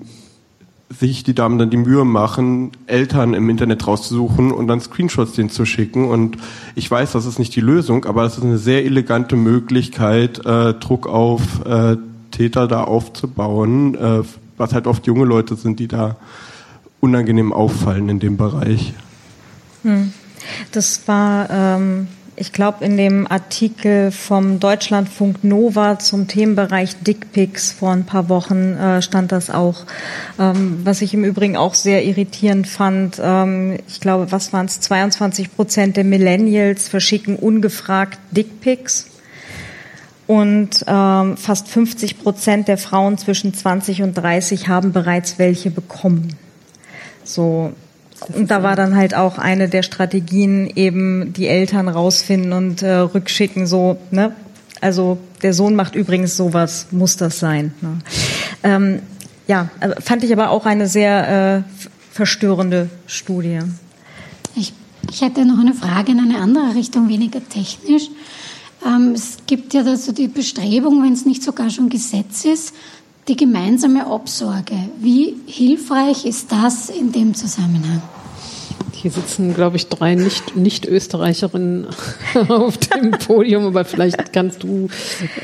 sich 0.90 1.24
die 1.24 1.34
Damen 1.34 1.58
dann 1.58 1.72
die 1.72 1.78
Mühe 1.78 2.06
machen, 2.06 2.72
Eltern 2.88 3.34
im 3.34 3.50
Internet 3.50 3.86
rauszusuchen 3.86 4.52
und 4.52 4.68
dann 4.68 4.80
Screenshots 4.80 5.34
denen 5.34 5.50
zu 5.50 5.66
schicken. 5.66 6.06
Und 6.06 6.38
ich 6.76 6.90
weiß, 6.90 7.14
das 7.14 7.26
ist 7.26 7.40
nicht 7.40 7.56
die 7.56 7.62
Lösung, 7.62 8.06
aber 8.06 8.24
das 8.24 8.38
ist 8.38 8.44
eine 8.44 8.60
sehr 8.60 8.86
elegante 8.86 9.36
Möglichkeit, 9.36 10.46
äh, 10.46 10.76
Druck 10.76 11.08
auf 11.08 11.66
äh, 11.66 11.98
Täter 12.36 12.68
da 12.68 12.84
aufzubauen, 12.84 13.96
äh, 13.96 14.24
was 14.58 14.74
halt 14.74 14.88
oft 14.88 15.08
junge 15.08 15.24
Leute 15.24 15.56
sind, 15.56 15.80
die 15.80 15.88
da 15.88 16.18
unangenehm 17.00 17.54
auffallen 17.54 18.10
in 18.10 18.20
dem 18.20 18.36
Bereich. 18.36 18.94
Hm. 19.84 20.12
Das 20.72 21.08
war, 21.08 21.50
ähm, 21.50 22.08
ich 22.36 22.52
glaube, 22.52 22.84
in 22.84 22.98
dem 22.98 23.26
Artikel 23.26 24.12
vom 24.12 24.60
Deutschlandfunk 24.60 25.44
Nova 25.44 25.98
zum 25.98 26.28
Themenbereich 26.28 26.98
Dickpics 26.98 27.72
vor 27.72 27.92
ein 27.92 28.06
paar 28.06 28.28
Wochen 28.28 28.74
äh, 28.74 29.02
stand 29.02 29.32
das 29.32 29.50
auch. 29.50 29.86
Ähm, 30.38 30.82
was 30.84 31.02
ich 31.02 31.14
im 31.14 31.24
Übrigen 31.24 31.56
auch 31.56 31.74
sehr 31.74 32.04
irritierend 32.04 32.68
fand, 32.68 33.20
ähm, 33.24 33.78
ich 33.88 34.02
glaube, 34.02 34.32
was 34.34 34.52
waren 34.52 34.66
es, 34.66 34.82
22 34.82 35.56
Prozent 35.56 35.96
der 35.96 36.04
Millennials 36.04 36.90
verschicken 36.90 37.38
ungefragt 37.38 38.20
Dickpics 38.32 39.08
und 40.28 40.84
ähm, 40.88 41.38
fast 41.38 41.68
50 41.68 42.20
Prozent 42.20 42.68
der 42.68 42.78
Frauen 42.78 43.18
zwischen 43.18 43.54
20 43.54 44.02
und 44.02 44.14
30 44.16 44.68
haben 44.68 44.92
bereits 44.92 45.38
welche 45.38 45.70
bekommen. 45.70 46.36
So. 47.24 47.74
Und 48.34 48.50
da 48.50 48.64
war 48.64 48.76
dann 48.76 48.96
halt 48.96 49.14
auch 49.14 49.38
eine 49.38 49.70
der 49.70 49.84
Strategien 49.84 50.72
eben 50.74 51.34
die 51.34 51.48
Eltern 51.48 51.90
rausfinden 51.90 52.54
und 52.54 52.82
äh, 52.82 52.96
rückschicken, 52.96 53.68
so, 53.68 53.98
ne? 54.10 54.34
Also 54.82 55.18
der 55.42 55.54
Sohn 55.54 55.76
macht 55.76 55.96
übrigens 55.96 56.36
sowas, 56.38 56.88
muss 56.92 57.18
das 57.18 57.40
sein. 57.40 57.74
Ne? 57.82 58.00
Ähm, 58.64 59.00
ja, 59.48 59.70
also 59.80 59.96
fand 60.00 60.24
ich 60.24 60.32
aber 60.32 60.50
auch 60.50 60.66
eine 60.66 60.88
sehr 60.88 61.64
äh, 61.66 61.82
verstörende 62.12 62.90
Studie. 63.08 63.60
Ich, 64.56 64.74
ich 65.10 65.22
hätte 65.22 65.46
noch 65.46 65.60
eine 65.60 65.74
Frage 65.74 66.12
in 66.12 66.20
eine 66.20 66.38
andere 66.38 66.76
Richtung, 66.76 67.10
weniger 67.10 67.40
technisch. 67.48 68.10
Ähm, 68.86 69.14
es 69.14 69.38
gibt 69.48 69.74
ja 69.74 69.84
dazu 69.84 70.12
die 70.12 70.28
Bestrebung, 70.28 71.04
wenn 71.04 71.14
es 71.14 71.26
nicht 71.26 71.44
sogar 71.44 71.70
schon 71.70 71.90
Gesetz 71.90 72.46
ist, 72.46 72.74
die 73.28 73.36
gemeinsame 73.36 74.08
Obsorge. 74.08 74.78
Wie 75.00 75.36
hilfreich 75.48 76.26
ist 76.26 76.52
das 76.52 76.90
in 76.90 77.12
dem 77.12 77.34
Zusammenhang? 77.34 78.02
Hier 79.06 79.12
sitzen, 79.12 79.54
glaube 79.54 79.76
ich, 79.76 79.88
drei 79.88 80.16
Nicht-Österreicherinnen 80.16 81.82
nicht 81.82 82.50
auf 82.50 82.76
dem 82.80 83.12
Podium, 83.12 83.68
aber 83.68 83.86
vielleicht 83.86 84.34
kannst 84.34 84.64
du 84.64 84.90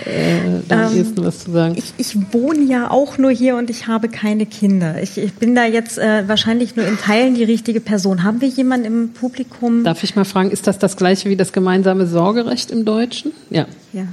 äh, 0.04 0.62
da 0.68 0.88
am 0.88 0.98
ähm, 0.98 1.14
was 1.18 1.44
zu 1.44 1.52
sagen. 1.52 1.76
Ich, 1.78 1.94
ich, 1.98 2.34
wohne 2.34 2.64
ja 2.64 2.90
auch 2.90 3.20
nur 3.20 3.30
hier 3.30 3.58
und 3.58 3.70
ich 3.70 3.86
habe 3.86 4.10
keine 4.10 4.48
Kinder. 4.48 5.00
Ich, 5.04 5.20
ich 5.20 5.36
bin 5.36 5.54
da 5.54 5.66
jetzt 5.66 6.00
äh, 6.00 6.28
wahrscheinlich 6.28 6.76
nur 6.76 6.88
in 6.88 6.98
Teilen 6.98 7.36
die 7.36 7.44
richtige 7.44 7.82
Person. 7.82 8.24
Haben 8.24 8.42
wir 8.42 8.48
jemanden 8.48 8.88
im 8.88 9.10
Publikum? 9.14 9.84
Darf 9.84 10.04
ich 10.04 10.16
mal 10.16 10.26
fragen, 10.26 10.50
ist 10.50 10.66
das 10.66 10.80
das 10.80 10.98
gleiche 10.98 11.30
wie 11.30 11.36
das 11.36 11.54
gemeinsame 11.54 12.08
Sorgerecht 12.08 12.72
im 12.72 12.84
Deutschen? 12.84 13.32
Ja. 13.52 13.68
Ja. 13.94 14.08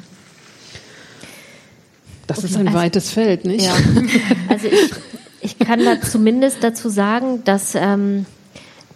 Das 2.26 2.44
ist 2.44 2.54
ein 2.54 2.66
also, 2.66 2.78
weites 2.78 3.10
Feld, 3.10 3.46
nicht? 3.46 3.64
Ja. 3.64 3.72
Also 4.50 4.66
ich, 4.66 4.90
ich 5.40 5.58
kann 5.58 5.82
da 5.82 6.02
zumindest 6.02 6.58
dazu 6.60 6.90
sagen, 6.90 7.44
dass, 7.46 7.74
ähm, 7.74 8.26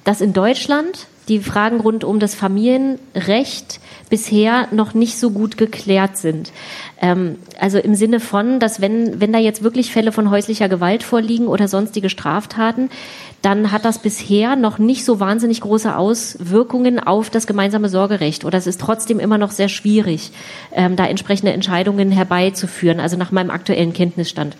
dass 0.04 0.20
in 0.20 0.32
Deutschland 0.32 1.06
die 1.28 1.38
Fragen 1.38 1.80
rund 1.80 2.02
um 2.02 2.18
das 2.18 2.34
Familienrecht 2.34 3.80
bisher 4.10 4.68
noch 4.72 4.92
nicht 4.92 5.18
so 5.18 5.30
gut 5.30 5.56
geklärt 5.56 6.16
sind. 6.16 6.52
Ähm, 7.00 7.36
also 7.58 7.78
im 7.78 7.94
Sinne 7.94 8.18
von, 8.18 8.58
dass 8.58 8.80
wenn, 8.80 9.20
wenn 9.20 9.32
da 9.32 9.38
jetzt 9.38 9.62
wirklich 9.62 9.92
Fälle 9.92 10.12
von 10.12 10.30
häuslicher 10.30 10.68
Gewalt 10.68 11.02
vorliegen 11.02 11.46
oder 11.46 11.68
sonstige 11.68 12.10
Straftaten, 12.10 12.90
dann 13.40 13.72
hat 13.72 13.84
das 13.84 14.00
bisher 14.00 14.56
noch 14.56 14.78
nicht 14.78 15.04
so 15.04 15.20
wahnsinnig 15.20 15.60
große 15.60 15.96
Auswirkungen 15.96 16.98
auf 17.00 17.30
das 17.30 17.46
gemeinsame 17.46 17.88
Sorgerecht. 17.88 18.44
Oder 18.44 18.58
es 18.58 18.66
ist 18.66 18.80
trotzdem 18.80 19.20
immer 19.20 19.38
noch 19.38 19.52
sehr 19.52 19.68
schwierig, 19.68 20.32
ähm, 20.72 20.96
da 20.96 21.06
entsprechende 21.06 21.52
Entscheidungen 21.52 22.10
herbeizuführen, 22.10 23.00
also 23.00 23.16
nach 23.16 23.30
meinem 23.30 23.50
aktuellen 23.50 23.92
Kenntnisstand. 23.92 24.56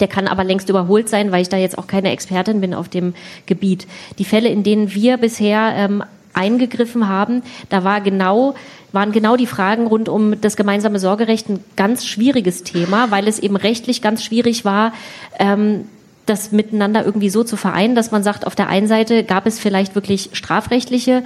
Der 0.00 0.08
kann 0.08 0.26
aber 0.26 0.44
längst 0.44 0.68
überholt 0.68 1.08
sein, 1.08 1.32
weil 1.32 1.42
ich 1.42 1.48
da 1.48 1.56
jetzt 1.56 1.78
auch 1.78 1.86
keine 1.86 2.10
Expertin 2.10 2.60
bin 2.60 2.74
auf 2.74 2.88
dem 2.88 3.14
Gebiet. 3.46 3.86
Die 4.18 4.24
Fälle, 4.24 4.48
in 4.48 4.62
denen 4.62 4.94
wir 4.94 5.16
bisher 5.16 5.72
ähm, 5.76 6.02
eingegriffen 6.34 7.08
haben, 7.08 7.42
da 7.68 7.84
war 7.84 8.00
genau 8.00 8.54
waren 8.92 9.12
genau 9.12 9.36
die 9.36 9.46
Fragen 9.46 9.86
rund 9.86 10.08
um 10.08 10.40
das 10.40 10.56
gemeinsame 10.56 10.98
Sorgerecht 10.98 11.48
ein 11.50 11.62
ganz 11.76 12.06
schwieriges 12.06 12.62
Thema, 12.62 13.10
weil 13.10 13.28
es 13.28 13.38
eben 13.38 13.56
rechtlich 13.56 14.00
ganz 14.00 14.24
schwierig 14.24 14.64
war, 14.64 14.94
ähm, 15.38 15.84
das 16.28 16.52
miteinander 16.52 17.04
irgendwie 17.04 17.30
so 17.30 17.42
zu 17.42 17.56
vereinen, 17.56 17.94
dass 17.94 18.10
man 18.10 18.22
sagt, 18.22 18.46
auf 18.46 18.54
der 18.54 18.68
einen 18.68 18.86
Seite 18.86 19.24
gab 19.24 19.46
es 19.46 19.58
vielleicht 19.58 19.94
wirklich 19.94 20.30
strafrechtliche 20.32 21.22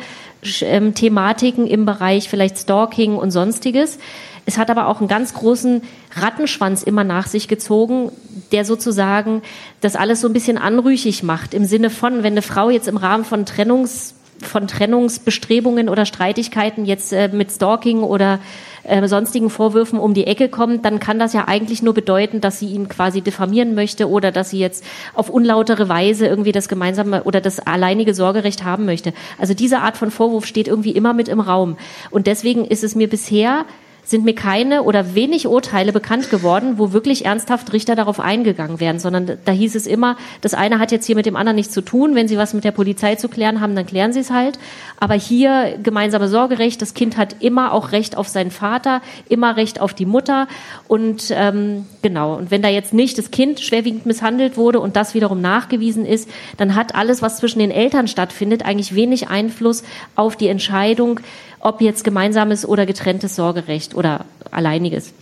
ähm, 0.61 0.95
Thematiken 0.95 1.67
im 1.67 1.85
Bereich 1.85 2.29
vielleicht 2.29 2.59
Stalking 2.59 3.17
und 3.17 3.31
sonstiges. 3.31 3.99
Es 4.45 4.59
hat 4.59 4.71
aber 4.71 4.89
auch 4.89 4.99
einen 4.99 5.09
ganz 5.09 5.35
großen 5.35 5.83
Rattenschwanz 6.15 6.83
immer 6.83 7.05
nach 7.05 7.27
sich 7.27 7.49
gezogen, 7.49 8.11
der 8.51 8.65
sozusagen 8.65 9.43
das 9.81 9.97
alles 9.97 10.21
so 10.21 10.29
ein 10.29 10.33
bisschen 10.33 10.59
anrüchig 10.59 11.23
macht. 11.23 11.55
Im 11.55 11.65
Sinne 11.65 11.91
von, 11.91 12.23
wenn 12.23 12.35
eine 12.35 12.43
Frau 12.43 12.71
jetzt 12.71 12.89
im 12.89 12.97
Rahmen 12.97 13.25
von 13.25 13.47
Trennungs 13.47 14.15
von 14.41 14.67
Trennungsbestrebungen 14.67 15.89
oder 15.89 16.05
Streitigkeiten 16.05 16.85
jetzt 16.85 17.13
äh, 17.13 17.29
mit 17.29 17.51
Stalking 17.51 18.03
oder 18.03 18.41
äh, 18.85 19.07
sonstigen 19.07 19.51
Vorwürfen 19.51 19.99
um 19.99 20.15
die 20.15 20.27
Ecke 20.27 20.49
kommt, 20.49 20.85
dann 20.85 20.99
kann 20.99 21.19
das 21.19 21.33
ja 21.33 21.47
eigentlich 21.47 21.83
nur 21.83 21.95
bedeuten, 21.95 22.41
dass 22.41 22.59
sie 22.59 22.67
ihn 22.67 22.89
quasi 22.89 23.21
diffamieren 23.21 23.75
möchte 23.75 24.09
oder 24.09 24.33
dass 24.33 24.51
sie 24.51 24.59
jetzt 24.59 24.85
auf 25.15 25.31
unlautere 25.31 25.89
Weise 25.89 26.27
irgendwie 26.27 26.53
das 26.53 26.69
gemeinsame 26.69 27.23
oder 27.25 27.41
das 27.41 27.61
alleinige 27.61 28.15
Sorgerecht 28.15 28.65
haben 28.65 28.85
möchte. 28.85 29.13
Also 29.39 29.55
diese 29.55 29.79
Art 29.79 29.97
von 29.97 30.11
Vorwurf 30.11 30.47
steht 30.47 30.69
irgendwie 30.69 30.93
immer 30.93 31.13
mit 31.13 31.29
im 31.29 31.41
Raum. 31.41 31.77
Und 32.11 32.27
deswegen 32.27 32.65
ist 32.65 32.85
es 32.85 32.95
mir 32.95 33.09
bisher 33.09 33.65
sind 34.13 34.25
mir 34.27 34.35
keine 34.35 34.83
oder 34.83 35.15
wenig 35.15 35.49
Urteile 35.49 35.91
bekannt 35.91 36.29
geworden, 36.29 36.75
wo 36.77 36.93
wirklich 36.93 37.25
ernsthaft 37.25 37.73
Richter 37.73 37.97
darauf 37.97 38.21
eingegangen 38.21 38.79
werden, 38.79 39.01
sondern 39.01 39.39
da 39.45 39.53
hieß 39.53 39.75
es 39.75 39.87
immer, 39.87 40.17
das 40.43 40.53
eine 40.53 40.79
hat 40.79 40.93
jetzt 40.93 41.07
hier 41.07 41.17
mit 41.17 41.25
dem 41.25 41.35
anderen 41.35 41.57
nichts 41.57 41.73
zu 41.73 41.81
tun. 41.81 42.15
Wenn 42.15 42.29
Sie 42.29 42.37
was 42.37 42.53
mit 42.53 42.63
der 42.63 42.73
Polizei 42.73 43.15
zu 43.15 43.29
klären 43.29 43.61
haben, 43.63 43.75
dann 43.75 43.87
klären 43.87 44.13
Sie 44.13 44.21
es 44.21 44.31
halt. 44.31 44.59
Aber 45.01 45.15
hier 45.15 45.79
gemeinsame 45.83 46.29
Sorgerecht, 46.29 46.83
das 46.83 46.93
Kind 46.93 47.17
hat 47.17 47.37
immer 47.41 47.73
auch 47.73 47.93
Recht 47.93 48.17
auf 48.17 48.29
seinen 48.29 48.51
Vater, 48.51 49.01
immer 49.31 49.57
Recht 49.57 49.81
auf 49.81 49.95
die 49.95 50.05
Mutter. 50.05 50.47
Und 50.89 51.33
ähm, 51.35 51.87
genau, 52.03 52.37
und 52.37 52.51
wenn 52.51 52.61
da 52.61 52.69
jetzt 52.69 52.93
nicht 52.93 53.17
das 53.17 53.31
Kind 53.31 53.61
schwerwiegend 53.61 54.05
misshandelt 54.05 54.59
wurde 54.59 54.79
und 54.79 54.95
das 54.95 55.15
wiederum 55.15 55.41
nachgewiesen 55.41 56.05
ist, 56.05 56.29
dann 56.59 56.75
hat 56.75 56.95
alles, 56.95 57.23
was 57.23 57.39
zwischen 57.39 57.61
den 57.61 57.71
Eltern 57.71 58.09
stattfindet, 58.09 58.67
eigentlich 58.67 58.95
wenig 58.95 59.29
Einfluss 59.29 59.85
auf 60.17 60.37
die 60.37 60.49
Entscheidung, 60.49 61.19
ob 61.63 61.81
jetzt 61.81 62.05
gemeinsames 62.05 62.67
oder 62.69 62.85
getrenntes 62.85 63.37
Sorgerecht 63.37 63.95
oder 63.95 64.27
alleiniges. 64.51 65.15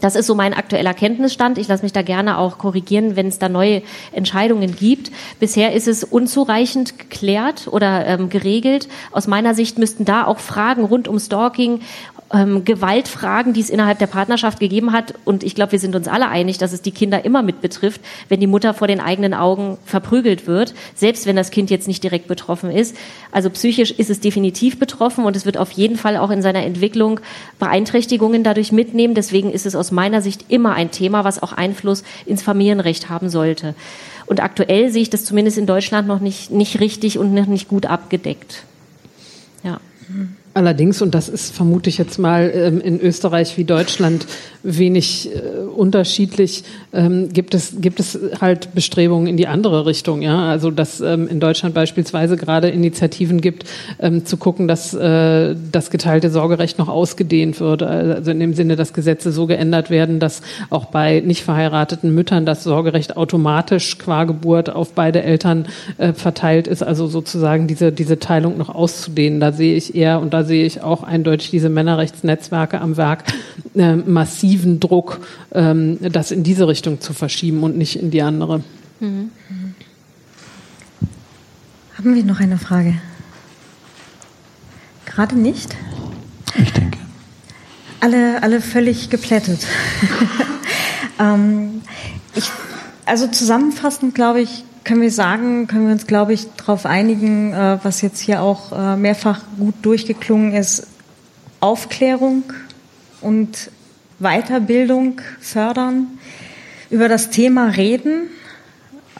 Das 0.00 0.16
ist 0.16 0.26
so 0.26 0.34
mein 0.34 0.54
aktueller 0.54 0.92
Kenntnisstand. 0.92 1.56
Ich 1.56 1.68
lasse 1.68 1.84
mich 1.84 1.92
da 1.92 2.02
gerne 2.02 2.38
auch 2.38 2.58
korrigieren, 2.58 3.14
wenn 3.16 3.28
es 3.28 3.38
da 3.38 3.48
neue 3.48 3.82
Entscheidungen 4.12 4.74
gibt. 4.74 5.12
Bisher 5.38 5.72
ist 5.72 5.86
es 5.86 6.02
unzureichend 6.02 6.98
geklärt 6.98 7.68
oder 7.68 8.04
ähm, 8.06 8.28
geregelt. 8.28 8.88
Aus 9.12 9.28
meiner 9.28 9.54
Sicht 9.54 9.78
müssten 9.78 10.04
da 10.04 10.26
auch 10.26 10.40
Fragen 10.40 10.84
rund 10.84 11.06
um 11.06 11.18
Stalking, 11.20 11.80
ähm, 12.34 12.64
Gewaltfragen, 12.64 13.52
die 13.52 13.60
es 13.60 13.70
innerhalb 13.70 13.98
der 14.00 14.08
Partnerschaft 14.08 14.58
gegeben 14.58 14.92
hat. 14.92 15.14
Und 15.24 15.44
ich 15.44 15.54
glaube, 15.54 15.72
wir 15.72 15.78
sind 15.78 15.94
uns 15.94 16.08
alle 16.08 16.28
einig, 16.28 16.58
dass 16.58 16.72
es 16.72 16.82
die 16.82 16.90
Kinder 16.90 17.24
immer 17.24 17.42
mit 17.42 17.60
betrifft, 17.60 18.00
wenn 18.28 18.40
die 18.40 18.46
Mutter 18.46 18.74
vor 18.74 18.88
den 18.88 19.00
eigenen 19.00 19.32
Augen 19.32 19.78
verprügelt 19.86 20.46
wird, 20.46 20.74
selbst 20.94 21.26
wenn 21.26 21.36
das 21.36 21.50
Kind 21.50 21.70
jetzt 21.70 21.86
nicht 21.86 22.02
direkt 22.02 22.26
betroffen 22.26 22.70
ist. 22.70 22.96
Also 23.30 23.48
psychisch 23.50 23.92
ist 23.92 24.10
es 24.10 24.20
definitiv 24.20 24.78
betroffen 24.78 25.24
und 25.24 25.36
es 25.36 25.46
wird 25.46 25.56
auf 25.56 25.70
jeden 25.70 25.96
Fall 25.96 26.16
auch 26.16 26.30
in 26.30 26.42
seiner 26.42 26.64
Entwicklung 26.64 27.20
Beeinträchtigungen 27.58 28.42
dadurch 28.42 28.72
mitnehmen. 28.72 29.14
Deswegen 29.14 29.52
ist 29.52 29.66
es 29.66 29.76
aus 29.76 29.92
meiner 29.92 30.20
Sicht 30.20 30.46
immer 30.48 30.74
ein 30.74 30.90
Thema, 30.90 31.24
was 31.24 31.42
auch 31.42 31.52
Einfluss 31.52 32.02
ins 32.26 32.42
Familienrecht 32.42 33.08
haben 33.08 33.28
sollte. 33.28 33.74
Und 34.26 34.42
aktuell 34.42 34.90
sehe 34.90 35.02
ich 35.02 35.10
das 35.10 35.24
zumindest 35.24 35.58
in 35.58 35.66
Deutschland 35.66 36.08
noch 36.08 36.20
nicht, 36.20 36.50
nicht 36.50 36.80
richtig 36.80 37.18
und 37.18 37.32
noch 37.32 37.46
nicht 37.46 37.68
gut 37.68 37.86
abgedeckt. 37.86 38.64
Ja. 39.62 39.78
Allerdings, 40.54 41.02
und 41.02 41.14
das 41.14 41.28
ist 41.28 41.54
vermute 41.54 41.90
ich 41.90 41.98
jetzt 41.98 42.18
mal 42.18 42.50
ähm, 42.54 42.80
in 42.80 43.00
Österreich 43.00 43.56
wie 43.58 43.64
Deutschland 43.64 44.26
wenig 44.62 45.30
äh, 45.34 45.64
unterschiedlich, 45.64 46.64
ähm, 46.92 47.28
gibt 47.32 47.54
es 47.54 47.80
gibt 47.80 47.98
es 47.98 48.18
halt 48.40 48.72
Bestrebungen 48.74 49.26
in 49.26 49.36
die 49.36 49.48
andere 49.48 49.84
Richtung. 49.84 50.22
Ja, 50.22 50.48
also 50.48 50.70
dass 50.70 51.00
ähm, 51.00 51.26
in 51.26 51.40
Deutschland 51.40 51.74
beispielsweise 51.74 52.36
gerade 52.36 52.68
Initiativen 52.68 53.40
gibt, 53.40 53.64
zu 54.24 54.36
gucken, 54.36 54.68
dass 54.68 54.94
äh, 54.94 55.54
das 55.72 55.90
geteilte 55.90 56.30
Sorgerecht 56.30 56.78
noch 56.78 56.88
ausgedehnt 56.88 57.60
wird. 57.60 57.82
Also 57.82 58.30
in 58.30 58.40
dem 58.40 58.54
Sinne, 58.54 58.76
dass 58.76 58.92
Gesetze 58.92 59.32
so 59.32 59.46
geändert 59.46 59.90
werden, 59.90 60.20
dass 60.20 60.42
auch 60.70 60.86
bei 60.86 61.20
nicht 61.20 61.42
verheirateten 61.42 62.14
Müttern 62.14 62.46
das 62.46 62.64
Sorgerecht 62.64 63.16
automatisch 63.16 63.98
qua 63.98 64.24
Geburt 64.24 64.70
auf 64.70 64.92
beide 64.92 65.22
Eltern 65.22 65.66
äh, 65.98 66.12
verteilt 66.12 66.66
ist. 66.66 66.82
Also 66.82 67.06
sozusagen 67.06 67.66
diese 67.66 67.92
diese 67.92 68.18
Teilung 68.18 68.56
noch 68.58 68.68
auszudehnen. 68.68 69.40
Da 69.40 69.52
sehe 69.52 69.76
ich 69.76 69.94
eher 69.94 70.20
und 70.20 70.32
da 70.32 70.43
sehe 70.44 70.64
ich 70.64 70.82
auch 70.82 71.02
eindeutig 71.02 71.50
diese 71.50 71.68
Männerrechtsnetzwerke 71.68 72.80
am 72.80 72.96
Werk, 72.96 73.24
äh, 73.74 73.96
massiven 73.96 74.80
Druck, 74.80 75.20
ähm, 75.52 75.98
das 76.00 76.30
in 76.30 76.42
diese 76.42 76.68
Richtung 76.68 77.00
zu 77.00 77.12
verschieben 77.12 77.62
und 77.62 77.76
nicht 77.76 77.96
in 77.96 78.10
die 78.10 78.22
andere. 78.22 78.62
Mhm. 79.00 79.30
Haben 81.96 82.14
wir 82.14 82.24
noch 82.24 82.40
eine 82.40 82.58
Frage? 82.58 82.94
Gerade 85.06 85.36
nicht? 85.36 85.76
Ich 86.60 86.72
denke. 86.72 86.98
Alle, 88.00 88.42
alle 88.42 88.60
völlig 88.60 89.10
geplättet. 89.10 89.60
ähm, 91.20 91.82
ich, 92.34 92.50
also 93.06 93.28
zusammenfassend 93.28 94.14
glaube 94.14 94.40
ich, 94.40 94.64
können 94.84 95.00
wir 95.00 95.10
sagen, 95.10 95.66
können 95.66 95.86
wir 95.86 95.92
uns, 95.92 96.06
glaube 96.06 96.34
ich, 96.34 96.46
darauf 96.56 96.86
einigen, 96.86 97.52
äh, 97.52 97.78
was 97.82 98.02
jetzt 98.02 98.20
hier 98.20 98.42
auch 98.42 98.72
äh, 98.72 98.96
mehrfach 98.96 99.42
gut 99.58 99.74
durchgeklungen 99.82 100.52
ist, 100.52 100.86
Aufklärung 101.60 102.44
und 103.20 103.70
Weiterbildung 104.18 105.20
fördern, 105.40 106.18
über 106.90 107.08
das 107.08 107.30
Thema 107.30 107.68
reden, 107.68 108.28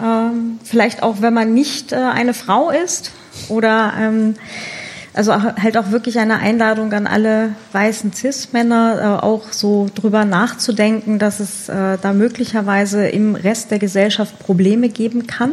ähm, 0.01 0.59
vielleicht 0.63 1.03
auch, 1.03 1.17
wenn 1.21 1.35
man 1.35 1.55
nicht 1.55 1.93
äh, 1.93 1.97
eine 1.97 2.35
Frau 2.35 2.71
ist 2.71 3.13
oder 3.49 3.95
ähm, 3.99 4.35
also 5.15 5.33
halt 5.33 5.77
auch 5.77 5.91
wirklich 5.91 6.19
eine 6.19 6.39
Einladung 6.39 6.93
an 6.93 7.07
alle 7.07 7.55
weißen 7.73 8.13
Cis-Männer, 8.13 9.21
äh, 9.21 9.25
auch 9.25 9.53
so 9.53 9.89
drüber 9.95 10.25
nachzudenken, 10.25 11.19
dass 11.19 11.41
es 11.41 11.69
äh, 11.69 11.99
da 12.01 12.13
möglicherweise 12.13 13.09
im 13.09 13.37
Rest 13.37 13.71
der 13.71 13.79
Gesellschaft 13.79 14.39
Probleme 14.41 14.89
geben 14.89 15.27
kann. 15.27 15.53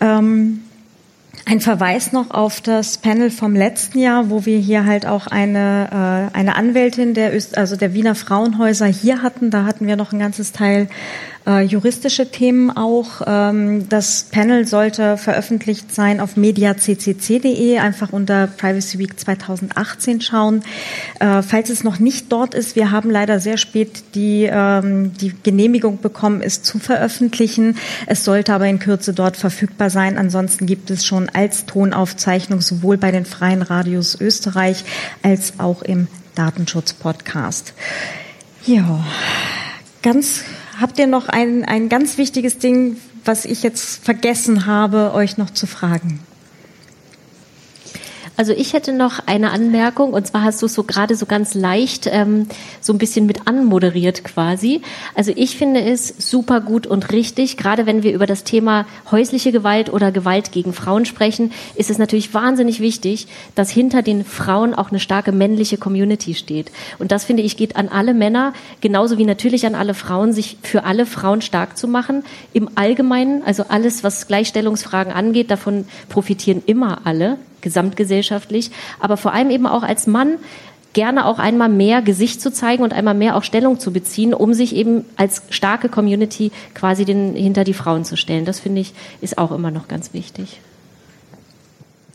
Ähm, 0.00 0.62
ein 1.46 1.60
Verweis 1.60 2.12
noch 2.12 2.30
auf 2.30 2.60
das 2.60 2.98
Panel 2.98 3.30
vom 3.30 3.54
letzten 3.54 3.98
Jahr, 3.98 4.30
wo 4.30 4.46
wir 4.46 4.58
hier 4.58 4.84
halt 4.84 5.06
auch 5.06 5.26
eine, 5.26 6.30
äh, 6.32 6.36
eine 6.36 6.56
Anwältin 6.56 7.12
der, 7.14 7.34
Öst 7.34 7.58
also 7.58 7.76
der 7.76 7.92
Wiener 7.92 8.14
Frauenhäuser 8.14 8.86
hier 8.86 9.22
hatten. 9.22 9.50
Da 9.50 9.64
hatten 9.64 9.86
wir 9.86 9.96
noch 9.96 10.12
ein 10.12 10.18
ganzes 10.18 10.52
Teil 10.52 10.88
äh, 11.50 11.62
juristische 11.62 12.30
Themen 12.30 12.70
auch. 12.70 13.22
Ähm, 13.26 13.88
das 13.88 14.26
Panel 14.30 14.66
sollte 14.66 15.16
veröffentlicht 15.16 15.92
sein 15.92 16.20
auf 16.20 16.36
mediaccc.de, 16.36 17.78
einfach 17.78 18.12
unter 18.12 18.46
Privacy 18.46 18.98
Week 18.98 19.18
2018 19.18 20.20
schauen. 20.20 20.62
Äh, 21.18 21.42
falls 21.42 21.70
es 21.70 21.82
noch 21.82 21.98
nicht 21.98 22.30
dort 22.30 22.54
ist, 22.54 22.76
wir 22.76 22.90
haben 22.90 23.10
leider 23.10 23.40
sehr 23.40 23.56
spät 23.56 24.14
die, 24.14 24.48
ähm, 24.50 25.12
die 25.14 25.34
Genehmigung 25.42 26.00
bekommen, 26.00 26.40
es 26.40 26.62
zu 26.62 26.78
veröffentlichen. 26.78 27.76
Es 28.06 28.24
sollte 28.24 28.54
aber 28.54 28.66
in 28.66 28.78
Kürze 28.78 29.12
dort 29.12 29.36
verfügbar 29.36 29.90
sein. 29.90 30.18
Ansonsten 30.18 30.66
gibt 30.66 30.90
es 30.90 31.04
schon 31.04 31.28
als 31.28 31.66
Tonaufzeichnung 31.66 32.60
sowohl 32.60 32.96
bei 32.96 33.10
den 33.10 33.24
freien 33.24 33.62
Radios 33.62 34.20
Österreich 34.20 34.84
als 35.22 35.54
auch 35.58 35.82
im 35.82 36.06
Datenschutz-Podcast. 36.36 37.74
Ja, 38.66 39.04
ganz 40.02 40.44
habt 40.80 40.98
ihr 40.98 41.06
noch 41.06 41.28
ein, 41.28 41.64
ein 41.64 41.88
ganz 41.88 42.18
wichtiges 42.18 42.58
Ding, 42.58 42.96
was 43.24 43.44
ich 43.44 43.62
jetzt 43.62 44.04
vergessen 44.04 44.66
habe, 44.66 45.12
euch 45.14 45.36
noch 45.36 45.50
zu 45.50 45.66
fragen? 45.66 46.20
Also 48.36 48.52
ich 48.52 48.72
hätte 48.72 48.92
noch 48.92 49.20
eine 49.26 49.50
Anmerkung 49.50 50.14
und 50.14 50.26
zwar 50.26 50.44
hast 50.44 50.62
du 50.62 50.66
es 50.66 50.74
so 50.74 50.84
gerade 50.84 51.14
so 51.14 51.26
ganz 51.26 51.54
leicht 51.54 52.08
ähm, 52.10 52.46
so 52.80 52.92
ein 52.92 52.98
bisschen 52.98 53.26
mit 53.26 53.46
anmoderiert 53.46 54.24
quasi. 54.24 54.80
Also 55.14 55.32
ich 55.36 55.58
finde 55.58 55.82
es 55.82 56.14
super 56.18 56.62
gut 56.62 56.86
und 56.86 57.12
richtig, 57.12 57.58
gerade 57.58 57.84
wenn 57.84 58.02
wir 58.02 58.14
über 58.14 58.26
das 58.26 58.44
Thema 58.44 58.86
häusliche 59.10 59.52
Gewalt 59.52 59.92
oder 59.92 60.10
Gewalt 60.10 60.52
gegen 60.52 60.72
Frauen 60.72 61.04
sprechen, 61.04 61.52
ist 61.74 61.90
es 61.90 61.98
natürlich 61.98 62.32
wahnsinnig 62.32 62.80
wichtig, 62.80 63.26
dass 63.54 63.70
hinter 63.70 64.00
den 64.00 64.24
Frauen 64.24 64.74
auch 64.74 64.90
eine 64.90 65.00
starke 65.00 65.32
männliche 65.32 65.76
Community 65.76 66.34
steht. 66.34 66.72
Und 66.98 67.12
das 67.12 67.24
finde 67.24 67.42
ich 67.42 67.58
geht 67.58 67.76
an 67.76 67.88
alle 67.88 68.14
Männer, 68.14 68.54
genauso 68.80 69.18
wie 69.18 69.26
natürlich 69.26 69.66
an 69.66 69.74
alle 69.74 69.92
Frauen, 69.92 70.32
sich 70.32 70.56
für 70.62 70.84
alle 70.84 71.04
Frauen 71.04 71.42
stark 71.42 71.76
zu 71.76 71.88
machen. 71.88 72.24
Im 72.54 72.70
Allgemeinen, 72.74 73.42
also 73.44 73.64
alles, 73.68 74.02
was 74.02 74.26
Gleichstellungsfragen 74.26 75.12
angeht, 75.12 75.50
davon 75.50 75.84
profitieren 76.08 76.62
immer 76.64 77.02
alle 77.04 77.36
gesamtgesellschaftlich, 77.60 78.70
aber 78.98 79.16
vor 79.16 79.32
allem 79.32 79.50
eben 79.50 79.66
auch 79.66 79.82
als 79.82 80.06
Mann 80.06 80.38
gerne 80.92 81.26
auch 81.26 81.38
einmal 81.38 81.68
mehr 81.68 82.02
Gesicht 82.02 82.40
zu 82.40 82.52
zeigen 82.52 82.82
und 82.82 82.92
einmal 82.92 83.14
mehr 83.14 83.36
auch 83.36 83.44
Stellung 83.44 83.78
zu 83.78 83.92
beziehen, 83.92 84.34
um 84.34 84.54
sich 84.54 84.74
eben 84.74 85.04
als 85.16 85.42
starke 85.50 85.88
Community 85.88 86.50
quasi 86.74 87.04
den, 87.04 87.34
hinter 87.34 87.64
die 87.64 87.74
Frauen 87.74 88.04
zu 88.04 88.16
stellen. 88.16 88.44
Das 88.44 88.60
finde 88.60 88.80
ich 88.80 88.92
ist 89.20 89.38
auch 89.38 89.52
immer 89.52 89.70
noch 89.70 89.88
ganz 89.88 90.12
wichtig. 90.12 90.60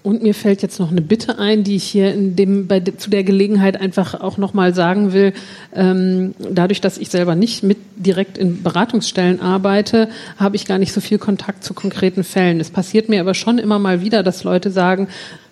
Und 0.06 0.22
mir 0.22 0.36
fällt 0.36 0.62
jetzt 0.62 0.80
noch 0.80 0.92
eine 0.92 1.02
Bitte 1.02 1.40
ein, 1.40 1.64
die 1.64 1.76
ich 1.76 1.84
hier 1.84 2.14
in 2.14 2.36
dem, 2.36 2.68
bei, 2.68 2.80
zu 2.80 3.10
der 3.10 3.24
Gelegenheit 3.24 3.82
einfach 3.82 4.22
auch 4.22 4.38
nochmal 4.38 4.76
sagen 4.76 5.14
will. 5.14 5.34
Ähm, 5.74 6.36
dadurch, 6.48 6.80
dass 6.80 7.00
ich 7.00 7.10
selber 7.10 7.34
nicht 7.34 7.64
mit 7.64 7.80
direkt 7.96 8.38
in 8.38 8.62
Beratungsstellen 8.62 9.42
arbeite, 9.42 10.08
habe 10.38 10.58
ich 10.58 10.66
gar 10.66 10.78
nicht 10.78 10.94
so 10.94 11.02
viel 11.02 11.18
Kontakt 11.18 11.64
zu 11.64 11.74
konkreten 11.74 12.24
Fällen. 12.24 12.60
Es 12.60 12.70
passiert 12.70 13.10
mir 13.10 13.20
aber 13.20 13.34
schon 13.34 13.58
immer 13.58 13.80
mal 13.80 14.02
wieder, 14.02 14.22
dass 14.22 14.44
Leute 14.44 14.70
sagen, 14.70 15.08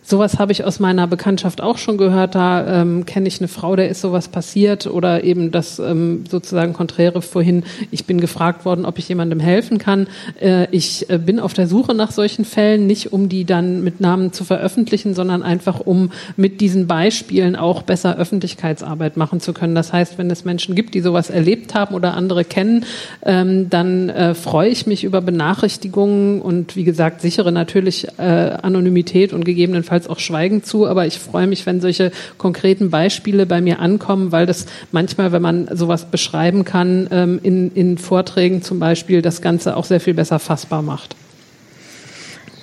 Sowas 0.06 0.38
habe 0.38 0.52
ich 0.52 0.66
aus 0.66 0.82
meiner 0.82 1.08
Bekanntschaft 1.08 1.62
auch 1.62 1.78
schon 1.78 1.98
gehört. 1.98 2.36
Da 2.36 2.82
ähm, 2.82 3.06
kenne 3.06 3.28
ich 3.28 3.40
eine 3.40 3.48
Frau, 3.48 3.78
der 3.78 3.88
ist 3.88 4.02
sowas 4.02 4.28
passiert 4.28 4.86
oder 4.86 5.24
eben 5.24 5.52
das 5.52 5.80
ähm, 5.80 6.26
sozusagen 6.30 6.74
Konträre 6.74 7.22
vorhin. 7.22 7.64
Ich 7.90 8.06
bin 8.06 8.20
gefragt 8.20 8.66
worden, 8.66 8.86
ob 8.86 9.00
ich 9.00 9.08
jemandem 9.08 9.40
helfen 9.40 9.78
kann. 9.78 10.08
Äh, 10.42 10.68
ich 10.72 11.10
äh, 11.10 11.18
bin 11.18 11.40
auf 11.40 11.54
der 11.54 11.68
Suche 11.68 11.94
nach 11.94 12.12
solchen 12.12 12.44
Fällen, 12.44 12.86
nicht 12.86 13.14
um 13.14 13.30
die 13.30 13.46
dann 13.46 13.82
mit 13.82 14.02
Namen 14.02 14.34
zu 14.34 14.44
veröffentlichen, 14.44 15.14
sondern 15.14 15.42
einfach 15.42 15.80
um 15.80 16.12
mit 16.36 16.60
diesen 16.60 16.86
Beispielen 16.86 17.56
auch 17.56 17.84
besser 17.84 18.18
Öffentlichkeitsarbeit 18.18 19.16
machen 19.16 19.40
zu 19.40 19.54
können. 19.54 19.74
Das 19.74 19.94
heißt, 19.94 20.18
wenn 20.18 20.30
es 20.30 20.44
Menschen 20.44 20.76
gibt, 20.76 20.96
die 20.96 21.02
sowas 21.02 21.30
erlebt 21.30 21.76
haben 21.76 21.96
oder 21.96 22.16
andere 22.16 22.44
kennen, 22.44 22.86
ähm, 23.26 23.70
dann 23.70 24.10
äh, 24.10 24.34
freue 24.34 24.70
ich 24.70 24.86
mich 24.86 25.06
über 25.06 25.22
Benachrichtigungen 25.22 26.42
und 26.42 26.76
wie 26.76 26.84
gesagt 26.84 27.22
sichere 27.22 27.54
natürlich 27.54 28.08
äh, 28.18 28.22
Anonymität 28.62 29.32
und 29.32 29.46
gegebenenfalls 29.46 29.93
gegebenenfalls 29.94 30.08
auch 30.08 30.20
Schweigen 30.20 30.64
zu, 30.64 30.88
aber 30.88 31.06
ich 31.06 31.20
freue 31.20 31.48
mich, 31.48 31.66
wenn 31.66 31.82
solche 31.82 32.12
konkreten 32.38 32.90
Beispiele 32.90 33.46
bei 33.46 33.62
mir 33.62 33.80
ankommen, 33.80 34.32
weil 34.32 34.46
das 34.46 34.66
manchmal, 34.92 35.32
wenn 35.32 35.42
man 35.42 35.70
sowas 35.76 36.06
beschreiben 36.06 36.66
kann, 36.66 37.08
ähm, 37.12 37.40
in, 37.44 37.72
in 37.74 37.98
Vorträgen 37.98 38.62
zum 38.62 38.80
Beispiel 38.80 39.22
das 39.22 39.42
Ganze 39.42 39.76
auch 39.78 39.86
sehr 39.86 40.00
viel 40.00 40.14
besser 40.14 40.40
fassbar 40.40 40.82
macht. 40.82 41.16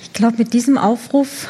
Ich 0.01 0.13
glaube, 0.13 0.37
mit 0.37 0.53
diesem 0.53 0.77
Aufruf 0.77 1.47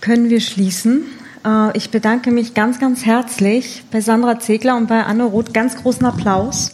können 0.00 0.28
wir 0.28 0.40
schließen. 0.40 1.04
Äh, 1.44 1.76
ich 1.76 1.90
bedanke 1.90 2.30
mich 2.30 2.54
ganz, 2.54 2.80
ganz 2.80 3.04
herzlich 3.04 3.84
bei 3.90 4.00
Sandra 4.00 4.38
Zegler 4.40 4.76
und 4.76 4.88
bei 4.88 5.04
Anne 5.04 5.24
Roth. 5.24 5.54
Ganz 5.54 5.76
großen 5.76 6.04
Applaus. 6.04 6.72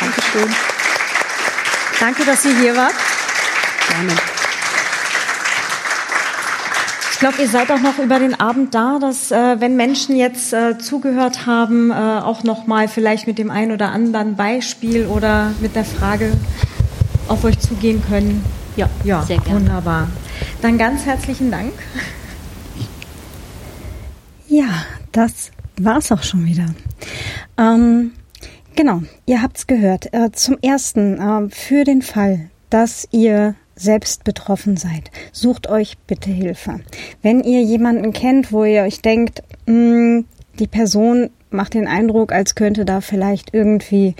Dankeschön. 0.00 0.54
Danke, 1.98 2.24
dass 2.24 2.44
ihr 2.44 2.58
hier 2.58 2.76
wart. 2.76 2.94
Gerne. 3.88 4.33
Ich 7.14 7.20
glaube, 7.20 7.40
ihr 7.40 7.48
seid 7.48 7.70
auch 7.70 7.80
noch 7.80 8.00
über 8.00 8.18
den 8.18 8.38
Abend 8.40 8.74
da, 8.74 8.98
dass 8.98 9.30
äh, 9.30 9.60
wenn 9.60 9.76
Menschen 9.76 10.16
jetzt 10.16 10.52
äh, 10.52 10.78
zugehört 10.78 11.46
haben, 11.46 11.92
äh, 11.92 11.94
auch 11.94 12.42
noch 12.42 12.66
mal 12.66 12.88
vielleicht 12.88 13.28
mit 13.28 13.38
dem 13.38 13.52
einen 13.52 13.70
oder 13.70 13.92
anderen 13.92 14.34
Beispiel 14.34 15.06
oder 15.06 15.52
mit 15.60 15.76
der 15.76 15.84
Frage 15.84 16.32
auf 17.28 17.44
euch 17.44 17.60
zugehen 17.60 18.02
können. 18.04 18.44
Ja, 18.76 18.90
ja, 19.04 19.22
sehr 19.22 19.38
gerne. 19.38 19.60
Wunderbar. 19.60 20.08
Dann 20.60 20.76
ganz 20.76 21.06
herzlichen 21.06 21.52
Dank. 21.52 21.72
Ja, 24.48 24.84
das 25.12 25.52
war's 25.80 26.10
auch 26.10 26.24
schon 26.24 26.44
wieder. 26.44 26.66
Ähm, 27.56 28.10
genau, 28.74 29.02
ihr 29.24 29.40
habt's 29.40 29.68
gehört. 29.68 30.12
Äh, 30.12 30.32
zum 30.32 30.58
ersten, 30.60 31.20
äh, 31.20 31.48
für 31.48 31.84
den 31.84 32.02
Fall, 32.02 32.50
dass 32.70 33.06
ihr 33.12 33.54
selbst 33.76 34.24
betroffen 34.24 34.76
seid, 34.76 35.10
sucht 35.32 35.68
euch 35.68 35.98
bitte 36.06 36.30
Hilfe. 36.30 36.80
Wenn 37.22 37.40
ihr 37.40 37.62
jemanden 37.62 38.12
kennt, 38.12 38.52
wo 38.52 38.64
ihr 38.64 38.82
euch 38.82 39.02
denkt, 39.02 39.42
mh, 39.66 39.74
hm, 39.74 40.24
die 40.58 40.66
Person 40.66 41.30
macht 41.50 41.74
den 41.74 41.88
Eindruck, 41.88 42.32
als 42.32 42.54
könnte 42.54 42.84
da 42.84 43.00
vielleicht 43.00 43.54
irgendwie 43.54 44.14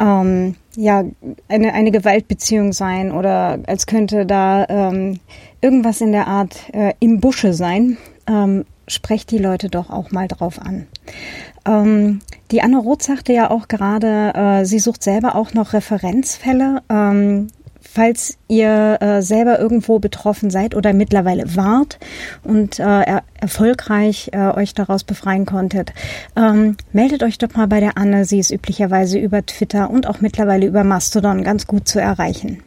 ähm, 0.00 0.54
ja 0.76 1.04
eine 1.48 1.72
eine 1.72 1.90
Gewaltbeziehung 1.90 2.72
sein 2.72 3.12
oder 3.12 3.58
als 3.66 3.86
könnte 3.86 4.26
da 4.26 4.66
ähm, 4.68 5.20
irgendwas 5.60 6.00
in 6.00 6.12
der 6.12 6.28
Art 6.28 6.56
äh, 6.72 6.92
im 7.00 7.20
Busche 7.20 7.52
sein, 7.52 7.96
ähm, 8.26 8.64
sprecht 8.88 9.30
die 9.30 9.38
Leute 9.38 9.68
doch 9.68 9.90
auch 9.90 10.10
mal 10.10 10.28
drauf 10.28 10.60
an. 10.60 10.86
Ähm, 11.66 12.20
die 12.50 12.62
Anne 12.62 12.78
Roth 12.78 13.02
sagte 13.02 13.32
ja 13.32 13.50
auch 13.50 13.68
gerade, 13.68 14.32
äh, 14.34 14.64
sie 14.64 14.78
sucht 14.78 15.02
selber 15.02 15.34
auch 15.34 15.54
noch 15.54 15.72
Referenzfälle. 15.72 16.82
Ähm, 16.88 17.48
falls 17.96 18.36
ihr 18.46 18.98
äh, 19.00 19.22
selber 19.22 19.58
irgendwo 19.58 19.98
betroffen 19.98 20.50
seid 20.50 20.74
oder 20.74 20.92
mittlerweile 20.92 21.56
wart 21.56 21.98
und 22.44 22.78
äh, 22.78 22.82
er 22.82 23.22
erfolgreich 23.40 24.28
äh, 24.32 24.50
euch 24.50 24.74
daraus 24.74 25.02
befreien 25.02 25.46
konntet, 25.46 25.94
ähm, 26.36 26.76
meldet 26.92 27.22
euch 27.22 27.38
doch 27.38 27.54
mal 27.54 27.66
bei 27.66 27.80
der 27.80 27.96
Anne. 27.96 28.26
Sie 28.26 28.38
ist 28.38 28.50
üblicherweise 28.50 29.18
über 29.18 29.46
Twitter 29.46 29.88
und 29.88 30.06
auch 30.06 30.20
mittlerweile 30.20 30.66
über 30.66 30.84
Mastodon 30.84 31.42
ganz 31.42 31.66
gut 31.66 31.88
zu 31.88 31.98
erreichen. 31.98 32.62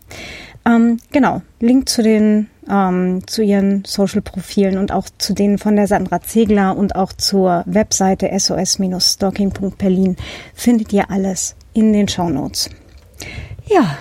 Ähm, 0.66 0.98
genau, 1.12 1.44
Link 1.60 1.90
zu 1.90 2.02
den 2.02 2.48
ähm, 2.68 3.22
zu 3.28 3.44
ihren 3.44 3.84
Social-Profilen 3.86 4.80
und 4.80 4.92
auch 4.92 5.10
zu 5.20 5.36
denen 5.36 5.60
von 5.60 5.76
der 5.76 5.86
Sandra 5.86 6.22
Zegler 6.22 6.76
und 6.76 6.96
auch 6.96 7.14
zur 7.14 7.64
Webseite 7.68 8.32
sos-stalking.berlin 8.36 10.16
findet 10.56 10.92
ihr 10.92 11.12
alles 11.12 11.56
in 11.74 11.94
den 11.94 12.08
Show 12.08 12.30
Notes. 12.30 12.72
Ja, 13.68 13.96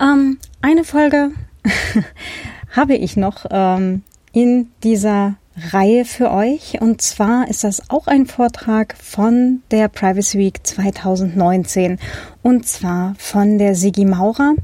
ähm, 0.00 0.38
eine 0.60 0.84
Folge 0.84 1.30
habe 2.70 2.94
ich 2.94 3.16
noch 3.16 3.46
ähm, 3.50 4.02
in 4.32 4.70
dieser 4.82 5.36
Reihe 5.56 6.04
für 6.04 6.30
euch. 6.30 6.80
Und 6.80 7.00
zwar 7.00 7.48
ist 7.48 7.64
das 7.64 7.90
auch 7.90 8.06
ein 8.06 8.26
Vortrag 8.26 8.96
von 9.00 9.62
der 9.70 9.88
Privacy 9.88 10.38
Week 10.38 10.60
2019. 10.66 11.98
Und 12.42 12.66
zwar 12.66 13.14
von 13.18 13.58
der 13.58 13.74
Sigi 13.74 14.04
Maurer. 14.04 14.54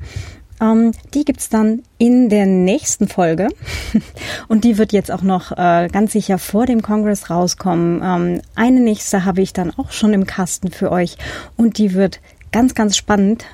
Ähm, 0.61 0.93
die 1.15 1.25
gibt's 1.25 1.49
dann 1.49 1.83
in 1.99 2.29
der 2.29 2.47
nächsten 2.47 3.09
Folge. 3.09 3.49
Und 4.49 4.65
die 4.65 4.79
wird 4.79 4.93
jetzt 4.93 5.11
auch 5.11 5.23
noch 5.23 5.53
äh, 5.53 5.89
ganz 5.91 6.13
sicher 6.13 6.39
vor 6.39 6.67
dem 6.67 6.83
Kongress 6.83 7.31
rauskommen. 7.31 8.03
Ähm, 8.03 8.43
eine 8.57 8.81
nächste 8.81 9.25
habe 9.25 9.41
ich 9.41 9.53
dann 9.53 9.71
auch 9.71 9.93
schon 9.93 10.13
im 10.13 10.27
Kasten 10.27 10.71
für 10.71 10.91
euch. 10.91 11.17
Und 11.57 11.79
die 11.79 11.95
wird 11.95 12.21
ganz, 12.53 12.75
ganz 12.75 12.97
spannend. 12.97 13.45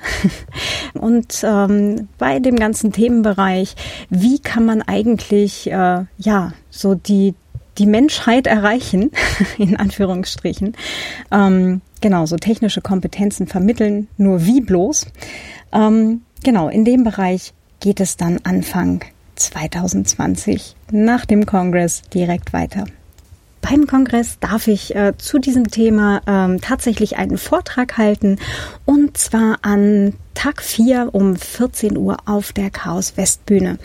Und 0.93 1.43
ähm, 1.43 2.07
bei 2.17 2.39
dem 2.39 2.55
ganzen 2.55 2.91
Themenbereich, 2.91 3.75
wie 4.09 4.39
kann 4.39 4.65
man 4.65 4.81
eigentlich 4.81 5.71
äh, 5.71 6.05
ja 6.17 6.53
so 6.69 6.95
die 6.95 7.35
die 7.77 7.85
Menschheit 7.85 8.47
erreichen, 8.47 9.11
in 9.59 9.77
Anführungsstrichen. 9.77 10.75
Ähm, 11.31 11.81
genau, 12.01 12.25
so 12.25 12.37
technische 12.37 12.81
Kompetenzen 12.81 13.47
vermitteln, 13.47 14.07
nur 14.17 14.45
wie 14.45 14.61
bloß. 14.61 15.05
Ähm, 15.71 16.21
genau, 16.43 16.69
in 16.69 16.85
dem 16.85 17.03
Bereich 17.03 17.53
geht 17.79 17.99
es 17.99 18.17
dann 18.17 18.39
Anfang 18.43 19.01
2020 19.35 20.75
nach 20.91 21.25
dem 21.25 21.45
Kongress 21.45 22.01
direkt 22.13 22.53
weiter 22.53 22.85
beim 23.69 23.87
Kongress 23.87 24.39
darf 24.39 24.67
ich 24.67 24.95
äh, 24.95 25.13
zu 25.17 25.39
diesem 25.39 25.69
Thema 25.69 26.21
ähm, 26.25 26.61
tatsächlich 26.61 27.17
einen 27.17 27.37
Vortrag 27.37 27.97
halten 27.97 28.37
und 28.85 29.17
zwar 29.17 29.59
an 29.61 30.13
Tag 30.33 30.61
4 30.61 31.09
um 31.11 31.35
14 31.35 31.97
Uhr 31.97 32.17
auf 32.25 32.53
der 32.53 32.69
Chaos 32.69 33.17
Westbühne. 33.17 33.77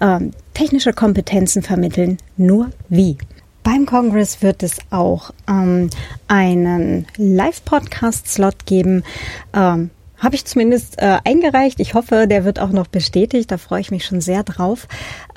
Ähm, 0.00 0.30
technische 0.54 0.92
Kompetenzen 0.92 1.62
vermitteln, 1.62 2.18
nur 2.36 2.70
wie. 2.88 3.18
Beim 3.62 3.84
Kongress 3.84 4.42
wird 4.42 4.62
es 4.62 4.78
auch 4.90 5.32
ähm, 5.48 5.90
einen 6.28 7.06
Live-Podcast-Slot 7.16 8.64
geben. 8.64 9.02
Ähm, 9.52 9.90
habe 10.26 10.34
ich 10.34 10.44
zumindest 10.44 11.00
äh, 11.00 11.18
eingereicht. 11.24 11.78
Ich 11.78 11.94
hoffe, 11.94 12.26
der 12.26 12.44
wird 12.44 12.58
auch 12.58 12.70
noch 12.70 12.88
bestätigt. 12.88 13.52
Da 13.52 13.58
freue 13.58 13.80
ich 13.80 13.92
mich 13.92 14.04
schon 14.04 14.20
sehr 14.20 14.42
drauf. 14.42 14.88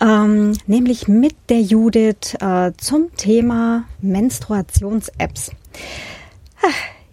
Ähm, 0.02 0.58
nämlich 0.66 1.08
mit 1.08 1.36
der 1.50 1.62
Judith 1.62 2.36
äh, 2.42 2.72
zum 2.76 3.16
Thema 3.16 3.84
Menstruations-Apps. 4.02 5.52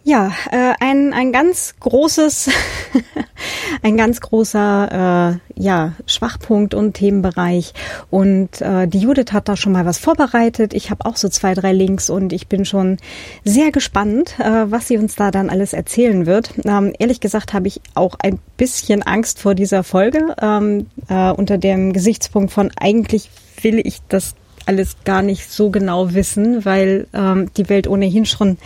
Ja, 0.08 0.30
äh, 0.52 0.72
ein, 0.78 1.12
ein 1.12 1.32
ganz 1.32 1.74
großes 1.80 2.48
ein 3.82 3.96
ganz 3.96 4.20
großer 4.20 5.40
äh, 5.56 5.60
ja, 5.60 5.94
Schwachpunkt 6.06 6.74
und 6.74 6.92
Themenbereich. 6.92 7.74
Und 8.08 8.60
äh, 8.60 8.86
die 8.86 9.00
Judith 9.00 9.32
hat 9.32 9.48
da 9.48 9.56
schon 9.56 9.72
mal 9.72 9.84
was 9.84 9.98
vorbereitet. 9.98 10.74
Ich 10.74 10.92
habe 10.92 11.04
auch 11.06 11.16
so 11.16 11.28
zwei, 11.28 11.54
drei 11.54 11.72
Links 11.72 12.08
und 12.08 12.32
ich 12.32 12.46
bin 12.46 12.64
schon 12.64 12.98
sehr 13.42 13.72
gespannt, 13.72 14.38
äh, 14.38 14.70
was 14.70 14.86
sie 14.86 14.96
uns 14.96 15.16
da 15.16 15.32
dann 15.32 15.50
alles 15.50 15.72
erzählen 15.72 16.24
wird. 16.24 16.54
Ähm, 16.64 16.92
ehrlich 16.96 17.18
gesagt 17.18 17.52
habe 17.52 17.66
ich 17.66 17.80
auch 17.94 18.14
ein 18.22 18.38
bisschen 18.56 19.02
Angst 19.02 19.40
vor 19.40 19.56
dieser 19.56 19.82
Folge 19.82 20.36
ähm, 20.40 20.86
äh, 21.08 21.32
unter 21.32 21.58
dem 21.58 21.92
Gesichtspunkt 21.92 22.52
von 22.52 22.70
eigentlich 22.78 23.28
will 23.60 23.80
ich 23.84 23.98
das 24.08 24.36
alles 24.66 24.98
gar 25.02 25.22
nicht 25.22 25.50
so 25.50 25.70
genau 25.70 26.14
wissen, 26.14 26.64
weil 26.64 27.08
ähm, 27.12 27.50
die 27.56 27.68
Welt 27.68 27.88
ohnehin 27.88 28.24
schon 28.24 28.56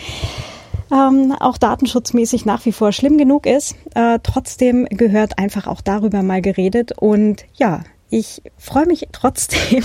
ähm, 0.93 1.35
auch 1.39 1.59
datenschutzmäßig 1.59 2.45
nach 2.45 2.65
wie 2.65 2.73
vor 2.73 2.93
schlimm 2.93 3.19
genug 3.19 3.47
ist. 3.47 3.75
Äh, 3.95 4.19
trotzdem 4.23 4.87
gehört 4.91 5.39
einfach 5.39 5.67
auch 5.67 5.81
darüber 5.81 6.23
mal 6.23 6.43
geredet. 6.43 6.93
Und 6.99 7.45
ja, 7.55 7.83
ich 8.11 8.43
freue 8.59 8.87
mich 8.87 9.09
trotzdem, 9.13 9.85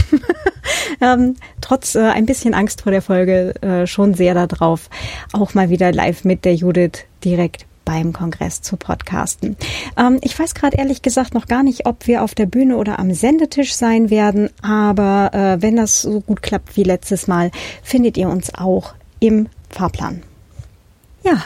ähm, 1.02 1.36
trotz 1.61 1.95
äh, 1.95 2.02
ein 2.02 2.26
bisschen 2.26 2.53
Angst 2.53 2.82
vor 2.82 2.91
der 2.91 3.02
Folge, 3.03 3.53
äh, 3.61 3.88
schon 3.88 4.15
sehr 4.15 4.34
darauf, 4.34 4.90
auch 5.32 5.53
mal 5.53 5.69
wieder 5.69 5.91
live 5.91 6.23
mit 6.23 6.44
der 6.44 6.56
Judith 6.56 7.06
direkt 7.23 7.65
beim 7.86 8.14
Kongress 8.14 8.64
zu 8.64 8.77
podcasten. 8.77 9.56
Ähm, 9.95 10.18
ich 10.22 10.38
weiß 10.38 10.56
gerade 10.56 10.77
ehrlich 10.77 11.03
gesagt 11.03 11.36
noch 11.36 11.45
gar 11.45 11.61
nicht, 11.61 11.86
ob 11.86 12.07
wir 12.07 12.23
auf 12.23 12.34
der 12.34 12.48
Bühne 12.48 12.77
oder 12.77 12.98
am 12.98 13.14
Sendetisch 13.14 13.76
sein 13.76 14.10
werden, 14.10 14.49
aber 14.64 15.30
äh, 15.34 15.61
wenn 15.61 15.76
das 15.76 16.02
so 16.02 16.19
gut 16.19 16.41
klappt 16.41 16.76
wie 16.76 16.84
letztes 16.84 17.27
Mal, 17.27 17.52
findet 17.84 18.18
ihr 18.18 18.27
uns 18.27 18.53
auch 18.56 18.95
im 19.19 19.48
Fahrplan. 19.69 20.23
Ja, 21.26 21.44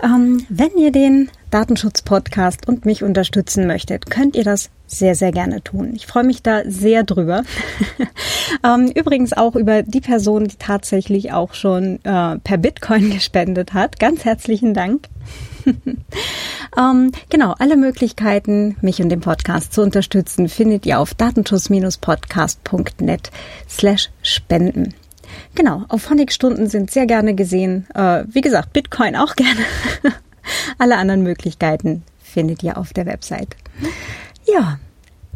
ähm, 0.00 0.46
wenn 0.48 0.78
ihr 0.78 0.92
den 0.92 1.28
Datenschutz-Podcast 1.50 2.68
und 2.68 2.84
mich 2.84 3.02
unterstützen 3.02 3.66
möchtet, 3.66 4.08
könnt 4.08 4.36
ihr 4.36 4.44
das 4.44 4.70
sehr, 4.86 5.16
sehr 5.16 5.32
gerne 5.32 5.64
tun. 5.64 5.92
Ich 5.96 6.06
freue 6.06 6.22
mich 6.22 6.40
da 6.40 6.62
sehr 6.64 7.02
drüber. 7.02 7.42
ähm, 8.64 8.92
übrigens 8.94 9.32
auch 9.32 9.56
über 9.56 9.82
die 9.82 10.00
Person, 10.00 10.46
die 10.46 10.54
tatsächlich 10.56 11.32
auch 11.32 11.54
schon 11.54 11.96
äh, 12.04 12.38
per 12.38 12.58
Bitcoin 12.58 13.10
gespendet 13.14 13.74
hat. 13.74 13.98
Ganz 13.98 14.24
herzlichen 14.24 14.72
Dank. 14.72 15.08
ähm, 16.78 17.10
genau, 17.28 17.56
alle 17.58 17.76
Möglichkeiten, 17.76 18.76
mich 18.82 19.02
und 19.02 19.08
den 19.08 19.20
Podcast 19.20 19.72
zu 19.72 19.82
unterstützen, 19.82 20.48
findet 20.48 20.86
ihr 20.86 21.00
auf 21.00 21.14
datenschutz-podcast.net 21.14 23.32
slash 23.68 24.10
spenden. 24.22 24.94
Genau, 25.54 25.84
auf 25.88 26.02
Phonic-Stunden 26.02 26.68
sind 26.68 26.90
sehr 26.90 27.06
gerne 27.06 27.34
gesehen. 27.34 27.86
Äh, 27.94 28.24
wie 28.28 28.40
gesagt, 28.40 28.72
Bitcoin 28.72 29.16
auch 29.16 29.34
gerne. 29.34 29.60
Alle 30.78 30.96
anderen 30.96 31.22
Möglichkeiten 31.22 32.04
findet 32.22 32.62
ihr 32.62 32.78
auf 32.78 32.92
der 32.92 33.06
Website. 33.06 33.56
Ja, 34.46 34.78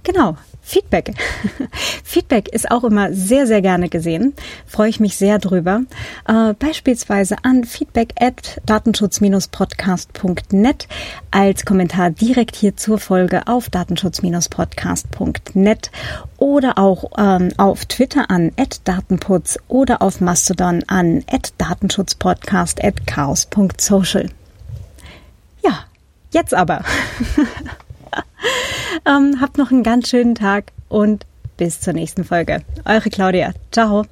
genau. 0.02 0.36
Feedback. 0.64 1.12
Feedback 2.05 2.47
ist 2.48 2.70
auch 2.70 2.84
immer 2.84 3.12
sehr, 3.12 3.48
sehr 3.48 3.60
gerne 3.60 3.89
gesehen. 3.89 4.32
Freue 4.64 4.89
ich 4.89 5.01
mich 5.01 5.16
sehr 5.16 5.40
drüber. 5.40 5.82
Äh, 6.26 6.55
beispielsweise 6.55 7.39
an 7.43 7.64
feedback 7.64 8.14
at 8.20 8.60
datenschutz-podcast.net 8.64 10.86
als 11.32 11.64
Kommentar 11.64 12.10
direkt 12.10 12.55
hier 12.55 12.76
zur 12.76 12.98
Folge 12.98 13.48
auf 13.48 13.70
datenschutz-podcast.net 13.70 15.90
oder 16.39 16.78
auch 16.78 17.10
ähm, 17.18 17.48
auf 17.56 17.86
Twitter 17.86 18.30
an 18.30 18.52
at 18.56 18.86
datenputz 18.86 19.59
oder 19.66 20.01
auf 20.01 20.20
Mastodon 20.20 20.84
an 20.86 21.24
at 21.28 21.55
datenschutzpodcast 21.59 22.84
at 22.84 23.05
chaos.social. 23.06 24.28
Ja, 25.64 25.80
jetzt 26.30 26.55
aber. 26.55 26.84
ähm, 29.07 29.41
habt 29.41 29.59
noch 29.59 29.70
einen 29.70 29.83
ganz 29.83 30.09
schönen 30.09 30.35
Tag 30.35 30.73
und 30.89 31.27
bis 31.57 31.81
zur 31.81 31.93
nächsten 31.93 32.24
Folge. 32.24 32.62
Eure 32.85 33.11
Claudia. 33.11 33.53
Ciao. 33.70 34.05